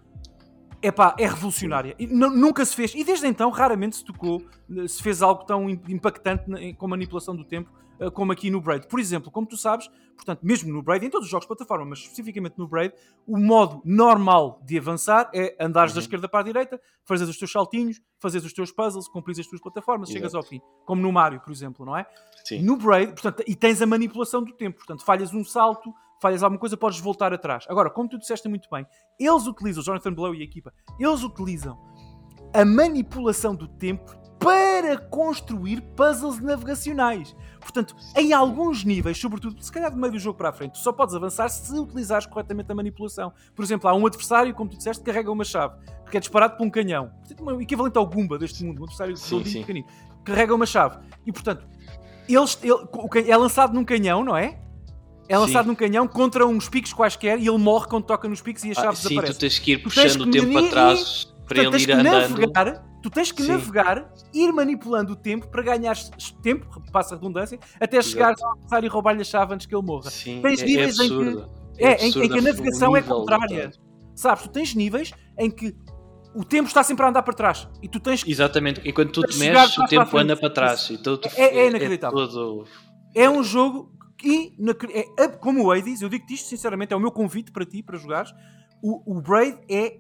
epá, 0.83 1.17
é 1.19 1.27
revolucionária. 1.27 1.97
Nunca 1.99 2.63
se 2.67 2.77
fez, 2.77 2.95
e 2.95 3.03
desde 3.03 3.27
então 3.27 3.49
raramente 3.49 3.97
se 3.97 4.05
tocou, 4.05 4.43
se 4.87 5.03
fez 5.03 5.23
algo 5.23 5.43
tão 5.45 5.71
impactante 5.71 6.45
com 6.75 6.87
a 6.87 6.89
manipulação 6.91 7.35
do 7.35 7.45
tempo 7.45 7.71
como 8.13 8.33
aqui 8.33 8.51
no 8.51 8.61
Braid. 8.61 8.87
Por 8.87 8.99
exemplo, 8.99 9.31
como 9.31 9.47
tu 9.47 9.57
sabes, 9.57 9.89
portanto, 10.17 10.41
mesmo 10.43 10.73
no 10.73 10.83
Braid, 10.83 11.05
em 11.05 11.11
todos 11.11 11.27
os 11.27 11.31
jogos 11.31 11.45
de 11.45 11.49
plataforma, 11.49 11.85
mas 11.85 12.01
especificamente 12.01 12.59
no 12.59 12.67
Braid, 12.67 12.95
o 13.27 13.39
modo 13.39 13.81
normal 13.85 14.61
de 14.65 14.79
avançar 14.79 15.31
é 15.35 15.57
andares 15.61 15.93
uhum. 15.93 15.97
da 15.97 16.01
esquerda 16.01 16.29
para 16.29 16.41
a 16.41 16.43
direita, 16.43 16.81
fazes 17.05 17.29
os 17.29 17.39
teus 17.39 17.51
saltinhos, 17.51 18.01
fazes 18.19 18.45
os 18.45 18.53
teus 18.53 18.71
puzzles, 18.71 19.09
cumpres 19.09 19.39
as 19.39 19.47
tuas 19.47 19.61
plataformas, 19.61 20.09
Exato. 20.09 20.19
chegas 20.19 20.35
ao 20.35 20.43
fim. 20.43 20.61
Como 20.85 21.01
no 21.01 21.13
Mario, 21.13 21.41
por 21.41 21.53
exemplo, 21.53 21.85
não 21.85 21.97
é? 21.97 22.07
Sim. 22.45 22.63
No 22.63 22.77
Braid, 22.77 23.13
portanto, 23.13 23.43
e 23.47 23.55
tens 23.55 23.81
a 23.81 23.87
manipulação 23.87 24.43
do 24.43 24.53
tempo, 24.53 24.79
portanto, 24.79 25.05
falhas 25.05 25.33
um 25.33 25.45
salto, 25.45 25.93
falhas 26.21 26.43
alguma 26.43 26.59
coisa, 26.59 26.77
podes 26.77 27.01
voltar 27.01 27.33
atrás. 27.33 27.65
Agora, 27.69 27.91
como 27.91 28.09
tu 28.09 28.19
disseste 28.19 28.49
muito 28.49 28.69
bem, 28.71 28.87
eles 29.19 29.47
utilizam, 29.47 29.83
Jonathan 29.83 30.13
Blow 30.13 30.35
e 30.35 30.41
a 30.41 30.45
equipa, 30.45 30.73
eles 30.99 31.23
utilizam 31.23 31.79
a 32.53 32.65
manipulação 32.65 33.55
do 33.55 33.67
tempo 33.67 34.24
para 34.39 34.99
construir 34.99 35.81
puzzles 35.97 36.41
navegacionais. 36.41 37.35
Portanto, 37.61 37.97
em 38.15 38.33
alguns 38.33 38.85
níveis, 38.85 39.19
sobretudo, 39.19 39.63
se 39.63 39.73
calhar 39.73 39.91
do 39.91 39.97
meio 39.97 40.13
do 40.13 40.19
jogo 40.19 40.37
para 40.37 40.51
a 40.51 40.53
frente, 40.53 40.73
tu 40.73 40.79
só 40.79 40.93
podes 40.93 41.15
avançar 41.15 41.49
se 41.49 41.73
utilizares 41.79 42.27
corretamente 42.27 42.71
a 42.71 42.75
manipulação. 42.75 43.33
Por 43.55 43.65
exemplo, 43.65 43.89
há 43.89 43.95
um 43.95 44.07
adversário, 44.07 44.53
como 44.55 44.69
tu 44.69 44.77
disseste, 44.77 45.03
que 45.03 45.11
carrega 45.11 45.33
uma 45.33 45.45
chave, 45.45 45.75
que 46.11 46.17
é 46.17 46.21
disparado 46.21 46.57
por 46.57 46.67
um 46.67 46.71
canhão. 46.71 47.11
O 47.41 47.61
equivalente 47.61 47.97
ao 47.97 48.07
Goomba 48.07 48.39
deste 48.39 48.63
mundo, 48.63 48.81
um 48.81 48.85
adversário 48.85 49.17
sim, 49.17 49.43
sim. 49.45 49.61
pequenino. 49.61 49.87
Carrega 50.25 50.55
uma 50.55 50.67
chave. 50.67 50.99
E, 51.27 51.33
portanto, 51.33 51.67
eles, 52.29 52.59
ele, 52.63 53.31
é 53.31 53.37
lançado 53.37 53.73
num 53.73 53.85
canhão, 53.85 54.23
não 54.23 54.37
é? 54.37 54.61
É 55.27 55.39
lançado 55.39 55.65
sim. 55.65 55.69
num 55.71 55.75
canhão 55.75 56.07
contra 56.07 56.47
uns 56.47 56.69
picos 56.69 56.93
quaisquer 56.93 57.39
e 57.39 57.49
ele 57.49 57.59
morre 57.59 57.89
quando 57.89 58.05
toca 58.05 58.29
nos 58.29 58.43
picos 58.43 58.63
e 58.65 58.73
a 58.73 58.75
chave 58.75 58.89
ah, 58.89 58.93
desaparece. 58.93 59.33
Sim, 59.33 59.39
tu 59.39 59.41
tens 59.41 59.59
que 59.59 59.73
ir 59.73 59.79
puxando 59.83 60.21
o 60.21 60.31
tempo 60.31 60.53
para 60.53 60.69
trás 60.69 61.35
para 61.47 61.63
portanto, 61.63 61.75
ele 61.75 61.83
ir 61.83 61.93
andando. 61.93 62.31
Navegar, 62.31 62.85
Tu 63.05 63.11
tens 63.11 63.31
que 63.31 63.43
Sim. 63.43 63.49
navegar, 63.49 64.11
ir 64.33 64.51
manipulando 64.51 65.13
o 65.13 65.17
tempo 65.17 65.47
para 65.49 65.61
ganhar 65.61 65.95
tempo, 66.43 66.67
passa 66.91 67.15
a 67.15 67.19
redundância, 67.19 67.59
até 67.79 68.01
chegar 68.01 68.33
ao 68.41 68.53
adversário 68.53 68.87
e 68.87 68.89
roubar-lhe 68.89 69.21
a 69.21 69.25
chave 69.25 69.53
antes 69.53 69.67
que 69.67 69.75
ele 69.75 69.85
morra. 69.85 70.11
Sim, 70.11 70.41
tens 70.41 70.63
é, 70.63 70.65
níveis 70.65 70.99
é 70.99 71.05
em 71.05 71.09
que. 71.11 71.45
É, 71.77 71.87
é 71.87 72.07
em, 72.07 72.09
em, 72.09 72.29
que 72.31 72.39
a 72.39 72.41
navegação 72.41 72.97
é 72.97 73.03
contrária. 73.03 73.73
Sabes, 74.15 74.45
tu 74.45 74.49
tens 74.49 74.75
níveis 74.75 75.13
em 75.39 75.51
que 75.51 75.77
o 76.35 76.43
tempo 76.43 76.67
está 76.67 76.83
sempre 76.83 77.05
a 77.05 77.11
andar 77.11 77.23
para 77.23 77.35
trás 77.35 77.69
e 77.83 77.89
tu 77.89 78.01
tens 78.01 78.23
que. 78.23 78.31
Exatamente, 78.31 78.81
e 78.83 78.91
quando 78.91 79.13
tu 79.13 79.21
te 79.21 79.37
mexes, 79.37 79.77
o 79.77 79.85
tempo 79.85 80.17
anda 80.17 80.35
para 80.35 80.49
trás. 80.49 80.89
Então 80.91 81.21
é, 81.37 81.59
é, 81.59 81.69
inacreditável. 81.69 82.19
É, 82.19 82.27
todo... 82.27 82.67
é 83.15 83.29
um 83.29 83.45
jogo 83.45 83.93
que, 84.17 84.57
é, 85.19 85.29
como 85.29 85.63
o 85.63 85.71
Hades, 85.71 86.01
eu 86.01 86.09
digo-te 86.09 86.33
isto 86.33 86.49
sinceramente, 86.49 86.95
é 86.95 86.97
o 86.97 87.01
meu 87.01 87.13
convite 87.13 87.53
para 87.53 87.67
ti, 87.67 87.83
para 87.83 87.99
jogares. 87.99 88.33
O, 88.83 89.19
o 89.19 89.21
Braid 89.21 89.59
é 89.69 89.99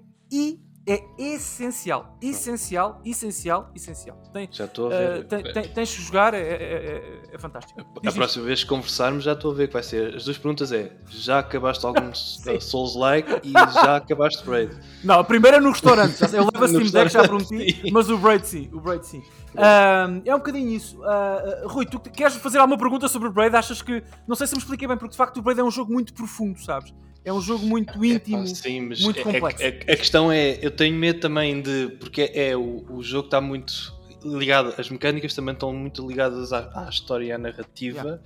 é 0.87 1.03
essencial. 1.18 2.16
Essencial, 2.20 3.01
essencial, 3.05 3.70
essencial. 3.75 4.18
Tem, 4.33 4.49
já 4.51 4.66
estou 4.66 4.87
a 4.87 4.88
ver. 4.90 5.20
Uh, 5.20 5.25
tem, 5.25 5.42
tem, 5.42 5.62
tens 5.68 5.94
que 5.94 6.03
jogar, 6.03 6.35
é, 6.35 6.40
é, 6.40 6.42
é, 6.42 7.23
é 7.33 7.38
fantástico. 7.38 7.81
A, 7.81 8.09
a 8.09 8.12
próxima 8.12 8.44
vez 8.44 8.62
que 8.62 8.68
conversarmos, 8.68 9.25
já 9.25 9.33
estou 9.33 9.53
a 9.53 9.55
ver 9.55 9.68
que 9.68 9.73
vai 9.73 9.83
ser. 9.83 10.14
As 10.14 10.25
duas 10.25 10.37
perguntas 10.37 10.73
é: 10.73 10.92
já 11.09 11.38
acabaste 11.38 11.87
algum 11.87 12.12
Souls-like 12.61 13.40
e 13.42 13.53
já 13.53 13.97
acabaste 13.97 14.44
Braid? 14.44 14.77
Não, 15.03 15.20
a 15.20 15.25
primeira 15.25 15.57
é 15.57 15.61
no 15.61 15.70
restaurante. 15.70 16.20
Eu 16.35 16.49
levo 16.53 16.64
a 16.64 16.68
Steam 16.68 16.90
Deck, 16.90 17.12
já 17.12 17.27
prometi, 17.27 17.90
mas 17.90 18.11
o 18.11 18.18
Braid 18.18 18.47
sim. 18.47 18.68
O 18.73 18.81
Braid 18.81 19.07
sim. 19.07 19.23
Uh, 19.55 20.20
é 20.25 20.35
um 20.35 20.38
bocadinho 20.38 20.68
isso. 20.70 20.99
Uh, 21.01 21.68
Rui, 21.68 21.87
tu 21.87 21.99
queres 21.99 22.37
fazer 22.37 22.59
alguma 22.59 22.77
pergunta 22.77 23.09
sobre 23.09 23.29
o 23.29 23.33
Braid? 23.33 23.57
Achas 23.57 23.81
que. 23.81 24.03
Não 24.27 24.37
sei 24.37 24.47
se 24.47 24.55
me 24.55 24.59
expliquei 24.59 24.87
bem, 24.87 24.99
porque 24.99 25.12
de 25.12 25.16
facto 25.16 25.38
o 25.38 25.42
Braid 25.42 25.61
é 25.61 25.64
um 25.64 25.70
jogo 25.70 25.92
muito 25.92 26.12
profundo, 26.12 26.62
sabes? 26.62 26.92
É 27.25 27.33
um 27.33 27.41
jogo 27.41 27.65
muito 27.65 28.05
íntimo, 28.05 28.43
é, 28.43 28.47
sim, 28.47 28.81
muito 28.81 29.23
complexo. 29.23 29.63
A, 29.63 29.67
a, 29.67 29.69
a, 29.69 29.97
questão 29.97 30.31
é, 30.31 30.59
eu 30.61 30.71
tenho 30.71 30.95
medo 30.95 31.21
também 31.21 31.63
de. 31.63 31.97
Porque 31.99 32.23
é, 32.23 32.51
é 32.51 32.57
o, 32.57 32.85
o 32.91 33.03
jogo 33.03 33.27
está 33.27 33.41
muito 33.41 33.95
ligado, 34.25 34.75
as 34.79 34.89
mecânicas 34.89 35.35
também 35.35 35.53
estão 35.53 35.73
muito 35.73 36.07
ligadas 36.07 36.53
à, 36.53 36.87
à 36.87 36.89
história 36.89 37.27
e 37.27 37.33
à 37.33 37.39
narrativa, 37.39 38.01
yeah. 38.01 38.23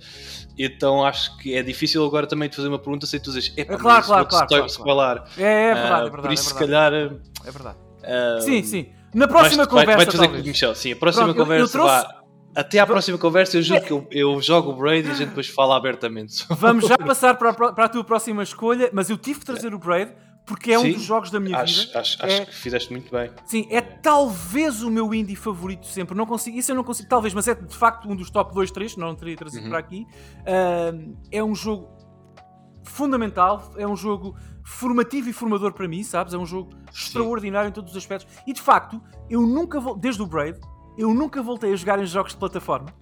então 0.57 1.05
acho 1.05 1.37
que 1.39 1.53
é 1.53 1.61
difícil 1.61 2.05
agora 2.05 2.25
também 2.25 2.47
te 2.47 2.55
fazer 2.55 2.69
uma 2.69 2.79
pergunta 2.79 3.05
sem 3.05 3.19
tu 3.19 3.31
dizes, 3.31 3.53
é 3.57 3.65
claro, 3.65 4.05
claro, 4.05 4.25
claro, 4.25 4.47
claro, 4.47 4.83
claro, 4.83 5.23
É, 5.37 5.71
é 5.71 5.73
verdade, 5.73 6.03
uh, 6.03 6.07
é 6.07 6.09
verdade. 6.09 6.21
Por 6.21 6.33
isso, 6.33 6.49
é 6.49 6.53
se 6.53 6.59
calhar. 6.59 6.93
É 6.93 7.51
verdade. 7.51 7.77
Uh, 7.99 8.41
sim, 8.41 8.63
sim. 8.63 8.89
Na 9.13 9.27
próxima 9.27 9.67
conversa. 9.67 9.95
Vai, 9.95 10.05
vai 10.05 10.05
fazer 10.05 10.27
com 10.29 10.35
o 10.35 10.43
Michel, 10.43 10.75
sim, 10.75 10.93
a 10.93 10.95
próxima 10.95 11.25
Pronto, 11.25 11.37
conversa. 11.37 11.77
Eu, 11.77 11.83
eu 11.83 11.89
trouxe... 11.89 12.19
Até 12.55 12.79
à 12.79 12.85
próxima 12.85 13.17
conversa, 13.17 13.57
eu 13.57 13.61
juro 13.61 13.81
que 13.81 13.91
eu, 13.91 14.07
eu 14.11 14.41
jogo 14.41 14.71
o 14.71 14.75
Braid 14.75 15.07
e 15.07 15.11
a 15.11 15.13
gente 15.13 15.29
depois 15.29 15.47
fala 15.47 15.77
abertamente. 15.77 16.45
Vamos 16.49 16.87
já 16.87 16.97
passar 16.99 17.35
para 17.37 17.51
a, 17.51 17.53
para 17.53 17.85
a 17.85 17.89
tua 17.89 18.03
próxima 18.03 18.43
escolha, 18.43 18.89
mas 18.91 19.09
eu 19.09 19.17
tive 19.17 19.39
que 19.39 19.45
trazer 19.45 19.73
o 19.73 19.79
Braid 19.79 20.11
porque 20.49 20.71
é 20.71 20.79
sim, 20.79 20.89
um 20.89 20.93
dos 20.93 21.03
jogos 21.03 21.29
da 21.29 21.39
minha 21.39 21.59
acho, 21.59 21.87
vida. 21.87 21.99
Acho, 21.99 22.23
é, 22.23 22.25
acho 22.25 22.45
que 22.47 22.55
fizeste 22.55 22.91
muito 22.91 23.11
bem. 23.11 23.29
Sim, 23.45 23.67
é 23.69 23.81
talvez 23.81 24.81
o 24.81 24.89
meu 24.89 25.13
indie 25.13 25.35
favorito 25.35 25.85
sempre. 25.85 26.17
Não 26.17 26.25
consigo, 26.25 26.57
isso 26.57 26.71
eu 26.71 26.75
não 26.75 26.83
consigo, 26.83 27.07
talvez, 27.07 27.35
mas 27.35 27.47
é 27.47 27.53
de 27.53 27.75
facto 27.75 28.09
um 28.09 28.15
dos 28.15 28.31
top 28.31 28.51
2, 28.55 28.71
3, 28.71 28.97
não 28.97 29.15
teria 29.15 29.37
trazido 29.37 29.65
uhum. 29.65 29.69
para 29.69 29.79
aqui. 29.79 30.07
Uh, 30.41 31.15
é 31.31 31.43
um 31.43 31.53
jogo 31.53 31.95
fundamental, 32.83 33.71
é 33.77 33.85
um 33.85 33.95
jogo 33.95 34.35
formativo 34.63 35.29
e 35.29 35.33
formador 35.33 35.71
para 35.71 35.87
mim, 35.87 36.01
sabes? 36.03 36.33
É 36.33 36.37
um 36.37 36.47
jogo 36.47 36.71
sim. 36.73 36.79
extraordinário 36.93 37.69
em 37.69 37.71
todos 37.71 37.91
os 37.91 37.97
aspectos. 37.97 38.27
E 38.47 38.51
de 38.51 38.61
facto, 38.61 38.99
eu 39.29 39.41
nunca 39.41 39.79
vou, 39.79 39.95
desde 39.95 40.23
o 40.23 40.25
Braid, 40.25 40.59
eu 40.99 41.13
nunca 41.13 41.41
voltei 41.41 41.71
a 41.71 41.75
jogar 41.75 41.97
em 41.99 42.05
jogos 42.05 42.33
de 42.33 42.37
plataforma. 42.37 42.93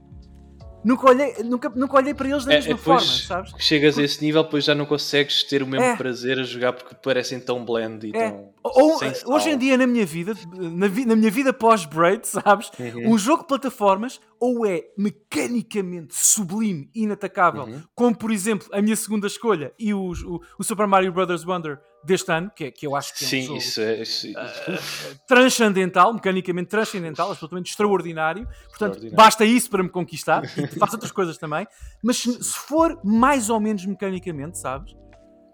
Nunca 0.86 1.10
olhei, 1.10 1.36
nunca, 1.44 1.70
nunca 1.70 1.98
olhei 1.98 2.14
para 2.14 2.30
eles 2.30 2.46
da 2.46 2.54
é, 2.54 2.56
mesma 2.58 2.78
forma, 2.78 3.02
sabes? 3.02 3.52
Chegas 3.58 3.96
porque... 3.96 4.04
a 4.04 4.06
esse 4.06 4.24
nível, 4.24 4.44
depois 4.44 4.64
já 4.64 4.76
não 4.76 4.86
consegues 4.86 5.44
ter 5.44 5.64
o 5.64 5.68
mesmo 5.68 5.86
é. 5.86 5.96
prazer 5.98 6.40
a 6.40 6.44
jogar 6.44 6.72
porque 6.74 6.96
parecem 6.96 7.40
tão 7.40 7.66
blend 7.66 8.08
e 8.08 8.16
é. 8.16 8.30
tão. 8.30 8.54
Ou, 8.64 9.00
hoje 9.26 9.50
em 9.50 9.58
dia, 9.58 9.76
na 9.76 9.88
minha 9.88 10.06
vida, 10.06 10.34
na, 10.56 10.88
vi, 10.88 11.06
na 11.06 11.16
minha 11.16 11.32
vida 11.32 11.52
pós-Braid, 11.52 12.26
sabes? 12.28 12.72
Uhum. 12.80 13.14
Um 13.14 13.18
jogo 13.18 13.42
de 13.42 13.48
plataformas 13.48 14.22
ou 14.40 14.66
é 14.66 14.84
mecanicamente 14.96 16.16
sublime, 16.16 16.90
inatacável, 16.94 17.64
uhum. 17.64 17.82
como 17.96 18.16
por 18.16 18.32
exemplo 18.32 18.68
a 18.72 18.82
minha 18.82 18.96
segunda 18.96 19.26
escolha 19.26 19.74
e 19.80 19.94
o, 19.94 20.12
o, 20.12 20.42
o 20.60 20.64
Super 20.64 20.86
Mario 20.86 21.12
Bros. 21.12 21.44
Wonder 21.44 21.82
deste 22.08 22.32
ano, 22.32 22.50
que, 22.56 22.64
é, 22.66 22.72
que 22.72 22.88
eu 22.88 22.96
acho 22.96 23.14
que 23.14 23.24
é 23.24 23.28
um 23.28 23.30
Sim, 23.30 23.42
jogo 23.44 23.58
isso 23.58 23.82
é, 23.82 24.02
isso, 24.02 24.28
uh, 24.30 25.20
transcendental, 25.28 26.14
mecanicamente 26.14 26.70
transcendental, 26.70 27.30
absolutamente 27.30 27.70
extraordinário. 27.70 28.48
Portanto, 28.70 29.00
basta 29.14 29.46
isso 29.46 29.70
para 29.70 29.84
me 29.84 29.90
conquistar 29.90 30.44
e 30.58 30.80
faço 30.80 30.94
outras 30.94 31.12
coisas 31.14 31.38
também. 31.38 31.68
Mas 32.02 32.18
se, 32.18 32.44
se, 32.44 32.54
for 32.54 33.00
mais 33.04 33.50
ou 33.50 33.60
menos 33.60 33.86
mecanicamente, 33.86 34.58
sabes? 34.58 34.96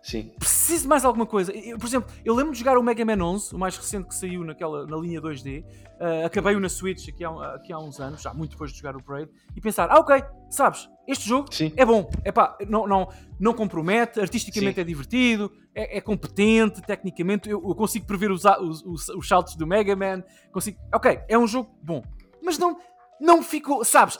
Sim. 0.03 0.33
Preciso 0.37 0.83
de 0.83 0.89
mais 0.89 1.05
alguma 1.05 1.25
coisa. 1.25 1.53
Eu, 1.53 1.77
por 1.77 1.87
exemplo, 1.87 2.11
eu 2.25 2.35
lembro 2.35 2.51
de 2.51 2.59
jogar 2.59 2.77
o 2.77 2.83
Mega 2.83 3.05
Man 3.05 3.23
11, 3.23 3.55
o 3.55 3.57
mais 3.57 3.77
recente 3.77 4.09
que 4.09 4.13
saiu 4.13 4.43
naquela, 4.43 4.85
na 4.85 4.97
linha 4.97 5.21
2D. 5.21 5.63
Uh, 5.63 5.65
ah, 5.97 6.25
Acabei-o 6.25 6.59
na 6.59 6.67
Switch 6.67 7.07
aqui 7.07 7.23
há, 7.23 7.29
aqui 7.55 7.71
há 7.71 7.79
uns 7.79 8.01
anos, 8.01 8.21
já 8.21 8.33
muito 8.33 8.51
depois 8.51 8.73
de 8.73 8.77
jogar 8.77 8.97
o 8.97 9.01
Braid, 9.01 9.31
e 9.55 9.61
pensar: 9.61 9.89
ah, 9.89 9.97
ok, 9.99 10.21
sabes, 10.49 10.89
este 11.07 11.27
jogo 11.27 11.47
Sim. 11.53 11.71
é 11.77 11.85
bom, 11.85 12.09
é 12.25 12.33
pá, 12.33 12.57
não, 12.67 12.85
não, 12.85 13.07
não 13.39 13.53
compromete, 13.53 14.19
artisticamente 14.19 14.75
Sim. 14.75 14.81
é 14.81 14.83
divertido, 14.83 15.49
é, 15.73 15.97
é, 15.97 16.01
competente, 16.01 16.81
tecnicamente, 16.81 17.49
eu, 17.49 17.63
eu 17.65 17.73
consigo 17.73 18.05
prever 18.05 18.29
os, 18.29 18.43
os, 18.43 18.83
os, 18.83 19.07
os 19.07 19.27
saltos 19.27 19.55
do 19.55 19.65
Mega 19.65 19.95
Man, 19.95 20.21
consigo. 20.51 20.77
Ok, 20.93 21.17
é 21.29 21.37
um 21.37 21.47
jogo 21.47 21.73
bom, 21.81 22.03
mas 22.43 22.57
não 22.57 22.77
não 23.23 23.41
ficou, 23.41 23.85
sabes, 23.85 24.19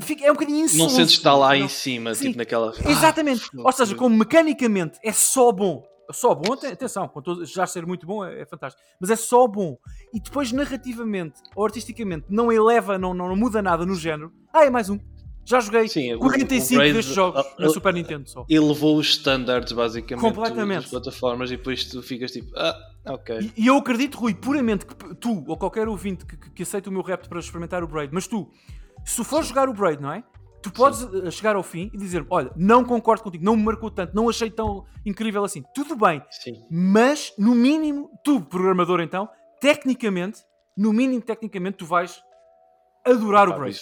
fica, 0.00 0.26
é 0.26 0.30
um 0.30 0.34
bocadinho 0.34 0.64
insulso. 0.64 0.82
Não 0.82 0.90
sentes 0.90 1.12
que 1.12 1.20
está 1.20 1.34
lá 1.34 1.50
não. 1.50 1.54
em 1.54 1.68
cima, 1.68 2.14
Sim, 2.16 2.26
tipo 2.26 2.38
naquela. 2.38 2.74
Exatamente. 2.84 3.48
Ah, 3.56 3.62
Ou 3.62 3.72
seja, 3.72 3.94
como 3.94 4.16
mecanicamente 4.16 4.98
é 5.04 5.12
só 5.12 5.52
bom. 5.52 5.88
Só 6.12 6.34
bom, 6.34 6.54
atenção, 6.54 7.08
já 7.44 7.64
ser 7.68 7.86
muito 7.86 8.04
bom 8.04 8.24
é, 8.24 8.40
é, 8.40 8.44
fantástico, 8.44 8.82
mas 9.00 9.10
é 9.10 9.16
só 9.16 9.46
bom. 9.46 9.78
E 10.12 10.18
depois, 10.18 10.50
narrativamente 10.50 11.40
ou 11.54 11.64
artisticamente, 11.64 12.26
não 12.28 12.50
eleva, 12.50 12.98
não, 12.98 13.14
não, 13.14 13.28
não 13.28 13.36
muda 13.36 13.62
nada 13.62 13.86
no 13.86 13.94
género. 13.94 14.32
Ah, 14.52 14.64
é 14.64 14.70
mais 14.70 14.90
um. 14.90 14.98
Já 15.44 15.60
joguei 15.60 15.88
Sim, 15.88 16.16
45 16.18 16.80
o, 16.80 16.84
o 16.84 16.92
destes 16.92 17.14
jogos 17.14 17.40
uh, 17.40 17.54
na 17.58 17.68
Super 17.70 17.94
Nintendo 17.94 18.28
só. 18.28 18.44
Elevou 18.48 18.96
os 18.96 19.08
standards, 19.08 19.72
basicamente, 19.72 20.22
Completamente. 20.22 20.82
das 20.82 20.90
plataformas 20.90 21.50
e 21.50 21.56
depois 21.56 21.84
tu 21.84 22.02
ficas 22.02 22.30
tipo, 22.30 22.52
ah, 22.56 22.76
ok. 23.06 23.38
E, 23.56 23.64
e 23.64 23.66
eu 23.66 23.76
acredito, 23.76 24.18
Rui, 24.18 24.34
puramente 24.34 24.86
que 24.86 24.94
tu 25.16 25.44
ou 25.46 25.56
qualquer 25.56 25.88
ouvinte 25.88 26.24
que, 26.24 26.36
que, 26.36 26.50
que 26.50 26.62
aceita 26.62 26.88
o 26.88 26.92
meu 26.92 27.02
repto 27.02 27.28
para 27.28 27.40
experimentar 27.40 27.82
o 27.82 27.88
Braid, 27.88 28.12
mas 28.12 28.26
tu, 28.26 28.48
se 29.04 29.24
for 29.24 29.42
jogar 29.42 29.68
o 29.68 29.72
Braid, 29.72 30.00
não 30.00 30.12
é? 30.12 30.22
Tu 30.62 30.70
podes 30.70 31.00
Sim. 31.00 31.26
Eh, 31.26 31.30
chegar 31.30 31.56
ao 31.56 31.62
fim 31.62 31.90
e 31.92 31.96
dizer: 31.96 32.24
Olha, 32.28 32.50
não 32.54 32.84
concordo 32.84 33.22
contigo, 33.22 33.44
não 33.44 33.56
me 33.56 33.62
marcou 33.62 33.90
tanto, 33.90 34.14
não 34.14 34.28
achei 34.28 34.50
tão 34.50 34.84
incrível 35.06 35.42
assim. 35.42 35.62
Tudo 35.74 35.96
bem, 35.96 36.22
Sim. 36.30 36.62
mas 36.70 37.32
no 37.38 37.54
mínimo, 37.54 38.10
tu, 38.22 38.40
programador, 38.42 39.00
então, 39.00 39.28
tecnicamente, 39.60 40.40
no 40.76 40.92
mínimo, 40.92 41.22
tecnicamente, 41.22 41.78
tu 41.78 41.86
vais 41.86 42.22
adorar 43.04 43.48
ah, 43.48 43.50
o 43.50 43.58
Braid. 43.58 43.80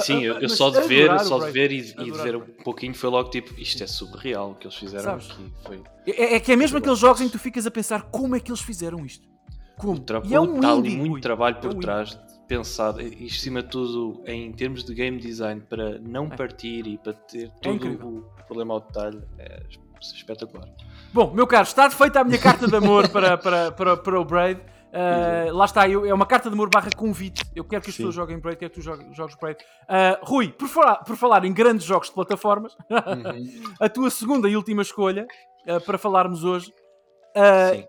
Sim, 0.00 0.22
eu, 0.22 0.38
eu 0.38 0.48
só 0.48 0.70
de 0.70 0.80
ver, 0.86 1.18
só 1.20 1.38
de 1.44 1.50
ver 1.50 1.72
e, 1.72 1.78
e 1.78 2.10
de 2.10 2.22
ver 2.22 2.36
um 2.36 2.46
pouquinho 2.64 2.94
foi 2.94 3.10
logo 3.10 3.30
tipo, 3.30 3.58
isto 3.60 3.82
é 3.82 3.86
surreal 3.86 4.52
o 4.52 4.54
que 4.54 4.66
eles 4.66 4.76
fizeram 4.76 5.04
Sabes? 5.04 5.30
aqui. 5.30 5.52
Foi... 5.64 5.82
É, 6.06 6.34
é, 6.36 6.40
que 6.40 6.52
é 6.52 6.56
mesmo 6.56 6.78
aqueles 6.78 6.98
jogos 6.98 7.20
em 7.20 7.26
que 7.26 7.32
tu 7.32 7.38
ficas 7.38 7.66
a 7.66 7.70
pensar 7.70 8.02
como 8.02 8.36
é 8.36 8.40
que 8.40 8.50
eles 8.50 8.60
fizeram 8.60 9.04
isto. 9.04 9.28
Como? 9.76 9.98
Tra 9.98 10.22
e 10.24 10.34
é 10.34 10.40
um 10.40 10.60
tal 10.60 10.78
indie, 10.78 10.96
muito 10.96 11.22
trabalho 11.22 11.56
por 11.56 11.72
é 11.72 11.74
um 11.74 11.80
trás 11.80 12.18
pensado, 12.46 13.00
e 13.00 13.26
acima 13.26 13.62
de 13.62 13.68
tudo 13.68 14.22
em 14.26 14.52
termos 14.52 14.84
de 14.84 14.92
game 14.92 15.18
design 15.18 15.60
para 15.60 15.98
não 16.00 16.26
é. 16.26 16.36
partir 16.36 16.86
e 16.86 16.98
para 16.98 17.12
ter 17.12 17.46
é 17.46 17.50
todo 17.62 17.86
é 17.86 17.90
o 17.90 18.24
problema 18.46 18.74
ao 18.74 18.80
detalhe, 18.80 19.22
é 19.38 19.62
espetacular. 20.00 20.68
Bom, 21.12 21.32
meu 21.32 21.46
caro, 21.46 21.64
está 21.64 21.90
feita 21.90 22.20
a 22.20 22.24
minha 22.24 22.38
carta 22.38 22.66
de 22.66 22.74
amor 22.76 23.08
para, 23.08 23.36
para, 23.38 23.72
para, 23.72 23.96
para 23.96 24.20
o 24.20 24.24
Braid. 24.24 24.60
Uh, 24.90 25.54
lá 25.54 25.66
está, 25.66 25.88
eu, 25.88 26.04
é 26.04 26.12
uma 26.12 26.26
carta 26.26 26.48
de 26.50 26.54
amor 26.54 26.68
barra 26.68 26.90
convite. 26.96 27.44
Eu 27.54 27.64
quero 27.64 27.82
que 27.82 27.90
as 27.90 27.94
Sim. 27.94 28.02
pessoas 28.02 28.14
joguem 28.14 28.38
Braid, 28.38 28.58
quero 28.58 28.70
que 28.72 28.80
tu 28.80 28.82
jogues, 28.82 29.16
jogues 29.16 29.36
Braid. 29.36 29.58
Uh, 29.84 30.24
Rui, 30.24 30.48
por 30.48 30.68
falar, 30.68 30.96
por 30.96 31.16
falar 31.16 31.44
em 31.44 31.52
grandes 31.52 31.86
jogos 31.86 32.08
de 32.08 32.14
plataformas, 32.14 32.76
uhum. 32.90 33.72
a 33.78 33.88
tua 33.88 34.10
segunda 34.10 34.48
e 34.48 34.56
última 34.56 34.82
escolha 34.82 35.26
uh, 35.66 35.80
para 35.84 35.96
falarmos 35.96 36.44
hoje 36.44 36.72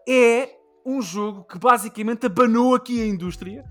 é 0.08 0.50
um 0.86 1.02
jogo 1.02 1.44
que 1.46 1.58
basicamente 1.58 2.28
abanou 2.28 2.76
aqui 2.76 3.02
a 3.02 3.08
indústria. 3.08 3.66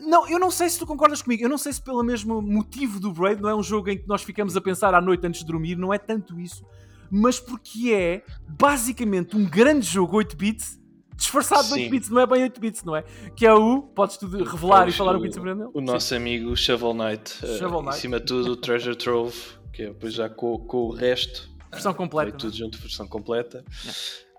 Não, 0.00 0.28
eu 0.28 0.38
não 0.38 0.50
sei 0.50 0.70
se 0.70 0.78
tu 0.78 0.86
concordas 0.86 1.20
comigo, 1.20 1.42
eu 1.42 1.48
não 1.48 1.58
sei 1.58 1.72
se 1.72 1.82
pelo 1.82 2.02
mesmo 2.04 2.40
motivo 2.40 3.00
do 3.00 3.12
Braid, 3.12 3.42
não 3.42 3.48
é 3.48 3.54
um 3.54 3.62
jogo 3.62 3.90
em 3.90 3.98
que 3.98 4.06
nós 4.06 4.22
ficamos 4.22 4.56
a 4.56 4.60
pensar 4.60 4.94
à 4.94 5.00
noite 5.00 5.26
antes 5.26 5.40
de 5.40 5.46
dormir, 5.46 5.76
não 5.76 5.92
é 5.92 5.98
tanto 5.98 6.38
isso, 6.38 6.64
mas 7.10 7.40
porque 7.40 7.92
é 7.92 8.22
basicamente 8.48 9.36
um 9.36 9.44
grande 9.44 9.84
jogo 9.84 10.16
8 10.16 10.36
bits 10.36 10.81
disfarçado 11.22 11.68
de 11.68 11.74
8 11.74 11.90
bits, 11.90 12.10
não 12.10 12.20
é 12.20 12.26
bem 12.26 12.42
8 12.42 12.60
bits, 12.60 12.84
não 12.84 12.96
é? 12.96 13.04
Que 13.36 13.46
é 13.46 13.54
o, 13.54 13.82
podes 13.82 14.16
tu 14.16 14.26
revelar 14.26 14.88
e 14.88 14.92
falar 14.92 15.16
um 15.16 15.20
bit 15.20 15.34
sobre 15.34 15.52
ele? 15.52 15.68
O 15.72 15.80
nosso 15.80 16.08
Sim. 16.08 16.16
amigo 16.16 16.56
Shovel 16.56 16.94
Knight, 16.94 17.44
uh, 17.44 17.58
Shovel 17.58 17.82
Knight. 17.82 17.96
em 17.96 18.00
cima 18.00 18.20
de 18.20 18.26
tudo 18.26 18.52
o 18.52 18.56
Treasure 18.56 18.96
Trove, 18.96 19.36
que 19.72 19.82
é 19.82 19.86
depois 19.86 20.14
já 20.14 20.28
com, 20.28 20.58
com 20.58 20.78
o 20.78 20.92
resto. 20.92 21.50
Versão 21.70 21.94
completa. 21.94 22.30
Foi 22.30 22.38
tudo 22.38 22.54
é? 22.54 22.56
junto, 22.56 22.78
versão 22.78 23.06
completa. 23.06 23.64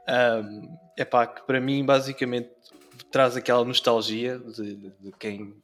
É 0.08 1.04
um, 1.04 1.06
pá, 1.10 1.26
que 1.26 1.46
para 1.46 1.60
mim 1.60 1.84
basicamente 1.86 2.50
traz 3.12 3.36
aquela 3.36 3.64
nostalgia 3.64 4.40
de, 4.40 4.76
de 4.76 5.12
quem 5.20 5.56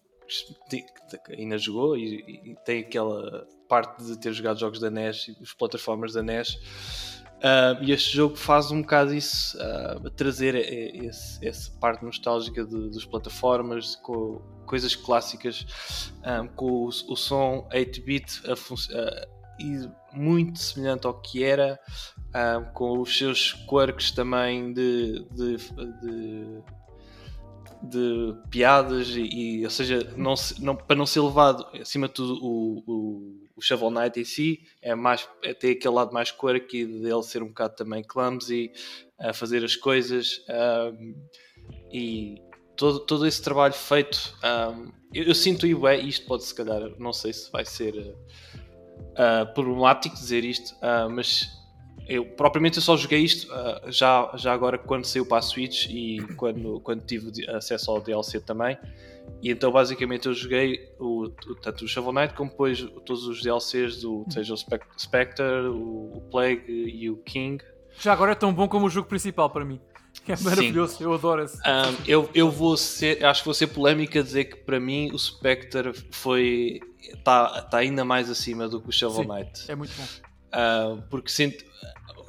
ainda 1.29 1.57
jogou 1.57 1.97
e, 1.97 2.51
e, 2.51 2.55
tem 2.63 2.81
aquela 2.81 3.47
parte 3.67 4.03
de 4.03 4.17
ter 4.17 4.31
jogado 4.31 4.59
jogos 4.59 4.79
da 4.79 4.89
NES 4.89 5.27
e 5.27 5.43
os 5.43 5.53
plataformas 5.53 6.13
da 6.13 6.21
NES 6.21 6.59
Uh, 7.39 7.81
e 7.81 7.93
este 7.93 8.17
jogo 8.17 8.35
faz 8.35 8.69
um 8.69 8.81
bocado 8.81 9.13
isso, 9.13 9.57
uh, 9.57 10.09
trazer 10.09 10.55
esse, 10.55 11.45
essa 11.47 11.71
parte 11.79 12.03
nostálgica 12.03 12.65
de, 12.65 12.89
das 12.89 13.05
plataformas, 13.05 13.95
com 13.95 14.41
coisas 14.65 14.93
clássicas, 14.93 15.65
um, 16.25 16.47
com 16.49 16.65
o, 16.65 16.87
o, 16.87 17.15
som 17.15 17.67
8-bit 17.73 18.41
e 19.57 19.89
muito 20.13 20.59
semelhante 20.59 21.07
ao 21.07 21.13
que 21.13 21.43
era, 21.43 21.79
com 22.73 22.99
os 22.99 23.17
seus 23.17 23.53
quirks 23.53 24.11
também 24.11 24.73
de, 24.73 25.25
de, 25.31 25.57
de 26.01 26.63
de 27.81 28.35
piadas 28.49 29.09
e, 29.09 29.21
e 29.21 29.63
ou 29.63 29.69
seja, 29.69 30.13
não, 30.17 30.33
não, 30.59 30.75
para 30.75 30.95
não 30.95 31.05
ser 31.05 31.21
levado 31.21 31.65
acima 31.79 32.07
de 32.07 32.13
tudo 32.13 32.33
o, 32.43 32.83
o, 32.85 33.38
o 33.59 33.61
Shovel 33.61 33.91
Knight 33.91 34.19
em 34.19 34.23
si 34.23 34.61
é 34.81 34.95
mais 34.95 35.27
é, 35.43 35.53
tem 35.53 35.71
aquele 35.71 35.93
lado 35.93 36.13
mais 36.13 36.31
quirky 36.31 36.85
dele 36.85 37.23
ser 37.23 37.43
um 37.43 37.47
bocado 37.47 37.75
também 37.75 38.01
clumsy 38.01 38.71
a 39.19 39.33
fazer 39.33 39.63
as 39.63 39.75
coisas 39.75 40.41
um, 40.93 41.13
e 41.91 42.41
todo, 42.77 43.01
todo 43.01 43.27
esse 43.27 43.41
trabalho 43.41 43.73
feito 43.73 44.33
um, 44.43 44.91
eu, 45.13 45.25
eu, 45.25 45.35
sinto 45.35 45.67
e 45.67 45.75
é, 45.87 45.97
isto 45.97 46.25
pode 46.25 46.45
se 46.45 46.55
calhar 46.55 46.81
não 46.97 47.11
sei 47.11 47.33
se 47.33 47.51
vai 47.51 47.65
ser 47.65 47.95
uh, 47.97 49.53
problemático 49.53 50.15
dizer 50.15 50.45
isto 50.45 50.73
uh, 50.75 51.09
mas 51.09 51.49
eu 52.07 52.25
propriamente 52.25 52.77
eu 52.77 52.81
só 52.81 52.95
joguei 52.95 53.19
isto 53.19 53.53
uh, 53.53 53.91
já, 53.91 54.31
já 54.35 54.53
agora 54.53 54.77
quando 54.77 55.05
saiu 55.05 55.25
para 55.25 55.39
a 55.39 55.41
Switch 55.41 55.87
e 55.89 56.19
quando, 56.37 56.79
quando 56.79 57.05
tive 57.05 57.47
acesso 57.51 57.91
ao 57.91 58.01
DLC 58.01 58.39
também. 58.39 58.75
E 59.41 59.51
então 59.51 59.71
basicamente 59.71 60.27
eu 60.27 60.33
joguei 60.33 60.93
o, 60.99 61.25
o, 61.25 61.55
tanto 61.55 61.85
o 61.85 61.87
Shovel 61.87 62.13
Knight 62.13 62.33
como 62.33 62.49
depois 62.49 62.81
todos 63.05 63.25
os 63.25 63.41
DLCs 63.41 64.01
do 64.01 64.25
seja 64.29 64.53
o 64.53 64.57
Spectre, 64.97 65.45
o, 65.67 66.17
o 66.17 66.21
Plague 66.29 66.63
e 66.69 67.09
o 67.09 67.17
King. 67.17 67.63
Já 67.99 68.13
agora 68.13 68.31
é 68.31 68.35
tão 68.35 68.53
bom 68.53 68.67
como 68.67 68.85
o 68.85 68.89
jogo 68.89 69.07
principal 69.07 69.49
para 69.49 69.65
mim. 69.65 69.79
É 70.27 70.35
maravilhoso, 70.43 70.97
Sim. 70.97 71.03
eu 71.05 71.13
adoro 71.13 71.43
esse. 71.43 71.57
Um, 71.57 71.95
eu, 72.05 72.29
eu 72.35 72.51
vou 72.51 72.77
ser, 72.77 73.23
acho 73.25 73.41
que 73.41 73.45
vou 73.45 73.53
ser 73.53 73.67
polémica 73.67 74.21
dizer 74.21 74.45
que 74.45 74.57
para 74.57 74.79
mim 74.79 75.09
o 75.11 75.17
Spectre 75.17 75.91
foi. 76.11 76.79
está 76.99 77.61
tá 77.63 77.77
ainda 77.77 78.05
mais 78.05 78.29
acima 78.29 78.67
do 78.67 78.79
que 78.79 78.89
o 78.89 78.91
Shovel 78.91 79.23
Sim, 79.23 79.27
Knight. 79.27 79.71
É 79.71 79.75
muito 79.75 79.93
bom. 79.95 80.03
Uh, 80.03 81.01
porque 81.09 81.29
sinto, 81.29 81.63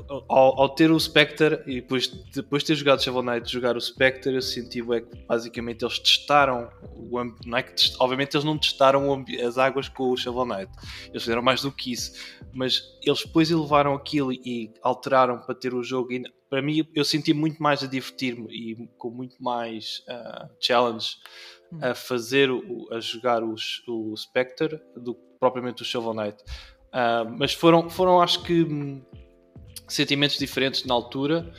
ao, 0.08 0.60
ao, 0.60 0.68
ter 0.68 0.90
o 0.90 0.98
Spectre 0.98 1.62
e 1.66 1.76
depois, 1.76 2.06
depois 2.06 2.62
de 2.62 2.68
ter 2.68 2.74
jogado 2.74 3.02
Shovel 3.02 3.22
Knight, 3.22 3.50
jogar 3.50 3.76
o 3.76 3.80
Spectre, 3.80 4.34
eu 4.34 4.42
senti 4.42 4.80
é 4.80 5.00
que 5.00 5.26
basicamente 5.26 5.84
eles 5.84 5.98
testaram 5.98 6.70
o 6.96 7.24
não 7.44 7.58
é 7.58 7.62
que 7.62 7.72
test, 7.72 7.96
obviamente 7.98 8.36
eles 8.36 8.44
não 8.44 8.58
testaram 8.58 9.24
as 9.46 9.58
águas 9.58 9.88
com 9.88 10.10
o 10.10 10.16
Shovel 10.16 10.46
Knight, 10.46 10.70
eles 11.08 11.22
fizeram 11.22 11.42
mais 11.42 11.62
do 11.62 11.72
que 11.72 11.92
isso, 11.92 12.12
mas 12.52 12.82
eles 13.02 13.24
depois 13.24 13.50
elevaram 13.50 13.94
aquilo 13.94 14.32
e 14.32 14.72
alteraram 14.82 15.38
para 15.38 15.54
ter 15.54 15.74
o 15.74 15.82
jogo. 15.82 16.12
E, 16.12 16.22
para 16.48 16.60
mim, 16.60 16.86
eu 16.94 17.04
senti 17.04 17.32
muito 17.32 17.62
mais 17.62 17.82
a 17.82 17.86
divertir-me 17.86 18.48
e 18.50 18.88
com 18.98 19.10
muito 19.10 19.42
mais 19.42 20.02
uh, 20.08 20.48
challenge 20.60 21.16
a 21.80 21.90
hum. 21.90 21.94
fazer, 21.94 22.50
o, 22.50 22.88
a 22.90 22.98
jogar 22.98 23.44
os, 23.44 23.82
o 23.86 24.16
Spectre 24.16 24.80
do 24.96 25.14
que 25.14 25.20
propriamente 25.38 25.82
o 25.82 25.84
Shovel 25.84 26.14
Knight. 26.14 26.42
Uh, 26.88 27.30
mas 27.38 27.54
foram, 27.54 27.88
foram, 27.88 28.20
acho 28.20 28.42
que 28.42 28.64
sentimentos 29.94 30.38
diferentes 30.38 30.84
na 30.84 30.94
altura. 30.94 31.52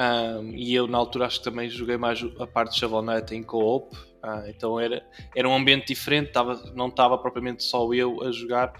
Um, 0.00 0.50
e 0.54 0.74
eu 0.74 0.86
na 0.86 0.98
altura 0.98 1.26
acho 1.26 1.38
que 1.38 1.44
também 1.44 1.68
joguei 1.68 1.96
mais 1.96 2.24
a 2.38 2.46
parte 2.46 2.72
de 2.72 2.80
Shovel 2.80 3.02
Knight 3.02 3.34
em 3.34 3.42
co-op. 3.42 3.94
Uh, 3.96 4.48
então 4.48 4.80
era, 4.80 5.04
era 5.36 5.48
um 5.48 5.54
ambiente 5.54 5.86
diferente, 5.88 6.32
tava, 6.32 6.54
não 6.74 6.88
estava 6.88 7.18
propriamente 7.18 7.62
só 7.62 7.92
eu 7.92 8.22
a 8.22 8.32
jogar, 8.32 8.72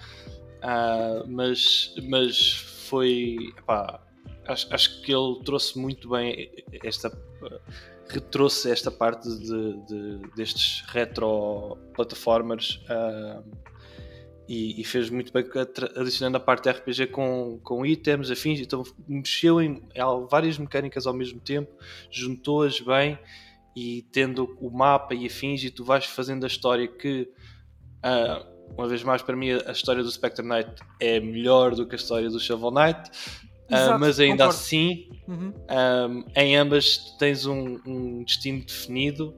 uh, 0.63 1.29
mas, 1.29 1.95
mas 2.09 2.53
foi. 2.89 3.37
Epá, 3.59 4.01
acho, 4.47 4.75
acho 4.75 5.03
que 5.03 5.13
ele 5.13 5.41
trouxe 5.45 5.79
muito 5.79 6.09
bem 6.09 6.51
esta. 6.83 7.13
retrouxe 8.09 8.71
esta 8.71 8.91
parte 8.91 9.29
de, 9.29 9.87
de 9.87 10.19
destes 10.35 10.83
retro 10.89 11.77
plataformas. 11.95 12.81
E, 14.47 14.79
e, 14.79 14.85
fez 14.85 15.09
muito 15.09 15.33
bem 15.33 15.43
adicionando 15.97 16.37
a 16.37 16.41
parte 16.41 16.69
RPG 16.69 17.07
com, 17.07 17.59
com 17.63 17.87
itens, 17.87 18.31
afins, 18.31 18.61
então 18.61 18.83
mexeu 19.09 19.59
em, 19.59 19.83
em 19.95 20.27
várias 20.31 20.59
mecânicas 20.59 21.07
ao 21.07 21.15
mesmo 21.15 21.41
tempo, 21.41 21.73
juntou-as 22.11 22.79
bem 22.79 23.19
e 23.75 24.03
tendo 24.13 24.57
o 24.61 24.71
mapa 24.71 25.15
e 25.15 25.27
afins, 25.27 25.65
e 25.65 25.71
tu 25.71 25.83
vais 25.83 26.05
fazendo 26.05 26.45
a 26.45 26.47
história 26.47 26.87
que, 26.87 27.29
uh, 28.05 28.75
uma 28.77 28.87
vez 28.87 29.03
mais, 29.03 29.23
para 29.23 29.35
mim, 29.35 29.51
a 29.51 29.73
história 29.73 30.03
do 30.03 30.11
Spectre 30.11 30.47
Knight 30.47 30.75
é 31.01 31.19
melhor 31.21 31.75
do 31.75 31.87
que 31.87 31.95
a 31.95 31.97
história 31.97 32.29
do 32.29 32.39
Shovel 32.39 32.71
Knight. 32.71 33.11
Exato, 33.71 33.97
uh, 33.97 33.99
mas 33.99 34.21
ainda 34.21 34.45
concordo. 34.45 34.61
assim, 34.61 35.09
uhum. 35.27 35.53
um, 35.71 36.25
em 36.37 36.57
ambas 36.57 37.17
tens 37.19 37.47
um, 37.47 37.81
um 37.87 38.23
destino 38.23 38.63
definido 38.65 39.35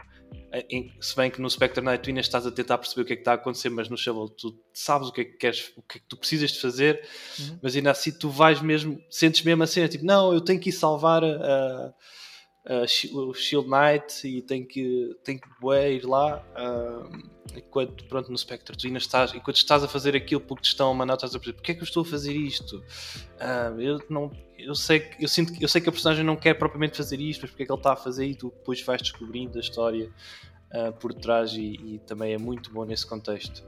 se 1.00 1.16
bem 1.16 1.30
que 1.30 1.40
no 1.40 1.50
Spectre 1.50 1.84
Night 1.84 2.02
tu 2.02 2.08
ainda 2.08 2.20
estás 2.20 2.46
a 2.46 2.50
tentar 2.50 2.78
perceber 2.78 3.02
o 3.02 3.04
que 3.04 3.12
é 3.12 3.16
que 3.16 3.22
está 3.22 3.32
a 3.32 3.34
acontecer, 3.34 3.68
mas 3.68 3.88
no 3.88 3.96
Shovel 3.96 4.28
tu 4.28 4.58
sabes 4.72 5.08
o 5.08 5.12
que 5.12 5.20
é 5.20 5.24
que 5.24 5.36
queres, 5.36 5.72
o 5.76 5.82
que 5.82 5.98
é 5.98 6.00
que 6.00 6.06
tu 6.08 6.16
precisas 6.16 6.52
de 6.52 6.60
fazer, 6.60 7.02
uhum. 7.38 7.58
mas 7.62 7.76
ainda 7.76 7.90
assim 7.90 8.12
tu 8.12 8.30
vais 8.30 8.60
mesmo, 8.60 8.98
sentes 9.10 9.42
mesmo 9.42 9.62
a 9.62 9.66
cena, 9.66 9.88
tipo, 9.88 10.04
não, 10.04 10.32
eu 10.32 10.40
tenho 10.40 10.60
que 10.60 10.70
ir 10.70 10.72
salvar 10.72 11.22
a, 11.24 11.94
a, 12.66 12.84
o 13.16 13.34
Shield 13.34 13.68
Knight 13.68 14.26
e 14.26 14.42
tenho 14.42 14.66
que, 14.66 15.16
tenho 15.22 15.40
que 15.40 15.48
ir 15.90 16.04
lá. 16.04 16.44
Uh, 16.56 17.36
enquanto 17.56 18.04
pronto, 18.06 18.30
no 18.30 18.36
Spectre 18.36 18.76
tu 18.76 18.86
ainda 18.86 18.98
estás, 18.98 19.32
enquanto 19.32 19.56
estás 19.56 19.82
a 19.82 19.88
fazer 19.88 20.14
aquilo 20.16 20.40
porque 20.40 20.64
te 20.64 20.68
estão 20.68 20.90
a 20.90 20.94
mandar, 20.94 21.14
estás 21.14 21.34
a 21.34 21.38
perceber 21.38 21.56
porque 21.56 21.72
é 21.72 21.74
que 21.74 21.80
eu 21.80 21.84
estou 21.84 22.02
a 22.02 22.06
fazer 22.06 22.34
isto? 22.34 22.78
Uh, 22.78 23.80
eu 23.80 23.98
não 24.10 24.30
eu 24.58 24.74
sei 24.74 25.00
que 25.00 25.24
eu 25.24 25.28
sinto 25.28 25.52
eu 25.60 25.68
sei 25.68 25.80
que 25.80 25.88
a 25.88 25.92
personagem 25.92 26.24
não 26.24 26.36
quer 26.36 26.54
propriamente 26.54 26.96
fazer 26.96 27.20
isto, 27.20 27.42
mas 27.42 27.50
porque 27.50 27.62
é 27.62 27.66
que 27.66 27.72
ele 27.72 27.78
está 27.78 27.92
a 27.92 27.96
fazer 27.96 28.26
e 28.26 28.34
tu 28.34 28.50
depois 28.50 28.82
vais 28.82 29.00
descobrindo 29.00 29.56
a 29.58 29.60
história 29.60 30.10
por 31.00 31.14
trás 31.14 31.52
e, 31.52 31.94
e, 31.94 32.00
também 32.00 32.34
é 32.34 32.38
muito 32.38 32.70
bom 32.70 32.84
nesse 32.84 33.06
contexto. 33.06 33.64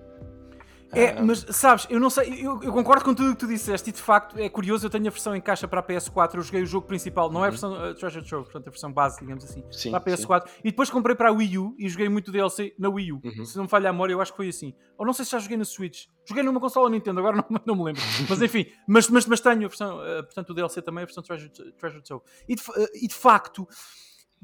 É, 0.93 1.21
mas 1.21 1.45
sabes, 1.51 1.87
eu 1.91 2.01
não 2.01 2.09
sei, 2.09 2.47
eu, 2.47 2.63
eu, 2.63 2.73
concordo 2.73 3.05
com 3.05 3.15
tudo 3.15 3.31
o 3.31 3.35
que 3.35 3.41
tu 3.41 3.47
disseste 3.47 3.91
e 3.91 3.93
de 3.93 4.01
facto 4.01 4.39
é 4.39 4.49
curioso, 4.49 4.87
eu 4.87 4.91
tenho 4.91 5.07
a 5.07 5.11
versão 5.11 5.37
em 5.37 5.41
caixa 5.41 5.69
para 5.69 5.81
a 5.81 5.83
PS4, 5.83 6.37
eu 6.37 6.43
joguei 6.43 6.63
o 6.63 6.67
jogo 6.67 6.87
principal, 6.87 7.31
não 7.31 7.41
é 7.41 7.43
a 7.43 7.45
uhum. 7.47 7.51
versão 7.51 7.91
uh, 7.91 7.95
Treasure 7.95 8.25
Trove, 8.27 8.45
portanto 8.45 8.69
a 8.69 8.71
versão 8.71 8.93
base, 8.93 9.21
digamos 9.21 9.45
assim, 9.45 9.63
sim, 9.71 9.91
para 9.91 9.99
a 9.99 10.03
PS4, 10.03 10.47
sim. 10.47 10.55
e 10.65 10.71
depois 10.71 10.89
comprei 10.89 11.15
para 11.15 11.29
a 11.29 11.33
Wii 11.33 11.59
U 11.59 11.75
e 11.79 11.89
joguei 11.89 12.09
muito 12.09 12.33
DLC 12.33 12.75
na 12.79 12.89
Wii 12.89 13.13
U. 13.13 13.21
Uhum. 13.23 13.45
Se 13.45 13.57
não 13.57 13.65
me 13.65 13.71
falha 13.71 13.91
a 13.91 13.93
memória, 13.93 14.15
eu 14.15 14.21
acho 14.21 14.33
que 14.33 14.37
foi 14.37 14.49
assim. 14.49 14.75
Ou 14.97 15.05
não 15.05 15.13
sei 15.13 15.25
se 15.25 15.33
já 15.33 15.39
joguei 15.39 15.57
na 15.57 15.65
Switch. 15.65 16.07
Joguei 16.25 16.43
numa 16.43 16.61
consola 16.61 16.89
Nintendo, 16.89 17.21
agora 17.21 17.37
não, 17.51 17.61
não 17.67 17.77
me 17.77 17.85
lembro. 17.85 18.03
mas 18.29 18.41
enfim, 18.41 18.67
mas, 18.87 19.09
mas, 19.09 19.27
mas 19.27 19.41
tenho 19.41 19.67
a 19.67 19.69
versão, 19.69 19.99
uh, 19.99 20.25
portanto 20.25 20.51
o 20.51 20.55
DLC 20.55 20.81
também, 20.81 21.03
a 21.03 21.07
versão 21.07 21.23
Treasure, 21.23 21.51
Treasure 21.79 22.03
Trove. 22.03 22.25
E 22.49 22.55
de, 22.55 22.63
uh, 22.63 22.89
e 22.95 23.07
de 23.07 23.15
facto 23.15 23.69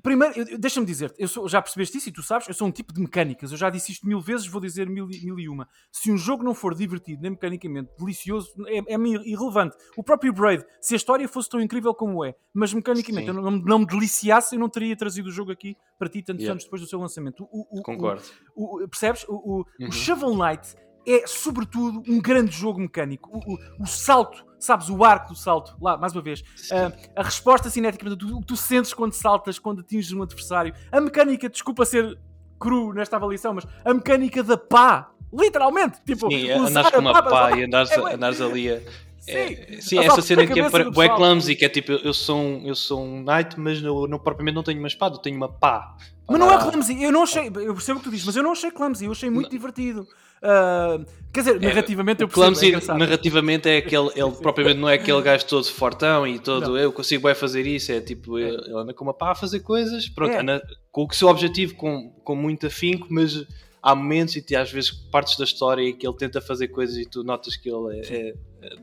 Primeiro, 0.02 0.58
deixa-me 0.58 0.86
dizer, 0.86 1.14
eu 1.18 1.26
sou, 1.26 1.48
já 1.48 1.62
percebeste 1.62 1.98
isso 1.98 2.08
e 2.08 2.12
tu 2.12 2.22
sabes, 2.22 2.46
eu 2.48 2.54
sou 2.54 2.68
um 2.68 2.70
tipo 2.70 2.92
de 2.92 3.00
mecânicas, 3.00 3.50
eu 3.50 3.56
já 3.56 3.70
disse 3.70 3.92
isto 3.92 4.06
mil 4.06 4.20
vezes, 4.20 4.46
vou 4.46 4.60
dizer 4.60 4.88
mil, 4.88 5.06
mil 5.06 5.38
e 5.38 5.48
uma. 5.48 5.68
Se 5.90 6.10
um 6.10 6.16
jogo 6.16 6.42
não 6.42 6.54
for 6.54 6.74
divertido, 6.74 7.22
nem 7.22 7.30
mecanicamente 7.30 7.90
delicioso, 7.98 8.52
é, 8.66 8.78
é 8.78 8.98
irrelevante. 9.24 9.76
O 9.96 10.02
próprio 10.02 10.32
Braid, 10.32 10.64
se 10.80 10.94
a 10.94 10.96
história 10.96 11.26
fosse 11.26 11.48
tão 11.48 11.60
incrível 11.60 11.94
como 11.94 12.24
é, 12.24 12.34
mas 12.52 12.74
mecanicamente 12.74 13.28
eu 13.28 13.34
não, 13.34 13.50
não, 13.50 13.78
me 13.78 13.86
deliciasse, 13.86 14.54
eu 14.54 14.60
não 14.60 14.68
teria 14.68 14.96
trazido 14.96 15.28
o 15.28 15.32
jogo 15.32 15.50
aqui 15.50 15.76
para 15.98 16.08
ti 16.08 16.22
tantos 16.22 16.42
yeah. 16.42 16.52
anos 16.52 16.64
depois 16.64 16.82
do 16.82 16.88
seu 16.88 16.98
lançamento. 16.98 17.48
O, 17.50 17.80
o, 17.80 17.82
Concordo. 17.82 18.22
O, 18.54 18.86
percebes? 18.88 19.24
O, 19.28 19.64
uhum. 19.80 19.88
o 19.88 19.92
Shovel 19.92 20.36
Knight 20.36 20.76
é, 21.06 21.26
sobretudo, 21.26 22.02
um 22.08 22.20
grande 22.20 22.56
jogo 22.56 22.80
mecânico. 22.80 23.30
O, 23.32 23.54
o, 23.54 23.58
o, 23.82 23.86
salto, 23.86 24.44
sabes, 24.58 24.88
o 24.88 25.04
arco 25.04 25.30
do 25.30 25.36
salto, 25.36 25.76
lá, 25.80 25.96
mais 25.96 26.12
uma 26.12 26.22
vez, 26.22 26.40
uh, 26.40 26.92
a 27.16 27.22
resposta 27.22 27.68
cinética, 27.70 28.08
o 28.08 28.40
que 28.40 28.46
tu 28.46 28.56
sentes 28.56 28.92
quando 28.94 29.12
saltas, 29.12 29.58
quando 29.58 29.80
atinges 29.80 30.12
um 30.12 30.22
adversário, 30.22 30.74
a 30.90 31.00
mecânica, 31.00 31.48
desculpa 31.48 31.84
ser 31.84 32.18
cru 32.58 32.92
nesta 32.92 33.16
avaliação, 33.16 33.54
mas 33.54 33.66
a 33.84 33.92
mecânica 33.92 34.42
da 34.42 34.56
pá, 34.56 35.10
literalmente, 35.32 36.00
tipo, 36.04 36.30
Sim, 36.30 36.50
andares 36.50 36.90
com 36.90 36.98
uma 37.00 37.12
pá, 37.12 37.22
pá 37.22 37.56
e 37.56 37.64
andares, 37.64 37.90
é, 37.90 38.14
andares 38.14 38.40
ali 38.40 38.70
a. 38.70 38.80
Sim, 39.24 39.32
é, 39.32 39.80
sim 39.80 39.98
essa 40.00 40.20
cena 40.20 40.46
que 40.46 40.60
é 40.60 40.68
bué 40.68 41.08
clumsy, 41.08 41.56
que 41.56 41.64
é 41.64 41.68
tipo, 41.68 41.92
eu 41.92 42.12
sou 42.12 42.38
um, 42.38 42.66
eu 42.66 42.74
sou 42.74 43.02
um 43.02 43.22
knight, 43.22 43.58
mas 43.58 43.82
eu, 43.82 44.06
não, 44.06 44.18
propriamente 44.18 44.54
não 44.54 44.62
tenho 44.62 44.78
uma 44.78 44.88
espada, 44.88 45.16
eu 45.16 45.18
tenho 45.18 45.36
uma 45.36 45.48
pá. 45.48 45.96
Mas 46.28 46.38
não 46.38 46.52
é 46.52 46.58
clumsy, 46.58 47.02
eu 47.02 47.10
não 47.10 47.22
achei, 47.22 47.46
eu 47.46 47.74
percebo 47.74 47.98
o 47.98 48.02
que 48.02 48.08
tu 48.08 48.10
dizes, 48.10 48.26
mas 48.26 48.36
eu 48.36 48.42
não 48.42 48.52
achei 48.52 48.70
clumsy, 48.70 49.06
eu 49.06 49.12
achei 49.12 49.30
muito 49.30 49.44
não. 49.44 49.50
divertido. 49.50 50.06
Uh, 50.44 51.06
quer 51.32 51.40
dizer, 51.40 51.56
é, 51.56 51.58
narrativamente 51.58 52.20
eu 52.20 52.28
percebo. 52.28 52.54
Clumsy, 52.54 52.90
é 52.90 52.94
narrativamente 52.94 53.68
é 53.68 53.78
aquele, 53.78 54.10
ele 54.14 54.30
propriamente 54.42 54.78
não 54.78 54.88
é 54.88 54.94
aquele 54.94 55.22
gajo 55.22 55.46
todo 55.46 55.64
fortão 55.64 56.26
e 56.26 56.38
todo 56.38 56.72
não. 56.72 56.76
eu 56.76 56.92
consigo 56.92 57.22
bem 57.22 57.34
fazer 57.34 57.66
isso, 57.66 57.90
é 57.90 58.00
tipo, 58.00 58.38
é. 58.38 58.42
ele 58.42 58.76
anda 58.76 58.92
com 58.92 59.04
uma 59.04 59.14
pá 59.14 59.30
a 59.30 59.34
fazer 59.34 59.60
coisas, 59.60 60.06
pronto, 60.06 60.32
é. 60.32 60.40
anda 60.40 60.62
com 60.92 61.06
o 61.06 61.12
seu 61.14 61.28
objetivo 61.28 61.74
com, 61.76 62.10
com 62.22 62.36
muito 62.36 62.66
afinco, 62.66 63.06
mas 63.08 63.46
há 63.82 63.94
momentos 63.94 64.36
e 64.36 64.56
às 64.56 64.70
vezes 64.70 64.90
partes 64.90 65.38
da 65.38 65.44
história 65.44 65.82
em 65.82 65.96
que 65.96 66.06
ele 66.06 66.16
tenta 66.16 66.42
fazer 66.42 66.68
coisas 66.68 66.96
e 66.96 67.06
tu 67.06 67.24
notas 67.24 67.56
que 67.56 67.70
ele 67.70 68.00
é, 68.00 68.16
é 68.16 68.34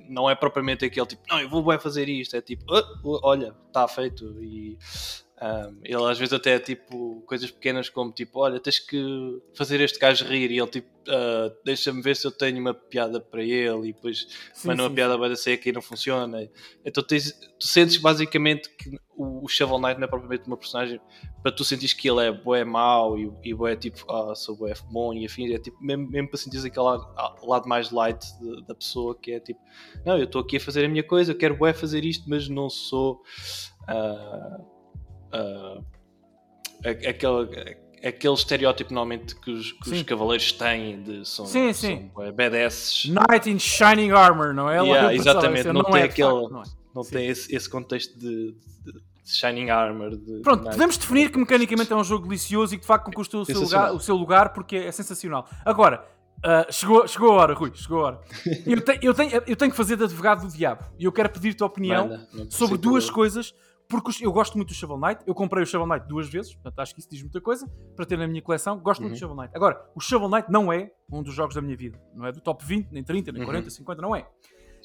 não 0.09 0.29
é 0.29 0.35
propriamente 0.35 0.85
aquele 0.85 1.05
tipo, 1.05 1.21
não, 1.29 1.39
eu 1.39 1.49
vou 1.49 1.63
bem 1.63 1.79
fazer 1.79 2.07
isto, 2.09 2.35
é 2.35 2.41
tipo, 2.41 2.65
oh, 2.69 3.19
olha, 3.23 3.53
está 3.67 3.87
feito 3.87 4.25
e 4.41 4.77
um, 5.41 5.79
ele 5.83 6.03
às 6.03 6.19
vezes 6.19 6.33
até 6.33 6.53
é 6.53 6.59
tipo 6.59 7.23
coisas 7.25 7.49
pequenas 7.49 7.89
como 7.89 8.11
tipo, 8.11 8.39
olha, 8.39 8.59
tens 8.59 8.77
que 8.77 9.41
fazer 9.55 9.81
este 9.81 9.97
gajo 9.97 10.23
rir 10.25 10.51
e 10.51 10.59
ele 10.59 10.69
tipo, 10.69 10.87
uh, 11.07 11.51
deixa-me 11.65 11.99
ver 11.99 12.15
se 12.15 12.27
eu 12.27 12.31
tenho 12.31 12.59
uma 12.59 12.75
piada 12.75 13.19
para 13.19 13.41
ele 13.41 13.89
e 13.89 13.93
depois 13.93 14.27
manda 14.63 14.83
uma 14.83 14.91
piada 14.91 15.17
vai 15.17 15.35
ser 15.35 15.57
que 15.57 15.71
não 15.71 15.81
funciona. 15.81 16.47
Então 16.85 17.03
tens, 17.03 17.31
tu 17.59 17.65
sentes 17.65 17.97
basicamente 17.97 18.69
que 18.69 18.99
o, 19.17 19.43
o 19.43 19.47
Shovel 19.47 19.79
Knight 19.79 19.99
não 19.99 20.05
é 20.05 20.07
propriamente 20.07 20.45
uma 20.45 20.57
personagem 20.57 21.01
para 21.41 21.51
tu 21.51 21.63
sentires 21.63 21.95
que 21.95 22.07
ele 22.07 22.23
é 22.23 22.31
bué 22.31 22.63
mau 22.63 23.17
e, 23.17 23.31
e 23.43 23.51
bué 23.51 23.75
tipo, 23.75 24.05
ah, 24.11 24.35
sou 24.35 24.55
bué 24.55 24.75
bom 24.91 25.11
e 25.11 25.25
afim, 25.25 25.51
é 25.51 25.57
tipo, 25.57 25.83
mesmo, 25.83 26.07
mesmo 26.07 26.29
para 26.29 26.37
sentires 26.37 26.65
aquele 26.65 26.85
lado, 26.85 27.11
ah, 27.17 27.35
lado 27.41 27.67
mais 27.67 27.89
light 27.89 28.23
de, 28.39 28.63
da 28.67 28.75
pessoa 28.75 29.17
que 29.19 29.31
é 29.31 29.39
tipo, 29.39 29.59
não, 30.05 30.19
eu 30.19 30.25
estou 30.25 30.41
aqui 30.41 30.57
a 30.57 30.59
fazer 30.59 30.85
a 30.85 30.87
minha 30.87 31.03
coisa, 31.03 31.31
eu 31.31 31.37
quero 31.37 31.57
bué 31.57 31.73
fazer 31.73 32.05
isto, 32.05 32.29
mas 32.29 32.47
não 32.47 32.69
sou. 32.69 33.23
Uh, 33.89 34.80
uh, 35.33 35.83
aquele, 36.85 37.77
aquele 38.03 38.33
estereótipo 38.33 38.93
normalmente 38.93 39.35
que 39.35 39.51
os, 39.51 39.71
que 39.71 39.91
os 39.91 40.03
cavaleiros 40.03 40.51
têm 40.51 41.01
de 41.03 41.27
são, 41.27 41.45
sim, 41.45 41.71
sim. 41.73 42.11
são 42.13 42.31
BDS. 42.33 43.05
Knight 43.05 43.49
in 43.49 43.59
Shining 43.59 44.11
Armor, 44.11 44.53
não 44.53 44.69
é? 44.69 44.79
Yeah, 44.79 45.13
exatamente, 45.13 45.67
não, 45.67 45.73
não, 45.73 45.83
tem 45.83 46.01
é, 46.01 46.05
aquele. 46.05 46.29
não, 46.29 46.61
é. 46.61 46.65
não 46.95 47.03
tem 47.03 47.27
esse, 47.27 47.53
esse 47.55 47.69
contexto 47.69 48.17
de, 48.17 48.53
de 48.83 49.01
Shining 49.25 49.69
Armor. 49.69 50.11
De 50.17 50.41
Pronto, 50.41 50.63
podemos 50.63 50.97
definir 50.97 51.31
que 51.31 51.37
mecanicamente 51.37 51.91
é 51.91 51.95
um 51.95 52.03
jogo 52.03 52.27
delicioso 52.27 52.73
e 52.73 52.77
que 52.77 52.81
de 52.81 52.87
facto 52.87 53.05
conquistou 53.05 53.41
o 53.41 53.45
seu, 53.45 53.61
lugar, 53.61 53.93
o 53.93 53.99
seu 53.99 54.15
lugar 54.15 54.53
porque 54.53 54.75
é 54.77 54.91
sensacional. 54.91 55.47
Agora, 55.63 56.03
uh, 56.39 56.71
chegou, 56.71 57.07
chegou 57.07 57.31
a 57.31 57.35
hora, 57.35 57.53
Rui, 57.53 57.71
chegou 57.73 58.01
a 58.01 58.03
hora. 58.07 58.21
eu, 58.65 58.81
te, 58.81 58.99
eu, 59.01 59.13
tenho, 59.13 59.31
eu 59.47 59.55
tenho 59.55 59.71
que 59.71 59.77
fazer 59.77 59.95
de 59.95 60.03
advogado 60.03 60.47
do 60.47 60.53
diabo 60.53 60.85
e 60.97 61.05
eu 61.05 61.11
quero 61.11 61.29
pedir-te 61.29 61.61
a 61.61 61.65
opinião 61.65 62.07
Manda, 62.07 62.47
sobre 62.49 62.77
duas 62.77 63.09
coisas 63.09 63.53
porque 63.91 64.25
eu 64.25 64.31
gosto 64.31 64.55
muito 64.57 64.69
do 64.69 64.73
Shovel 64.73 64.97
Knight. 64.97 65.23
Eu 65.27 65.35
comprei 65.35 65.63
o 65.63 65.65
Shovel 65.65 65.87
Knight 65.87 66.07
duas 66.07 66.29
vezes, 66.29 66.53
portanto 66.53 66.79
acho 66.79 66.93
que 66.93 67.01
isso 67.01 67.09
diz 67.09 67.21
muita 67.21 67.41
coisa 67.41 67.67
para 67.95 68.05
ter 68.05 68.17
na 68.17 68.27
minha 68.27 68.41
coleção. 68.41 68.79
Gosto 68.79 69.01
uhum. 69.01 69.09
muito 69.09 69.19
do 69.19 69.23
uhum. 69.23 69.29
Shovel 69.29 69.43
Knight. 69.43 69.55
Agora, 69.55 69.85
o 69.93 69.99
Shovel 69.99 70.29
Knight 70.29 70.51
não 70.51 70.71
é 70.71 70.91
um 71.11 71.21
dos 71.21 71.33
jogos 71.33 71.53
da 71.53 71.61
minha 71.61 71.75
vida. 71.75 72.01
Não 72.15 72.25
é 72.25 72.31
do 72.31 72.41
top 72.41 72.65
20, 72.65 72.91
nem 72.91 73.03
30, 73.03 73.31
nem 73.31 73.43
40, 73.43 73.65
uhum. 73.65 73.69
50, 73.69 74.01
não 74.01 74.15
é. 74.15 74.27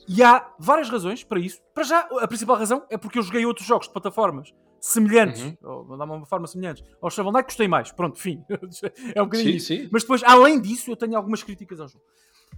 E 0.09 0.23
há 0.23 0.53
várias 0.59 0.89
razões 0.89 1.25
para 1.25 1.41
isso. 1.41 1.61
Para 1.75 1.85
já, 1.85 2.01
a 2.21 2.29
principal 2.29 2.57
razão 2.57 2.85
é 2.91 2.99
porque 2.99 3.19
eu 3.19 3.23
joguei 3.23 3.45
outros 3.47 3.67
jogos 3.67 3.87
de 3.87 3.93
plataformas 3.93 4.53
semelhantes, 4.81 5.43
uhum. 5.43 5.57
ou 5.63 5.85
de 5.97 6.03
uma 6.03 6.27
forma 6.27 6.47
semelhante 6.47 6.85
ao 7.01 7.11
Shovel 7.11 7.33
Knight, 7.33 7.47
gostei 7.47 7.67
mais. 7.67 7.91
Pronto, 7.91 8.19
fim. 8.19 8.45
é 9.15 9.21
um 9.21 9.25
bocadinho 9.25 9.59
sim, 9.61 9.83
sim. 9.83 9.89
Mas 9.91 10.03
depois, 10.03 10.23
além 10.23 10.61
disso, 10.61 10.91
eu 10.91 10.97
tenho 10.97 11.17
algumas 11.17 11.43
críticas 11.43 11.81
ao 11.81 11.89
jogo. 11.89 12.05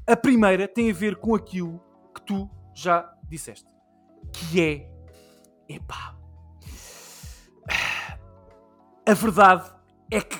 A 0.06 0.16
primeira 0.16 0.68
tem 0.68 0.90
a 0.90 0.94
ver 0.94 1.16
com 1.16 1.34
aquilo 1.34 1.80
que 2.14 2.22
tu 2.22 2.50
já 2.74 3.10
disseste, 3.28 3.66
que 4.32 4.60
é, 4.60 4.90
epá, 5.68 6.17
a 9.08 9.14
verdade 9.14 9.70
é 10.10 10.20
que, 10.20 10.36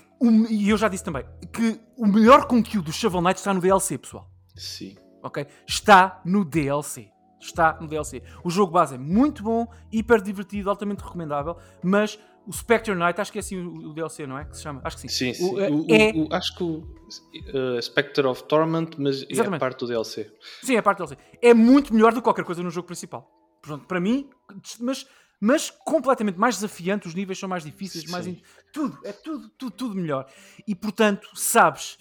e 0.50 0.68
eu 0.68 0.76
já 0.76 0.88
disse 0.88 1.02
também, 1.02 1.24
que 1.52 1.80
o 1.96 2.06
melhor 2.06 2.46
conteúdo 2.46 2.86
do 2.86 2.92
Shovel 2.92 3.22
Knight 3.22 3.38
está 3.38 3.54
no 3.54 3.60
DLC, 3.60 3.96
pessoal. 3.96 4.30
Sim. 4.54 4.94
Ok? 5.22 5.46
Está 5.66 6.20
no 6.24 6.44
DLC. 6.44 7.08
Está 7.40 7.78
no 7.80 7.86
DLC. 7.86 8.22
O 8.44 8.50
jogo 8.50 8.72
base 8.72 8.96
é 8.96 8.98
muito 8.98 9.42
bom, 9.42 9.66
hiper 9.90 10.20
divertido, 10.20 10.68
altamente 10.68 11.02
recomendável, 11.02 11.56
mas 11.82 12.18
o 12.46 12.52
Spectre 12.52 12.94
Knight, 12.94 13.20
acho 13.20 13.32
que 13.32 13.38
é 13.38 13.40
assim 13.40 13.58
o, 13.58 13.92
DLC, 13.94 14.26
não 14.26 14.38
é? 14.38 14.44
Que 14.44 14.56
se 14.56 14.62
chama? 14.62 14.80
Acho 14.84 14.96
que 14.96 15.02
sim. 15.02 15.08
Sim, 15.08 15.34
sim. 15.34 15.54
O, 15.54 15.60
é... 15.60 15.70
o, 15.70 15.86
é- 15.88 16.36
acho 16.36 16.56
que 16.56 16.62
o 16.62 16.78
uh, 16.78 17.82
Spectre 17.82 18.26
of 18.26 18.42
Torment, 18.44 18.90
mas 18.98 19.22
é 19.22 19.26
Exatamente. 19.30 19.56
é 19.56 19.60
parte 19.60 19.80
do 19.80 19.86
DLC. 19.86 20.30
Sim, 20.62 20.76
é 20.76 20.82
parte 20.82 20.98
do 20.98 21.06
DLC. 21.06 21.18
É 21.40 21.54
muito 21.54 21.94
melhor 21.94 22.12
do 22.12 22.16
que 22.16 22.24
qualquer 22.24 22.44
coisa 22.44 22.62
no 22.62 22.70
jogo 22.70 22.86
principal. 22.86 23.30
Portanto, 23.62 23.86
para 23.86 24.00
mim, 24.00 24.28
mas 24.80 25.06
mas 25.41 25.70
completamente 25.70 26.39
mais 26.39 26.57
desafiante, 26.57 27.07
os 27.07 27.14
níveis 27.14 27.39
são 27.39 27.49
mais 27.49 27.62
difíceis, 27.62 28.05
mais 28.07 28.26
in... 28.26 28.41
tudo, 28.72 28.99
é 29.05 29.12
tudo, 29.12 29.49
tudo, 29.51 29.70
tudo 29.70 29.95
melhor. 29.95 30.26
E 30.66 30.74
portanto, 30.74 31.28
sabes, 31.34 31.97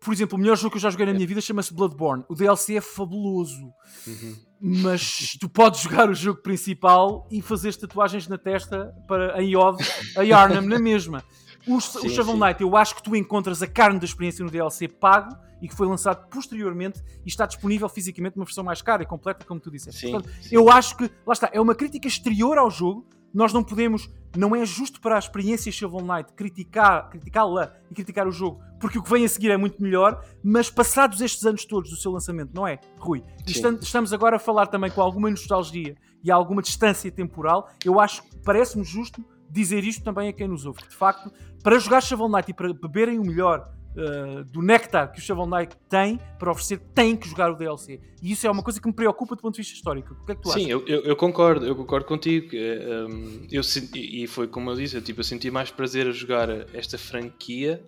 por 0.00 0.12
exemplo, 0.12 0.36
o 0.36 0.40
melhor 0.40 0.56
jogo 0.56 0.70
que 0.70 0.76
eu 0.78 0.80
já 0.80 0.90
joguei 0.90 1.06
na 1.06 1.12
minha 1.12 1.26
vida 1.26 1.40
chama-se 1.40 1.74
Bloodborne. 1.74 2.24
O 2.28 2.34
DLC 2.34 2.76
é 2.76 2.80
fabuloso. 2.80 3.72
Uhum. 4.06 4.36
Mas 4.60 5.36
tu 5.40 5.48
podes 5.48 5.80
jogar 5.80 6.08
o 6.08 6.14
jogo 6.14 6.42
principal 6.42 7.28
e 7.30 7.40
fazer 7.40 7.74
tatuagens 7.76 8.26
na 8.26 8.36
testa 8.36 8.92
para 9.06 9.36
a 9.36 9.42
Iod, 9.42 9.78
a 10.16 10.22
Yarnam 10.22 10.62
na 10.62 10.78
mesma. 10.78 11.24
O, 11.66 11.80
sim, 11.80 12.06
o 12.06 12.10
Shovel 12.10 12.36
Knight, 12.36 12.62
eu 12.62 12.76
acho 12.76 12.94
que 12.94 13.02
tu 13.02 13.14
encontras 13.14 13.62
a 13.62 13.66
carne 13.66 13.98
da 13.98 14.04
experiência 14.04 14.44
no 14.44 14.50
DLC 14.50 14.88
pago 14.88 15.36
e 15.60 15.68
que 15.68 15.74
foi 15.74 15.86
lançado 15.86 16.26
posteriormente 16.28 17.02
e 17.24 17.28
está 17.28 17.46
disponível 17.46 17.88
fisicamente 17.88 18.36
numa 18.36 18.44
versão 18.46 18.64
mais 18.64 18.80
cara 18.80 19.02
e 19.02 19.06
completa, 19.06 19.44
como 19.44 19.60
tu 19.60 19.70
disseste. 19.70 20.00
Sim, 20.00 20.12
Portanto, 20.12 20.34
sim. 20.40 20.54
eu 20.54 20.70
acho 20.70 20.96
que, 20.96 21.10
lá 21.26 21.32
está, 21.32 21.50
é 21.52 21.60
uma 21.60 21.74
crítica 21.74 22.08
exterior 22.08 22.56
ao 22.58 22.70
jogo, 22.70 23.06
nós 23.32 23.52
não 23.52 23.62
podemos, 23.62 24.10
não 24.36 24.56
é 24.56 24.64
justo 24.64 25.00
para 25.00 25.16
a 25.16 25.18
experiência 25.18 25.70
Shovel 25.70 26.00
Knight 26.00 26.32
criticar, 26.32 27.08
criticá-la 27.10 27.76
e 27.90 27.94
criticar 27.94 28.26
o 28.26 28.32
jogo, 28.32 28.60
porque 28.80 28.98
o 28.98 29.02
que 29.02 29.10
vem 29.10 29.24
a 29.24 29.28
seguir 29.28 29.50
é 29.50 29.56
muito 29.56 29.80
melhor, 29.80 30.24
mas 30.42 30.68
passados 30.68 31.20
estes 31.20 31.44
anos 31.44 31.64
todos 31.64 31.90
do 31.90 31.96
seu 31.96 32.10
lançamento, 32.10 32.50
não 32.52 32.66
é, 32.66 32.80
Rui? 32.98 33.22
E 33.46 33.52
estamos 33.52 34.12
agora 34.12 34.36
a 34.36 34.38
falar 34.38 34.66
também 34.66 34.90
com 34.90 35.00
alguma 35.00 35.30
nostalgia 35.30 35.96
e 36.24 36.30
alguma 36.30 36.60
distância 36.60 37.10
temporal, 37.10 37.68
eu 37.84 38.00
acho 38.00 38.22
que 38.22 38.36
parece-me 38.38 38.84
justo 38.84 39.24
dizer 39.50 39.84
isto 39.84 40.04
também 40.04 40.28
a 40.28 40.32
quem 40.32 40.48
nos 40.48 40.64
ouve, 40.66 40.82
que 40.82 40.88
de 40.88 40.96
facto, 40.96 41.32
para 41.62 41.78
jogar 41.78 42.00
Shovel 42.00 42.28
Knight 42.28 42.50
e 42.50 42.54
para 42.54 42.72
beberem 42.72 43.18
o 43.18 43.24
melhor 43.24 43.70
uh, 43.96 44.44
do 44.44 44.62
néctar 44.62 45.12
que 45.12 45.18
o 45.18 45.22
Shovel 45.22 45.46
Knight 45.46 45.76
tem 45.88 46.20
para 46.38 46.50
oferecer, 46.50 46.78
tem 46.94 47.16
que 47.16 47.28
jogar 47.28 47.50
o 47.50 47.56
DLC. 47.56 48.00
E 48.22 48.32
isso 48.32 48.46
é 48.46 48.50
uma 48.50 48.62
coisa 48.62 48.80
que 48.80 48.86
me 48.86 48.92
preocupa 48.92 49.34
do 49.34 49.42
ponto 49.42 49.54
de 49.54 49.60
vista 49.62 49.74
histórico. 49.74 50.14
O 50.14 50.26
que 50.26 50.32
é 50.32 50.34
que 50.34 50.42
tu 50.42 50.50
Sim, 50.50 50.66
eu, 50.66 50.86
eu, 50.86 51.02
eu, 51.02 51.16
concordo, 51.16 51.66
eu 51.66 51.74
concordo 51.74 52.06
contigo. 52.06 52.48
Um, 52.52 52.58
ehm, 52.58 53.46
eu 53.50 53.62
senti, 53.62 54.22
e 54.22 54.26
foi 54.26 54.46
como 54.46 54.70
eu 54.70 54.76
disse, 54.76 54.96
eu, 54.96 55.02
tipo, 55.02 55.20
eu 55.20 55.24
senti 55.24 55.50
mais 55.50 55.70
prazer 55.70 56.06
a 56.06 56.12
jogar 56.12 56.48
esta 56.74 56.98
franquia 56.98 57.82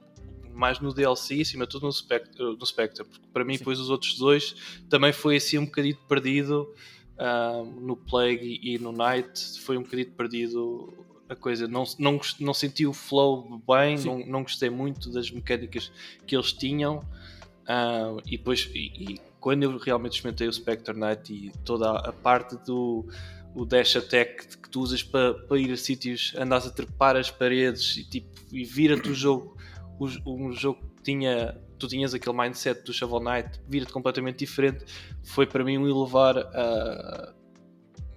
mais 0.55 0.81
no 0.81 0.93
DLC 0.93 1.37
e 1.37 1.43
acima 1.43 1.65
de 1.65 1.71
tudo 1.71 1.87
no 1.87 1.93
Spectre, 1.93 2.45
no 2.45 2.67
Spectre 2.67 3.05
porque 3.05 3.27
para 3.33 3.43
mim 3.43 3.55
Sim. 3.55 3.61
depois 3.61 3.81
os 3.81 3.89
outros 3.89 4.19
dois 4.19 4.55
também 4.89 5.11
foi 5.11 5.37
assim 5.37 5.57
um 5.57 5.65
bocadinho 5.65 5.97
perdido 6.07 6.71
uh, 7.17 7.65
no 7.81 7.97
Plague 7.97 8.61
e 8.63 8.79
no 8.79 8.93
Night 8.93 9.61
foi 9.61 9.79
um 9.79 9.83
bocadinho 9.83 10.11
perdido 10.13 10.93
a 11.33 11.37
coisa. 11.37 11.67
Não, 11.67 11.85
não, 11.99 12.21
não 12.39 12.55
senti 12.55 12.87
o 12.87 12.93
flow 12.93 13.63
bem, 13.67 13.99
não, 14.05 14.19
não 14.27 14.43
gostei 14.43 14.71
muito 14.71 15.11
das 15.11 15.31
mecânicas 15.31 15.91
que 16.27 16.37
eles 16.37 16.53
tinham. 16.53 16.99
Uh, 17.63 18.21
e 18.27 18.37
depois, 18.37 18.71
e, 18.75 19.15
e, 19.15 19.21
quando 19.41 19.63
eu 19.63 19.77
realmente 19.79 20.15
experimentei 20.15 20.49
o 20.49 20.53
Spectre 20.53 20.95
Knight 20.95 21.33
e 21.33 21.53
toda 21.65 21.91
a, 21.91 22.11
a 22.11 22.13
parte 22.13 22.57
do 22.65 23.07
o 23.55 23.67
dash 23.67 23.97
attack 23.97 24.57
que 24.57 24.69
tu 24.69 24.81
usas 24.81 25.03
para, 25.03 25.35
para 25.35 25.59
ir 25.59 25.71
a 25.71 25.77
sítios, 25.77 26.35
andas 26.39 26.67
a 26.67 26.71
trepar 26.71 27.17
as 27.17 27.31
paredes 27.31 27.99
e, 27.99 28.05
tipo, 28.09 28.29
e 28.51 28.65
vira-te 28.65 29.11
o 29.11 29.15
jogo. 29.15 29.57
O, 29.99 30.09
um 30.27 30.53
jogo 30.53 30.81
que 30.97 31.03
tinha, 31.03 31.61
tu 31.79 31.87
tinhas 31.87 32.15
aquele 32.15 32.37
mindset 32.37 32.83
do 32.83 32.93
Shovel 32.93 33.21
Knight, 33.21 33.61
vira-te 33.69 33.93
completamente 33.93 34.39
diferente. 34.39 34.85
Foi 35.23 35.47
para 35.47 35.63
mim 35.63 35.79
um 35.79 35.87
elevar 35.87 36.39
uh, 36.39 37.35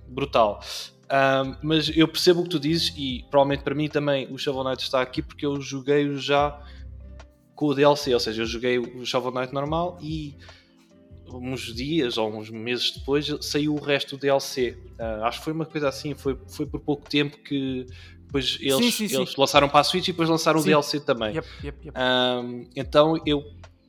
brutal. 0.07 0.61
Um, 1.05 1.55
mas 1.61 1.91
eu 1.95 2.07
percebo 2.07 2.41
o 2.41 2.43
que 2.43 2.49
tu 2.49 2.59
dizes 2.59 2.91
e 2.97 3.23
provavelmente 3.29 3.63
para 3.63 3.75
mim 3.75 3.87
também 3.87 4.27
o 4.31 4.37
Shovel 4.39 4.63
Knight 4.63 4.81
está 4.81 5.01
aqui 5.01 5.21
porque 5.21 5.45
eu 5.45 5.61
joguei-o 5.61 6.17
já 6.17 6.59
com 7.53 7.67
o 7.67 7.73
DLC, 7.75 8.13
ou 8.13 8.19
seja, 8.19 8.41
eu 8.41 8.45
joguei 8.45 8.79
o 8.79 9.05
Shovel 9.05 9.31
Knight 9.31 9.53
normal 9.53 9.97
e 10.01 10.35
uns 11.27 11.73
dias 11.73 12.17
ou 12.17 12.35
uns 12.35 12.49
meses 12.49 12.91
depois 12.91 13.27
saiu 13.41 13.75
o 13.75 13.79
resto 13.79 14.17
do 14.17 14.21
DLC. 14.21 14.77
Uh, 14.99 15.23
acho 15.23 15.39
que 15.39 15.43
foi 15.43 15.53
uma 15.53 15.65
coisa 15.65 15.89
assim, 15.89 16.13
foi, 16.15 16.37
foi 16.47 16.65
por 16.65 16.79
pouco 16.79 17.07
tempo 17.07 17.37
que 17.37 17.85
depois 18.25 18.57
eles, 18.59 18.77
sim, 18.77 19.07
sim, 19.07 19.15
eles 19.15 19.29
sim. 19.29 19.35
lançaram 19.37 19.69
para 19.69 19.81
a 19.81 19.83
Switch 19.83 20.07
e 20.07 20.11
depois 20.11 20.27
lançaram 20.27 20.59
o 20.59 20.63
DLC 20.63 20.99
também. 20.99 21.35
Yep, 21.35 21.47
yep, 21.63 21.85
yep. 21.85 21.97
Um, 21.97 22.67
então 22.75 23.21
eu 23.25 23.43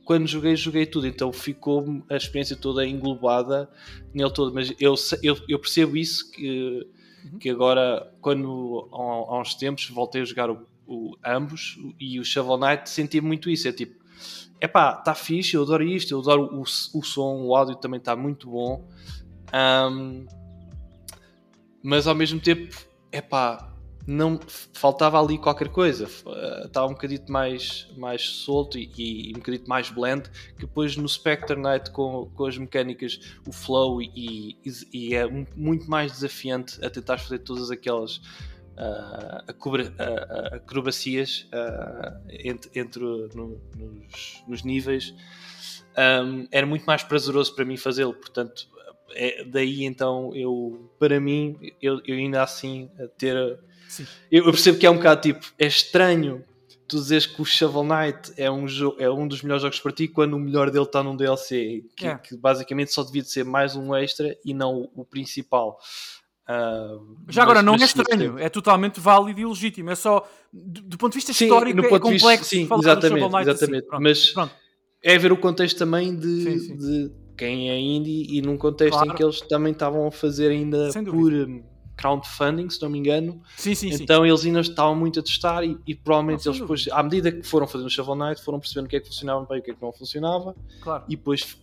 quando 0.05 0.25
joguei, 0.25 0.55
joguei 0.55 0.85
tudo, 0.85 1.05
então 1.05 1.33
ficou 1.33 2.01
a 2.09 2.15
experiência 2.15 2.55
toda 2.55 2.87
englobada 2.87 3.69
nele 4.13 4.31
todo, 4.31 4.53
mas 4.53 4.73
eu, 4.79 4.95
eu, 5.21 5.37
eu 5.49 5.59
percebo 5.59 5.97
isso 5.97 6.31
que 6.31 6.87
uhum. 7.23 7.39
que 7.39 7.49
agora, 7.49 8.11
quando 8.21 8.89
há, 8.91 9.39
uns 9.39 9.55
tempos 9.55 9.89
voltei 9.89 10.21
a 10.21 10.25
jogar 10.25 10.49
o, 10.49 10.65
o, 10.85 11.15
ambos 11.25 11.77
e 11.99 12.19
o 12.19 12.25
Shovel 12.25 12.57
Knight, 12.57 12.89
senti 12.89 13.21
muito 13.21 13.49
isso. 13.49 13.67
É 13.67 13.71
tipo, 13.71 13.95
epá, 14.61 14.97
está 14.97 15.13
fixe, 15.13 15.55
eu 15.55 15.63
adoro 15.63 15.83
isto, 15.83 16.11
eu 16.11 16.19
adoro 16.19 16.43
o, 16.53 16.61
o 16.61 17.03
som, 17.03 17.41
o 17.43 17.55
áudio 17.55 17.75
também 17.75 17.99
está 17.99 18.15
muito 18.15 18.49
bom. 18.49 18.87
Um, 19.53 20.25
mas 21.83 22.07
ao 22.07 22.15
mesmo 22.15 22.39
tempo, 22.39 22.75
epá, 23.11 23.73
não 24.07 24.39
faltava 24.73 25.21
ali 25.21 25.37
qualquer 25.37 25.67
coisa, 25.67 26.07
estava 26.65 26.87
um 26.87 26.93
bocadinho 26.93 27.25
mais, 27.27 27.89
mais 27.97 28.21
solto 28.21 28.79
e, 28.79 28.89
e, 28.97 29.31
um 29.31 29.39
bocadinho 29.39 29.67
mais 29.67 29.89
blend, 29.89 30.29
que 30.55 30.61
depois 30.61 30.95
no 30.95 31.09
Spectre 31.09 31.59
Knight 31.59 31.91
com, 31.91 32.31
com 32.33 32.45
as 32.45 32.57
mecânicas, 32.57 33.19
o 33.45 33.51
flow 33.51 34.01
e, 34.01 34.57
e, 34.65 34.71
e 34.93 35.13
é 35.13 35.27
muito 35.55 35.89
mais 35.89 36.13
desafiante 36.13 36.83
a 36.85 36.89
tentar 36.89 37.17
fazer 37.17 37.39
todas 37.39 37.69
aquelas 37.69 38.21
uh, 38.77 40.55
acrobacias 40.55 41.45
uh, 41.51 42.17
entre, 42.29 42.79
entre 42.79 43.01
no, 43.35 43.59
nos, 43.75 44.43
nos, 44.47 44.63
níveis. 44.63 45.13
Um, 45.97 46.47
era 46.49 46.65
muito 46.65 46.85
mais 46.85 47.03
prazeroso 47.03 47.53
para 47.55 47.65
mim 47.65 47.75
fazê-lo, 47.75 48.13
portanto, 48.13 48.69
é, 49.11 49.43
daí 49.43 49.83
então 49.83 50.33
eu, 50.33 50.89
para 50.97 51.19
mim, 51.19 51.57
eu, 51.81 51.99
eu 52.05 52.15
ainda 52.15 52.43
assim 52.43 52.89
ter 53.17 53.59
eu, 54.31 54.45
eu, 54.45 54.51
percebo 54.51 54.77
que 54.77 54.85
é 54.85 54.89
um 54.89 54.97
bocado 54.97 55.21
tipo, 55.21 55.45
é 55.57 55.67
estranho 55.67 56.43
tu 56.87 56.97
dizes 56.97 57.25
que 57.25 57.41
o 57.41 57.45
Shovel 57.45 57.83
Knight 57.83 58.31
é 58.37 58.49
um, 58.49 58.65
é 58.97 59.09
um 59.09 59.27
dos 59.27 59.41
melhores 59.41 59.61
jogos 59.61 59.79
para 59.79 59.91
ti 59.91 60.07
quando 60.07 60.35
o 60.35 60.39
melhor 60.39 60.71
dele 60.71 60.85
está 60.85 61.03
num 61.03 61.15
DLC, 61.15 61.83
que, 61.95 62.07
é. 62.07 62.17
que 62.17 62.37
basicamente 62.37 62.93
só 62.93 63.03
devia 63.03 63.23
ser 63.23 63.43
mais 63.43 63.75
um 63.75 63.93
extra 63.93 64.35
e 64.43 64.53
não 64.53 64.73
o, 64.95 65.01
o 65.01 65.05
principal. 65.05 65.77
Uh, 66.49 67.17
Já 67.27 67.43
agora, 67.43 67.61
não 67.61 67.73
é 67.73 67.77
estranho, 67.77 68.39
é 68.39 68.47
totalmente 68.47 69.01
válido 69.01 69.39
e 69.41 69.45
legítimo, 69.45 69.89
é 69.89 69.95
só 69.95 70.25
do, 70.51 70.81
do 70.81 70.97
ponto 70.97 71.11
de 71.11 71.17
vista 71.17 71.33
sim, 71.33 71.45
histórico, 71.45 71.77
é 71.81 71.99
complexo. 71.99 72.19
Vista, 72.19 72.45
sim, 72.45 72.69
exatamente, 72.79 73.29
Knight, 73.29 73.49
exatamente. 73.49 73.79
Assim. 73.79 73.87
Pronto, 73.89 74.03
mas 74.03 74.29
pronto. 74.29 74.55
é 75.03 75.17
ver 75.17 75.31
o 75.33 75.37
contexto 75.37 75.77
também 75.77 76.15
de, 76.15 76.43
sim, 76.43 76.59
sim. 76.59 76.77
de 76.77 77.11
quem 77.37 77.69
é 77.69 77.77
indie 77.77 78.37
e 78.37 78.41
num 78.41 78.57
contexto 78.57 78.93
claro. 78.93 79.11
em 79.11 79.15
que 79.15 79.23
eles 79.23 79.41
também 79.41 79.73
estavam 79.73 80.07
a 80.07 80.11
fazer 80.11 80.51
ainda 80.51 80.89
por 80.93 81.33
crowdfunding, 81.97 82.69
se 82.69 82.81
não 82.81 82.89
me 82.89 82.99
engano. 82.99 83.41
Sim, 83.57 83.75
sim, 83.75 83.89
então 83.91 84.21
sim. 84.21 84.29
eles 84.29 84.45
ainda 84.45 84.61
estavam 84.61 84.95
muito 84.95 85.19
a 85.19 85.23
testar 85.23 85.63
e, 85.63 85.77
e 85.85 85.95
provavelmente 85.95 86.45
não, 86.45 86.53
eles 86.53 86.61
depois, 86.61 86.87
à 86.91 87.03
medida 87.03 87.31
que 87.31 87.43
foram 87.43 87.67
fazendo 87.67 87.87
o 87.87 87.89
Shovel 87.89 88.15
Knight, 88.15 88.41
foram 88.41 88.59
percebendo 88.59 88.85
o 88.85 88.89
que 88.89 88.95
é 88.95 88.99
que 88.99 89.07
funcionava 89.07 89.45
bem 89.45 89.57
e 89.57 89.59
o 89.59 89.63
que 89.63 89.71
é 89.71 89.73
que 89.73 89.81
não 89.81 89.91
funcionava. 89.91 90.55
Claro. 90.81 91.03
E 91.09 91.15
depois 91.15 91.57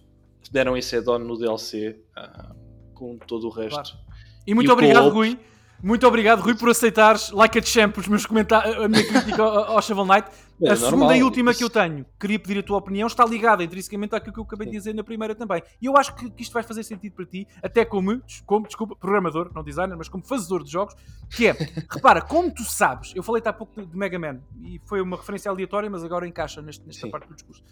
deram 0.51 0.77
esse 0.77 0.97
add-on 0.97 1.21
no 1.21 1.39
DLC 1.39 1.91
uh, 1.91 1.95
ah, 2.17 2.55
com 2.93 3.17
todo 3.17 3.47
o 3.47 3.51
resto. 3.51 3.75
Claro. 3.75 4.05
E 4.47 4.55
muito 4.55 4.69
e 4.69 4.73
obrigado, 4.73 5.09
Rui. 5.09 5.39
Muito 5.83 6.07
obrigado, 6.07 6.41
Rui, 6.41 6.55
por 6.55 6.71
aceitares, 6.71 7.31
like 7.31 7.59
a 7.59 7.63
champ, 7.63 7.97
os 7.99 8.09
meus 8.09 8.25
comentários, 8.25 8.77
a 8.77 8.89
minha 8.89 9.07
crítica 9.07 9.41
ao, 9.43 9.77
ao 9.77 9.83
Shovel 9.83 10.05
Knight. 10.05 10.29
É, 10.63 10.71
a 10.71 10.77
segunda 10.77 10.97
normal, 10.99 11.17
e 11.17 11.23
última 11.25 11.51
isso. 11.51 11.59
que 11.59 11.65
eu 11.65 11.71
tenho, 11.71 12.07
queria 12.19 12.39
pedir 12.39 12.59
a 12.61 12.63
tua 12.63 12.79
opinião, 12.79 13.07
está 13.07 13.25
ligada 13.25 13.65
intrinsecamente 13.65 14.15
àquilo 14.15 14.33
que 14.33 14.41
eu 14.41 14.45
acabei 14.45 14.67
de 14.67 14.73
dizer 14.73 14.95
na 14.95 15.03
primeira 15.03 15.35
também. 15.35 15.63
E 15.83 15.87
eu 15.87 15.97
acho 15.97 16.15
que, 16.15 16.31
que 16.31 16.43
isto 16.43 16.53
vai 16.53 16.63
fazer 16.63 16.85
sentido 16.85 17.13
para 17.15 17.27
ti, 17.27 17.47
até 17.63 17.85
como, 17.85 18.23
como, 18.47 18.67
desculpa, 18.67 18.95
programador, 18.95 19.51
não 19.55 19.65
designer, 19.65 19.97
mas 19.97 20.09
como 20.09 20.23
fazedor 20.23 20.63
de 20.63 20.71
jogos, 20.71 20.95
que 21.31 21.49
é, 21.49 21.53
repara, 21.91 22.23
como 22.23 22.53
tu 22.53 22.63
sabes, 22.63 23.13
eu 23.17 23.23
falei-te 23.23 23.49
há 23.49 23.53
pouco 23.53 23.81
de, 23.81 23.87
de 23.87 23.97
Mega 23.97 24.19
Man, 24.19 24.41
e 24.63 24.81
foi 24.85 25.01
uma 25.01 25.17
referência 25.17 25.51
aleatória, 25.51 25.91
mas 25.91 26.05
agora 26.05 26.27
encaixa 26.27 26.63
neste, 26.63 26.87
nesta 26.87 27.07
Sim. 27.07 27.11
parte 27.11 27.29
do 27.29 27.35
discurso. 27.35 27.63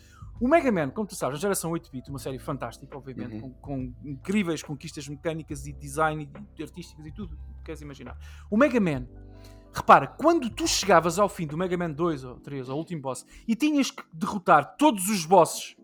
O 0.40 0.48
Mega 0.48 0.72
Man, 0.72 0.90
como 0.90 1.06
tu 1.06 1.14
sabes, 1.14 1.38
a 1.38 1.40
geração 1.40 1.70
8-bit, 1.70 2.10
uma 2.10 2.18
série 2.18 2.38
fantástica, 2.38 2.96
obviamente, 2.96 3.36
uhum. 3.36 3.52
com, 3.60 3.92
com, 3.92 3.94
incríveis 4.04 4.60
conquistas 4.60 5.06
mecânicas 5.06 5.66
e 5.68 5.72
design 5.72 6.28
e 6.58 6.62
artísticas 6.62 7.06
e 7.06 7.12
tudo, 7.12 7.36
que 7.58 7.64
queres 7.64 7.80
imaginar. 7.80 8.18
O 8.50 8.56
Mega 8.56 8.80
Man 8.80 9.06
Repara, 9.74 10.06
quando 10.06 10.50
tu 10.50 10.66
chegavas 10.66 11.18
ao 11.18 11.28
fim 11.28 11.46
do 11.46 11.56
Mega 11.56 11.76
Man 11.76 11.92
2 11.92 12.24
ou 12.24 12.40
3, 12.40 12.68
ao 12.68 12.76
último 12.76 13.00
boss, 13.00 13.24
e 13.48 13.56
tinhas 13.56 13.90
que 13.90 14.02
derrotar 14.12 14.76
todos 14.76 15.08
os 15.08 15.24
bosses 15.24 15.74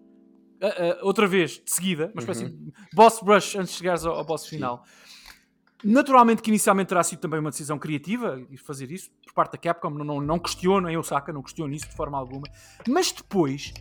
uh, 0.63 0.67
uh, 0.67 1.07
outra 1.07 1.27
vez, 1.27 1.53
de 1.65 1.71
seguida, 1.71 2.11
uma 2.13 2.21
espécie 2.21 2.45
uhum. 2.45 2.51
de 2.51 2.73
boss 2.95 3.21
rush 3.23 3.57
antes 3.57 3.73
de 3.73 3.79
chegares 3.79 4.05
ao, 4.05 4.15
ao 4.15 4.25
boss 4.25 4.47
final. 4.47 4.85
Naturalmente 5.83 6.43
que 6.43 6.51
inicialmente 6.51 6.89
terá 6.89 7.03
sido 7.03 7.21
também 7.21 7.39
uma 7.39 7.51
decisão 7.51 7.79
criativa 7.79 8.45
fazer 8.59 8.91
isso 8.91 9.11
por 9.25 9.33
parte 9.33 9.53
da 9.53 9.59
Capcom, 9.59 9.91
não, 9.91 10.05
não, 10.05 10.21
não 10.21 10.39
questiono 10.39 10.89
em 10.89 10.97
Osaka, 10.97 11.33
não 11.33 11.43
questiono 11.43 11.73
isso 11.73 11.89
de 11.89 11.95
forma 11.95 12.19
alguma, 12.19 12.47
mas 12.89 13.13
depois, 13.13 13.73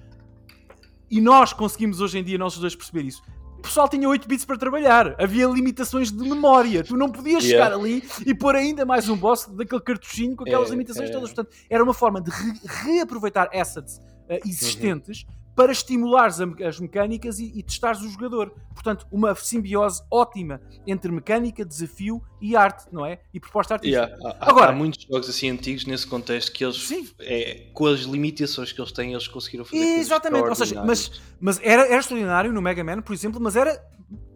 e 1.10 1.20
nós 1.20 1.54
conseguimos 1.54 2.00
hoje 2.00 2.20
em 2.20 2.24
dia, 2.24 2.38
nós 2.38 2.56
dois 2.58 2.76
perceber 2.76 3.04
isso, 3.04 3.24
pessoal 3.68 3.88
tinha 3.88 4.08
8 4.08 4.28
bits 4.28 4.46
para 4.46 4.58
trabalhar. 4.58 5.16
Havia 5.22 5.48
limitações 5.48 6.12
de 6.12 6.24
memória. 6.28 6.84
Tu 6.84 6.96
não 6.98 7.12
podias 7.12 7.44
yeah. 7.44 7.66
chegar 7.66 7.80
ali 7.80 8.04
e 8.26 8.34
pôr 8.34 8.56
ainda 8.56 8.86
mais 8.86 9.08
um 9.10 9.16
boss 9.16 9.46
daquele 9.46 9.82
cartuchinho 9.82 10.36
com 10.36 10.44
aquelas 10.44 10.70
é, 10.70 10.72
limitações 10.72 11.10
é. 11.10 11.14
todas. 11.14 11.32
Portanto, 11.32 11.56
era 11.70 11.84
uma 11.84 11.94
forma 11.94 12.22
de 12.22 12.32
re 12.32 12.54
reaproveitar 12.66 13.50
assets 13.54 13.98
uh, 13.98 14.40
existentes 14.46 15.24
uhum 15.24 15.47
para 15.58 15.72
estimulares 15.72 16.38
as 16.40 16.80
mecânicas 16.80 17.40
e, 17.40 17.52
e 17.56 17.64
testares 17.64 18.02
o 18.02 18.10
jogador. 18.10 18.54
Portanto, 18.76 19.08
uma 19.12 19.34
simbiose 19.34 20.04
ótima 20.12 20.62
entre 20.86 21.12
mecânica, 21.12 21.66
desafio 21.66 22.22
e 22.40 22.56
arte, 22.56 22.86
não 22.92 23.04
é? 23.04 23.22
E 23.34 23.40
proposta 23.40 23.74
artística. 23.74 24.06
Yeah. 24.06 24.38
Há, 24.40 24.52
Agora, 24.52 24.70
há 24.70 24.76
muitos 24.76 25.04
jogos 25.04 25.28
assim 25.28 25.50
antigos 25.50 25.88
nesse 25.88 26.06
contexto 26.06 26.52
que 26.52 26.64
eles, 26.64 26.88
é, 27.22 27.72
com 27.74 27.88
as 27.88 28.02
limitações 28.02 28.72
que 28.72 28.80
eles 28.80 28.92
têm, 28.92 29.14
eles 29.14 29.28
conseguiram 29.28 29.66
fazer 29.66 29.80
Exatamente, 29.80 30.48
ou 30.48 30.54
seja, 30.54 30.84
mas, 30.84 31.20
mas 31.40 31.60
era, 31.64 31.88
era 31.88 31.98
extraordinário 31.98 32.54
no 32.54 32.62
Mega 32.62 32.84
Man, 32.84 33.02
por 33.02 33.14
exemplo, 33.14 33.42
mas 33.42 33.56
era 33.56 33.84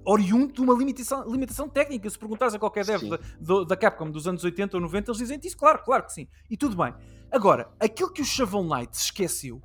oriundo 0.03 0.51
de 0.51 0.59
uma 0.59 0.73
limitação, 0.73 1.29
limitação 1.29 1.69
técnica. 1.69 2.09
Se 2.09 2.17
perguntares 2.17 2.55
a 2.55 2.57
qualquer 2.57 2.83
dev 2.83 3.03
da, 3.39 3.63
da, 3.63 3.77
Capcom 3.77 4.09
dos 4.09 4.27
anos 4.27 4.43
80 4.43 4.75
ou 4.75 4.81
90, 4.81 5.11
eles 5.11 5.19
dizem 5.19 5.39
isso, 5.43 5.55
claro, 5.55 5.83
claro 5.85 6.03
que 6.03 6.13
sim. 6.13 6.27
E 6.49 6.57
tudo 6.57 6.75
bem. 6.75 6.95
Agora, 7.31 7.69
aquilo 7.79 8.11
que 8.11 8.23
o 8.23 8.25
Shovel 8.25 8.63
Knight 8.63 8.97
se 8.97 9.03
esqueceu 9.03 9.61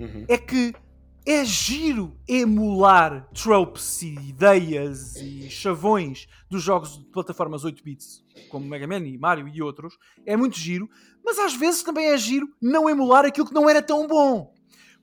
uhum. 0.00 0.24
é 0.26 0.38
que 0.38 0.72
é 1.26 1.44
giro 1.44 2.16
emular 2.28 3.26
tropes 3.32 4.02
e 4.02 4.14
ideias 4.14 5.16
e 5.16 5.48
chavões 5.48 6.26
dos 6.50 6.62
jogos 6.62 6.98
de 6.98 7.04
plataformas 7.06 7.64
8 7.64 7.82
bits, 7.82 8.22
como 8.50 8.66
Mega 8.66 8.86
Man 8.86 9.06
e 9.06 9.16
Mario 9.16 9.48
e 9.48 9.62
outros. 9.62 9.96
É 10.26 10.36
muito 10.36 10.58
giro, 10.58 10.88
mas 11.24 11.38
às 11.38 11.54
vezes 11.54 11.82
também 11.82 12.08
é 12.08 12.18
giro 12.18 12.48
não 12.60 12.88
emular 12.90 13.24
aquilo 13.24 13.46
que 13.46 13.54
não 13.54 13.68
era 13.68 13.80
tão 13.80 14.06
bom. 14.06 14.52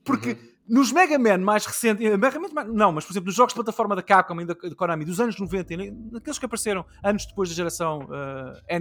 Porque 0.04 0.32
uhum. 0.32 0.38
nos 0.68 0.92
Mega 0.92 1.18
Man 1.18 1.38
mais 1.38 1.66
recentes, 1.66 2.06
eh, 2.06 2.16
Mega 2.16 2.38
Man, 2.38 2.64
não, 2.72 2.92
mas 2.92 3.04
por 3.04 3.12
exemplo, 3.12 3.26
nos 3.26 3.34
jogos 3.34 3.52
de 3.52 3.56
plataforma 3.56 3.96
da 3.96 4.02
Capcom 4.02 4.40
e 4.40 4.44
da, 4.44 4.54
Konami 4.54 5.04
dos 5.04 5.18
anos 5.18 5.38
90, 5.38 5.74
naqueles 6.12 6.38
que 6.38 6.46
apareceram 6.46 6.84
anos 7.02 7.26
depois 7.26 7.48
da 7.48 7.54
geração 7.54 8.00
uh, 8.04 8.78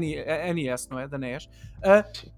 NES, 0.53 0.87
não 0.89 0.99
é? 0.99 1.07
Da 1.07 1.17
NES. 1.17 1.45
Uh, 1.45 2.31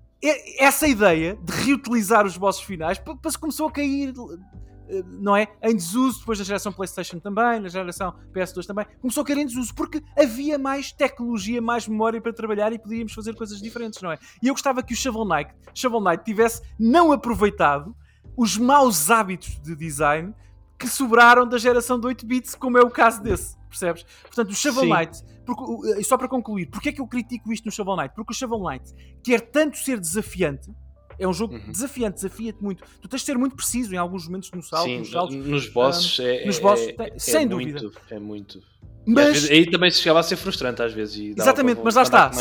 essa 0.58 0.88
ideia 0.88 1.36
de 1.36 1.52
reutilizar 1.52 2.26
os 2.26 2.38
bosses 2.38 2.62
finais 2.62 2.98
se 2.98 3.38
começou 3.38 3.68
a 3.68 3.72
cair 3.72 4.10
eh, 4.10 4.64
não 5.06 5.36
é? 5.36 5.48
Em 5.62 5.76
desuso, 5.76 6.20
depois 6.20 6.38
da 6.40 6.46
geração 6.46 6.72
PlayStation 6.72 7.20
também, 7.20 7.60
na 7.60 7.70
geração 7.70 8.14
PS2 8.34 8.66
também, 8.66 8.86
começou 9.02 9.24
a 9.24 9.26
cair 9.26 9.40
em 9.40 9.46
desuso 9.46 9.74
porque 9.74 10.04
havia 10.18 10.58
mais 10.58 10.92
tecnologia, 10.92 11.62
mais 11.62 11.88
memória 11.88 12.22
para 12.22 12.34
trabalhar 12.34 12.72
e 12.74 12.80
podíamos 12.80 13.14
fazer 13.14 13.36
coisas 13.36 13.62
diferentes, 13.62 14.02
não 14.02 14.12
é? 14.12 14.20
E 14.42 14.48
eu 14.48 14.54
gostava 14.54 14.84
que 14.84 14.94
o 14.94 14.96
Shovel 14.96 15.26
Knight, 15.26 15.54
Shovel 15.74 16.02
Knight 16.02 16.24
tivesse 16.24 16.62
não 16.78 17.12
aproveitado 17.12 17.96
os 18.36 18.58
maus 18.58 19.10
hábitos 19.10 19.60
de 19.62 19.76
design 19.76 20.34
que 20.78 20.88
sobraram 20.88 21.48
da 21.48 21.58
geração 21.58 22.00
de 22.00 22.08
8 22.08 22.26
bits, 22.26 22.56
como 22.56 22.78
é 22.78 22.82
o 22.82 22.90
caso 22.90 23.22
desse, 23.22 23.58
percebes? 23.70 24.06
Portanto, 24.24 24.50
o 24.50 24.56
Shovel. 24.56 24.86
Knight, 24.86 25.24
porque, 25.46 25.64
eh, 26.00 26.04
só 26.04 26.18
para 26.18 26.28
concluir, 26.28 26.68
porque 26.68 26.90
é 26.90 26.92
que 26.92 27.00
eu 27.00 27.08
critico 27.08 27.54
isto 27.54 27.66
no 27.66 27.72
Shovel 27.72 27.96
Knight? 27.96 28.14
Porque 28.16 28.34
o 28.34 28.36
Shovel 28.36 28.60
Knight 28.60 28.94
quer 29.24 29.40
tanto 29.40 29.78
ser 29.78 30.00
desafiante 30.00 30.72
é 31.18 31.28
um 31.28 31.34
jogo 31.34 31.56
uhum. 31.56 31.72
desafiante, 31.72 32.16
desafia-te 32.16 32.64
muito. 32.64 32.84
Tu 33.02 33.08
tens 33.08 33.22
de 33.22 33.26
ser 33.26 33.38
muito 33.38 33.56
preciso 33.56 33.94
em 33.94 33.98
alguns 33.98 34.26
momentos 34.26 34.52
no 34.52 34.62
salto, 34.62 34.86
Sim, 34.86 35.00
nos 35.00 35.12
saltos. 35.12 35.36
Nos 35.36 35.70
bosses, 35.70 36.20
um, 36.20 36.24
é, 36.24 36.46
nos 36.46 36.60
bosses 36.60 36.88
é, 36.88 36.96
é, 37.00 37.20
sem 37.20 37.48
dúvida. 37.48 37.82
Muito, 37.82 38.02
é 38.10 38.20
muito. 38.20 38.74
Mas... 39.06 39.34
Vezes, 39.34 39.52
aí 39.52 39.70
também 39.70 39.92
se 39.92 40.00
chegava 40.00 40.20
a 40.20 40.24
ser 40.24 40.38
frustrante 40.38 40.82
às 40.82 40.94
vezes. 40.94 41.36
Exatamente, 41.38 41.82
mas 41.84 41.96
lá 41.96 42.04
está. 42.04 42.32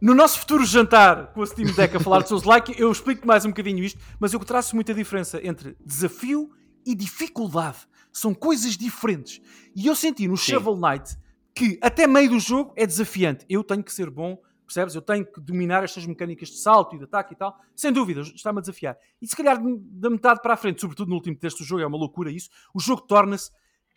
No 0.00 0.14
nosso 0.14 0.38
futuro 0.38 0.64
jantar 0.64 1.32
com 1.32 1.42
a 1.42 1.46
Steam 1.46 1.72
Deck 1.72 1.96
a 1.96 2.00
falar 2.00 2.22
de 2.22 2.28
Souls 2.28 2.44
Like, 2.44 2.74
eu 2.78 2.90
explico 2.90 3.26
mais 3.26 3.44
um 3.44 3.48
bocadinho 3.48 3.82
isto, 3.82 3.98
mas 4.20 4.32
eu 4.32 4.40
traço 4.40 4.74
muita 4.74 4.92
diferença 4.92 5.40
entre 5.42 5.76
desafio 5.84 6.50
e 6.84 6.94
dificuldade. 6.94 7.78
São 8.12 8.34
coisas 8.34 8.76
diferentes. 8.76 9.40
E 9.74 9.86
eu 9.86 9.96
senti 9.96 10.28
no 10.28 10.36
Sim. 10.36 10.52
Shovel 10.52 10.76
Knight 10.76 11.16
que 11.54 11.78
até 11.80 12.06
meio 12.06 12.30
do 12.30 12.40
jogo 12.40 12.72
é 12.76 12.86
desafiante. 12.86 13.44
Eu 13.48 13.62
tenho 13.62 13.82
que 13.82 13.92
ser 13.92 14.10
bom 14.10 14.38
Percebes? 14.72 14.94
Eu 14.94 15.02
tenho 15.02 15.26
que 15.30 15.38
dominar 15.38 15.84
estas 15.84 16.06
mecânicas 16.06 16.48
de 16.48 16.56
salto 16.56 16.96
e 16.96 16.98
de 16.98 17.04
ataque 17.04 17.34
e 17.34 17.36
tal. 17.36 17.58
Sem 17.76 17.92
dúvida, 17.92 18.22
está-me 18.22 18.58
a 18.58 18.60
desafiar. 18.62 18.96
E 19.20 19.26
se 19.26 19.36
calhar 19.36 19.58
da 19.62 20.08
metade 20.08 20.40
para 20.40 20.54
a 20.54 20.56
frente, 20.56 20.80
sobretudo 20.80 21.10
no 21.10 21.16
último 21.16 21.36
texto 21.36 21.58
do 21.58 21.64
jogo, 21.64 21.82
é 21.82 21.86
uma 21.86 21.98
loucura 21.98 22.30
isso. 22.30 22.48
O 22.72 22.80
jogo 22.80 23.02
torna-se 23.02 23.50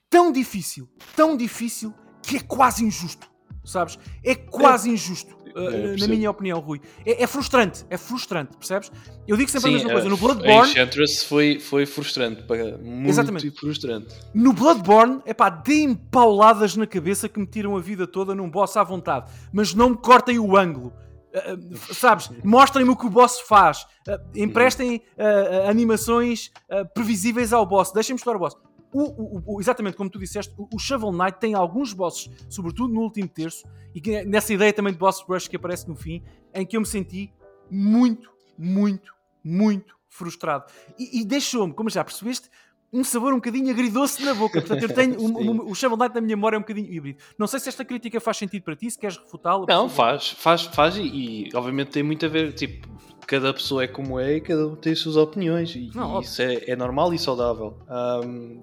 tão 0.10 0.34
difícil, 0.34 0.90
tão 1.16 1.38
difícil, 1.38 1.94
que 2.22 2.36
é 2.36 2.40
quase 2.42 2.84
injusto. 2.84 3.32
Sabes? 3.64 3.98
É 4.22 4.36
quase 4.36 4.90
injusto. 4.90 5.38
Uh, 5.56 5.98
na 5.98 6.08
minha 6.08 6.30
opinião, 6.30 6.60
Rui. 6.60 6.82
É, 7.06 7.24
é, 7.24 7.28
frustrante, 7.28 7.86
é 7.90 7.98
frustrante, 7.98 8.58
percebes? 8.58 8.92
Eu 9.26 9.38
digo 9.38 9.50
sempre 9.50 9.70
Sim, 9.70 9.76
a 9.76 9.78
mesma 9.78 9.92
coisa. 9.94 10.10
No 10.10 10.18
Bloodborne. 10.18 10.70
Enchantress 10.70 11.24
foi, 11.24 11.60
foi 11.62 11.86
frustrante, 11.86 12.44
muito 12.84 13.10
Exatamente. 13.10 13.52
frustrante. 13.52 14.14
No 14.34 14.52
Bloodborne, 14.52 15.22
é 15.26 15.34
pá, 15.34 15.50
deem 15.50 15.96
pauladas 15.96 16.76
na 16.76 16.86
cabeça 16.86 17.30
que 17.30 17.40
me 17.40 17.48
tiram 17.48 17.78
a 17.78 17.80
vida 17.80 18.06
toda 18.06 18.36
num 18.36 18.50
boss 18.50 18.76
à 18.76 18.84
vontade, 18.84 19.32
mas 19.54 19.74
não 19.74 19.92
me 19.92 19.98
cortem 19.98 20.38
o 20.40 20.58
ângulo. 20.58 20.92
Uh, 21.34 21.94
sabes? 21.94 22.30
Mostrem-me 22.44 22.92
o 22.92 22.96
que 22.96 23.06
o 23.06 23.10
boss 23.10 23.40
faz. 23.40 23.84
Uh, 24.08 24.20
emprestem 24.36 25.02
uh, 25.18 25.70
animações 25.70 26.52
previsíveis 26.94 27.54
ao 27.54 27.66
boss. 27.66 27.94
Deixem-me 27.94 28.18
estudar 28.18 28.36
o 28.36 28.40
boss. 28.40 28.58
O, 28.94 29.04
o, 29.04 29.56
o, 29.56 29.60
exatamente 29.60 29.98
como 29.98 30.10
tu 30.10 30.18
disseste, 30.18 30.54
o, 30.58 30.80
Shovel 30.80 31.12
Knight 31.12 31.40
tem 31.40 31.54
alguns 31.54 31.92
bosses, 31.92 32.30
sobretudo 32.50 32.94
no 32.94 33.02
último 33.02 33.28
terço, 33.28 33.68
e 33.94 34.00
que, 34.00 34.24
nessa 34.24 34.54
ideia 34.54 34.72
também 34.72 34.94
de 34.94 35.00
boss 35.00 35.22
rush 35.28 35.48
que 35.48 35.58
aparece 35.58 35.88
no 35.88 35.96
fim, 35.96 36.24
em 36.54 36.66
que 36.66 36.78
eu 36.78 36.82
me 36.82 36.88
senti 36.88 37.34
muito, 37.70 38.32
muito, 38.58 39.14
muito 39.44 39.96
frustrado. 40.08 40.66
E, 40.98 41.22
e 41.22 41.26
deixou-me, 41.26 41.74
como 41.74 41.90
já 41.90 42.04
percebeste, 42.04 42.50
um 42.96 43.04
sabor 43.04 43.34
um 43.34 43.38
bocadinho 43.38 43.70
agridoce 43.70 44.24
na 44.24 44.34
boca. 44.34 44.62
Portanto, 44.62 44.84
eu 44.84 44.90
tenho 44.96 45.20
o, 45.20 45.72
o 45.72 45.76
Shovel 45.76 45.98
Knight 45.98 46.16
na 46.16 46.22
minha 46.22 46.36
memória 46.36 46.56
é 46.56 46.60
um 46.60 46.62
bocadinho 46.62 46.92
híbrido. 46.92 47.20
Não 47.38 47.48
sei 47.48 47.60
se 47.60 47.68
esta 47.68 47.84
crítica 47.84 48.20
faz 48.22 48.38
sentido 48.38 48.64
para 48.64 48.76
ti, 48.76 48.90
se 48.90 48.98
queres 48.98 49.18
refutá-la. 49.18 49.66
Não, 49.68 49.90
faz, 49.90 50.30
faz, 50.30 50.64
faz 50.64 50.96
e, 50.96 51.02
e, 51.02 51.50
obviamente 51.54 51.92
tem 51.92 52.04
muito 52.04 52.26
a 52.26 52.30
ver, 52.30 52.54
tipo, 52.54 52.88
cada 53.28 53.54
pessoa 53.54 53.84
é 53.84 53.88
como 53.88 54.20
é 54.20 54.38
e 54.38 54.42
cada 54.42 54.68
um 54.68 54.76
tem 54.76 54.94
as 54.94 55.00
suas 55.00 55.18
opiniões 55.18 55.76
e, 55.76 55.92
não, 55.94 56.20
e 56.20 56.24
isso 56.24 56.42
é, 56.42 56.64
é, 56.68 56.76
normal 56.76 57.14
e 57.14 57.20
saudável. 57.20 57.78
Um, 57.90 58.62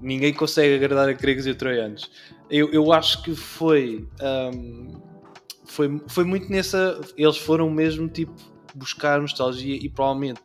ninguém 0.00 0.32
consegue 0.32 0.74
agradar 0.74 1.08
a 1.08 1.12
gregos 1.12 1.46
e 1.46 1.54
troianos. 1.54 2.10
Eu, 2.50 2.70
eu 2.72 2.92
acho 2.92 3.22
que 3.22 3.34
foi, 3.34 4.06
um, 4.54 5.00
foi, 5.64 6.00
foi 6.08 6.24
muito 6.24 6.50
nessa. 6.50 7.00
Eles 7.16 7.38
foram 7.38 7.70
mesmo 7.70 8.08
tipo 8.08 8.34
buscar 8.74 9.20
nostalgia 9.20 9.76
e 9.76 9.88
provavelmente 9.88 10.42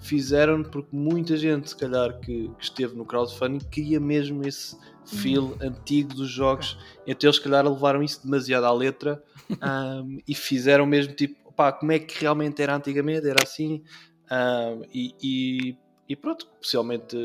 fizeram 0.00 0.62
porque 0.62 0.94
muita 0.94 1.36
gente, 1.36 1.70
se 1.70 1.76
calhar, 1.76 2.18
que, 2.20 2.50
que 2.58 2.64
esteve 2.64 2.96
no 2.96 3.04
crowdfunding 3.04 3.58
queria 3.70 4.00
mesmo 4.00 4.46
esse 4.46 4.76
feel 5.04 5.44
hum. 5.44 5.56
antigo 5.60 6.14
dos 6.14 6.30
jogos. 6.30 6.78
Então 7.06 7.28
eles, 7.28 7.36
se 7.36 7.42
calhar, 7.42 7.66
levaram 7.66 8.02
isso 8.02 8.22
demasiado 8.22 8.64
à 8.64 8.72
letra 8.72 9.22
um, 9.50 10.18
e 10.26 10.34
fizeram 10.34 10.86
mesmo 10.86 11.14
tipo, 11.14 11.52
pá, 11.52 11.72
como 11.72 11.92
é 11.92 11.98
que 11.98 12.20
realmente 12.20 12.62
era 12.62 12.74
antigamente? 12.74 13.28
Era 13.28 13.42
assim. 13.42 13.82
Um, 14.30 14.82
e, 14.94 15.14
e, 15.22 15.76
e, 16.08 16.16
pronto, 16.16 16.46
possivelmente 16.60 17.16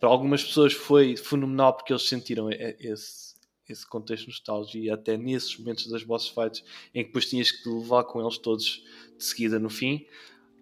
para 0.00 0.08
algumas 0.08 0.44
pessoas 0.44 0.72
foi 0.72 1.16
fenomenal 1.16 1.74
porque 1.74 1.92
eles 1.92 2.08
sentiram 2.08 2.48
esse, 2.50 3.34
esse 3.68 3.86
contexto 3.86 4.24
de 4.24 4.30
nostalgia 4.30 4.82
e 4.82 4.90
até 4.90 5.16
nesses 5.16 5.56
momentos 5.58 5.86
das 5.88 6.02
boss 6.02 6.28
fights 6.28 6.62
em 6.94 7.02
que 7.02 7.08
depois 7.08 7.26
tinhas 7.28 7.50
que 7.50 7.68
levar 7.68 8.04
com 8.04 8.20
eles 8.20 8.38
todos 8.38 8.82
de 9.16 9.24
seguida 9.24 9.58
no 9.58 9.70
fim. 9.70 10.06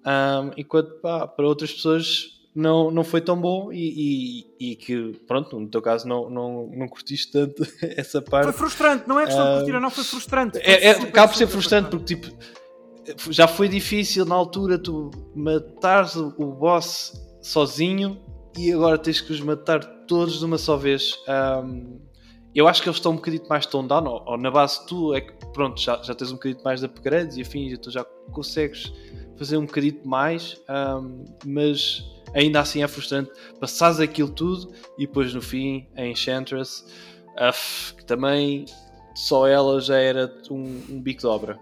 Um, 0.07 0.53
enquanto 0.57 1.01
pá, 1.01 1.27
para 1.27 1.47
outras 1.47 1.73
pessoas 1.73 2.35
não, 2.55 2.91
não 2.91 3.03
foi 3.03 3.21
tão 3.21 3.41
bom 3.41 3.73
e, 3.73 4.45
e, 4.61 4.71
e, 4.71 4.77
que, 4.77 5.13
pronto, 5.27 5.59
no 5.59 5.67
teu 5.69 5.83
caso 5.83 6.07
não, 6.07 6.31
não, 6.31 6.71
não 6.73 6.87
curtiste 6.87 7.33
tanto 7.33 7.67
essa 7.83 8.23
parte. 8.23 8.45
Foi 8.45 8.53
frustrante, 8.53 9.09
não 9.09 9.19
é 9.19 9.25
questão 9.25 9.45
de 9.45 9.59
curtir, 9.59 9.81
não, 9.81 9.91
foi 9.91 10.05
frustrante. 10.05 10.61
Foi 10.61 10.73
é, 10.73 10.85
é, 10.85 10.91
acaba 10.91 11.29
por 11.29 11.37
ser 11.37 11.49
frustrante 11.49 11.91
porque, 11.91 12.15
tipo, 12.15 12.33
já 13.31 13.49
foi 13.49 13.69
difícil 13.69 14.25
na 14.25 14.35
altura 14.35 14.79
tu 14.79 15.11
matares 15.35 16.15
o 16.17 16.31
boss 16.53 17.13
sozinho 17.43 18.24
e 18.57 18.73
agora 18.73 18.99
tens 18.99 19.21
que 19.21 19.33
os 19.33 19.41
matar 19.41 19.85
todos 20.07 20.39
de 20.39 20.45
uma 20.45 20.59
só 20.59 20.77
vez. 20.77 21.15
Um, 21.29 22.01
eu 22.55 22.69
acho 22.69 22.83
que 22.83 22.89
eles 22.89 22.99
estão 22.99 23.13
um 23.13 23.17
bocadinho 23.17 23.47
mais 23.49 23.67
toned 23.67 23.89
down, 23.89 24.07
ou, 24.07 24.23
ou, 24.27 24.39
na 24.39 24.51
base 24.51 24.87
tu 24.87 25.13
é 25.13 25.21
que 25.21 25.33
pronto, 25.53 25.81
já, 25.81 26.01
já 26.03 26.15
tens 26.15 26.31
um 26.31 26.35
bocadinho 26.35 26.63
mais 26.65 26.81
de 26.81 26.87
upgrades 26.87 27.37
e 27.37 27.43
afins, 27.43 27.73
e 27.73 27.77
tu 27.77 27.91
já 27.91 28.05
consegues 28.31 28.93
fazer 29.37 29.57
um 29.57 29.67
bocadinho 29.67 30.01
mais, 30.05 30.61
um, 30.69 31.25
mas 31.45 32.05
ainda 32.33 32.61
assim 32.61 32.83
é 32.83 32.89
frustrante 32.89 33.31
passares 33.61 33.99
aquilo 33.99 34.29
tudo 34.29 34.73
e 34.99 35.07
depois 35.07 35.35
no 35.35 35.43
fim 35.43 35.89
a 35.97 36.07
Enchantress, 36.07 36.85
uh, 37.33 37.97
que 37.97 38.05
também 38.05 38.67
só 39.17 39.47
ela 39.49 39.81
já 39.81 39.97
era 39.97 40.33
um, 40.51 40.81
um 40.91 41.01
bico 41.01 41.21
de 41.21 41.27
obra. 41.27 41.59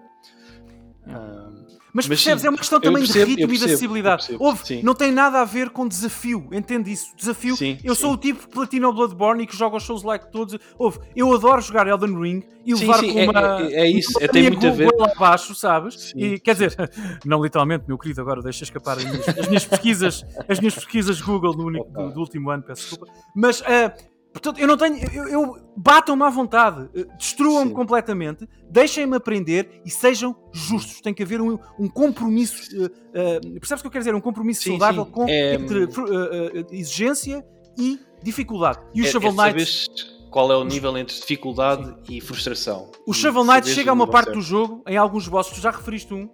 Um, 1.06 1.81
mas, 1.94 2.06
mas 2.06 2.06
percebes, 2.06 2.40
sim, 2.40 2.46
é 2.46 2.50
uma 2.50 2.58
questão 2.58 2.80
também 2.80 3.02
percebo, 3.02 3.26
de 3.26 3.30
ritmo 3.32 3.48
percebo, 3.48 3.54
e 3.54 3.58
de 3.58 3.64
acessibilidade. 3.64 4.36
Houve, 4.38 4.82
não 4.82 4.94
tem 4.94 5.12
nada 5.12 5.40
a 5.40 5.44
ver 5.44 5.70
com 5.70 5.86
desafio, 5.86 6.48
entende 6.50 6.90
isso? 6.90 7.14
Desafio, 7.16 7.54
sim, 7.54 7.78
eu 7.84 7.94
sim. 7.94 8.00
sou 8.00 8.12
o 8.14 8.16
tipo 8.16 8.48
Platino 8.48 8.92
Bloodborne 8.92 9.44
e 9.44 9.46
que 9.46 9.54
joga 9.54 9.76
os 9.76 9.82
shows 9.82 10.02
like 10.02 10.30
todos. 10.32 10.58
Houve, 10.78 11.00
eu 11.14 11.32
adoro 11.34 11.60
jogar 11.60 11.86
Elden 11.86 12.18
Ring 12.18 12.42
e 12.64 12.74
levar 12.74 13.00
com 13.00 13.18
é, 13.18 13.28
uma. 13.28 13.62
É, 13.62 13.82
é 13.82 13.90
isso, 13.90 14.12
é, 14.20 14.26
tem 14.26 14.44
muito 14.44 14.66
a 14.66 14.70
ver. 14.70 14.90
lá 14.98 15.12
abaixo, 15.14 15.54
sabes? 15.54 16.12
E 16.16 16.38
quer 16.38 16.54
dizer, 16.54 16.74
não 17.26 17.42
literalmente, 17.42 17.84
meu 17.86 17.98
querido, 17.98 18.20
agora 18.22 18.40
deixa 18.40 18.64
escapar 18.64 18.96
as 18.96 19.04
minhas, 19.04 19.28
as 19.28 19.48
minhas 19.48 19.64
pesquisas, 19.66 20.24
as 20.48 20.58
minhas 20.58 20.74
pesquisas 20.74 21.20
Google 21.20 21.54
no 21.54 21.66
único, 21.66 21.90
do, 21.90 22.10
do, 22.10 22.20
último 22.20 22.50
ano, 22.50 22.62
peço 22.62 22.88
desculpa. 22.88 23.12
Mas 23.34 23.60
uh, 23.60 23.92
Portanto, 24.32 24.58
eu 24.58 24.66
não 24.66 24.76
tenho. 24.76 24.96
Eu, 25.12 25.28
eu 25.28 25.56
batam-me 25.76 26.22
à 26.22 26.30
vontade, 26.30 26.88
eh, 26.94 27.06
destruam-me 27.18 27.72
completamente, 27.72 28.48
deixem-me 28.70 29.16
aprender 29.16 29.82
e 29.84 29.90
sejam 29.90 30.34
justos. 30.50 31.00
Tem 31.00 31.12
que 31.12 31.22
haver 31.22 31.40
um, 31.40 31.58
um 31.78 31.88
compromisso. 31.88 32.62
Uh, 32.74 32.86
uh, 32.86 33.60
percebes 33.60 33.80
o 33.80 33.82
que 33.82 33.86
eu 33.86 33.90
quero 33.90 34.04
dizer? 34.04 34.14
Um 34.14 34.20
compromisso 34.20 34.62
sim, 34.62 34.70
saudável 34.70 35.04
sim. 35.04 35.10
Com, 35.10 35.28
é... 35.28 35.54
entre 35.54 35.84
uh, 35.84 36.66
exigência 36.70 37.44
e 37.78 38.00
dificuldade. 38.22 38.78
E 38.94 39.02
o 39.02 39.04
é, 39.04 39.08
Shovel 39.08 39.32
é 39.32 39.52
Knight. 39.52 39.90
Qual 40.30 40.50
é 40.50 40.56
o 40.56 40.64
nível 40.64 40.96
entre 40.96 41.14
dificuldade 41.14 41.84
sim. 42.06 42.16
e 42.16 42.20
frustração? 42.20 42.90
O 43.06 43.12
Shovel 43.12 43.44
Knight 43.44 43.68
chega 43.68 43.90
a 43.90 43.94
uma 43.94 44.06
parte 44.06 44.26
certo. 44.26 44.38
do 44.38 44.42
jogo, 44.42 44.82
em 44.86 44.96
alguns 44.96 45.28
bosses, 45.28 45.52
tu 45.52 45.60
já 45.60 45.70
referiste 45.70 46.14
um, 46.14 46.30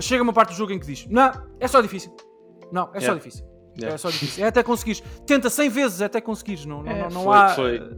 chega 0.00 0.22
a 0.22 0.24
uma 0.24 0.32
parte 0.32 0.50
do 0.50 0.56
jogo 0.56 0.72
em 0.72 0.78
que 0.78 0.86
diz: 0.86 1.06
Não, 1.06 1.32
é 1.60 1.68
só 1.68 1.82
difícil. 1.82 2.16
Não, 2.72 2.84
é 2.94 2.98
yeah. 2.98 3.06
só 3.08 3.14
difícil. 3.14 3.51
Yeah. 3.76 3.94
É 3.94 3.98
só 3.98 4.10
difícil. 4.10 4.44
É 4.44 4.48
até 4.48 4.62
conseguires. 4.62 5.02
Tenta 5.26 5.48
100 5.48 5.68
vezes 5.68 6.00
é 6.00 6.04
até 6.04 6.20
conseguires. 6.20 6.64
Não, 6.64 6.86
é, 6.86 7.02
não, 7.02 7.08
não 7.10 7.24
foi, 7.24 7.36
há. 7.36 7.48
Foi. 7.48 7.96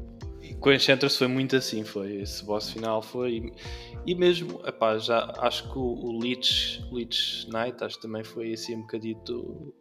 Com 0.60 0.72
Enchantress 0.72 1.16
foi 1.18 1.26
muito 1.26 1.56
assim. 1.56 1.84
Foi. 1.84 2.16
Esse 2.16 2.44
boss 2.44 2.70
final 2.70 3.02
foi. 3.02 3.52
E 4.06 4.14
mesmo, 4.14 4.60
epá, 4.66 4.98
já 4.98 5.32
acho 5.38 5.70
que 5.72 5.78
o, 5.78 5.82
o 5.82 6.18
Leech, 6.18 6.84
Leech 6.92 7.48
Knight 7.50 7.82
acho 7.82 7.96
que 7.96 8.02
também 8.02 8.22
foi 8.22 8.52
assim 8.52 8.76
um 8.76 8.82
bocadito. 8.82 9.74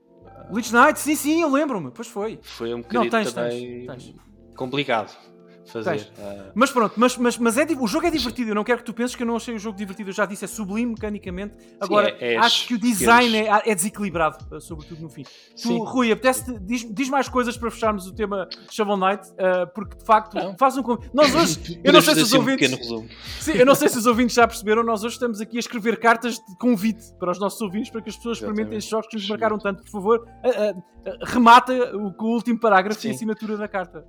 Bleach 0.49 0.73
Knight, 0.73 0.99
sim, 0.99 1.15
sim, 1.15 1.41
eu 1.41 1.51
lembro-me. 1.51 1.91
Pois 1.91 2.07
foi. 2.07 2.39
Foi 2.41 2.73
um 2.73 2.81
bocadinho 2.81 3.03
não, 3.03 3.09
tens, 3.09 3.33
também 3.33 3.85
tens, 3.85 4.03
tens. 4.05 4.15
complicado 4.55 5.32
fazer. 5.65 6.11
Uh... 6.17 6.51
Mas 6.53 6.71
pronto, 6.71 6.93
mas, 6.97 7.17
mas, 7.17 7.37
mas 7.37 7.57
é, 7.57 7.65
o 7.79 7.87
jogo 7.87 8.07
é 8.07 8.11
divertido. 8.11 8.51
Eu 8.51 8.55
não 8.55 8.63
quero 8.63 8.79
que 8.79 8.85
tu 8.85 8.93
penses 8.93 9.15
que 9.15 9.23
eu 9.23 9.27
não 9.27 9.35
achei 9.35 9.55
o 9.55 9.59
jogo 9.59 9.77
divertido. 9.77 10.09
Eu 10.09 10.13
já 10.13 10.25
disse, 10.25 10.45
é 10.45 10.47
sublime 10.47 10.91
mecanicamente. 10.91 11.55
Agora, 11.79 12.09
Sim, 12.09 12.15
é, 12.19 12.33
é, 12.33 12.37
acho 12.37 12.67
que 12.67 12.73
o 12.75 12.79
design 12.79 13.35
é, 13.35 13.61
é, 13.65 13.75
desequilibrado, 13.75 14.37
eh, 14.55 14.59
sobretudo 14.59 15.01
no 15.01 15.09
fim. 15.09 15.23
Sim. 15.55 15.77
Tu, 15.77 15.83
Rui, 15.83 16.11
apetece 16.11 16.59
diz, 16.59 16.85
diz 16.89 17.09
mais 17.09 17.29
coisas 17.29 17.57
para 17.57 17.71
fecharmos 17.71 18.07
o 18.07 18.13
tema 18.13 18.47
Shovel 18.69 18.97
Knight, 18.97 19.27
uh, 19.31 19.67
porque 19.73 19.97
de 19.97 20.05
facto 20.05 20.35
não. 20.35 20.57
faz 20.57 20.77
um. 20.77 20.83
Nós 21.13 21.33
hoje, 21.35 21.79
eu 21.83 21.93
não 21.93 22.01
sei 22.01 22.15
se 22.15 22.21
os 22.21 22.33
ouvintes. 22.33 22.91
Um 22.91 23.07
Sim, 23.39 23.53
eu 23.53 23.65
não 23.65 23.75
sei 23.75 23.89
se 23.89 23.97
os 23.97 24.05
ouvintes 24.05 24.35
já 24.35 24.47
perceberam, 24.47 24.83
nós 24.83 25.03
hoje 25.03 25.15
estamos 25.15 25.39
aqui 25.41 25.57
a 25.57 25.59
escrever 25.59 25.99
cartas 25.99 26.35
de 26.35 26.57
convite 26.59 27.13
para 27.19 27.31
os 27.31 27.39
nossos 27.39 27.59
ouvintes 27.61 27.89
para 27.89 28.01
que 28.01 28.09
as 28.09 28.17
pessoas 28.17 28.37
experimentem 28.37 28.77
estes 28.77 28.91
jogos 28.91 29.07
que 29.07 29.15
nos 29.15 29.29
marcaram 29.29 29.57
tanto. 29.57 29.83
Por 29.83 29.91
favor, 29.91 30.27
uh, 30.27 30.83
remata 31.25 31.73
o, 31.95 32.13
o 32.17 32.33
último 32.33 32.59
parágrafo 32.59 33.01
Sim. 33.01 33.09
e 33.09 33.11
assinatura 33.11 33.57
da 33.57 33.67
carta. 33.67 34.05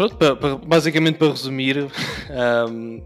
Pronto, 0.00 0.66
basicamente 0.66 1.18
para 1.18 1.28
resumir, 1.28 1.76
um, 2.70 3.04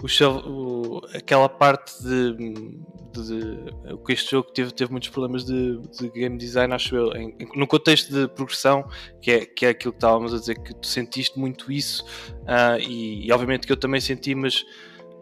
o, 0.00 0.48
o, 0.48 1.00
aquela 1.12 1.48
parte 1.48 2.00
de, 2.00 2.36
de, 2.36 3.20
de, 3.20 3.96
que 4.06 4.12
este 4.12 4.30
jogo 4.30 4.52
teve, 4.52 4.70
teve 4.70 4.92
muitos 4.92 5.08
problemas 5.08 5.44
de, 5.44 5.80
de 5.98 6.08
game 6.08 6.38
design, 6.38 6.72
acho 6.72 6.94
eu, 6.94 7.12
em, 7.16 7.36
no 7.56 7.66
contexto 7.66 8.12
de 8.12 8.28
progressão, 8.28 8.88
que 9.20 9.32
é, 9.32 9.44
que 9.44 9.66
é 9.66 9.70
aquilo 9.70 9.92
que 9.92 9.96
estávamos 9.96 10.32
a 10.32 10.38
dizer, 10.38 10.54
que 10.62 10.72
tu 10.72 10.86
sentiste 10.86 11.36
muito 11.36 11.72
isso, 11.72 12.04
uh, 12.42 12.78
e, 12.78 13.26
e, 13.26 13.32
obviamente 13.32 13.66
que 13.66 13.72
eu 13.72 13.76
também 13.76 14.00
senti, 14.00 14.32
mas 14.32 14.62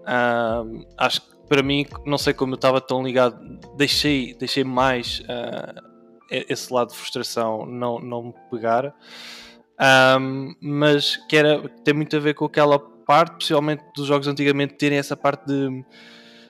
uh, 0.02 0.86
acho 0.98 1.22
que 1.22 1.34
para 1.48 1.62
mim, 1.62 1.86
não 2.04 2.18
sei 2.18 2.34
como 2.34 2.52
eu 2.52 2.56
estava 2.56 2.82
tão 2.82 3.02
ligado, 3.02 3.38
deixei, 3.78 4.34
deixei 4.34 4.62
mais 4.62 5.20
uh, 5.20 5.94
esse 6.30 6.70
lado 6.70 6.90
de 6.90 6.96
frustração 6.96 7.64
não, 7.64 7.98
não 7.98 8.24
me 8.24 8.34
pegar. 8.50 8.94
Um, 9.80 10.54
mas 10.60 11.16
que 11.28 11.36
era, 11.36 11.68
tem 11.84 11.94
muito 11.94 12.16
a 12.16 12.20
ver 12.20 12.34
com 12.34 12.44
aquela 12.44 12.78
parte, 12.78 13.34
possivelmente 13.34 13.82
dos 13.94 14.06
jogos 14.06 14.26
antigamente 14.28 14.74
terem 14.74 14.98
essa 14.98 15.16
parte 15.16 15.46
de 15.46 15.84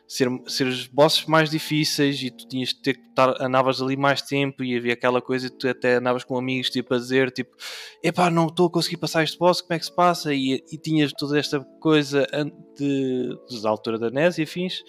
ser, 0.06 0.28
ser 0.46 0.66
os 0.66 0.86
bosses 0.86 1.24
mais 1.26 1.50
difíceis 1.50 2.22
e 2.22 2.30
tu 2.30 2.46
tinhas 2.46 2.70
de 2.70 2.82
ter 2.82 2.94
que 2.94 3.08
estar, 3.08 3.34
andavas 3.40 3.80
ali 3.80 3.96
mais 3.96 4.22
tempo 4.22 4.62
e 4.62 4.76
havia 4.76 4.92
aquela 4.92 5.20
coisa 5.20 5.50
tu 5.50 5.68
até 5.68 5.94
andavas 5.94 6.24
com 6.24 6.36
amigos 6.36 6.70
tipo 6.70 6.94
a 6.94 6.98
dizer 6.98 7.30
tipo, 7.30 7.56
epá, 8.02 8.30
não 8.30 8.46
estou 8.46 8.66
a 8.66 8.70
conseguir 8.70 8.98
passar 8.98 9.24
este 9.24 9.38
boss, 9.38 9.60
como 9.60 9.74
é 9.74 9.78
que 9.78 9.86
se 9.86 9.94
passa? 9.94 10.32
E, 10.32 10.62
e 10.70 10.78
tinhas 10.78 11.12
toda 11.12 11.38
esta 11.38 11.60
coisa 11.80 12.26
de, 12.76 13.36
da 13.62 13.70
altura 13.70 13.98
da 13.98 14.10
NES 14.10 14.38
e 14.38 14.42
afins. 14.42 14.80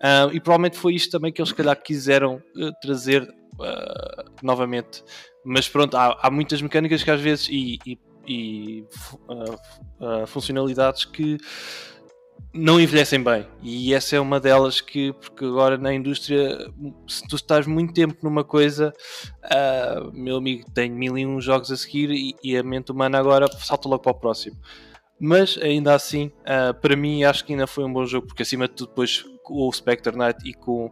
Uh, 0.00 0.32
e 0.32 0.40
provavelmente 0.40 0.78
foi 0.78 0.94
isto 0.94 1.10
também 1.10 1.30
que 1.30 1.42
eles, 1.42 1.50
se 1.50 1.54
calhar, 1.54 1.76
quiseram 1.76 2.36
uh, 2.56 2.72
trazer 2.80 3.22
uh, 3.22 4.30
novamente 4.42 5.04
mas 5.44 5.68
pronto, 5.68 5.96
há, 5.96 6.18
há 6.20 6.30
muitas 6.30 6.60
mecânicas 6.60 7.02
que 7.02 7.10
às 7.10 7.20
vezes 7.20 7.48
e, 7.48 7.78
e, 7.86 7.98
e 8.26 8.84
uh, 9.28 10.22
uh, 10.22 10.26
funcionalidades 10.26 11.04
que 11.04 11.38
não 12.52 12.80
envelhecem 12.80 13.22
bem. 13.22 13.46
E 13.62 13.94
essa 13.94 14.16
é 14.16 14.20
uma 14.20 14.40
delas 14.40 14.80
que 14.80 15.12
porque 15.12 15.44
agora 15.44 15.78
na 15.78 15.94
indústria 15.94 16.58
se 17.06 17.26
tu 17.28 17.36
estás 17.36 17.66
muito 17.66 17.94
tempo 17.94 18.16
numa 18.22 18.42
coisa 18.42 18.92
uh, 19.44 20.12
meu 20.12 20.36
amigo 20.36 20.68
tem 20.72 20.90
mil 20.90 21.16
e 21.16 21.24
um 21.24 21.40
jogos 21.40 21.70
a 21.70 21.76
seguir 21.76 22.10
e, 22.10 22.34
e, 22.42 22.56
a 22.56 22.62
mente 22.62 22.90
humana 22.90 23.18
agora 23.18 23.46
salta 23.58 23.88
logo 23.88 24.02
para 24.02 24.12
o 24.12 24.14
próximo. 24.14 24.56
Mas 25.18 25.58
ainda 25.58 25.94
assim 25.94 26.32
uh, 26.40 26.74
para 26.80 26.96
mim 26.96 27.24
acho 27.24 27.44
que 27.44 27.52
ainda 27.52 27.66
foi 27.66 27.84
um 27.84 27.92
bom 27.92 28.04
jogo 28.04 28.26
porque 28.26 28.42
acima 28.42 28.66
de 28.66 28.74
tudo 28.74 28.88
depois 28.88 29.24
com 29.44 29.68
o 29.68 29.72
Spectre 29.72 30.16
Knight 30.16 30.48
e 30.48 30.52
com 30.52 30.90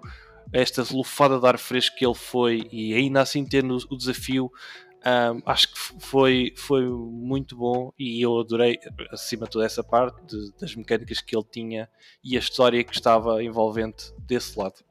esta 0.53 0.85
lufada 0.91 1.39
de 1.39 1.47
ar 1.47 1.59
fresco 1.59 1.97
que 1.97 2.07
ele 2.07 2.15
foi 2.15 2.69
e 2.73 2.95
ainda 2.95 3.21
assim 3.21 3.45
tendo 3.45 3.77
o 3.91 3.97
desafio 3.97 4.51
um, 4.99 5.43
acho 5.47 5.73
que 5.73 5.79
foi, 6.01 6.53
foi 6.57 6.83
muito 6.89 7.57
bom 7.57 7.93
e 7.99 8.21
eu 8.21 8.39
adorei, 8.41 8.79
acima 9.11 9.45
de 9.45 9.53
toda 9.53 9.65
essa 9.65 9.83
parte, 9.83 10.21
de, 10.27 10.53
das 10.61 10.75
mecânicas 10.75 11.21
que 11.21 11.37
ele 11.37 11.47
tinha 11.51 11.89
e 12.23 12.37
a 12.37 12.41
história 12.41 12.83
que 12.83 12.95
estava 12.95 13.43
envolvente 13.43 14.13
desse 14.19 14.59
lado. 14.59 14.85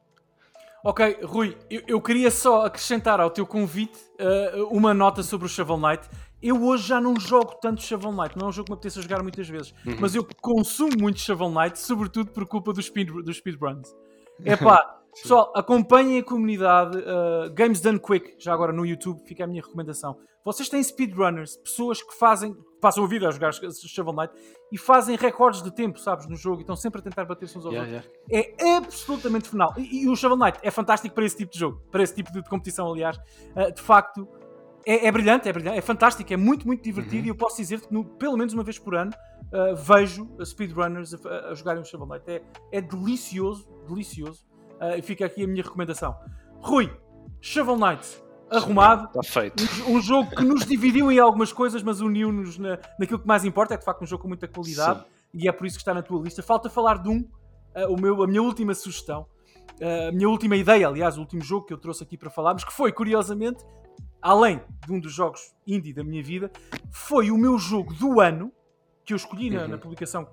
Ok, 0.84 1.20
Rui, 1.24 1.58
eu, 1.70 1.82
eu 1.88 2.02
queria 2.02 2.32
só 2.32 2.66
acrescentar 2.66 3.20
ao 3.20 3.30
teu 3.30 3.46
convite 3.46 4.00
uh, 4.20 4.66
uma 4.68 4.94
nota 4.94 5.22
sobre 5.22 5.46
o 5.46 5.50
Shovel 5.50 5.78
Knight. 5.78 6.08
Eu 6.42 6.64
hoje 6.64 6.88
já 6.88 7.02
não 7.02 7.20
jogo 7.20 7.56
tanto 7.62 7.82
Shovel 7.82 8.12
Knight, 8.12 8.38
não 8.38 8.46
é 8.46 8.50
um 8.50 8.52
jogo 8.54 8.68
que 8.68 8.72
me 8.72 8.76
apeteça 8.76 9.02
jogar 9.02 9.22
muitas 9.22 9.50
vezes, 9.50 9.74
uhum. 9.86 9.98
mas 10.00 10.16
eu 10.16 10.26
consumo 10.42 10.94
muito 10.98 11.20
Shovel 11.20 11.50
Knight, 11.50 11.78
sobretudo 11.78 12.32
por 12.32 12.46
culpa 12.46 12.72
dos, 12.72 12.86
speed, 12.86 13.10
dos 13.10 13.38
speedruns. 13.38 13.94
É 14.46 14.56
pá, 14.56 14.97
Pessoal, 15.22 15.52
acompanhem 15.56 16.20
a 16.20 16.24
comunidade 16.24 16.98
uh, 16.98 17.52
Games 17.54 17.82
Done 17.82 18.00
Quick, 18.00 18.36
já 18.38 18.54
agora 18.54 18.72
no 18.72 18.86
YouTube, 18.86 19.20
fica 19.26 19.44
a 19.44 19.48
minha 19.48 19.62
recomendação. 19.62 20.18
Vocês 20.46 20.70
têm 20.70 20.82
speedrunners, 20.82 21.58
pessoas 21.58 22.02
que 22.02 22.14
fazem, 22.14 22.56
passam 22.80 23.04
a 23.04 23.08
vida 23.08 23.28
a 23.28 23.32
jogar 23.32 23.52
Shovel 23.52 24.14
Knight 24.14 24.34
e 24.72 24.78
fazem 24.78 25.18
recordes 25.18 25.62
de 25.62 25.72
tempo, 25.72 26.00
sabes, 26.00 26.28
no 26.28 26.38
jogo 26.38 26.60
e 26.60 26.62
estão 26.62 26.76
sempre 26.76 27.02
a 27.02 27.04
tentar 27.04 27.26
bater-se 27.26 27.58
uns 27.58 27.66
aos 27.66 27.74
yeah, 27.74 27.96
outros. 27.96 28.12
Yeah. 28.32 28.54
É 28.58 28.78
absolutamente 28.78 29.50
fenomenal. 29.50 29.74
E, 29.78 30.04
e, 30.04 30.10
o 30.10 30.16
Shovel 30.16 30.38
Knight 30.38 30.60
é 30.62 30.72
fantástico 30.72 31.14
para 31.14 31.26
esse 31.26 31.36
tipo 31.36 31.52
de 31.52 31.60
jogo, 31.60 31.82
para 31.92 32.02
esse 32.02 32.16
tipo 32.16 32.32
de, 32.32 32.42
de 32.42 32.50
competição, 32.50 32.90
aliás. 32.90 33.18
Uh, 33.18 33.74
de 33.74 33.82
facto, 33.82 34.26
é, 34.86 35.08
é, 35.08 35.12
brilhante, 35.12 35.50
é 35.50 35.52
brilhante, 35.52 35.78
é 35.78 35.82
fantástico, 35.82 36.32
é 36.32 36.38
muito, 36.38 36.66
muito 36.66 36.82
divertido 36.82 37.24
uhum. 37.24 37.26
e 37.26 37.30
eu 37.30 37.36
posso 37.36 37.58
dizer-te 37.58 37.90
que 37.90 38.04
pelo 38.18 38.38
menos 38.38 38.54
uma 38.54 38.64
vez 38.64 38.80
por 38.80 38.96
ano 38.96 39.12
uh, 39.52 39.76
vejo 39.76 40.30
speedrunners 40.46 41.14
a, 41.14 41.50
a, 41.50 41.54
jogarem 41.54 41.82
o 41.82 41.86
Shovel 41.86 42.08
Knight. 42.08 42.24
É, 42.32 42.42
é 42.72 42.80
delicioso, 42.80 43.68
delicioso. 43.86 44.46
Uh, 44.80 45.02
fica 45.02 45.26
aqui 45.26 45.44
a 45.44 45.48
minha 45.48 45.64
recomendação. 45.64 46.16
Rui, 46.62 46.92
Shovel 47.42 47.78
Knight, 47.78 48.22
arrumado. 48.50 49.06
Está 49.08 49.24
feito. 49.24 49.64
Um, 49.88 49.96
um, 49.96 50.02
jogo 50.02 50.36
que 50.36 50.44
nos 50.44 50.66
dividiu 50.66 51.12
em 51.12 51.20
algumas 51.20 51.52
coisas, 51.52 51.82
mas 51.84 52.02
uniu-nos 52.02 52.58
na, 52.58 52.80
naquilo 53.00 53.20
que 53.20 53.28
mais 53.28 53.44
importa. 53.46 53.74
É 53.74 53.78
de 53.78 53.84
facto 53.84 54.04
um 54.04 54.06
jogo 54.06 54.24
com 54.24 54.28
muita 54.28 54.48
qualidade 54.48 55.00
Sim. 55.00 55.06
e 55.34 55.48
é 55.48 55.52
por 55.52 55.66
isso 55.66 55.78
que 55.78 55.82
está 55.82 55.94
na 55.94 56.02
tua 56.02 56.22
lista. 56.22 56.42
Falta 56.44 56.70
falar 56.70 57.02
de 57.02 57.10
um, 57.10 57.20
uh, 57.20 57.94
o 57.94 58.00
meu, 58.00 58.24
a 58.24 58.28
minha 58.28 58.42
última 58.42 58.74
sugestão, 58.74 59.28
uh, 59.82 60.10
a 60.10 60.12
minha 60.12 60.30
última 60.30 60.56
ideia, 60.56 60.88
aliás, 60.88 61.18
o 61.18 61.22
último 61.22 61.42
jogo 61.42 61.66
que 61.66 61.74
eu 61.74 61.78
trouxe 61.78 62.04
aqui 62.04 62.18
para 62.18 62.30
falarmos, 62.30 62.64
que 62.64 62.74
foi, 62.74 62.92
curiosamente, 62.92 63.64
além 64.22 64.62
de 64.86 64.94
um 64.94 65.00
dos 65.00 65.14
jogos 65.14 65.54
indie 65.66 65.94
da 65.94 66.04
minha 66.04 66.24
vida, 66.24 66.52
foi 66.92 67.32
o 67.32 67.38
meu 67.38 67.58
jogo 67.58 67.94
do 67.94 68.20
ano 68.20 68.52
que 69.04 69.14
eu 69.14 69.18
escolhi 69.18 69.50
na, 69.50 69.64
uhum. 69.64 69.68
na 69.70 69.78
publicação 69.78 70.28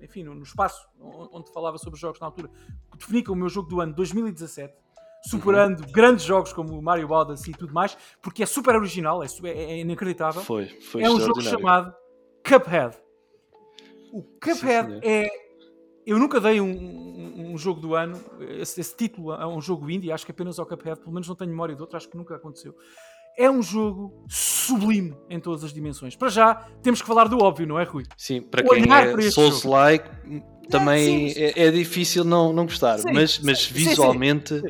enfim, 0.00 0.22
no, 0.22 0.42
espaço 0.42 0.86
onde 1.00 1.52
falava 1.52 1.78
sobre 1.78 1.98
jogos 1.98 2.20
na 2.20 2.26
altura, 2.26 2.50
defini 2.96 3.22
como 3.22 3.36
o 3.36 3.40
meu 3.40 3.48
jogo 3.48 3.68
do 3.68 3.80
ano 3.80 3.94
2017, 3.94 4.74
superando 5.24 5.80
uhum. 5.80 5.92
grandes 5.92 6.24
jogos 6.24 6.52
como 6.52 6.80
Mario 6.80 7.10
Odyssey 7.10 7.52
e 7.52 7.56
tudo 7.56 7.72
mais, 7.72 7.96
porque 8.22 8.42
é 8.42 8.46
super 8.46 8.74
original, 8.76 9.22
é, 9.22 9.26
é, 9.44 9.48
é 9.48 9.78
inacreditável. 9.78 10.42
Foi, 10.42 10.66
foi 10.66 11.02
É 11.02 11.10
um 11.10 11.20
jogo 11.20 11.40
chamado 11.40 11.94
Cuphead. 12.44 12.96
O 14.12 14.22
Cuphead 14.22 14.92
Sim, 14.92 15.00
é. 15.02 15.46
Eu 16.06 16.20
nunca 16.20 16.40
dei 16.40 16.60
um, 16.60 16.70
um, 16.70 17.52
um 17.54 17.58
jogo 17.58 17.80
do 17.80 17.96
ano, 17.96 18.20
esse, 18.60 18.80
esse, 18.80 18.96
título 18.96 19.32
a 19.32 19.48
um 19.48 19.60
jogo 19.60 19.90
indie, 19.90 20.12
acho 20.12 20.24
que 20.24 20.30
apenas 20.30 20.56
ao 20.56 20.64
Cuphead, 20.64 21.00
pelo 21.00 21.12
menos 21.12 21.26
não 21.26 21.34
tenho 21.34 21.50
memória 21.50 21.74
de 21.74 21.80
outro, 21.80 21.96
acho 21.96 22.08
que 22.08 22.16
nunca 22.16 22.36
aconteceu 22.36 22.76
é 23.36 23.50
um 23.50 23.62
jogo 23.62 24.24
sublime 24.28 25.14
em 25.28 25.38
todas 25.38 25.62
as 25.62 25.72
dimensões. 25.72 26.16
Para 26.16 26.28
já, 26.28 26.54
temos 26.82 27.00
que 27.00 27.06
falar 27.06 27.28
do 27.28 27.38
óbvio, 27.42 27.66
não 27.66 27.78
é, 27.78 27.84
Rui? 27.84 28.04
Sim, 28.16 28.40
para 28.40 28.62
quem 28.62 28.84
é 28.90 29.30
Souls-like, 29.30 30.08
também 30.70 31.32
é, 31.32 31.62
é, 31.62 31.66
é, 31.66 31.70
difícil 31.70 32.24
não, 32.24 32.52
não 32.52 32.64
gostar, 32.64 32.98
sim, 32.98 33.12
mas, 33.12 33.38
mas 33.38 33.60
sim, 33.60 33.74
visualmente 33.74 34.58
sim, 34.58 34.66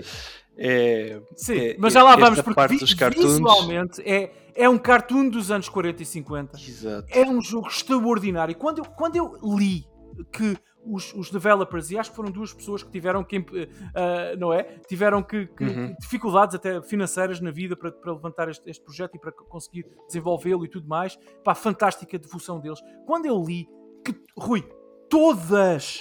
é. 0.58 1.20
Sim, 1.34 1.58
é, 1.58 1.76
mas 1.78 1.92
já 1.92 2.02
lá 2.02 2.16
vamos, 2.16 2.40
porque 2.40 2.54
parte 2.54 2.78
dos 2.78 2.94
cartoons... 2.94 3.32
visualmente 3.32 4.02
é, 4.02 4.32
é 4.54 4.68
um 4.68 4.78
cartoon 4.78 5.28
dos 5.28 5.50
anos 5.50 5.68
40 5.68 6.02
e 6.02 6.06
50. 6.06 6.58
Exato. 6.58 7.06
É 7.10 7.22
um 7.22 7.40
jogo 7.40 7.68
extraordinário. 7.68 8.54
Quando 8.54 8.78
eu, 8.78 8.84
quando 8.84 9.16
eu 9.16 9.38
li 9.56 9.86
que 10.32 10.56
os, 10.86 11.12
os, 11.14 11.30
developers, 11.30 11.90
e 11.90 11.98
acho 11.98 12.10
que 12.10 12.16
foram 12.16 12.30
duas 12.30 12.52
pessoas 12.52 12.82
que 12.82 12.90
tiveram 12.90 13.24
que, 13.24 13.38
uh, 13.38 14.38
não 14.38 14.52
é? 14.52 14.62
Tiveram 14.88 15.22
que, 15.22 15.46
que 15.46 15.64
uhum. 15.64 15.94
dificuldades 15.98 16.54
até 16.54 16.80
financeiras 16.82 17.40
na 17.40 17.50
vida 17.50 17.76
para, 17.76 17.90
para 17.92 18.12
levantar 18.12 18.48
este, 18.48 18.68
este, 18.70 18.84
projeto 18.84 19.16
e 19.16 19.18
para 19.18 19.32
conseguir 19.32 19.86
desenvolvê-lo 20.06 20.64
e 20.64 20.68
tudo 20.68 20.88
mais. 20.88 21.18
Pá, 21.44 21.54
fantástica 21.54 22.18
devoção 22.18 22.60
deles. 22.60 22.80
Quando 23.06 23.26
eu 23.26 23.42
li 23.42 23.66
que, 24.04 24.14
Rui, 24.38 24.62
todas, 25.10 26.00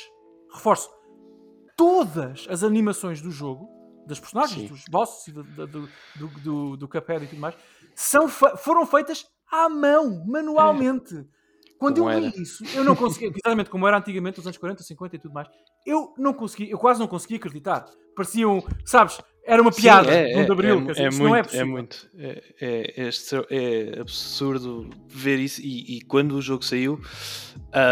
reforço, 0.53 0.89
todas 1.77 2.45
as 2.49 2.63
animações 2.63 3.21
do 3.21 3.31
jogo, 3.31 3.67
das 4.07 4.19
personagens, 4.19 4.61
Sim. 4.61 4.67
dos 4.67 4.85
bosses 4.89 5.27
e 5.27 5.31
do, 5.31 5.43
do, 5.43 5.67
do, 5.67 6.27
do, 6.43 6.77
do 6.77 6.87
Cuphead 6.87 7.25
e 7.25 7.27
tudo 7.27 7.41
mais, 7.41 7.55
são, 7.95 8.27
foram 8.27 8.85
feitas 8.85 9.25
à 9.51 9.69
mão, 9.69 10.23
manualmente. 10.25 11.17
É. 11.17 11.35
Quando 11.77 11.99
como 11.99 12.11
eu 12.11 12.19
li 12.19 12.27
era. 12.27 12.41
isso, 12.41 12.63
eu 12.73 12.83
não 12.83 12.95
conseguia, 12.95 13.29
exatamente 13.35 13.69
como 13.69 13.87
era 13.87 13.97
antigamente, 13.97 14.37
nos 14.37 14.47
anos 14.47 14.57
40, 14.57 14.83
50 14.83 15.15
e 15.15 15.19
tudo 15.19 15.33
mais, 15.33 15.47
eu 15.85 16.13
não 16.17 16.33
conseguia, 16.33 16.69
eu 16.69 16.77
quase 16.77 16.99
não 16.99 17.07
conseguia 17.07 17.37
acreditar. 17.37 17.85
Pareciam, 18.15 18.63
sabes, 18.85 19.19
era 19.45 19.61
uma 19.61 19.71
piada 19.71 20.11
Sim, 20.11 20.17
é, 20.17 20.37
1 20.39 20.45
de 20.45 20.51
Abril. 20.51 20.91
É, 20.95 21.03
é, 21.03 21.09
muito, 21.11 21.55
é, 21.55 21.63
muito. 21.63 22.09
É, 22.17 22.43
é, 22.59 23.09
é, 23.51 23.99
absurdo 23.99 24.89
ver 25.07 25.37
isso. 25.37 25.61
E, 25.61 25.97
e 25.97 26.01
quando 26.01 26.31
o 26.31 26.41
jogo 26.41 26.65
saiu, 26.65 26.99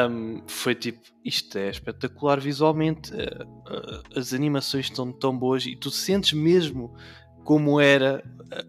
um, 0.09 0.41
foi 0.47 0.73
tipo: 0.73 0.99
isto 1.23 1.55
é 1.57 1.69
espetacular 1.69 2.39
visualmente. 2.39 3.13
Uh, 3.13 3.43
uh, 3.43 4.19
as 4.19 4.33
animações 4.33 4.85
estão 4.85 5.11
tão 5.11 5.37
boas 5.37 5.65
e 5.67 5.75
tu 5.75 5.91
sentes 5.91 6.33
mesmo 6.33 6.95
como 7.43 7.79
era 7.79 8.23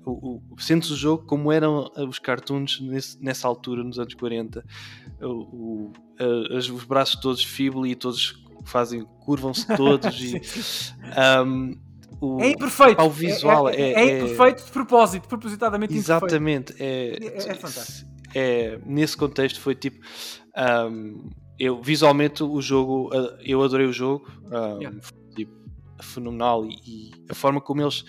uh, 0.04 0.10
o, 0.10 0.42
o, 0.50 0.60
sentes 0.60 0.90
o 0.90 0.96
jogo 0.96 1.24
como 1.24 1.52
eram 1.52 1.90
os 2.08 2.18
cartoons 2.18 2.80
nesse, 2.80 3.22
nessa 3.22 3.48
altura, 3.48 3.82
nos 3.82 3.98
anos 3.98 4.14
40. 4.14 4.64
O, 5.22 5.92
os 6.50 6.84
braços 6.84 7.20
todos 7.20 7.44
feeble 7.44 7.90
e 7.90 7.94
todos 7.94 8.44
fazem, 8.64 9.04
curvam-se 9.20 9.66
todos 9.76 10.20
e. 10.20 10.40
Um, 11.44 11.74
o, 12.20 12.40
é 12.40 12.50
imperfeito. 12.50 13.00
Ao 13.00 13.10
visual. 13.10 13.68
É, 13.68 13.74
é, 13.74 13.92
é, 13.92 14.00
é 14.00 14.18
imperfeito 14.18 14.64
de 14.64 14.70
propósito, 14.70 15.28
propositadamente 15.28 15.94
Exatamente. 15.94 16.74
É, 16.78 17.18
é, 17.20 17.36
é, 17.36 17.54
fantástico. 17.54 18.10
É, 18.34 18.78
nesse 18.86 19.16
contexto 19.16 19.60
foi 19.60 19.74
tipo. 19.74 20.04
Um, 20.56 21.28
eu, 21.58 21.80
visualmente 21.80 22.42
o 22.42 22.60
jogo, 22.60 23.10
eu 23.44 23.62
adorei 23.62 23.86
o 23.86 23.92
jogo, 23.92 24.28
um, 24.46 24.78
yeah. 24.80 24.98
tipo, 25.36 25.52
fenomenal 26.02 26.66
e, 26.66 26.74
e, 26.84 27.12
a 27.28 27.34
forma 27.34 27.60
como 27.60 27.80
eles 27.80 28.04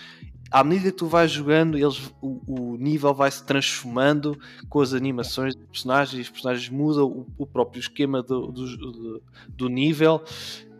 à 0.56 0.64
medida 0.64 0.89
que 0.89 0.95
tu 0.95 1.08
vais 1.08 1.30
jogando, 1.30 1.78
eles, 1.78 2.10
o, 2.22 2.39
o 2.47 2.78
nível 2.78 3.14
vai 3.14 3.30
se 3.30 3.45
transformando 3.45 4.39
com 4.70 4.80
as 4.80 4.93
animações 4.93 5.53
dos 5.53 5.66
personagens, 5.66 6.28
os 6.28 6.30
personagens 6.30 6.70
mudam 6.70 7.08
o, 7.08 7.28
o 7.39 7.45
próprio 7.45 7.82
esquema 7.82 8.24
do, 8.24 8.53
do, 8.53 9.22
do, 9.49 9.68
nível 9.68 10.24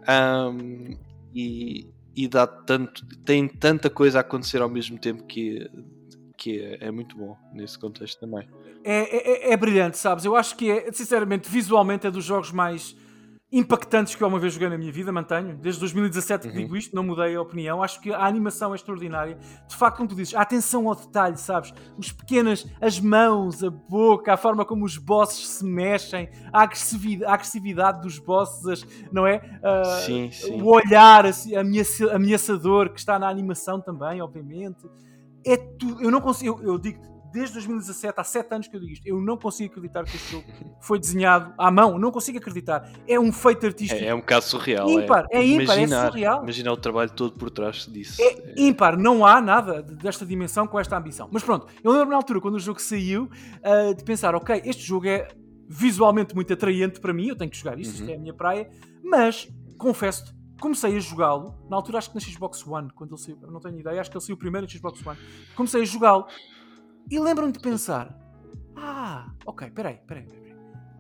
um, 0.08 0.96
e, 1.36 1.90
e 2.16 2.26
dá 2.26 2.48
tanto, 2.48 3.06
tem 3.26 3.50
tanta 3.50 3.90
coisa 3.90 4.20
a 4.20 4.22
acontecer 4.22 4.62
ao 4.62 4.70
mesmo 4.70 4.98
tempo 4.98 5.24
que, 5.24 5.70
que 6.38 6.58
é, 6.58 6.88
é 6.88 6.92
muito 6.92 7.18
bom 7.18 7.36
nesse 7.52 7.78
contexto 7.78 8.18
também. 8.18 8.48
É, 8.82 9.50
é, 9.50 9.52
é, 9.52 9.58
brilhante, 9.58 9.98
sabes? 9.98 10.24
Eu 10.24 10.38
acho 10.38 10.56
que 10.56 10.72
é, 10.72 10.90
sinceramente, 10.94 11.50
visualmente 11.50 12.08
é 12.08 12.12
dos 12.12 12.24
jogos 12.24 12.50
mais 12.50 12.96
impactantes 13.58 14.14
que 14.16 14.22
eu 14.22 14.28
uma 14.28 14.38
vez 14.38 14.54
joguei 14.54 14.68
na 14.68 14.78
minha 14.78 14.92
vida, 14.92 15.12
mantenho. 15.14 15.56
Desde 15.56 15.80
2017 15.80 16.50
que 16.50 16.54
uhum. 16.54 16.62
digo 16.62 16.76
isto, 16.76 16.94
não 16.94 17.04
mudei 17.04 17.36
a 17.36 17.42
opinião. 17.42 17.82
Acho 17.82 18.02
que 18.02 18.14
a 18.14 18.26
animação 18.26 18.74
é 18.74 18.76
extraordinária. 18.76 19.38
De 19.68 19.76
facto, 19.76 19.98
como 19.98 20.10
tu 20.10 20.16
dizes, 20.16 20.36
a 20.36 20.42
atenção 20.42 20.90
ao 20.90 20.96
detalhe, 20.96 21.38
sabes? 21.38 21.74
Os 21.98 22.12
pequenas, 22.12 22.68
as 22.82 23.00
mãos, 23.00 23.64
a 23.64 23.70
boca, 23.70 24.34
a 24.34 24.38
forma 24.38 24.66
como 24.66 24.84
os 24.84 24.98
bosses 24.98 25.48
se 25.48 25.66
mexem, 25.66 26.30
a 26.52 26.64
agressividade, 26.64 27.32
a 27.32 27.34
agressividade 27.34 28.02
dos 28.02 28.20
bosses, 28.20 28.86
não 29.10 29.26
é? 29.26 29.38
Uh, 29.38 30.06
sim, 30.06 30.32
sim. 30.32 30.62
O 30.62 30.66
olhar 30.66 31.26
assim, 31.26 31.54
ameaçador 32.14 32.90
que 32.90 33.00
está 33.00 33.18
na 33.18 33.30
animação 33.30 33.80
também, 33.80 34.22
obviamente. 34.22 34.86
É 35.48 35.56
tu, 35.56 36.02
eu 36.02 36.12
não 36.12 36.20
consigo, 36.20 36.60
eu, 36.62 36.74
eu 36.74 36.78
digo 36.78 37.15
desde 37.36 37.56
2017, 37.56 38.14
há 38.18 38.24
7 38.24 38.54
anos 38.54 38.68
que 38.70 38.76
eu 38.78 38.80
digo 38.80 38.94
isto, 38.94 39.06
eu 39.06 39.20
não 39.20 39.36
consigo 39.36 39.74
acreditar 39.74 40.06
que 40.06 40.16
este 40.16 40.32
jogo 40.32 40.46
foi 40.80 40.98
desenhado 40.98 41.54
à 41.58 41.70
mão, 41.70 42.00
não 42.00 42.10
consigo 42.10 42.38
acreditar. 42.38 42.90
É 43.06 43.20
um 43.20 43.32
feito 43.32 43.66
artístico. 43.66 44.02
É, 44.02 44.08
é 44.08 44.16
um 44.16 44.20
bocado 44.20 44.46
surreal. 44.46 44.90
Ímpar, 44.90 45.26
é, 45.30 45.40
é 45.40 45.46
ímpar, 45.46 45.78
é 45.78 45.88
surreal. 45.88 46.44
Imaginar 46.44 46.72
o 46.72 46.78
trabalho 46.78 47.12
todo 47.12 47.38
por 47.38 47.52
trás 47.52 47.88
disso. 47.88 48.22
É, 48.22 48.26
é 48.26 48.54
ímpar, 48.56 48.98
não 48.98 49.26
há 49.26 49.42
nada 49.42 49.84
desta 49.84 50.26
dimensão 50.26 50.66
com 50.66 50.80
esta 50.80 50.98
ambição. 50.98 51.28
Mas 51.30 51.44
pronto, 51.44 51.68
eu 51.84 51.92
lembro 51.92 52.12
na 52.12 52.16
altura, 52.16 52.40
quando 52.40 52.56
o 52.56 52.60
jogo 52.60 52.82
saiu, 52.82 53.26
uh, 53.26 53.94
de 53.94 54.04
pensar, 54.06 54.34
ok, 54.34 54.62
este 54.64 54.84
jogo 54.84 55.06
é 55.06 55.28
visualmente 55.68 56.34
muito 56.34 56.54
atraente 56.54 57.02
para 57.02 57.12
mim, 57.12 57.28
eu 57.28 57.36
tenho 57.36 57.52
que 57.52 57.58
jogar 57.58 57.78
isto, 57.78 57.96
uhum. 57.96 58.00
isto 58.02 58.12
é 58.12 58.16
a 58.16 58.20
minha 58.20 58.34
praia, 58.34 58.70
mas 59.04 59.50
confesso-te, 59.78 60.34
comecei 60.62 60.96
a 60.96 61.00
jogá-lo, 61.00 61.54
na 61.70 61.76
altura 61.76 61.98
acho 61.98 62.10
que 62.12 62.16
na 62.16 62.22
Xbox 62.22 62.66
One, 62.66 62.90
quando 62.96 63.12
ele 63.12 63.22
saiu, 63.22 63.38
não 63.52 63.60
tenho 63.60 63.78
ideia, 63.78 64.00
acho 64.00 64.10
que 64.10 64.16
ele 64.16 64.24
saiu 64.24 64.38
primeiro 64.38 64.66
na 64.66 64.72
Xbox 64.72 65.06
One. 65.06 65.18
Comecei 65.56 65.82
a 65.82 65.86
jogá-lo 65.86 66.28
e 67.10 67.20
lembram-me 67.20 67.52
de 67.52 67.60
pensar: 67.60 68.18
ah, 68.76 69.32
ok, 69.46 69.70
peraí, 69.72 70.00
peraí, 70.06 70.26
peraí. 70.26 70.56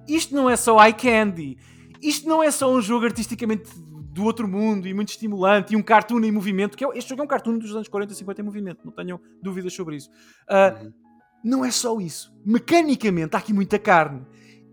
Isto 0.08 0.36
não 0.36 0.50
é 0.50 0.56
só 0.56 0.84
eye 0.84 0.94
candy. 0.94 1.58
Isto 2.02 2.28
não 2.28 2.44
é 2.44 2.52
só 2.52 2.72
um 2.72 2.82
jogo 2.82 3.06
artisticamente 3.06 3.70
do 4.16 4.24
outro 4.24 4.48
mundo 4.48 4.88
e 4.88 4.94
muito 4.94 5.10
estimulante 5.10 5.74
e 5.74 5.76
um 5.76 5.82
cartoon 5.82 6.20
em 6.22 6.32
movimento. 6.32 6.78
Que 6.78 6.86
é, 6.86 6.90
este 6.98 7.10
jogo 7.10 7.22
é 7.22 7.26
um 7.26 7.28
cartoon 7.28 7.58
dos 7.58 7.76
anos 7.76 7.88
40 7.88 8.14
e 8.14 8.16
50 8.16 8.42
em 8.42 8.46
movimento, 8.46 8.80
não 8.86 8.92
tenham 8.92 9.20
dúvidas 9.42 9.74
sobre 9.74 9.98
isso. 9.98 10.10
Uh, 10.50 10.86
uhum. 10.86 10.94
Não 11.44 11.66
é 11.66 11.72
só 11.72 12.00
isso. 12.00 12.34
Mecanicamente 12.46 13.36
há 13.36 13.40
aqui 13.40 13.54
muita 13.54 13.78
carne. 13.78 14.26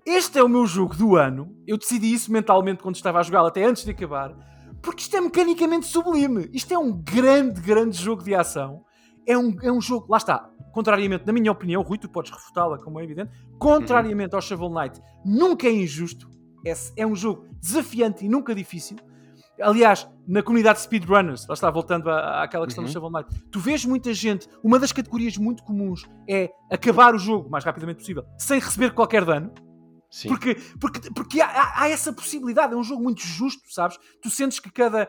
Este 0.07 0.39
é 0.39 0.43
o 0.43 0.49
meu 0.49 0.67
jogo 0.67 0.95
do 0.95 1.17
ano. 1.17 1.57
Eu 1.67 1.77
decidi 1.77 2.13
isso 2.13 2.33
mentalmente 2.33 2.83
quando 2.83 2.97
estava 2.97 3.21
a 3.21 3.23
jogá-lo, 3.23 3.49
até 3.49 3.65
antes 3.65 3.85
de 3.85 3.91
acabar. 3.91 4.35
Porque 4.81 5.03
isto 5.03 5.17
é 5.17 5.21
mecanicamente 5.21 5.87
sublime. 5.87 6.49
Isto 6.53 6.75
é 6.75 6.79
um 6.79 6.93
grande, 6.93 7.61
grande 7.61 7.97
jogo 7.97 8.23
de 8.23 8.35
ação. 8.35 8.85
É 9.27 9.39
um, 9.39 9.55
é 9.63 9.71
um 9.71 9.81
jogo, 9.81 10.07
lá 10.09 10.17
está, 10.17 10.51
contrariamente, 10.73 11.27
na 11.27 11.33
minha 11.33 11.53
opinião, 11.53 11.83
Rui, 11.83 11.99
tu 11.99 12.09
podes 12.09 12.31
refutá-la, 12.31 12.79
como 12.79 12.99
é 12.99 13.05
evidente, 13.05 13.31
contrariamente 13.59 14.33
uhum. 14.33 14.39
ao 14.39 14.43
Shovel 14.43 14.71
Knight, 14.71 15.01
nunca 15.25 15.67
é 15.67 15.73
injusto. 15.73 16.31
É, 16.65 16.73
é 16.97 17.07
um 17.07 17.15
jogo 17.15 17.47
desafiante 17.61 18.25
e 18.25 18.29
nunca 18.29 18.55
difícil. 18.55 18.97
Aliás, 19.61 20.09
na 20.27 20.43
comunidade 20.43 20.79
de 20.79 20.85
speedrunners, 20.85 21.47
lá 21.47 21.55
está, 21.55 21.71
voltando 21.71 22.09
à, 22.09 22.43
àquela 22.43 22.65
questão 22.65 22.83
uhum. 22.83 22.91
do 22.91 22.93
Shovel 22.93 23.11
Knight, 23.11 23.51
tu 23.51 23.61
vês 23.61 23.85
muita 23.85 24.13
gente, 24.15 24.49
uma 24.63 24.79
das 24.79 24.93
categorias 24.93 25.37
muito 25.37 25.63
comuns 25.63 26.09
é 26.29 26.51
acabar 26.71 27.15
o 27.15 27.19
jogo 27.19 27.49
o 27.49 27.51
mais 27.51 27.65
rapidamente 27.65 27.99
possível, 27.99 28.25
sem 28.39 28.59
receber 28.59 28.93
qualquer 28.93 29.25
dano. 29.25 29.53
Sim. 30.11 30.29
Porque, 30.29 30.55
porque, 30.79 31.11
porque 31.15 31.41
há, 31.41 31.73
há, 31.75 31.89
essa 31.89 32.13
possibilidade, 32.13 32.75
é 32.75 32.77
um 32.77 32.83
jogo 32.83 33.03
muito 33.03 33.23
justo, 33.23 33.63
sabes? 33.73 33.99
Tu 34.21 34.29
sentes 34.29 34.61
que 34.61 34.71
cada 34.71 35.09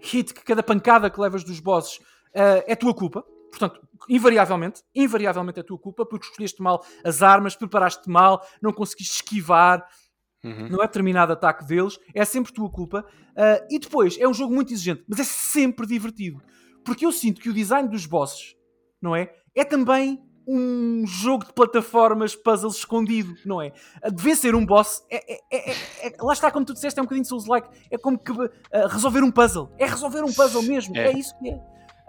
hit, 0.00 0.32
que 0.32 0.44
cada 0.44 0.62
pancada 0.62 1.10
que 1.10 1.20
levas 1.20 1.42
dos 1.42 1.58
bosses 1.58 1.96
uh, 1.96 2.62
é 2.66 2.76
tua 2.76 2.94
culpa. 2.94 3.24
Portanto, 3.52 3.86
invariavelmente, 4.08 4.82
invariavelmente 4.94 5.60
é 5.60 5.62
tua 5.62 5.78
culpa 5.78 6.06
porque 6.06 6.24
escolheste 6.26 6.62
mal 6.62 6.82
as 7.04 7.22
armas, 7.22 7.54
preparaste 7.54 8.08
mal, 8.08 8.42
não 8.62 8.72
conseguiste 8.72 9.16
esquivar, 9.16 9.86
uhum. 10.42 10.70
não 10.70 10.82
é 10.82 10.86
determinado 10.86 11.34
ataque 11.34 11.66
deles, 11.66 12.00
é 12.14 12.24
sempre 12.24 12.50
tua 12.50 12.70
culpa. 12.70 13.04
Uh, 13.32 13.66
e 13.70 13.78
depois, 13.78 14.16
é 14.18 14.26
um 14.26 14.32
jogo 14.32 14.54
muito 14.54 14.72
exigente, 14.72 15.04
mas 15.06 15.20
é 15.20 15.24
sempre 15.24 15.86
divertido. 15.86 16.42
Porque 16.82 17.04
eu 17.04 17.12
sinto 17.12 17.42
que 17.42 17.50
o 17.50 17.52
design 17.52 17.88
dos 17.90 18.06
bosses, 18.06 18.56
não 19.00 19.14
é? 19.14 19.30
É 19.54 19.64
também 19.64 20.18
um 20.48 21.06
jogo 21.06 21.44
de 21.44 21.52
plataformas, 21.52 22.34
puzzles 22.34 22.76
escondido, 22.76 23.34
não 23.44 23.60
é? 23.60 23.70
De 24.10 24.22
vencer 24.22 24.54
um 24.54 24.64
boss, 24.64 25.04
é, 25.10 25.34
é, 25.34 25.40
é, 25.52 26.08
é 26.08 26.16
lá 26.20 26.32
está, 26.32 26.50
como 26.50 26.64
tu 26.64 26.72
disseste, 26.72 26.98
é 26.98 27.02
um 27.02 27.04
bocadinho 27.04 27.26
Souls-like, 27.26 27.68
é 27.90 27.98
como 27.98 28.18
que 28.18 28.32
uh, 28.32 28.48
resolver 28.88 29.22
um 29.22 29.30
puzzle, 29.30 29.70
é 29.78 29.86
resolver 29.86 30.24
um 30.24 30.32
puzzle 30.32 30.62
mesmo, 30.62 30.96
é, 30.96 31.12
isso 31.12 31.38
que 31.38 31.50
é. 31.50 31.60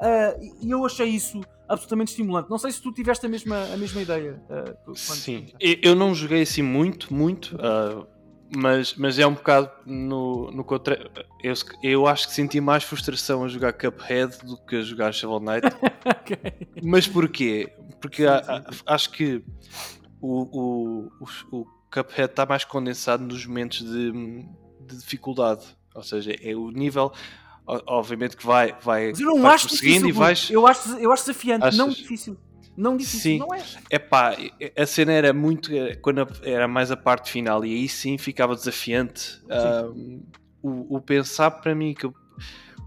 Uh, 0.04 0.56
e 0.62 0.70
eu 0.70 0.86
achei 0.86 1.08
isso 1.08 1.40
absolutamente 1.68 2.12
estimulante. 2.12 2.50
Não 2.50 2.58
sei 2.58 2.72
se 2.74 2.82
tu 2.82 2.92
tiveste 2.92 3.26
a 3.26 3.30
mesma, 3.30 3.64
a 3.74 3.78
mesma 3.78 4.02
ideia. 4.02 4.44
Uh, 4.86 4.96
Sim, 4.96 5.48
eu 5.60 5.96
não 5.96 6.14
joguei 6.14 6.42
assim 6.42 6.62
muito, 6.62 7.14
muito, 7.14 7.56
uh, 7.56 8.06
mas, 8.54 8.96
mas 8.96 9.18
é 9.18 9.26
um 9.26 9.34
bocado 9.34 9.72
no, 9.86 10.52
no 10.52 10.64
contra... 10.64 11.10
eu, 11.42 11.54
eu 11.82 12.06
acho 12.06 12.28
que 12.28 12.34
senti 12.34 12.60
mais 12.60 12.84
frustração 12.84 13.46
a 13.46 13.48
jogar 13.48 13.72
Cuphead 13.72 14.38
do 14.46 14.58
que 14.58 14.76
a 14.76 14.82
jogar 14.82 15.14
Shovel 15.14 15.40
Knight. 15.40 15.68
okay. 16.06 16.68
Mas 16.84 17.08
porquê? 17.08 17.72
Porque 18.02 18.26
acho 18.86 19.10
que 19.12 19.42
o, 20.20 20.42
o, 20.42 21.12
o, 21.52 21.60
o 21.60 21.66
Cuphead 21.90 22.32
está 22.32 22.46
mais 22.46 22.66
condensado 22.66 23.24
nos 23.24 23.46
momentos 23.46 23.80
de, 23.80 24.12
de 24.12 24.98
dificuldade. 24.98 25.64
Ou 25.96 26.04
seja, 26.04 26.36
é 26.42 26.56
o 26.56 26.72
nível 26.72 27.14
obviamente 27.66 28.36
que 28.36 28.46
vai, 28.46 28.76
vai, 28.82 29.10
Mas 29.10 29.20
eu 29.20 29.28
não 29.28 29.48
acho 29.48 29.68
difícil, 29.68 30.08
e 30.08 30.12
vais... 30.12 30.50
eu, 30.50 30.68
acho, 30.68 30.98
eu 30.98 31.12
acho 31.12 31.26
desafiante, 31.26 31.66
Achas... 31.66 31.78
não 31.78 31.90
difícil. 31.90 32.38
Não 32.76 32.98
difícil, 32.98 33.20
sim. 33.20 33.38
não 33.38 33.54
é? 33.54 33.64
É 33.90 34.00
pá, 34.00 34.36
a 34.76 34.86
cena 34.86 35.12
era 35.12 35.32
muito. 35.32 35.70
Quando 36.02 36.28
era 36.42 36.68
mais 36.68 36.92
a 36.92 36.98
parte 36.98 37.32
final, 37.32 37.64
e 37.64 37.74
aí 37.74 37.88
sim 37.88 38.18
ficava 38.18 38.56
desafiante. 38.56 39.40
Um, 39.96 40.24
o, 40.62 40.98
o, 40.98 41.02
pensar 41.02 41.52
para 41.52 41.76
mim 41.76 41.94
que. 41.94 42.10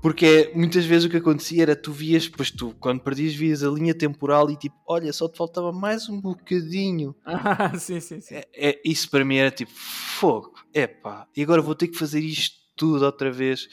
Porque 0.03 0.53
muitas 0.55 0.85
vezes 0.85 1.07
o 1.07 1.11
que 1.11 1.17
acontecia 1.17 1.63
era 1.63 1.77
tu 1.77 1.93
vias, 1.93 2.27
depois 2.27 2.51
tu, 2.51 2.75
quando 2.79 3.01
perdias, 3.01 3.35
vias 3.35 3.63
a 3.63 3.71
linha 3.71 3.95
temporal 3.95 4.51
e 4.51 4.57
tipo, 4.57 4.77
olha, 4.87 5.13
só 5.13 5.29
te 5.29 5.39
faltava 5.39 5.73
mais 5.73 6.09
um 6.09 6.21
bocadinho. 6.21 7.15
Ah, 7.25 7.77
sim, 7.79 7.99
sim, 8.01 8.21
sim. 8.21 8.35
É, 8.35 8.47
é, 8.55 8.81
isso 8.85 9.11
para 9.11 9.25
mim 9.25 9.37
era 9.37 9.51
tipo, 9.51 9.73
fogo, 9.73 10.53
é 10.73 10.87
pá, 10.87 11.27
e 11.35 11.43
agora 11.43 11.63
vou 11.63 11.75
ter 11.75 11.89
que 11.89 11.99
fazer 11.99 12.21
isto 12.21 12.57
tudo 12.77 13.05
outra 13.05 13.33
vez. 13.33 13.69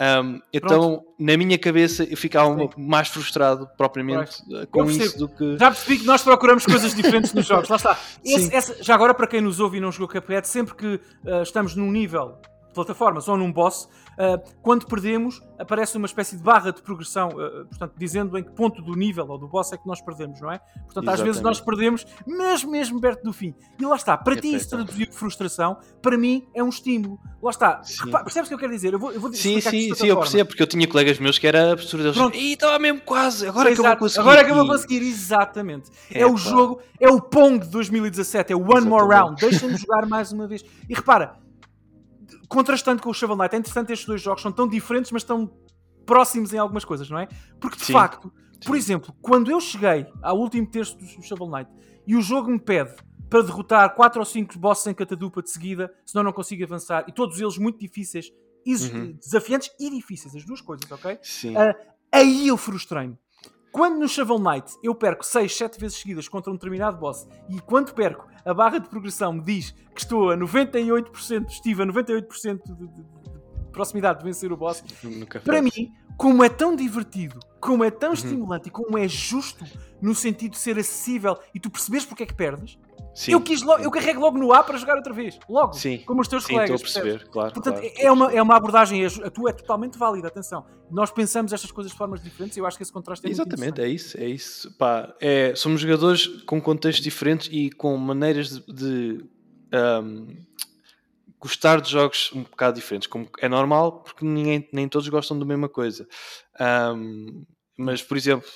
Um, 0.00 0.40
então, 0.52 1.04
na 1.18 1.36
minha 1.36 1.58
cabeça, 1.58 2.04
eu 2.04 2.16
ficava 2.16 2.56
Sim. 2.56 2.68
mais 2.76 3.08
frustrado 3.08 3.68
propriamente 3.76 4.42
Pronto. 4.44 4.66
com 4.68 4.84
isso 4.90 5.18
do 5.18 5.28
que. 5.28 5.56
Já 5.56 5.70
percebi 5.70 5.98
que 5.98 6.06
nós 6.06 6.22
procuramos 6.22 6.66
coisas 6.66 6.94
diferentes 6.94 7.32
nos 7.32 7.46
jogos. 7.46 7.68
Lá 7.68 7.76
está. 7.76 7.98
Esse, 8.24 8.82
já 8.82 8.94
agora, 8.94 9.14
para 9.14 9.26
quem 9.26 9.40
nos 9.40 9.60
ouve 9.60 9.78
e 9.78 9.80
não 9.80 9.92
jogou 9.92 10.08
Cuphead, 10.08 10.48
sempre 10.48 10.74
que 10.74 10.86
uh, 10.94 11.42
estamos 11.42 11.76
num 11.76 11.90
nível 11.90 12.38
plataformas 12.74 13.28
ou 13.28 13.36
num 13.36 13.52
boss, 13.52 13.88
Uh, 14.14 14.40
quando 14.62 14.86
perdemos, 14.86 15.42
aparece 15.58 15.96
uma 15.96 16.06
espécie 16.06 16.36
de 16.36 16.42
barra 16.42 16.70
de 16.70 16.80
progressão, 16.82 17.30
uh, 17.30 17.66
portanto, 17.66 17.94
dizendo 17.96 18.38
em 18.38 18.44
que 18.44 18.52
ponto 18.52 18.80
do 18.80 18.94
nível 18.94 19.26
ou 19.28 19.36
do 19.36 19.48
boss 19.48 19.72
é 19.72 19.76
que 19.76 19.86
nós 19.86 20.00
perdemos, 20.00 20.40
não 20.40 20.52
é? 20.52 20.58
Portanto, 20.58 21.02
Exatamente. 21.02 21.20
às 21.20 21.20
vezes 21.20 21.40
nós 21.40 21.60
perdemos 21.60 22.06
mesmo, 22.24 22.70
mesmo 22.70 23.00
perto 23.00 23.24
do 23.24 23.32
fim. 23.32 23.54
E 23.78 23.84
lá 23.84 23.96
está, 23.96 24.16
para 24.16 24.34
é 24.34 24.40
ti 24.40 24.54
isso 24.54 24.68
traduziu 24.70 25.08
frustração, 25.10 25.78
para 26.00 26.16
mim 26.16 26.46
é 26.54 26.62
um 26.62 26.68
estímulo. 26.68 27.18
Lá 27.42 27.50
está, 27.50 27.82
percebes 28.22 28.46
o 28.46 28.48
que 28.48 28.54
eu 28.54 28.58
quero 28.58 28.72
dizer? 28.72 28.92
Eu 28.92 28.98
vou, 28.98 29.10
eu 29.10 29.20
vou 29.20 29.32
sim, 29.32 29.60
sim, 29.60 29.92
sim, 29.94 30.06
eu 30.06 30.16
percebo, 30.16 30.48
porque 30.48 30.62
eu 30.62 30.66
tinha 30.66 30.86
colegas 30.86 31.18
meus 31.18 31.36
que 31.36 31.46
era 31.46 31.72
absurdo. 31.72 32.12
Pronto. 32.12 32.36
E 32.36 32.52
estava 32.52 32.78
mesmo 32.78 33.00
quase, 33.00 33.48
agora 33.48 33.70
é 33.70 33.74
que 33.74 33.80
eu 33.80 33.84
vou 33.84 33.96
conseguir. 33.96 34.20
Agora 34.20 34.40
é 34.40 34.44
que 34.44 34.50
eu 34.50 34.54
vou 34.54 34.66
conseguir, 34.66 35.02
exatamente. 35.02 35.90
É, 36.10 36.20
é 36.20 36.26
o 36.26 36.36
jogo, 36.36 36.80
é 37.00 37.08
o 37.08 37.20
Pong 37.20 37.58
de 37.58 37.70
2017, 37.70 38.52
é 38.52 38.56
o 38.56 38.60
One 38.60 38.68
Exatamente. 38.68 38.88
More 38.90 39.14
Round. 39.14 39.40
Deixa-me 39.40 39.76
jogar 39.76 40.06
mais 40.06 40.30
uma 40.30 40.46
vez. 40.46 40.64
E 40.88 40.94
repara, 40.94 41.43
contrastando 42.48 43.02
com 43.02 43.10
o 43.10 43.14
Shovel 43.14 43.36
Knight, 43.36 43.54
é 43.54 43.58
interessante 43.58 43.92
estes 43.92 44.06
dois 44.06 44.20
jogos, 44.20 44.42
são 44.42 44.52
tão 44.52 44.68
diferentes, 44.68 45.10
mas 45.10 45.24
tão 45.24 45.50
próximos 46.04 46.52
em 46.52 46.58
algumas 46.58 46.84
coisas, 46.84 47.08
não 47.08 47.18
é? 47.18 47.28
Porque 47.60 47.76
de 47.78 47.84
Sim. 47.84 47.92
facto, 47.92 48.32
por 48.64 48.76
exemplo, 48.76 49.14
quando 49.20 49.50
eu 49.50 49.60
cheguei 49.60 50.06
ao 50.22 50.38
último 50.38 50.66
texto 50.66 50.98
do 50.98 51.22
Shovel 51.22 51.48
Knight 51.48 51.70
e 52.06 52.16
o 52.16 52.20
jogo 52.20 52.50
me 52.50 52.58
pede 52.58 52.94
para 53.28 53.42
derrotar 53.42 53.94
4 53.94 54.20
ou 54.20 54.24
5 54.24 54.58
bosses 54.58 54.86
em 54.86 54.94
catadupa 54.94 55.42
de 55.42 55.50
seguida, 55.50 55.92
senão 56.04 56.22
não 56.22 56.32
consigo 56.32 56.62
avançar, 56.62 57.04
e 57.08 57.12
todos 57.12 57.40
eles 57.40 57.58
muito 57.58 57.78
difíceis, 57.78 58.30
uhum. 58.66 59.12
desafiantes 59.12 59.70
e 59.80 59.90
difíceis, 59.90 60.36
as 60.36 60.44
duas 60.44 60.60
coisas, 60.60 60.90
ok? 60.90 61.18
Sim. 61.22 61.56
Uh, 61.56 61.74
aí 62.12 62.48
eu 62.48 62.56
frustrei-me. 62.56 63.18
Quando 63.74 63.98
no 63.98 64.08
Shovel 64.08 64.38
Knight 64.38 64.72
eu 64.84 64.94
perco 64.94 65.26
6, 65.26 65.52
7 65.52 65.80
vezes 65.80 65.98
seguidas 65.98 66.28
contra 66.28 66.48
um 66.48 66.54
determinado 66.54 66.96
boss 66.96 67.26
e 67.48 67.60
quando 67.60 67.92
perco 67.92 68.28
a 68.44 68.54
barra 68.54 68.78
de 68.78 68.88
progressão 68.88 69.32
me 69.32 69.40
diz 69.40 69.72
que 69.92 70.00
estou 70.00 70.30
a 70.30 70.36
98%, 70.36 71.50
estive 71.50 71.82
a 71.82 71.86
98% 71.86 72.62
de, 72.62 72.72
de, 72.72 72.86
de, 72.86 73.04
proximidade 73.72 74.20
de 74.20 74.26
vencer 74.26 74.52
o 74.52 74.56
boss, 74.56 74.84
para 75.42 75.60
mim, 75.60 75.92
como 76.16 76.44
é 76.44 76.48
tão 76.48 76.76
divertido, 76.76 77.40
como 77.60 77.82
é 77.82 77.90
tão 77.90 78.10
uhum. 78.10 78.14
estimulante 78.14 78.68
e 78.68 78.70
como 78.70 78.96
é 78.96 79.08
justo 79.08 79.64
no 80.00 80.14
sentido 80.14 80.52
de 80.52 80.58
ser 80.58 80.78
acessível 80.78 81.36
e 81.52 81.58
tu 81.58 81.68
percebes 81.68 82.04
porque 82.04 82.22
é 82.22 82.26
que 82.26 82.34
perdes, 82.34 82.78
Sim. 83.14 83.32
Eu, 83.32 83.40
quis 83.40 83.62
logo, 83.62 83.80
eu 83.82 83.90
carrego 83.90 84.20
logo 84.20 84.36
no 84.36 84.52
A 84.52 84.62
para 84.62 84.76
jogar 84.76 84.96
outra 84.96 85.12
vez. 85.12 85.38
Logo. 85.48 85.72
Sim. 85.74 85.98
Como 85.98 86.20
os 86.20 86.26
teus 86.26 86.44
Sim, 86.44 86.54
colegas. 86.54 86.82
Estou 86.82 87.00
a 87.00 87.02
perceber, 87.04 87.28
claro. 87.30 87.54
Portanto, 87.54 87.80
claro, 87.80 87.94
é, 87.96 88.10
uma, 88.10 88.32
é 88.32 88.42
uma 88.42 88.56
abordagem. 88.56 89.06
A 89.06 89.30
tua 89.30 89.50
é 89.50 89.52
totalmente 89.52 89.96
válida, 89.96 90.26
atenção. 90.26 90.66
Nós 90.90 91.12
pensamos 91.12 91.52
estas 91.52 91.70
coisas 91.70 91.92
de 91.92 91.98
formas 91.98 92.20
diferentes 92.20 92.56
e 92.56 92.60
eu 92.60 92.66
acho 92.66 92.76
que 92.76 92.82
esse 92.82 92.92
contraste 92.92 93.26
é 93.26 93.30
Exatamente, 93.30 93.80
é 93.80 93.88
isso. 93.88 94.18
É 94.18 94.26
isso. 94.26 94.76
Pá, 94.76 95.14
é, 95.20 95.54
somos 95.54 95.80
jogadores 95.80 96.26
com 96.44 96.60
contextos 96.60 97.04
diferentes 97.04 97.48
e 97.52 97.70
com 97.70 97.96
maneiras 97.96 98.50
de. 98.50 98.64
de 98.66 99.24
um, 99.72 100.26
gostar 101.40 101.80
de 101.82 101.90
jogos 101.90 102.30
um 102.34 102.42
bocado 102.42 102.74
diferentes, 102.74 103.06
como 103.06 103.28
é 103.38 103.48
normal, 103.50 104.02
porque 104.02 104.24
ninguém, 104.24 104.66
nem 104.72 104.88
todos 104.88 105.06
gostam 105.08 105.38
da 105.38 105.44
mesma 105.44 105.68
coisa. 105.68 106.08
Um, 106.58 107.44
mas, 107.76 108.02
por 108.02 108.16
exemplo, 108.16 108.48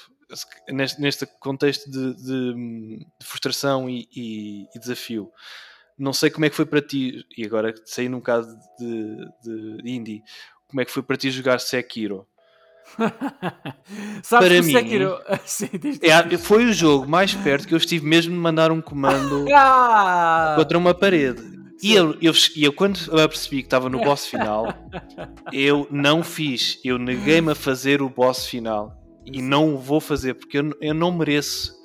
neste, 0.71 1.01
neste 1.01 1.27
contexto 1.41 1.91
de, 1.91 2.15
de, 2.15 2.55
de 2.55 3.27
frustração 3.27 3.89
e, 3.89 4.09
e, 4.15 4.67
e, 4.75 4.79
desafio. 4.79 5.31
Não 5.99 6.13
sei 6.13 6.31
como 6.31 6.45
é 6.45 6.51
que 6.51 6.57
foi 6.57 6.67
para 6.67 6.81
ti, 6.81 7.25
e 7.37 7.45
agora 7.45 7.75
saí 7.85 8.09
num 8.09 8.21
caso 8.21 8.57
de, 8.79 9.17
de 9.43 9.91
indie, 9.91 10.23
como 10.69 10.81
é 10.81 10.85
que 10.85 10.93
foi 10.93 11.03
para 11.03 11.17
ti 11.17 11.31
jogar 11.31 11.59
Sekiro? 11.59 12.27
Sabes 14.23 14.49
para 14.49 14.63
mim, 14.63 14.73
Sekiro... 14.73 15.19
é, 16.03 16.39
foi 16.39 16.67
o 16.67 16.73
jogo 16.73 17.09
mais 17.09 17.35
perto 17.35 17.67
que 17.67 17.75
eu 17.75 17.79
estive 17.79 18.07
mesmo 18.07 18.33
de 18.33 18.39
mandar 18.39 18.71
um 18.71 18.81
comando 18.81 19.47
ah! 19.53 20.55
contra 20.57 20.79
uma 20.79 20.95
parede. 20.95 21.59
E 21.81 21.95
eu, 21.95 22.17
eu, 22.21 22.33
eu, 22.57 22.73
quando 22.73 22.99
eu 23.07 23.29
percebi 23.29 23.63
que 23.63 23.67
estava 23.67 23.89
no 23.89 24.01
boss 24.01 24.27
final, 24.27 24.75
eu 25.53 25.87
não 25.93 26.25
fiz, 26.25 26.81
eu 26.85 26.99
neguei-me 26.99 27.53
a 27.53 27.55
fazer 27.55 28.03
o 28.03 28.09
boss 28.09 28.47
final 28.47 28.98
e 29.33 29.43
não 29.43 29.75
o 29.75 29.79
vou 29.79 30.01
fazer 30.01 30.35
porque 30.35 30.59
eu, 30.59 30.71
eu 30.81 30.95
não 30.95 31.13
mereço 31.13 31.79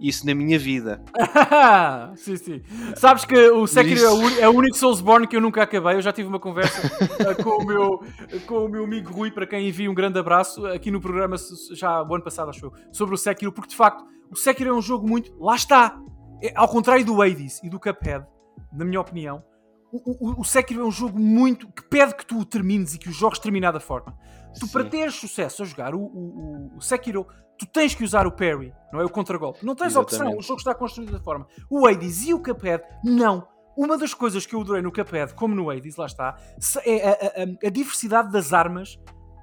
isso 0.00 0.26
na 0.26 0.34
minha 0.34 0.58
vida. 0.58 1.02
sim, 2.16 2.36
sim. 2.36 2.62
Sabes 2.96 3.24
que 3.24 3.36
o 3.50 3.66
Sekiro 3.66 4.00
é, 4.00 4.42
é 4.42 4.48
o 4.48 4.52
único 4.52 4.76
Soulsborne 4.76 5.26
que 5.26 5.36
eu 5.36 5.40
nunca 5.40 5.62
acabei. 5.62 5.96
Eu 5.96 6.02
já 6.02 6.12
tive 6.12 6.28
uma 6.28 6.38
conversa 6.38 6.86
uh, 6.86 7.42
com, 7.42 7.62
o 7.62 7.66
meu, 7.66 8.04
com 8.46 8.66
o 8.66 8.68
meu 8.68 8.84
amigo 8.84 9.12
Rui, 9.12 9.30
para 9.30 9.46
quem 9.46 9.68
envia 9.68 9.90
um 9.90 9.94
grande 9.94 10.18
abraço, 10.18 10.66
aqui 10.66 10.90
no 10.90 11.00
programa, 11.00 11.36
já 11.72 12.02
o 12.02 12.14
ano 12.14 12.24
passado, 12.24 12.50
acho 12.50 12.66
eu, 12.66 12.72
sobre 12.92 13.14
o 13.14 13.18
Sekiro, 13.18 13.52
porque 13.52 13.70
de 13.70 13.76
facto 13.76 14.04
o 14.30 14.36
Sekiro 14.36 14.70
é 14.70 14.72
um 14.72 14.82
jogo 14.82 15.08
muito. 15.08 15.36
Lá 15.38 15.56
está! 15.56 15.98
É, 16.42 16.52
ao 16.54 16.68
contrário 16.68 17.04
do 17.04 17.20
Hades 17.20 17.60
e 17.62 17.68
do 17.68 17.80
Cuphead, 17.80 18.24
na 18.72 18.84
minha 18.84 19.00
opinião, 19.00 19.42
o, 19.90 20.28
o, 20.30 20.40
o 20.40 20.44
Sekiro 20.44 20.82
é 20.82 20.84
um 20.84 20.90
jogo 20.90 21.18
muito 21.18 21.66
que 21.72 21.82
pede 21.82 22.14
que 22.14 22.24
tu 22.24 22.38
o 22.38 22.44
termines 22.44 22.94
e 22.94 22.98
que 22.98 23.08
o 23.08 23.12
jogues 23.12 23.38
de 23.38 23.42
determinada 23.42 23.80
forma. 23.80 24.16
Tu, 24.58 24.66
Sim. 24.66 24.72
para 24.72 24.84
teres 24.84 25.14
sucesso 25.14 25.62
a 25.62 25.66
jogar 25.66 25.94
o, 25.94 26.00
o, 26.00 26.76
o, 26.76 26.80
Sekiro, 26.80 27.26
tu 27.58 27.66
tens 27.66 27.94
que 27.94 28.04
usar 28.04 28.26
o 28.26 28.32
parry, 28.32 28.72
não 28.92 29.00
é? 29.00 29.04
O 29.04 29.10
contragolpe. 29.10 29.64
Não 29.64 29.74
tens 29.74 29.92
Exatamente. 29.92 30.14
opção, 30.14 30.38
o 30.38 30.42
jogo 30.42 30.58
está 30.58 30.74
construído 30.74 31.12
da 31.12 31.20
forma. 31.20 31.46
O 31.70 31.86
Hades 31.86 32.26
e 32.26 32.34
o 32.34 32.42
Cuphead, 32.42 32.82
não. 33.04 33.46
Uma 33.76 33.96
das 33.96 34.12
coisas 34.12 34.44
que 34.44 34.54
eu 34.54 34.60
adorei 34.60 34.82
no 34.82 34.90
Cuphead, 34.90 35.34
como 35.34 35.54
no 35.54 35.70
Hades, 35.70 35.96
lá 35.96 36.06
está, 36.06 36.36
é 36.84 37.08
a, 37.08 37.12
a, 37.12 37.66
a 37.68 37.70
diversidade 37.70 38.32
das 38.32 38.52
armas 38.52 38.98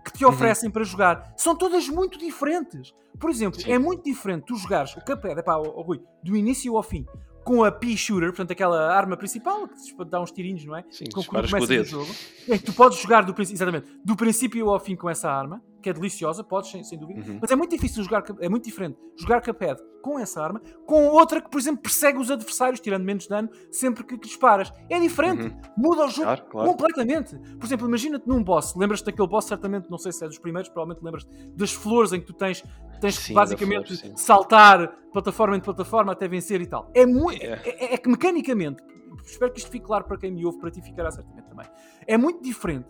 que 0.05 0.11
te 0.11 0.23
uhum. 0.23 0.31
oferecem 0.31 0.67
uhum. 0.67 0.73
para 0.73 0.83
jogar. 0.83 1.33
São 1.35 1.55
todas 1.55 1.89
muito 1.89 2.19
diferentes. 2.19 2.93
Por 3.19 3.29
exemplo, 3.29 3.59
Sim. 3.59 3.71
é 3.71 3.79
muito 3.79 4.03
diferente 4.03 4.45
tu 4.45 4.55
jogares 4.55 4.95
o 4.95 5.01
Cuphead, 5.01 5.39
epá, 5.39 5.57
oh, 5.57 5.73
oh, 5.75 5.81
Rui, 5.81 6.01
do 6.23 6.35
início 6.35 6.75
ao 6.77 6.83
fim, 6.83 7.05
com 7.45 7.63
a 7.63 7.71
P-Shooter, 7.71 8.29
portanto 8.29 8.51
aquela 8.51 8.91
arma 8.91 9.15
principal 9.15 9.67
que 9.67 10.05
dá 10.05 10.19
uns 10.19 10.31
tirinhos, 10.31 10.65
não 10.65 10.75
é? 10.75 10.83
Sim, 10.89 11.05
com, 11.13 11.23
com 11.23 11.37
o 11.37 11.83
jogo. 11.85 12.11
É 12.49 12.57
que 12.57 12.63
tu 12.63 12.73
podes 12.73 12.99
jogar 12.99 13.21
do, 13.21 13.39
exatamente, 13.39 13.87
do 14.03 14.15
princípio 14.15 14.67
ao 14.67 14.79
fim 14.79 14.95
com 14.95 15.07
essa 15.07 15.29
arma 15.29 15.61
que 15.85 15.89
é 15.91 15.93
deliciosa, 15.93 16.43
podes, 16.43 16.71
sem, 16.71 16.83
sem 16.83 16.97
dúvida, 16.97 17.21
uhum. 17.21 17.37
mas 17.39 17.51
é 17.51 17.55
muito 17.55 17.69
difícil 17.69 18.03
jogar, 18.03 18.23
é 18.39 18.49
muito 18.49 18.63
diferente 18.63 18.97
jogar 19.15 19.39
Cuphead 19.39 19.79
com 20.01 20.17
essa 20.17 20.41
arma, 20.41 20.59
com 20.83 21.05
outra 21.09 21.39
que, 21.39 21.47
por 21.47 21.59
exemplo, 21.59 21.83
persegue 21.83 22.17
os 22.17 22.31
adversários, 22.31 22.79
tirando 22.79 23.03
menos 23.03 23.27
dano 23.27 23.51
sempre 23.71 24.03
que, 24.03 24.17
que 24.17 24.25
disparas. 24.27 24.73
É 24.89 24.99
diferente, 24.99 25.43
uhum. 25.43 25.61
muda 25.77 26.05
o 26.05 26.09
jogo 26.09 26.23
claro, 26.23 26.45
claro. 26.49 26.69
completamente. 26.71 27.37
Por 27.37 27.67
exemplo, 27.67 27.87
imagina-te 27.87 28.27
num 28.27 28.43
boss, 28.43 28.73
lembras-te 28.75 29.05
daquele 29.05 29.27
boss, 29.27 29.45
certamente, 29.45 29.87
não 29.91 29.99
sei 29.99 30.11
se 30.11 30.25
é 30.25 30.27
dos 30.27 30.39
primeiros, 30.39 30.69
provavelmente 30.69 31.05
lembras 31.05 31.27
das 31.55 31.71
flores 31.71 32.11
em 32.13 32.19
que 32.19 32.25
tu 32.25 32.33
tens, 32.33 32.63
tens 32.99 33.15
sim, 33.19 33.35
basicamente 33.35 33.95
flor, 33.95 34.17
saltar 34.17 34.91
plataforma 35.13 35.55
em 35.55 35.59
plataforma 35.59 36.13
até 36.13 36.27
vencer 36.27 36.61
e 36.61 36.65
tal. 36.65 36.89
É, 36.95 37.05
muito, 37.05 37.43
yeah. 37.43 37.61
é, 37.63 37.85
é, 37.85 37.93
é 37.93 37.97
que 37.97 38.09
mecanicamente, 38.09 38.81
espero 39.23 39.53
que 39.53 39.59
isto 39.59 39.69
fique 39.69 39.85
claro 39.85 40.05
para 40.05 40.17
quem 40.17 40.31
me 40.31 40.43
ouve, 40.47 40.57
para 40.57 40.71
ti 40.71 40.81
ficará 40.81 41.11
certamente 41.11 41.47
também. 41.47 41.67
É 42.07 42.17
muito 42.17 42.41
diferente 42.41 42.87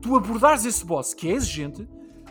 tu 0.00 0.16
abordares 0.16 0.64
esse 0.64 0.84
boss 0.84 1.14
que 1.14 1.28
é 1.28 1.32
exigente 1.32 1.88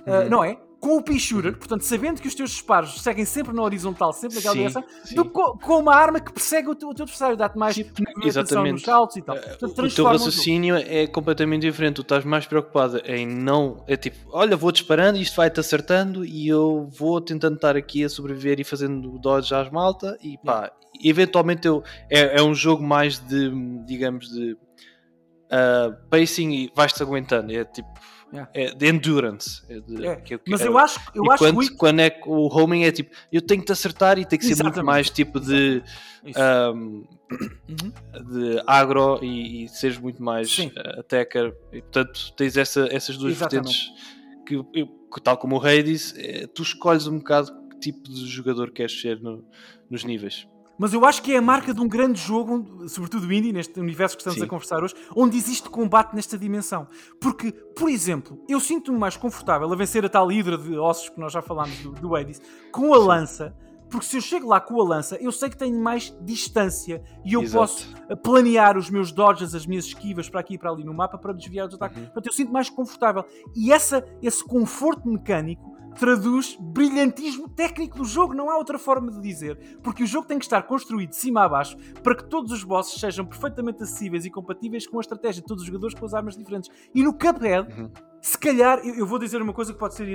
uh, 0.08 0.30
não 0.30 0.44
é? 0.44 0.58
Com 0.80 0.98
o 0.98 1.02
P-Shooter, 1.02 1.54
uhum. 1.54 1.58
portanto, 1.58 1.82
sabendo 1.82 2.22
que 2.22 2.28
os 2.28 2.36
teus 2.36 2.52
disparos 2.52 3.02
seguem 3.02 3.26
sempre 3.26 3.52
na 3.52 3.64
horizontal, 3.64 4.14
sempre 4.14 4.36
naquela 4.36 4.54
sim, 4.54 4.60
direção, 4.60 4.84
sim. 5.04 5.16
Do, 5.16 5.26
com, 5.26 5.58
com, 5.58 5.80
uma 5.80 5.96
arma 5.96 6.20
que 6.20 6.32
persegue 6.32 6.70
o 6.70 6.76
teu, 6.76 6.90
o 6.90 6.94
teu 6.94 7.04
adversário, 7.04 7.36
dá-te 7.36 7.58
mais 7.58 7.74
tipo, 7.74 7.92
exatamente. 8.24 8.74
nos 8.74 8.84
saltos 8.84 9.18
e 9.18 9.24
tal. 9.24 9.36
Portanto, 9.36 9.82
o 9.86 9.90
teu 9.90 10.06
raciocínio 10.06 10.76
é 10.76 11.08
completamente 11.08 11.64
diferente. 11.64 11.96
Tu 11.96 12.02
estás 12.04 12.24
mais 12.24 12.46
preocupado 12.46 13.02
em 13.06 13.26
não. 13.26 13.84
É 13.88 13.98
tipo, 13.98 14.18
olha, 14.30 14.56
vou 14.56 14.72
disparando, 14.72 15.18
isto 15.18 15.36
vai-te 15.36 15.60
acertando 15.60 16.24
e 16.24 16.48
eu 16.48 16.88
vou 16.96 17.20
tentando 17.20 17.56
estar 17.56 17.76
aqui 17.76 18.04
a 18.04 18.10
sobreviver 18.10 18.60
e 18.60 18.64
fazendo 18.64 19.18
dodge 19.18 19.56
às 19.56 19.72
malta 19.72 20.16
e 20.22 20.38
pá, 20.38 20.72
eventualmente 21.04 21.68
eu, 21.68 21.84
é, 22.08 22.40
é 22.40 22.44
um 22.44 22.54
jogo 22.54 22.84
mais 22.84 23.18
de, 23.18 23.52
digamos, 23.84 24.30
de 24.30 24.56
uh, 25.48 25.96
pacing 26.10 26.52
e 26.52 26.72
vais-te 26.76 27.02
aguentando. 27.02 27.52
É 27.52 27.66
tipo 27.66 27.90
Yeah. 28.32 28.52
É 28.54 28.76
de 28.76 28.88
endurance. 28.88 29.64
É 29.70 29.80
de, 29.80 30.06
é. 30.06 30.16
Que, 30.18 30.38
que, 30.38 30.52
Mas 30.52 30.62
eu 30.62 30.78
acho, 30.78 31.00
eu 31.16 31.32
acho 31.32 31.44
quando, 31.44 31.60
que... 31.62 31.70
quando 31.76 32.00
é 32.02 32.20
o 32.26 32.48
homing 32.54 32.84
é 32.84 32.92
tipo, 32.92 33.16
eu 33.32 33.42
tenho 33.42 33.62
que 33.62 33.68
te 33.68 33.72
acertar 33.72 34.20
e 34.20 34.26
tem 34.26 34.38
que 34.38 34.46
ser 34.46 34.52
Exatamente. 34.52 34.76
muito 34.76 34.86
mais 34.86 35.10
tipo 35.10 35.40
de, 35.40 35.82
um, 36.26 37.06
uhum. 37.32 37.94
de 38.30 38.64
agro 38.68 39.20
e, 39.24 39.64
e 39.64 39.70
seres 39.70 39.98
muito 39.98 40.22
mais 40.22 40.52
Sim. 40.52 40.68
Uh, 40.68 41.00
attacker. 41.00 41.56
E, 41.72 41.82
portanto, 41.82 42.34
tens 42.36 42.58
essa, 42.58 42.88
essas 42.92 43.16
duas 43.16 43.36
vertentes 43.38 43.92
que, 44.46 44.62
que, 44.64 45.22
tal 45.24 45.38
como 45.38 45.56
o 45.56 45.60
Rei 45.60 45.82
disse, 45.82 46.20
é, 46.20 46.48
tu 46.48 46.64
escolhes 46.64 47.08
um 47.08 47.20
bocado 47.20 47.52
que 47.70 47.80
tipo 47.80 48.10
de 48.10 48.26
jogador 48.28 48.72
queres 48.72 49.00
ser 49.00 49.22
no, 49.22 49.46
nos 49.90 50.04
níveis. 50.04 50.48
Mas 50.78 50.94
eu 50.94 51.04
acho 51.06 51.22
que 51.22 51.34
é 51.34 51.38
a 51.38 51.42
marca 51.42 51.74
de 51.74 51.82
um 51.82 51.88
grande 51.88 52.20
jogo, 52.20 52.88
sobretudo 52.88 53.32
indie, 53.32 53.52
neste 53.52 53.80
universo 53.80 54.16
que 54.16 54.22
estamos 54.22 54.40
Sim. 54.40 54.46
a 54.46 54.48
conversar 54.48 54.84
hoje, 54.84 54.94
onde 55.16 55.38
existe 55.38 55.70
combate 55.70 56.16
nesta 56.16 56.38
dimensão. 56.38 56.88
Porque, 57.20 57.52
por 57.52 57.90
exemplo, 57.90 58.40
eu 58.48 58.60
sinto-me 58.60 58.98
mais 58.98 59.18
confortável 59.18 59.72
a 59.72 59.76
vencer 59.76 60.06
a 60.06 60.10
tal 60.10 60.32
hidra 60.32 60.58
de 60.58 60.78
ossos 60.78 61.10
que 61.10 61.20
nós 61.20 61.34
já 61.34 61.42
falámos 61.42 61.78
do, 61.80 61.92
do 61.92 62.16
Hades 62.16 62.42
com 62.72 62.94
a 62.94 62.98
lança, 62.98 63.56
porque 63.90 64.06
se 64.06 64.18
eu 64.18 64.22
chego 64.22 64.48
lá 64.48 64.60
com 64.60 64.80
a 64.82 64.84
lança, 64.84 65.16
eu 65.16 65.32
sei 65.32 65.50
que 65.50 65.58
tenho 65.58 65.80
mais 65.80 66.16
distância 66.22 67.02
e 67.24 67.34
eu 67.34 67.42
Exato. 67.42 67.58
posso 67.58 67.96
eh, 68.10 68.16
planear 68.16 68.78
os 68.78 68.90
meus 68.90 69.12
dodges, 69.12 69.56
as 69.56 69.66
minhas 69.66 69.86
esquivas 69.86 70.30
para 70.30 70.42
aqui 70.42 70.56
e 70.56 70.58
para 70.58 70.70
ali 70.70 70.84
no 70.84 70.94
mapa 70.94 71.18
para 71.18 71.34
desviar 71.34 71.68
os 71.68 71.74
ataques. 71.74 71.98
Uhum. 71.98 72.06
Portanto, 72.06 72.26
eu 72.28 72.34
sinto 72.34 72.52
mais 72.52 72.70
confortável. 72.70 73.26
E 73.56 73.72
essa, 73.72 74.06
esse 74.22 74.44
conforto 74.44 75.08
mecânico 75.08 75.77
traduz 75.98 76.58
brilhantismo 76.60 77.50
técnico 77.50 77.98
do 77.98 78.06
jogo, 78.06 78.34
não 78.34 78.50
há 78.50 78.58
outra 78.58 78.78
forma 78.78 79.12
de 79.12 79.20
dizer. 79.20 79.80
Porque 79.82 80.04
o 80.04 80.08
jogo 80.08 80.28
tem 80.28 80.38
que 80.38 80.46
estar 80.46 80.62
construído 80.64 81.10
de 81.10 81.16
cima 81.16 81.44
a 81.44 81.50
baixo 81.50 81.78
para 82.04 82.16
que 82.16 82.26
todos 82.26 82.52
os 82.52 82.64
bosses 82.64 83.00
sejam 83.00 83.26
perfeitamente 83.26 83.84
acessíveis 83.84 84.26
e 84.26 84.30
compatíveis 84.30 84.88
com 84.88 84.98
a 84.98 85.02
estratégia 85.02 85.42
de 85.42 85.48
todos 85.48 85.64
os 85.64 85.68
jogadores 85.68 85.98
com 85.98 86.06
as 86.06 86.14
armas 86.14 86.38
diferentes. 86.38 86.70
E 86.94 87.04
no 87.04 87.14
Cuphead, 87.14 87.72
uhum. 87.72 87.92
Se 88.22 88.38
calhar, 88.38 88.80
eu, 88.84 89.06
vou 89.06 89.20
dizer 89.20 89.42
uma 89.42 89.54
coisa 89.54 89.74
que 89.74 89.80
pode 89.80 89.96
ser 89.96 90.08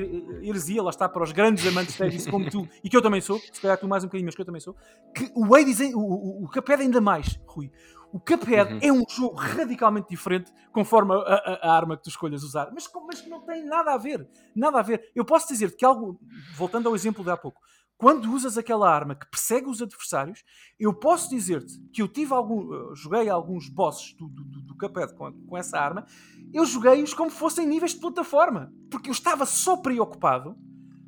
heresia, 0.42 0.82
lá 0.82 0.90
está, 0.90 1.08
para 1.08 1.22
os 1.22 1.32
grandes 1.32 1.66
amantes 1.66 1.96
de 1.96 2.30
como 2.30 2.50
tu, 2.50 2.68
e 2.82 2.88
que 2.88 2.96
eu 2.96 3.02
também 3.02 3.20
sou, 3.20 3.38
se 3.38 3.60
calhar 3.60 3.78
tu 3.78 3.88
mais 3.88 4.04
um 4.04 4.06
bocadinho, 4.06 4.26
mas 4.26 4.34
que 4.34 4.40
eu 4.40 4.46
também 4.46 4.60
sou, 4.60 4.76
que 5.14 5.30
o 5.34 5.54
Hades, 5.54 5.80
o, 5.94 5.98
o, 5.98 6.44
o 6.44 6.48
Cuphead 6.48 6.82
ainda 6.82 7.00
mais, 7.00 7.38
Rui. 7.46 7.70
O 8.12 8.20
Cuphead 8.20 8.74
uhum. 8.74 8.80
é 8.82 8.92
um 8.92 9.04
jogo 9.08 9.36
radicalmente 9.36 10.08
diferente 10.10 10.52
conforme 10.70 11.14
a, 11.14 11.16
a, 11.16 11.68
a, 11.70 11.74
arma 11.74 11.96
que 11.96 12.02
tu 12.02 12.10
escolhas 12.10 12.42
usar, 12.42 12.70
mas, 12.72 12.86
mas 13.06 13.26
não 13.26 13.40
tem 13.40 13.64
nada 13.64 13.94
a 13.94 13.96
ver. 13.96 14.28
Nada 14.54 14.80
a 14.80 14.82
ver. 14.82 15.10
Eu 15.14 15.24
posso 15.24 15.48
dizer 15.48 15.74
que 15.74 15.82
algo, 15.82 16.20
voltando 16.54 16.90
ao 16.90 16.94
exemplo 16.94 17.24
de 17.24 17.30
há 17.30 17.36
pouco, 17.38 17.62
quando 18.02 18.32
usas 18.32 18.58
aquela 18.58 18.92
arma 18.92 19.14
que 19.14 19.30
persegue 19.30 19.70
os 19.70 19.80
adversários, 19.80 20.42
eu 20.76 20.92
posso 20.92 21.30
dizer-te 21.30 21.78
que 21.92 22.02
eu 22.02 22.08
tive 22.08 22.34
algum, 22.34 22.92
joguei 22.96 23.28
alguns 23.28 23.68
bosses 23.68 24.12
do, 24.14 24.26
do, 24.26 24.42
do 24.42 24.76
Cuphead 24.76 25.14
com, 25.14 25.32
com 25.32 25.56
essa 25.56 25.78
arma, 25.78 26.04
eu 26.52 26.66
joguei-os 26.66 27.14
como 27.14 27.30
fossem 27.30 27.64
níveis 27.64 27.92
de 27.92 28.00
plataforma, 28.00 28.72
porque 28.90 29.08
eu 29.08 29.12
estava 29.12 29.46
só 29.46 29.76
preocupado 29.76 30.56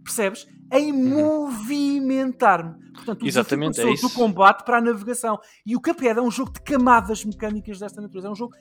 percebes? 0.05 0.47
Em 0.73 0.93
uhum. 0.93 1.47
movimentar-me. 1.47 2.93
Portanto, 2.93 3.27
Exatamente, 3.27 3.81
é 3.81 3.93
isso. 3.93 4.07
do 4.07 4.15
combate 4.15 4.65
para 4.65 4.79
a 4.79 4.81
navegação. 4.81 5.41
E 5.67 5.75
o 5.75 5.81
Cuphead 5.81 6.19
é 6.19 6.23
um 6.23 6.31
jogo 6.31 6.53
de 6.53 6.61
camadas 6.61 7.25
mecânicas 7.25 7.81
desta 7.81 8.01
natureza. 8.01 8.29
É 8.29 8.31
um 8.31 8.37
jogo 8.37 8.55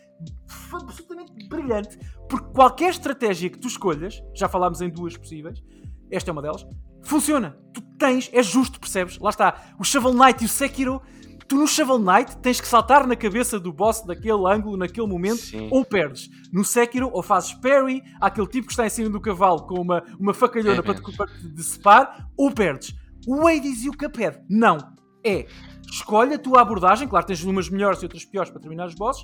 absolutamente 0.71 1.47
brilhante, 1.47 1.99
porque 2.27 2.51
qualquer 2.51 2.89
estratégia 2.89 3.49
que 3.49 3.59
tu 3.59 3.67
escolhas, 3.67 4.23
já 4.33 4.47
falámos 4.49 4.81
em 4.81 4.89
duas 4.89 5.15
possíveis, 5.17 5.61
esta 6.09 6.31
é 6.31 6.33
uma 6.33 6.41
delas, 6.41 6.65
funciona. 7.03 7.57
Tu 7.73 7.81
tens, 8.03 8.29
é 8.33 8.43
justo, 8.43 8.79
percebes? 8.79 9.17
Lá 9.17 9.29
está. 9.29 9.55
O 9.79 9.83
Shovel 9.83 10.13
Knight 10.13 10.43
e 10.43 10.45
o 10.45 10.49
Sekiro 10.49 11.01
tu 11.47 11.55
no 11.55 11.67
Shovel 11.67 11.99
Knight 11.99 12.37
tens 12.37 12.59
que 12.59 12.67
saltar 12.67 13.05
na 13.05 13.15
cabeça 13.15 13.59
do 13.59 13.71
boss 13.71 14.01
daquele 14.01 14.45
ângulo, 14.47 14.75
naquele 14.75 15.07
momento, 15.07 15.37
Sim. 15.41 15.67
ou 15.71 15.85
perdes. 15.85 16.29
No 16.51 16.65
Sekiro, 16.65 17.09
ou 17.13 17.21
fazes 17.21 17.53
parry 17.53 18.01
àquele 18.19 18.47
tipo 18.47 18.67
que 18.67 18.73
está 18.73 18.85
em 18.85 18.89
cima 18.89 19.09
do 19.09 19.21
cavalo 19.21 19.61
com 19.67 19.79
uma, 19.79 20.03
uma 20.19 20.33
facalhona 20.33 20.79
é 20.79 20.81
para, 20.81 20.95
te, 20.95 21.15
para 21.15 21.27
te 21.27 21.47
decepar, 21.49 22.27
ou 22.35 22.51
perdes. 22.51 22.95
O 23.27 23.47
Hades 23.47 23.83
e 23.83 23.89
o 23.89 23.97
Cuphead, 23.97 24.39
não. 24.49 24.77
É, 25.23 25.45
escolhe 25.89 26.33
a 26.33 26.39
tua 26.39 26.61
abordagem, 26.61 27.07
claro, 27.07 27.25
tens 27.25 27.43
umas 27.43 27.69
melhores 27.69 28.01
e 28.01 28.05
outras 28.05 28.25
piores 28.25 28.49
para 28.49 28.59
terminar 28.59 28.87
os 28.87 28.95
bosses, 28.95 29.23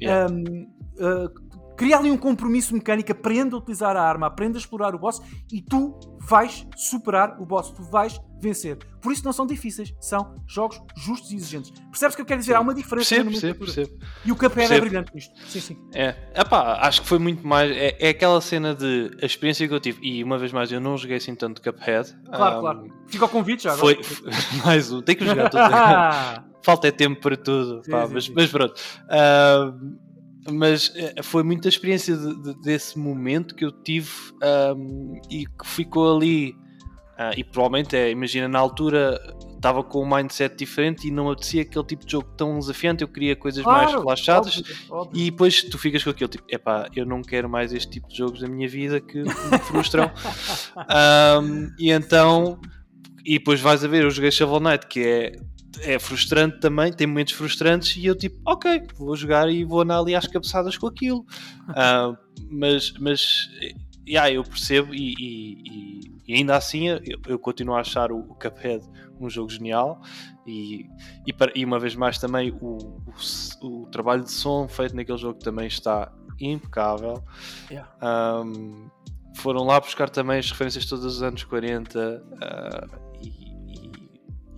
yeah. 0.00 0.32
um, 0.32 0.68
uh, 0.96 1.49
cria 1.80 1.96
ali 1.96 2.10
um 2.10 2.18
compromisso 2.18 2.74
mecânico, 2.74 3.10
aprenda 3.10 3.56
a 3.56 3.58
utilizar 3.58 3.96
a 3.96 4.02
arma, 4.02 4.26
aprenda 4.26 4.58
a 4.58 4.60
explorar 4.60 4.94
o 4.94 4.98
boss 4.98 5.22
e 5.50 5.62
tu 5.62 5.98
vais 6.28 6.66
superar 6.76 7.40
o 7.40 7.46
boss, 7.46 7.70
tu 7.70 7.82
vais 7.84 8.20
vencer. 8.38 8.76
Por 9.00 9.10
isso 9.10 9.24
não 9.24 9.32
são 9.32 9.46
difíceis, 9.46 9.94
são 9.98 10.34
jogos 10.46 10.78
justos 10.94 11.32
e 11.32 11.36
exigentes. 11.36 11.70
Percebes 11.90 12.12
o 12.12 12.16
que 12.16 12.20
eu 12.20 12.26
quero 12.26 12.40
dizer? 12.40 12.52
Sim. 12.52 12.58
Há 12.58 12.60
uma 12.60 12.74
diferença 12.74 13.14
percebo, 13.14 13.30
percebo, 13.30 13.58
percebo. 13.60 13.98
E 14.26 14.30
o 14.30 14.36
Cuphead 14.36 14.74
é 14.74 14.78
brilhante 14.78 15.14
nisto. 15.14 15.32
Sim, 15.48 15.60
sim. 15.60 15.78
É. 15.94 16.14
Epá, 16.34 16.80
acho 16.82 17.00
que 17.00 17.08
foi 17.08 17.18
muito 17.18 17.46
mais. 17.46 17.70
É, 17.70 17.96
é, 17.98 18.10
aquela 18.10 18.42
cena 18.42 18.74
de 18.74 19.16
a 19.22 19.24
experiência 19.24 19.66
que 19.66 19.72
eu 19.72 19.80
tive. 19.80 20.06
E 20.06 20.22
uma 20.22 20.36
vez 20.36 20.52
mais, 20.52 20.70
eu 20.70 20.82
não 20.82 20.98
joguei 20.98 21.16
assim 21.16 21.34
tanto 21.34 21.62
Cuphead. 21.62 22.14
Claro, 22.26 22.58
um, 22.58 22.60
claro. 22.60 22.94
Fica 23.08 23.24
ao 23.24 23.28
convite 23.30 23.62
já. 23.62 23.74
Foi, 23.74 23.98
mais 24.66 24.92
um. 24.92 25.00
Tem 25.00 25.16
que 25.16 25.24
jogar 25.24 25.48
tudo. 25.48 25.62
Falta 26.62 26.88
é 26.88 26.90
tempo 26.90 27.22
para 27.22 27.38
tudo. 27.38 27.82
Sim, 27.82 27.90
pá, 27.90 28.06
sim, 28.06 28.12
mas, 28.12 28.28
mas, 28.28 28.50
pronto. 28.50 28.74
Mas 30.48 30.92
eh, 30.96 31.22
foi 31.22 31.42
muita 31.42 31.68
experiência 31.68 32.16
de, 32.16 32.42
de, 32.42 32.60
desse 32.62 32.98
momento 32.98 33.54
que 33.54 33.64
eu 33.64 33.72
tive 33.72 34.10
um, 34.76 35.20
e 35.30 35.44
que 35.46 35.66
ficou 35.66 36.16
ali. 36.16 36.54
Uh, 37.18 37.36
e 37.36 37.44
provavelmente, 37.44 37.94
é, 37.94 38.10
imagina, 38.10 38.48
na 38.48 38.58
altura 38.58 39.20
estava 39.54 39.84
com 39.84 40.02
um 40.02 40.08
mindset 40.08 40.56
diferente 40.56 41.06
e 41.06 41.10
não 41.10 41.30
apetecia 41.30 41.60
aquele 41.60 41.84
tipo 41.84 42.06
de 42.06 42.12
jogo 42.12 42.28
tão 42.34 42.58
desafiante. 42.58 43.02
Eu 43.02 43.08
queria 43.08 43.36
coisas 43.36 43.62
claro, 43.62 43.84
mais 43.84 43.92
relaxadas 43.92 44.58
óbvio, 44.58 44.76
óbvio. 44.88 45.20
e 45.20 45.30
depois 45.30 45.62
tu 45.62 45.76
ficas 45.76 46.02
com 46.02 46.10
aquele 46.10 46.30
tipo: 46.30 46.44
epá, 46.48 46.88
eu 46.96 47.04
não 47.04 47.20
quero 47.20 47.48
mais 47.48 47.74
este 47.74 47.90
tipo 47.90 48.08
de 48.08 48.16
jogos 48.16 48.40
na 48.40 48.48
minha 48.48 48.66
vida 48.66 49.00
que 49.00 49.18
me 49.18 49.58
frustram. 49.66 50.10
um, 51.42 51.70
e 51.78 51.90
então, 51.90 52.58
e 53.22 53.38
depois 53.38 53.60
vais 53.60 53.84
a 53.84 53.88
ver, 53.88 54.04
eu 54.04 54.10
joguei 54.10 54.30
Shovel 54.30 54.60
Knight, 54.60 54.86
que 54.86 55.00
é 55.00 55.32
é 55.80 55.98
frustrante 55.98 56.58
também, 56.60 56.92
tem 56.92 57.06
momentos 57.06 57.32
frustrantes 57.32 57.96
e 57.96 58.06
eu 58.06 58.14
tipo, 58.14 58.40
ok, 58.44 58.82
vou 58.96 59.14
jogar 59.16 59.48
e 59.50 59.64
vou 59.64 59.82
andar 59.82 59.98
ali 59.98 60.14
às 60.14 60.26
cabeçadas 60.26 60.76
com 60.76 60.86
aquilo. 60.86 61.20
uh, 61.68 62.16
mas, 62.50 62.92
mas 62.98 63.48
yeah, 64.06 64.30
eu 64.32 64.42
percebo 64.42 64.94
e, 64.94 65.14
e, 65.18 66.20
e 66.26 66.34
ainda 66.34 66.56
assim 66.56 66.88
eu, 66.88 67.00
eu, 67.26 67.38
continuo 67.38 67.74
a 67.76 67.80
achar 67.80 68.10
o, 68.10 68.18
o 68.18 68.34
Cuphead 68.34 68.84
um 69.20 69.28
jogo 69.28 69.50
genial 69.50 70.00
e, 70.46 70.86
e, 71.26 71.32
para, 71.32 71.52
e 71.54 71.64
uma 71.64 71.78
vez 71.78 71.94
mais 71.94 72.18
também 72.18 72.50
o, 72.60 72.76
o, 73.62 73.66
o, 73.66 73.86
trabalho 73.86 74.24
de 74.24 74.32
som 74.32 74.66
feito 74.66 74.96
naquele 74.96 75.18
jogo 75.18 75.38
também 75.38 75.66
está 75.66 76.10
impecável. 76.40 77.22
Yeah. 77.70 77.90
Um, 78.02 78.88
foram 79.36 79.64
lá 79.64 79.78
buscar 79.78 80.08
também 80.08 80.38
as 80.38 80.50
referências 80.50 80.86
todos 80.86 81.04
os 81.04 81.22
anos 81.22 81.44
40 81.44 82.24
uh, 82.32 83.09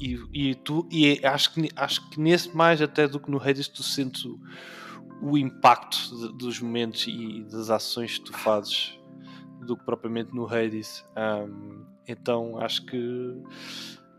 e, 0.03 0.51
e, 0.51 0.55
tu, 0.57 0.89
e 0.91 1.25
acho, 1.25 1.55
que, 1.55 1.69
acho 1.77 2.11
que 2.11 2.21
nesse 2.21 2.55
mais 2.57 2.83
até 2.83 3.07
do 3.07 3.21
que 3.21 3.31
no 3.31 3.41
Hades 3.41 3.69
tu 3.69 3.83
sentes 3.83 4.25
o, 4.25 4.41
o 5.23 5.39
impacto 5.39 5.97
de, 6.17 6.37
dos 6.37 6.61
momentos 6.61 7.07
e 7.07 7.45
das 7.45 7.71
ações 7.71 8.19
que 8.19 8.25
tu 8.25 8.33
fazes 8.33 8.99
do 9.61 9.77
que 9.77 9.85
propriamente 9.85 10.35
no 10.35 10.47
Hades. 10.47 11.05
Um, 11.17 11.85
então 12.07 12.59
acho 12.59 12.85
que 12.85 13.43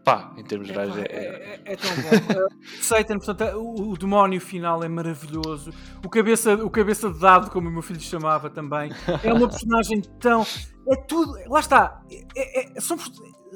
pá, 0.04 0.34
em 0.38 0.44
termos 0.44 0.68
gerais 0.68 0.96
é, 0.98 1.02
é, 1.02 1.62
é, 1.66 1.74
é, 1.74 1.76
tão 1.76 1.90
bom. 1.90 2.48
Satan, 2.82 3.20
portanto, 3.20 3.58
o, 3.58 3.92
o, 3.92 3.98
demónio 3.98 4.40
final 4.40 4.84
é 4.84 4.88
maravilhoso. 4.88 5.72
O 6.04 6.10
cabeça, 6.10 6.56
o 6.56 6.70
cabeça 6.70 7.12
de 7.12 7.20
dado, 7.20 7.50
como 7.50 7.70
o 7.70 7.72
meu 7.72 7.82
filho 7.82 8.02
chamava 8.02 8.50
também, 8.50 8.92
é 9.24 9.34
uma 9.34 9.48
personagem 9.48 10.02
tão. 10.20 10.46
É 10.88 10.96
tudo. 10.96 11.34
Lá 11.48 11.60
está. 11.60 12.02
É, 12.36 12.78
é, 12.78 12.82
são, 12.82 12.98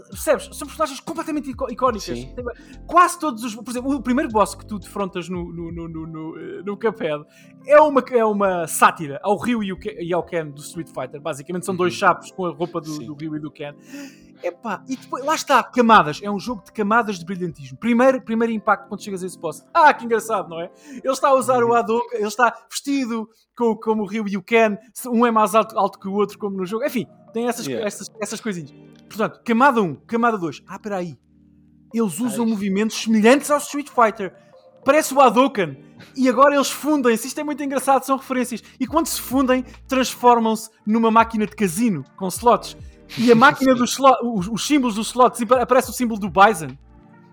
percebes? 0.09 0.49
São 0.55 0.67
personagens 0.67 0.99
completamente 0.99 1.49
icónicas. 1.49 2.03
Sim. 2.03 2.33
Quase 2.85 3.19
todos 3.19 3.43
os. 3.43 3.55
Por 3.55 3.69
exemplo, 3.69 3.93
o 3.93 4.01
primeiro 4.01 4.31
boss 4.31 4.55
que 4.55 4.65
tu 4.65 4.79
defrontas 4.79 5.27
no, 5.29 5.51
no, 5.51 5.71
no, 5.71 5.87
no, 5.87 6.07
no, 6.07 6.39
eh, 6.39 6.61
no 6.63 6.77
Cuphead 6.77 7.25
é 7.65 7.79
uma, 7.79 8.03
é 8.11 8.25
uma 8.25 8.67
sátira 8.67 9.19
ao 9.23 9.37
Ryu 9.37 9.61
e 9.63 10.13
ao 10.13 10.23
Ken 10.23 10.49
do 10.49 10.61
Street 10.61 10.87
Fighter. 10.87 11.19
Basicamente, 11.19 11.65
são 11.65 11.75
dois 11.75 11.93
uhum. 11.93 11.99
chapos 11.99 12.31
com 12.31 12.45
a 12.45 12.51
roupa 12.51 12.79
do, 12.79 12.97
do 12.99 13.13
Ryu 13.13 13.35
e 13.35 13.39
do 13.39 13.51
Ken. 13.51 13.73
Epá, 14.43 14.83
e 14.87 14.95
depois, 14.95 15.25
lá 15.25 15.33
está, 15.33 15.63
camadas. 15.63 16.19
É 16.21 16.29
um 16.29 16.39
jogo 16.39 16.63
de 16.63 16.71
camadas 16.71 17.17
de 17.17 17.25
brilhantismo. 17.25 17.77
Primeiro, 17.77 18.21
primeiro 18.21 18.53
impacto 18.53 18.87
quando 18.87 19.03
chegas 19.03 19.23
a 19.23 19.25
esse 19.25 19.39
boss. 19.39 19.65
Ah, 19.73 19.93
que 19.93 20.05
engraçado, 20.05 20.47
não 20.47 20.61
é? 20.61 20.69
Ele 20.91 21.11
está 21.11 21.29
a 21.29 21.33
usar 21.33 21.63
o 21.63 21.69
uhum. 21.69 21.73
Hadouken, 21.73 22.19
ele 22.19 22.27
está 22.27 22.53
vestido 22.69 23.27
com, 23.57 23.75
como 23.75 24.03
o 24.03 24.05
Ryu 24.05 24.27
e 24.27 24.37
o 24.37 24.43
Ken. 24.43 24.77
Um 25.07 25.25
é 25.25 25.31
mais 25.31 25.55
alto, 25.55 25.77
alto 25.77 25.99
que 25.99 26.07
o 26.07 26.13
outro, 26.13 26.37
como 26.37 26.55
no 26.55 26.65
jogo. 26.65 26.85
Enfim, 26.85 27.07
tem 27.37 27.47
essas, 27.47 27.67
yeah. 27.67 27.85
essas, 27.85 28.11
essas 28.19 28.41
coisinhas. 28.41 28.73
Portanto, 29.07 29.41
camada 29.45 29.79
1, 29.79 29.95
camada 30.07 30.39
2. 30.39 30.63
Ah, 30.67 30.75
espera 30.75 30.97
aí. 30.97 31.15
Eles 31.93 32.19
usam 32.19 32.45
Ai. 32.45 32.51
movimentos 32.51 32.99
semelhantes 32.99 33.51
ao 33.51 33.59
Street 33.59 33.87
Fighter. 33.89 34.33
Parece 34.83 35.13
o 35.13 35.21
Hadouken. 35.21 35.77
E 36.15 36.27
agora 36.27 36.55
eles 36.55 36.71
fundem-se. 36.71 37.27
Isto 37.27 37.39
é 37.39 37.43
muito 37.43 37.63
engraçado, 37.63 38.03
são 38.03 38.17
referências. 38.17 38.63
E 38.79 38.87
quando 38.87 39.05
se 39.05 39.21
fundem, 39.21 39.63
transformam-se 39.87 40.69
numa 40.85 41.11
máquina 41.11 41.45
de 41.45 41.55
casino 41.55 42.03
com 42.15 42.27
slots. 42.27 42.75
E 43.17 43.31
a 43.31 43.35
máquina 43.35 43.73
dos 43.75 43.91
slots, 43.91 44.19
os, 44.23 44.47
os, 44.47 44.65
símbolos 44.65 44.95
dos 44.95 45.07
slots, 45.07 45.39
aparece 45.51 45.91
o 45.91 45.93
símbolo 45.93 46.19
do 46.19 46.29
Bison 46.29 46.75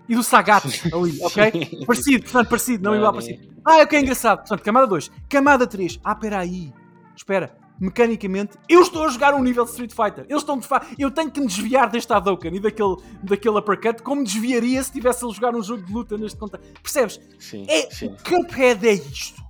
e 0.07 0.15
do 0.15 0.23
Sagat 0.23 0.67
ali, 0.93 1.19
ok? 1.23 1.85
parecido, 1.87 2.25
portanto, 2.25 2.49
parecido, 2.49 2.85
não 2.85 2.95
igual, 2.95 3.13
parecido. 3.13 3.55
Ah, 3.65 3.79
ok, 3.79 3.99
engraçado. 3.99 4.41
Portanto, 4.41 4.63
camada 4.63 4.87
2. 4.87 5.11
Camada 5.31 5.67
3. 5.67 5.99
Ah, 6.05 6.13
espera 6.13 6.39
aí. 6.41 6.73
Espera 7.17 7.64
mecanicamente, 7.79 8.57
eu 8.69 8.83
estou 8.83 9.05
a 9.05 9.09
jogar 9.09 9.35
um 9.35 9.43
nível 9.43 9.65
de 9.65 9.71
Street 9.71 9.93
Fighter. 9.93 10.25
Eles 10.29 10.43
estão 10.43 10.59
de 10.59 10.67
fa... 10.67 10.87
Eu 10.99 11.11
tenho 11.11 11.31
que 11.31 11.41
me 11.41 11.47
desviar 11.47 11.91
deste 11.91 12.13
Hadouken 12.13 12.55
e 12.55 12.61
daquele, 12.61 12.97
daquele 13.23 13.59
uppercut, 13.59 14.03
como 14.03 14.23
desviaria 14.23 14.83
se 14.83 14.91
estivesse 14.91 15.25
a 15.25 15.29
jogar 15.29 15.55
um 15.55 15.63
jogo 15.63 15.83
de 15.83 15.93
luta 15.93 16.17
neste 16.17 16.39
contexto. 16.39 16.81
Percebes? 16.81 17.21
Sim, 17.39 17.67
é, 17.69 17.91
sim. 17.91 18.07
O 18.07 18.17
Cuphead 18.23 18.87
é 18.87 18.93
isto. 18.93 19.43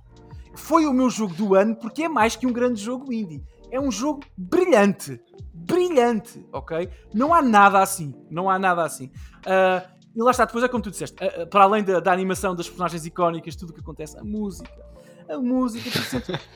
Foi 0.55 0.85
o 0.85 0.93
meu 0.93 1.09
jogo 1.09 1.33
do 1.33 1.55
ano 1.55 1.75
porque 1.75 2.03
é 2.03 2.09
mais 2.09 2.35
que 2.35 2.47
um 2.47 2.53
grande 2.53 2.81
jogo 2.81 3.11
indie. 3.11 3.43
É 3.71 3.79
um 3.79 3.91
jogo 3.91 4.21
brilhante. 4.37 5.19
Brilhante, 5.53 6.45
ok? 6.51 6.89
Não 7.13 7.33
há 7.33 7.41
nada 7.41 7.79
assim. 7.79 8.13
Não 8.29 8.49
há 8.49 8.57
nada 8.57 8.83
assim. 8.83 9.07
Uh, 9.45 9.95
e 10.15 10.21
lá 10.21 10.31
está, 10.31 10.45
depois 10.45 10.63
é 10.63 10.67
como 10.67 10.81
tu 10.81 10.89
disseste, 10.89 11.17
uh, 11.23 11.47
para 11.47 11.63
além 11.63 11.83
da, 11.83 11.99
da 11.99 12.11
animação 12.11 12.55
das 12.55 12.67
personagens 12.67 13.05
icónicas, 13.05 13.55
tudo 13.55 13.71
o 13.71 13.73
que 13.73 13.81
acontece, 13.81 14.17
a 14.17 14.23
música 14.23 14.94
a 15.29 15.37
música, 15.37 15.89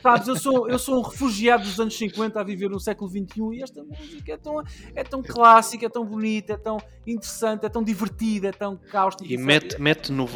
sabes, 0.02 0.28
eu 0.28 0.36
sou, 0.36 0.70
eu 0.70 0.80
sou 0.80 1.00
um 1.00 1.02
refugiado 1.02 1.64
dos 1.64 1.80
anos 1.80 1.98
50 1.98 2.40
a 2.40 2.44
viver 2.44 2.70
no 2.70 2.80
século 2.80 3.10
XXI 3.10 3.26
e 3.54 3.64
esta 3.64 3.84
música 3.84 4.34
é 4.34 4.38
tão, 4.38 4.64
é 4.96 5.04
tão 5.04 5.24
clássica, 5.24 5.86
é 5.86 5.90
tão 5.90 6.06
bonita, 6.06 6.54
é 6.54 6.58
tão 6.58 6.78
interessante, 7.06 7.66
é 7.66 7.70
tão 7.70 7.84
divertida, 7.84 8.50
é 8.50 8.52
tão 8.52 8.78
cáustica. 8.78 9.32
E 9.32 9.38
mete, 9.38 9.80
mete, 9.82 10.12
no, 10.12 10.28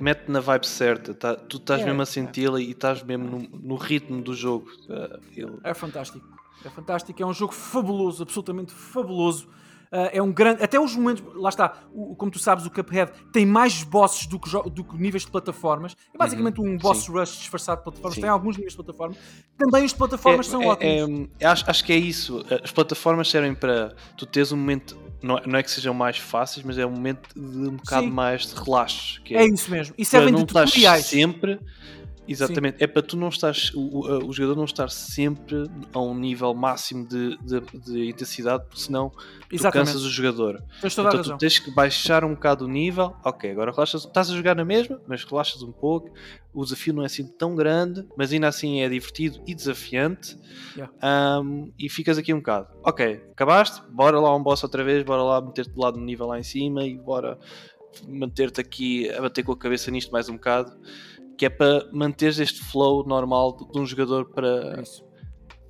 mete 0.00 0.28
na 0.28 0.40
vibe 0.40 0.66
certa, 0.66 1.14
tá, 1.14 1.34
tu 1.34 1.58
estás 1.58 1.80
é, 1.80 1.84
mesmo 1.84 2.02
a 2.02 2.06
senti-la 2.06 2.60
e 2.60 2.70
estás 2.70 3.02
mesmo 3.02 3.24
no, 3.24 3.38
no, 3.60 3.76
ritmo 3.76 4.22
do 4.22 4.34
jogo. 4.34 4.66
Uh, 4.88 5.20
ele... 5.36 5.58
É 5.62 5.74
fantástico, 5.74 6.26
é 6.64 6.70
fantástico, 6.70 7.22
é 7.22 7.26
um 7.26 7.34
jogo 7.34 7.52
fabuloso, 7.52 8.22
absolutamente 8.22 8.72
fabuloso. 8.72 9.48
Uh, 9.94 10.10
é 10.12 10.20
um 10.20 10.32
grande. 10.32 10.60
Até 10.60 10.80
os 10.80 10.96
momentos. 10.96 11.22
Lá 11.36 11.48
está, 11.48 11.72
o, 11.92 12.16
como 12.16 12.28
tu 12.28 12.40
sabes, 12.40 12.66
o 12.66 12.70
Cuphead 12.70 13.12
tem 13.32 13.46
mais 13.46 13.84
bosses 13.84 14.26
do 14.26 14.40
que, 14.40 14.50
do 14.70 14.82
que 14.82 14.96
níveis 14.96 15.24
de 15.24 15.30
plataformas. 15.30 15.94
É 16.12 16.18
basicamente 16.18 16.60
uhum, 16.60 16.70
um 16.70 16.76
boss 16.76 17.04
sim. 17.04 17.12
rush 17.12 17.38
disfarçado 17.38 17.78
de 17.78 17.84
plataformas. 17.84 18.14
Sim. 18.16 18.20
Tem 18.22 18.30
alguns 18.30 18.56
níveis 18.56 18.72
de 18.72 18.76
plataforma. 18.82 19.14
Também 19.56 19.84
as 19.84 19.92
plataformas 19.92 20.48
é, 20.48 20.50
são 20.50 20.62
é, 20.64 20.66
ótimas. 20.66 21.28
É, 21.38 21.46
acho, 21.46 21.70
acho 21.70 21.84
que 21.84 21.92
é 21.92 21.96
isso. 21.96 22.44
As 22.64 22.72
plataformas 22.72 23.30
servem 23.30 23.54
para 23.54 23.94
tu 24.16 24.26
teres 24.26 24.50
um 24.50 24.56
momento 24.56 24.98
não, 25.22 25.38
é, 25.38 25.42
não 25.46 25.58
é 25.60 25.62
que 25.62 25.70
sejam 25.70 25.94
mais 25.94 26.18
fáceis, 26.18 26.66
mas 26.66 26.76
é 26.76 26.84
um 26.84 26.90
momento 26.90 27.28
de 27.32 27.68
um 27.68 27.76
bocado 27.76 28.06
Sim. 28.06 28.12
mais 28.12 28.46
de 28.48 28.54
relaxo. 28.60 29.22
é, 29.30 29.36
é 29.36 29.46
isso 29.46 29.70
mesmo. 29.70 29.94
E 29.96 30.04
servem 30.04 30.34
de 30.34 30.44
tutoriais. 30.44 31.06
sempre 31.06 31.60
Exatamente, 32.26 32.78
Sim. 32.78 32.84
é 32.84 32.86
para 32.86 33.02
tu 33.02 33.16
não 33.16 33.28
estás, 33.28 33.70
o, 33.74 34.26
o, 34.26 34.32
jogador 34.32 34.56
não 34.56 34.64
estar 34.64 34.88
sempre 34.90 35.64
a 35.92 36.00
um 36.00 36.14
nível 36.14 36.54
máximo 36.54 37.06
de, 37.06 37.36
de, 37.38 37.60
de 37.78 38.08
intensidade, 38.08 38.64
porque 38.64 38.80
senão 38.80 39.10
tu 39.10 39.70
cansas 39.70 40.02
o 40.02 40.10
jogador. 40.10 40.62
Então 40.82 41.22
tu 41.22 41.36
tens 41.36 41.58
que 41.58 41.70
baixar 41.70 42.24
um 42.24 42.34
bocado 42.34 42.64
o 42.64 42.68
nível, 42.68 43.14
ok, 43.24 43.50
agora 43.50 43.70
relaxas, 43.70 44.04
estás 44.04 44.30
a 44.30 44.34
jogar 44.34 44.56
na 44.56 44.64
mesma, 44.64 45.00
mas 45.06 45.22
relaxas 45.24 45.62
um 45.62 45.72
pouco, 45.72 46.10
o 46.52 46.64
desafio 46.64 46.94
não 46.94 47.02
é 47.02 47.06
assim 47.06 47.26
tão 47.26 47.54
grande, 47.54 48.06
mas 48.16 48.32
ainda 48.32 48.48
assim 48.48 48.80
é 48.80 48.88
divertido 48.88 49.42
e 49.46 49.54
desafiante, 49.54 50.38
yeah. 50.74 51.40
um, 51.40 51.72
e 51.78 51.90
ficas 51.90 52.16
aqui 52.16 52.32
um 52.32 52.38
bocado, 52.38 52.68
ok, 52.82 53.22
acabaste, 53.32 53.82
bora 53.90 54.18
lá 54.18 54.34
um 54.34 54.42
boss 54.42 54.62
outra 54.62 54.82
vez, 54.82 55.02
bora 55.02 55.22
lá 55.22 55.40
meter-te 55.40 55.72
do 55.72 55.80
lado 55.80 55.98
do 55.98 56.04
nível 56.04 56.26
lá 56.26 56.38
em 56.38 56.44
cima 56.44 56.84
e 56.84 56.96
bora 56.96 57.38
manter-te 58.08 58.60
aqui 58.60 59.10
a 59.10 59.20
bater 59.20 59.42
com 59.44 59.52
a 59.52 59.56
cabeça 59.56 59.90
nisto 59.90 60.10
mais 60.10 60.28
um 60.28 60.34
bocado 60.34 60.76
que 61.36 61.46
é 61.46 61.50
para 61.50 61.88
manteres 61.92 62.38
este 62.38 62.60
flow 62.64 63.06
normal 63.06 63.56
de, 63.56 63.78
um 63.78 63.86
jogador 63.86 64.26
para, 64.26 64.80
Isso. 64.80 65.04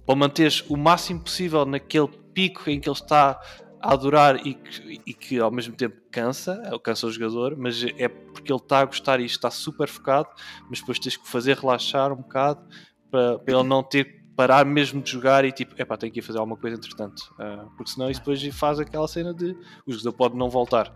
para 0.07 0.17
manteres 0.17 0.65
o 0.69 0.77
máximo 0.77 1.21
possível 1.21 1.65
naquele 1.65 2.09
pico 2.33 2.69
em 2.69 2.81
que 2.81 2.89
ele 2.89 2.97
está 2.97 3.41
a 3.81 3.93
adorar 3.93 4.47
e 4.47 4.55
que, 4.55 5.01
e 5.07 5.15
que 5.15 5.39
ao 5.39 5.51
mesmo 5.51 5.75
tempo 5.77 5.97
cansa, 6.11 6.63
é 6.65 6.79
cansa 6.79 7.07
o 7.07 7.11
jogador, 7.11 7.55
mas 7.57 7.85
é 7.99 8.09
porque 8.09 8.51
ele 8.51 8.61
está 8.61 8.81
a 8.81 8.85
gostar 8.85 9.21
e 9.21 9.25
está 9.25 9.51
super 9.51 9.89
focado, 9.89 10.29
mas 10.69 10.81
depois 10.81 10.99
tens 10.99 11.17
que 11.17 11.29
fazer 11.29 11.57
relaxar 11.59 12.13
um 12.13 12.17
bocado 12.17 12.67
para, 13.11 13.39
para 13.39 13.55
ele 13.55 13.69
não 13.69 13.83
ter 13.83 14.05
que 14.05 14.25
parar 14.35 14.65
mesmo 14.65 15.01
de 15.01 15.11
jogar 15.11 15.45
e 15.45 15.53
tipo, 15.53 15.81
epá, 15.81 15.97
tenho 15.97 16.13
que 16.13 16.19
ir 16.19 16.23
fazer 16.23 16.39
alguma 16.39 16.57
coisa 16.57 16.77
entretanto, 16.77 17.21
uh, 17.39 17.71
porque 17.77 17.91
senão 17.91 18.11
isso 18.11 18.21
depois 18.21 18.43
faz 18.55 18.81
aquela 18.81 19.07
cena 19.07 19.33
de 19.33 19.57
o 19.87 19.93
jogador 19.93 20.13
pode 20.13 20.37
não 20.37 20.51
voltar. 20.51 20.89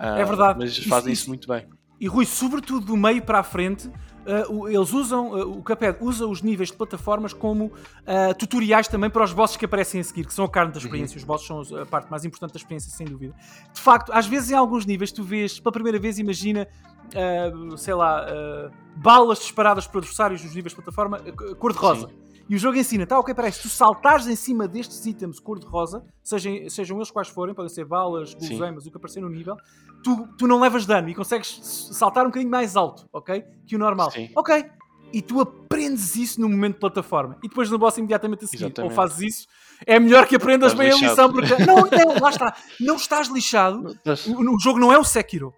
Uh, 0.00 0.18
é 0.18 0.24
verdade. 0.24 0.58
Mas 0.58 0.76
fazem 0.78 1.12
isso, 1.12 1.22
isso 1.22 1.30
muito 1.30 1.46
bem. 1.46 1.66
E 2.02 2.08
Rui, 2.08 2.26
sobretudo 2.26 2.84
do 2.84 2.96
meio 2.96 3.22
para 3.22 3.38
a 3.38 3.42
frente, 3.44 3.86
uh, 3.86 4.68
eles 4.68 4.92
usam, 4.92 5.30
uh, 5.30 5.58
o 5.58 5.62
Cuphead 5.62 5.98
usa 6.00 6.26
os 6.26 6.42
níveis 6.42 6.72
de 6.72 6.76
plataformas 6.76 7.32
como 7.32 7.66
uh, 7.66 8.34
tutoriais 8.36 8.88
também 8.88 9.08
para 9.08 9.22
os 9.22 9.32
bosses 9.32 9.56
que 9.56 9.66
aparecem 9.66 10.00
a 10.00 10.04
seguir, 10.04 10.26
que 10.26 10.34
são 10.34 10.44
a 10.44 10.50
carne 10.50 10.72
da 10.72 10.80
uhum. 10.80 10.84
experiência. 10.84 11.14
Uhum. 11.14 11.20
Os 11.20 11.24
bosses 11.24 11.46
são 11.46 11.80
a 11.80 11.86
parte 11.86 12.10
mais 12.10 12.24
importante 12.24 12.54
da 12.54 12.56
experiência, 12.56 12.90
sem 12.90 13.06
dúvida. 13.06 13.32
De 13.72 13.80
facto, 13.80 14.12
às 14.12 14.26
vezes 14.26 14.50
em 14.50 14.56
alguns 14.56 14.84
níveis 14.84 15.12
tu 15.12 15.22
vês, 15.22 15.60
pela 15.60 15.72
primeira 15.72 15.96
vez, 15.96 16.18
imagina, 16.18 16.66
sei 17.76 17.94
lá, 17.94 18.26
balas 18.96 19.38
disparadas 19.38 19.86
por 19.86 19.98
adversários 19.98 20.42
nos 20.42 20.56
níveis 20.56 20.72
de 20.72 20.82
plataforma 20.82 21.20
cor-de-rosa. 21.60 22.08
E 22.48 22.54
o 22.54 22.58
jogo 22.58 22.76
ensina, 22.76 23.06
tá, 23.06 23.18
ok, 23.18 23.34
parece, 23.34 23.62
tu 23.62 23.68
saltares 23.68 24.26
em 24.26 24.36
cima 24.36 24.68
destes 24.68 25.04
itens 25.06 25.38
cor-de-rosa, 25.38 26.04
sejam, 26.22 26.68
sejam 26.68 26.98
eles 26.98 27.10
quais 27.10 27.28
forem, 27.28 27.54
podem 27.54 27.68
ser 27.68 27.84
balas, 27.84 28.34
guloseimas, 28.34 28.84
o 28.86 28.90
que 28.90 28.96
aparecer 28.96 29.20
no 29.20 29.28
nível, 29.28 29.56
tu, 30.02 30.28
tu 30.36 30.46
não 30.46 30.60
levas 30.60 30.84
dano 30.84 31.08
e 31.08 31.14
consegues 31.14 31.60
saltar 31.92 32.24
um 32.24 32.28
bocadinho 32.28 32.50
mais 32.50 32.76
alto, 32.76 33.08
ok? 33.12 33.44
Que 33.66 33.76
o 33.76 33.78
normal. 33.78 34.10
Sim. 34.10 34.30
Ok. 34.36 34.64
E 35.12 35.20
tu 35.20 35.40
aprendes 35.40 36.16
isso 36.16 36.40
no 36.40 36.48
momento 36.48 36.74
de 36.74 36.80
plataforma. 36.80 37.36
E 37.42 37.48
depois 37.48 37.68
no 37.70 37.78
boss 37.78 37.98
imediatamente 37.98 38.46
a 38.46 38.48
seguir. 38.48 38.64
Exatamente. 38.64 38.90
Ou 38.92 38.96
fazes 38.96 39.20
isso. 39.20 39.46
É 39.86 40.00
melhor 40.00 40.26
que 40.26 40.36
aprendas 40.36 40.72
bem 40.72 40.88
lixado. 40.88 41.04
a 41.04 41.10
lição. 41.10 41.32
Porque... 41.32 41.64
Não, 41.66 41.76
não, 41.76 42.18
lá 42.18 42.30
está. 42.30 42.56
Não 42.80 42.96
estás 42.96 43.28
lixado. 43.28 43.94
O, 44.26 44.54
o 44.54 44.58
jogo 44.58 44.78
não 44.78 44.90
é 44.90 44.96
o 44.96 45.04
Sekiro. 45.04 45.52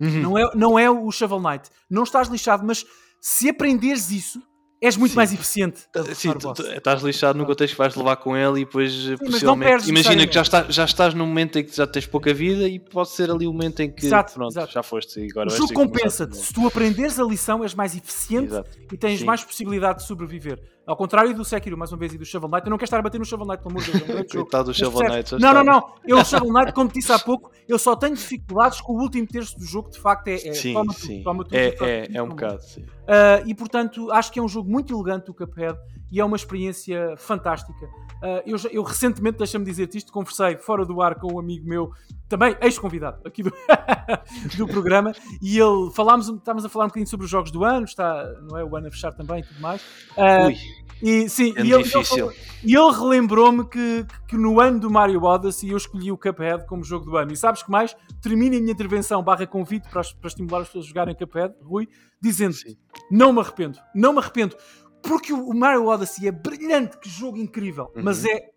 Uhum. 0.00 0.22
Não, 0.22 0.38
é, 0.38 0.50
não 0.54 0.78
é 0.78 0.88
o 0.88 1.10
Shovel 1.10 1.40
Knight. 1.40 1.68
Não 1.90 2.04
estás 2.04 2.28
lixado, 2.28 2.64
mas 2.64 2.84
se 3.20 3.48
aprenderes 3.48 4.10
isso, 4.10 4.40
és 4.82 4.96
muito 4.96 5.12
Sim. 5.12 5.16
mais 5.16 5.32
eficiente. 5.32 5.80
Sim, 6.12 6.32
tu, 6.32 6.52
tu, 6.52 6.62
estás 6.62 7.02
lixado 7.02 7.38
no 7.38 7.46
contexto 7.46 7.74
que 7.74 7.78
vais 7.78 7.94
levar 7.94 8.16
com 8.16 8.36
ele 8.36 8.62
e 8.62 8.64
depois 8.64 8.92
Sim, 8.92 9.16
possivelmente. 9.16 9.88
Imagina 9.88 10.26
que 10.26 10.34
já, 10.34 10.42
está, 10.42 10.66
já 10.68 10.84
estás 10.84 11.14
num 11.14 11.24
momento 11.24 11.60
em 11.60 11.64
que 11.64 11.76
já 11.76 11.86
tens 11.86 12.04
pouca 12.04 12.34
vida 12.34 12.66
e 12.66 12.80
pode 12.80 13.10
ser 13.10 13.30
ali 13.30 13.46
o 13.46 13.52
momento 13.52 13.78
em 13.80 13.88
que 13.88 14.04
exato, 14.04 14.34
pronto, 14.34 14.50
exato. 14.50 14.72
já 14.72 14.82
foste. 14.82 15.20
E 15.20 15.30
agora 15.30 15.48
o 15.48 15.56
jogo 15.56 15.72
compensa-te. 15.72 16.36
Se 16.36 16.52
tu 16.52 16.66
aprenderes 16.66 17.20
a 17.20 17.24
lição, 17.24 17.62
és 17.62 17.74
mais 17.74 17.96
eficiente 17.96 18.48
exato. 18.48 18.70
e 18.92 18.96
tens 18.96 19.20
Sim. 19.20 19.24
mais 19.24 19.44
possibilidade 19.44 20.00
de 20.00 20.06
sobreviver. 20.06 20.60
Ao 20.84 20.96
contrário 20.96 21.32
do 21.34 21.44
Sekiro, 21.44 21.78
mais 21.78 21.92
uma 21.92 21.98
vez, 21.98 22.12
e 22.12 22.18
do 22.18 22.24
Shovel 22.24 22.48
Knight, 22.48 22.66
eu 22.66 22.70
não 22.70 22.76
quero 22.76 22.86
estar 22.86 22.98
a 22.98 23.02
bater 23.02 23.18
no 23.18 23.24
Shovel 23.24 23.46
Knight, 23.46 23.62
pelo 23.62 23.70
amor 23.70 23.84
de 23.84 23.92
Deus. 23.92 24.10
É 24.10 24.20
um 24.20 24.24
Coitado 24.42 24.64
do 24.64 24.74
Shovel 24.74 25.08
Knight. 25.08 25.32
Não, 25.38 25.54
não, 25.54 25.64
não. 25.64 25.94
Eu, 26.04 26.18
o 26.18 26.24
Shovel 26.24 26.52
Knight, 26.52 26.72
como 26.72 26.90
disse 26.90 27.12
há 27.12 27.18
pouco, 27.18 27.52
eu 27.68 27.78
só 27.78 27.94
tenho 27.94 28.14
dificuldades 28.14 28.80
com 28.80 28.94
o 28.94 29.00
último 29.00 29.26
terço 29.26 29.56
do 29.56 29.64
jogo, 29.64 29.90
de 29.90 30.00
facto, 30.00 30.26
é, 30.28 30.34
é 30.34 30.54
sim, 30.54 30.72
toma 30.72 30.92
sim. 30.92 31.08
tudo, 31.08 31.24
toma 31.24 31.44
tudo. 31.44 31.54
É, 31.54 31.76
é, 31.80 32.08
é 32.14 32.22
um 32.22 32.28
bocado, 32.30 32.62
sim. 32.62 32.82
Uh, 32.82 33.46
e 33.46 33.54
portanto, 33.54 34.10
acho 34.10 34.32
que 34.32 34.40
é 34.40 34.42
um 34.42 34.48
jogo 34.48 34.68
muito 34.68 34.92
elegante 34.92 35.30
o 35.30 35.34
Cuphead 35.34 35.78
e 36.12 36.20
é 36.20 36.24
uma 36.24 36.36
experiência 36.36 37.16
fantástica. 37.16 37.86
Uh, 38.22 38.42
eu, 38.44 38.56
eu, 38.70 38.82
recentemente, 38.82 39.38
deixa-me 39.38 39.64
dizer-te 39.64 39.96
isto, 39.96 40.12
conversei 40.12 40.58
fora 40.58 40.84
do 40.84 41.00
ar 41.00 41.14
com 41.14 41.32
um 41.32 41.40
amigo 41.40 41.66
meu, 41.66 41.90
também 42.28 42.54
ex-convidado 42.60 43.26
aqui 43.26 43.42
do, 43.42 43.50
do 44.58 44.66
programa, 44.68 45.12
e 45.40 45.58
ele 45.58 45.90
falámos, 45.94 46.28
estávamos 46.28 46.66
a 46.66 46.68
falar 46.68 46.84
um 46.84 46.88
bocadinho 46.88 47.08
sobre 47.08 47.24
os 47.24 47.30
jogos 47.30 47.50
do 47.50 47.64
ano, 47.64 47.86
está, 47.86 48.30
não 48.42 48.58
é 48.58 48.64
o 48.64 48.76
ano 48.76 48.88
a 48.88 48.90
fechar 48.90 49.12
também 49.12 49.40
e 49.40 49.42
tudo 49.42 49.60
mais. 49.60 49.80
Uh, 50.16 50.48
Ui. 50.48 50.56
E, 51.02 51.28
sim, 51.28 51.52
é 51.56 51.64
e 51.64 51.72
ele, 51.72 51.82
difícil. 51.82 52.30
e 52.62 52.76
ele 52.76 52.92
relembrou-me 52.92 53.64
que, 53.64 54.06
que 54.28 54.36
no 54.36 54.60
ano 54.60 54.78
do 54.78 54.88
Mario 54.88 55.24
Odyssey 55.24 55.70
eu 55.70 55.76
escolhi 55.76 56.12
o 56.12 56.16
Cuphead 56.16 56.64
como 56.66 56.84
jogo 56.84 57.04
do 57.04 57.16
ano. 57.16 57.32
E 57.32 57.36
sabes 57.36 57.60
que 57.60 57.70
mais? 57.70 57.96
Termino 58.20 58.56
a 58.56 58.60
minha 58.60 58.72
intervenção 58.72 59.20
barra 59.20 59.44
convite 59.44 59.88
para, 59.88 60.02
para 60.02 60.28
estimular 60.28 60.60
as 60.60 60.68
pessoas 60.68 60.84
a 60.84 60.88
jogarem 60.88 61.14
Cuphead, 61.16 61.54
Rui, 61.60 61.88
dizendo 62.20 62.52
Sim. 62.52 62.76
não 63.10 63.32
me 63.32 63.40
arrependo, 63.40 63.80
não 63.92 64.12
me 64.12 64.20
arrependo. 64.20 64.56
Porque 65.02 65.32
o 65.32 65.52
Mario 65.52 65.86
Odyssey 65.86 66.28
é 66.28 66.32
brilhante, 66.32 66.98
que 66.98 67.08
jogo 67.08 67.36
incrível, 67.36 67.90
uhum. 67.94 68.02
mas 68.02 68.24
é, 68.24 68.50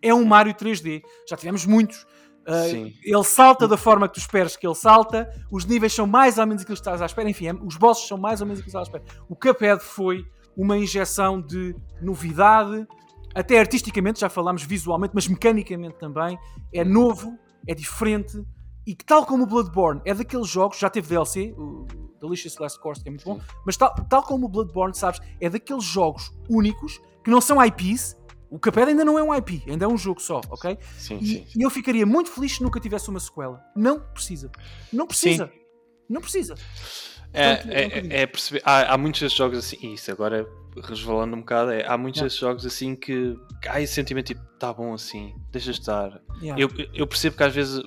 é 0.00 0.12
um 0.12 0.24
Mario 0.24 0.54
3D. 0.54 1.02
Já 1.28 1.36
tivemos 1.36 1.64
muitos. 1.64 2.06
Uh, 2.42 2.92
ele 3.04 3.24
salta 3.24 3.68
da 3.68 3.76
forma 3.76 4.08
que 4.08 4.14
tu 4.14 4.20
esperas 4.20 4.56
que 4.56 4.66
ele 4.66 4.74
salta, 4.74 5.30
os 5.48 5.64
níveis 5.64 5.92
são 5.92 6.08
mais 6.08 6.38
ou 6.38 6.46
menos 6.46 6.62
aquilo 6.62 6.74
que 6.74 6.80
estás 6.80 7.00
à 7.00 7.06
espera, 7.06 7.30
enfim, 7.30 7.46
é, 7.46 7.54
os 7.54 7.76
bosses 7.76 8.08
são 8.08 8.18
mais 8.18 8.40
ou 8.40 8.46
menos 8.48 8.58
aquilo 8.60 8.72
que 8.72 8.76
estás 8.76 8.92
à 8.92 8.98
espera. 8.98 9.24
O 9.28 9.36
Cuphead 9.36 9.80
foi 9.80 10.26
uma 10.56 10.76
injeção 10.76 11.40
de 11.40 11.72
novidade, 12.00 12.84
até 13.32 13.60
artisticamente, 13.60 14.20
já 14.20 14.28
falámos 14.28 14.64
visualmente, 14.64 15.12
mas 15.14 15.28
mecanicamente 15.28 15.98
também. 16.00 16.36
É 16.74 16.84
novo, 16.84 17.38
é 17.66 17.74
diferente 17.76 18.42
e 18.86 18.94
que, 18.94 19.04
tal 19.04 19.24
como 19.24 19.44
o 19.44 19.46
Bloodborne, 19.46 20.00
é 20.04 20.12
daqueles 20.12 20.48
jogos, 20.48 20.78
já 20.78 20.90
teve 20.90 21.08
DLC, 21.08 21.54
Delicious 22.22 22.56
Last 22.58 22.78
Course, 22.78 23.02
que 23.02 23.08
é 23.08 23.10
muito 23.10 23.24
bom, 23.24 23.40
mas 23.66 23.76
tal, 23.76 23.94
tal 24.08 24.22
como 24.22 24.46
o 24.46 24.48
Bloodborne, 24.48 24.94
sabes, 24.94 25.20
é 25.40 25.50
daqueles 25.50 25.84
jogos 25.84 26.32
únicos 26.48 27.00
que 27.22 27.30
não 27.30 27.40
são 27.40 27.62
IPs. 27.64 28.16
O 28.50 28.58
Cuphead 28.58 28.90
ainda 28.90 29.04
não 29.04 29.18
é 29.18 29.22
um 29.22 29.34
IP, 29.34 29.62
ainda 29.66 29.86
é 29.86 29.88
um 29.88 29.96
jogo 29.96 30.20
só, 30.20 30.40
ok? 30.50 30.78
Sim, 30.98 31.18
e, 31.20 31.26
sim. 31.26 31.46
e 31.56 31.62
eu 31.62 31.70
ficaria 31.70 32.04
muito 32.04 32.30
feliz 32.30 32.56
se 32.56 32.62
nunca 32.62 32.78
tivesse 32.78 33.08
uma 33.08 33.18
sequela. 33.18 33.64
Não 33.74 33.98
precisa. 33.98 34.50
Não 34.92 35.06
precisa. 35.06 35.46
Sim. 35.46 35.52
Não 36.08 36.20
precisa. 36.20 36.54
É, 37.32 37.56
Portanto, 37.56 37.72
é, 37.72 37.82
é, 37.82 38.22
é, 38.22 38.26
perceber. 38.26 38.62
Há, 38.62 38.92
há 38.92 38.98
muitos 38.98 39.22
desses 39.22 39.36
jogos 39.36 39.58
assim, 39.58 39.94
isso 39.94 40.10
agora 40.10 40.46
resvalando 40.82 41.34
um 41.34 41.40
bocado, 41.40 41.70
é, 41.70 41.86
há 41.86 41.96
muitos 41.96 42.20
desses 42.20 42.38
jogos 42.38 42.66
assim 42.66 42.94
que 42.94 43.34
há 43.66 43.80
esse 43.80 43.94
sentimento 43.94 44.26
tipo, 44.26 44.42
tá 44.58 44.72
bom 44.72 44.92
assim, 44.92 45.34
deixa 45.50 45.70
estar. 45.70 46.20
Yeah. 46.42 46.62
Eu, 46.62 46.68
eu 46.92 47.06
percebo 47.06 47.36
que 47.36 47.42
às 47.42 47.54
vezes 47.54 47.82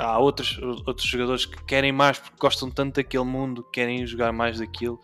há 0.00 0.18
outros, 0.18 0.58
outros 0.86 1.06
jogadores 1.06 1.46
que 1.46 1.62
querem 1.64 1.92
mais 1.92 2.18
porque 2.18 2.36
gostam 2.38 2.70
tanto 2.70 2.96
daquele 2.96 3.24
mundo, 3.24 3.62
querem 3.72 4.06
jogar 4.06 4.32
mais 4.32 4.58
daquilo, 4.58 5.00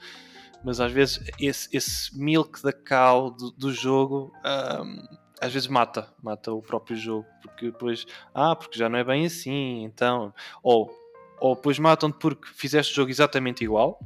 mas 0.65 0.81
às 0.81 0.91
vezes 0.91 1.21
esse, 1.39 1.69
esse 1.77 2.19
milk 2.19 2.63
da 2.63 2.73
cow 2.73 3.31
do, 3.31 3.51
do 3.53 3.73
jogo. 3.73 4.33
Um, 4.45 5.27
às 5.39 5.53
vezes 5.53 5.69
mata, 5.69 6.09
mata 6.23 6.51
o 6.51 6.63
próprio 6.63 6.97
jogo, 6.97 7.27
porque 7.43 7.67
depois, 7.67 8.07
ah, 8.35 8.57
porque 8.57 8.79
já 8.79 8.89
não 8.89 8.99
é 8.99 9.05
bem 9.05 9.27
assim, 9.27 9.85
então, 9.85 10.33
ou 10.63 10.91
ou 11.39 11.55
depois 11.55 11.79
matam-te 11.79 12.17
porque 12.19 12.49
fizeste 12.49 12.93
o 12.93 12.97
jogo 12.97 13.11
exatamente 13.11 13.63
igual, 13.63 14.01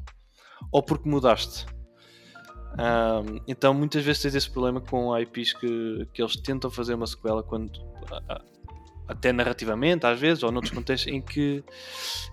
ou 0.72 0.82
porque 0.82 1.08
mudaste. 1.08 1.66
Um, 2.72 3.40
então 3.48 3.74
muitas 3.74 4.04
vezes 4.04 4.22
tens 4.22 4.34
esse 4.34 4.50
problema 4.50 4.80
com 4.80 5.16
IPs 5.18 5.52
que, 5.54 6.08
que 6.12 6.22
eles 6.22 6.36
tentam 6.36 6.70
fazer 6.70 6.94
uma 6.94 7.06
sequela 7.06 7.42
quando 7.42 7.80
até 9.10 9.32
narrativamente 9.32 10.06
às 10.06 10.18
vezes 10.18 10.42
ou 10.42 10.52
noutros 10.52 10.72
contextos 10.72 11.12
em 11.12 11.20
que 11.20 11.64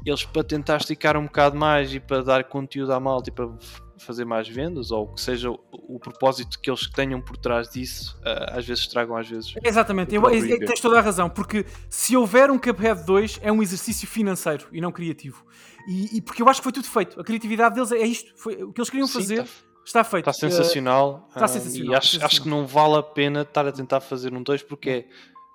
eles 0.06 0.24
para 0.24 0.44
tentar 0.44 0.78
esticar 0.78 1.18
um 1.18 1.24
bocado 1.24 1.58
mais 1.58 1.94
e 1.94 2.00
para 2.00 2.22
dar 2.24 2.44
conteúdo 2.44 2.94
à 2.94 3.00
malta 3.00 3.30
e 3.30 3.34
para 3.34 3.50
fazer 3.98 4.26
mais 4.26 4.48
vendas 4.48 4.92
ou 4.92 5.08
que 5.08 5.20
seja 5.20 5.50
o, 5.50 5.60
o 5.72 6.00
propósito 6.00 6.60
que 6.60 6.70
eles 6.70 6.88
tenham 6.92 7.20
por 7.20 7.36
trás 7.36 7.70
disso, 7.70 8.16
uh, 8.20 8.58
às 8.58 8.66
vezes 8.66 8.84
estragam, 8.84 9.18
às 9.18 9.28
vezes. 9.28 9.54
Exatamente, 9.64 10.14
eu, 10.14 10.22
eu, 10.30 10.60
tens 10.60 10.80
toda 10.80 11.00
a 11.00 11.02
razão, 11.02 11.30
porque 11.30 11.66
se 11.90 12.16
houver 12.16 12.52
um 12.52 12.60
Cuphead 12.60 13.06
2 13.06 13.40
é 13.42 13.52
um 13.52 13.62
exercício 13.62 14.08
financeiro 14.08 14.68
e 14.72 14.80
não 14.80 14.92
criativo. 14.92 15.44
E, 15.88 16.18
e, 16.18 16.22
porque 16.22 16.42
eu 16.42 16.50
acho 16.50 16.60
que 16.60 16.64
foi 16.64 16.74
tudo 16.74 16.88
feito, 16.88 17.20
a 17.20 17.24
criatividade 17.24 17.76
deles 17.76 17.92
é 17.92 18.06
isto, 18.06 18.32
foi 18.36 18.62
o 18.62 18.72
que 18.72 18.80
eles 18.80 18.90
queriam 18.90 19.08
Sim, 19.08 19.14
fazer. 19.14 19.44
Tá. 19.44 19.50
Está 19.86 20.04
feito. 20.04 20.30
Está 20.30 20.34
sensacional. 20.34 21.30
Uh, 21.30 21.36
está 21.36 21.48
sensacional. 21.48 21.94
E 21.94 21.96
acho, 21.96 22.08
sensacional. 22.08 22.28
acho 22.28 22.42
que 22.42 22.50
não 22.50 22.68
vale 22.68 22.96
a 22.98 23.04
pena 23.04 23.42
estar 23.44 23.66
a 23.66 23.72
tentar 23.72 24.02
fazer 24.02 24.34
um 24.34 24.44
2 24.44 24.64
porque 24.64 24.90
é 24.90 25.06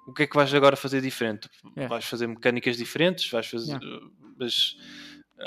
o 0.07 0.13
que 0.13 0.25
é 0.25 0.27
que 0.27 0.35
vais 0.35 0.53
agora 0.53 0.77
fazer 0.77 1.01
diferente? 1.01 1.49
Yeah. 1.77 1.89
Vais 1.89 2.05
fazer 2.05 2.27
mecânicas 2.27 2.77
diferentes, 2.77 3.31
vais 3.31 3.47
fazer. 3.47 3.79
Yeah. 3.81 4.07
Mas 4.39 4.77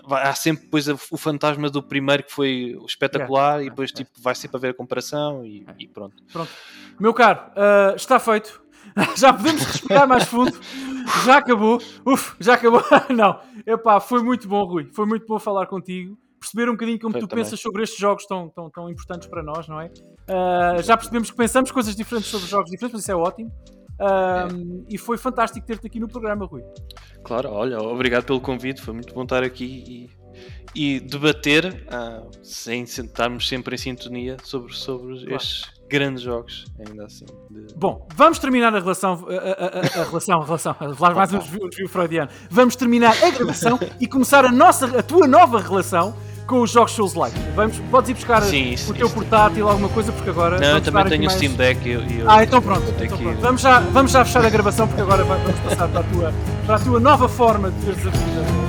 há 0.09 0.33
sempre 0.33 0.65
depois 0.65 0.87
o 0.87 1.17
fantasma 1.17 1.69
do 1.69 1.81
primeiro 1.81 2.23
que 2.23 2.31
foi 2.31 2.77
espetacular 2.85 3.55
yeah. 3.55 3.65
e 3.65 3.69
depois 3.69 3.91
tipo, 3.91 4.11
vai 4.19 4.35
sempre 4.35 4.57
haver 4.57 4.71
a 4.71 4.73
comparação 4.73 5.45
e, 5.45 5.65
e 5.79 5.87
pronto. 5.87 6.15
pronto. 6.31 6.51
Meu 6.99 7.13
caro, 7.13 7.51
uh, 7.51 7.95
está 7.95 8.19
feito. 8.19 8.63
já 9.17 9.33
podemos 9.33 9.63
respirar 9.63 10.07
mais 10.07 10.25
fundo. 10.25 10.57
Já 11.25 11.37
acabou. 11.37 11.81
Uf, 12.05 12.35
já 12.39 12.53
acabou. 12.53 12.81
Não, 13.13 13.39
epá, 13.65 13.99
foi 13.99 14.23
muito 14.23 14.47
bom, 14.47 14.63
Rui. 14.63 14.89
Foi 14.93 15.05
muito 15.05 15.25
bom 15.25 15.39
falar 15.39 15.65
contigo. 15.67 16.17
Perceber 16.39 16.69
um 16.69 16.73
bocadinho 16.73 16.99
como 16.99 17.13
tu 17.13 17.27
também. 17.27 17.43
pensas 17.43 17.59
sobre 17.59 17.83
estes 17.83 17.99
jogos 17.99 18.25
tão, 18.27 18.49
tão, 18.49 18.69
tão 18.69 18.89
importantes 18.89 19.27
para 19.27 19.41
nós, 19.41 19.67
não 19.67 19.81
é? 19.81 19.87
Uh, 19.87 20.83
já 20.83 20.95
percebemos 20.95 21.31
que 21.31 21.37
pensamos 21.37 21.71
coisas 21.71 21.95
diferentes 21.95 22.29
sobre 22.29 22.47
jogos 22.47 22.69
diferentes, 22.69 22.93
mas 22.93 23.01
isso 23.01 23.11
é 23.11 23.15
ótimo. 23.15 23.51
Um, 23.99 24.83
é. 24.87 24.93
E 24.95 24.97
foi 24.97 25.17
fantástico 25.17 25.65
ter-te 25.65 25.87
aqui 25.87 25.99
no 25.99 26.07
programa, 26.07 26.45
Rui. 26.45 26.61
Claro, 27.23 27.49
olha, 27.51 27.79
obrigado 27.79 28.25
pelo 28.25 28.41
convite, 28.41 28.81
foi 28.81 28.93
muito 28.93 29.13
bom 29.13 29.23
estar 29.23 29.43
aqui 29.43 30.09
e, 30.75 30.95
e 30.95 30.99
debater 30.99 31.85
uh, 31.87 32.29
sem 32.43 32.83
estarmos 32.83 33.47
sempre 33.47 33.75
em 33.75 33.77
sintonia 33.77 34.37
sobre, 34.43 34.73
sobre 34.73 35.19
claro. 35.19 35.35
estes 35.35 35.73
grandes 35.89 36.23
jogos, 36.23 36.65
ainda 36.79 37.05
assim. 37.05 37.25
De... 37.49 37.73
Bom, 37.75 38.07
vamos 38.15 38.39
terminar 38.39 38.75
a 38.75 38.79
relação, 38.79 39.25
a, 39.29 39.33
a, 39.33 39.99
a, 39.99 40.01
a 40.01 40.03
relação, 40.05 40.41
a 40.41 40.45
relação, 40.45 40.73
falar 40.73 41.15
mais 41.15 41.33
um 41.33 41.39
desvio 41.39 41.87
freudiano. 41.87 42.29
Vamos 42.49 42.75
terminar 42.75 43.15
a 43.23 43.29
gravação 43.29 43.79
e 43.99 44.07
começar 44.07 44.43
a 44.45 44.51
nossa, 44.51 44.99
a 44.99 45.03
tua 45.03 45.27
nova 45.27 45.59
relação 45.59 46.15
com 46.45 46.61
os 46.61 46.71
jogos 46.71 46.91
Souls 46.93 47.13
Like. 47.13 47.37
Vamos, 47.55 47.77
podes 47.91 48.09
ir 48.09 48.13
buscar 48.13 48.41
sim, 48.41 48.75
o 48.87 48.93
teu 48.93 49.09
portátil, 49.09 49.67
alguma 49.67 49.89
coisa, 49.89 50.11
porque 50.11 50.29
agora. 50.29 50.59
Não, 50.59 50.75
eu 50.75 50.81
também 50.81 51.05
tenho 51.05 51.21
o 51.23 51.25
mais... 51.25 51.37
Steam 51.37 51.53
Deck. 51.53 51.89
Eu, 51.89 52.01
eu 52.01 52.29
ah, 52.29 52.43
então 52.43 52.61
pronto. 52.61 52.93
Então 52.99 53.17
pronto. 53.17 53.41
Vamos, 53.41 53.61
já, 53.61 53.79
vamos 53.79 54.11
já 54.11 54.23
fechar 54.25 54.45
a 54.45 54.49
gravação, 54.49 54.87
porque 54.87 55.01
agora 55.01 55.23
vamos 55.23 55.59
passar 55.59 55.87
para 55.87 55.99
a 55.99 56.03
tua, 56.03 56.33
para 56.65 56.75
a 56.75 56.79
tua 56.79 56.99
nova 56.99 57.27
forma 57.27 57.71
de 57.71 57.85
veres 57.85 58.07
a 58.07 58.64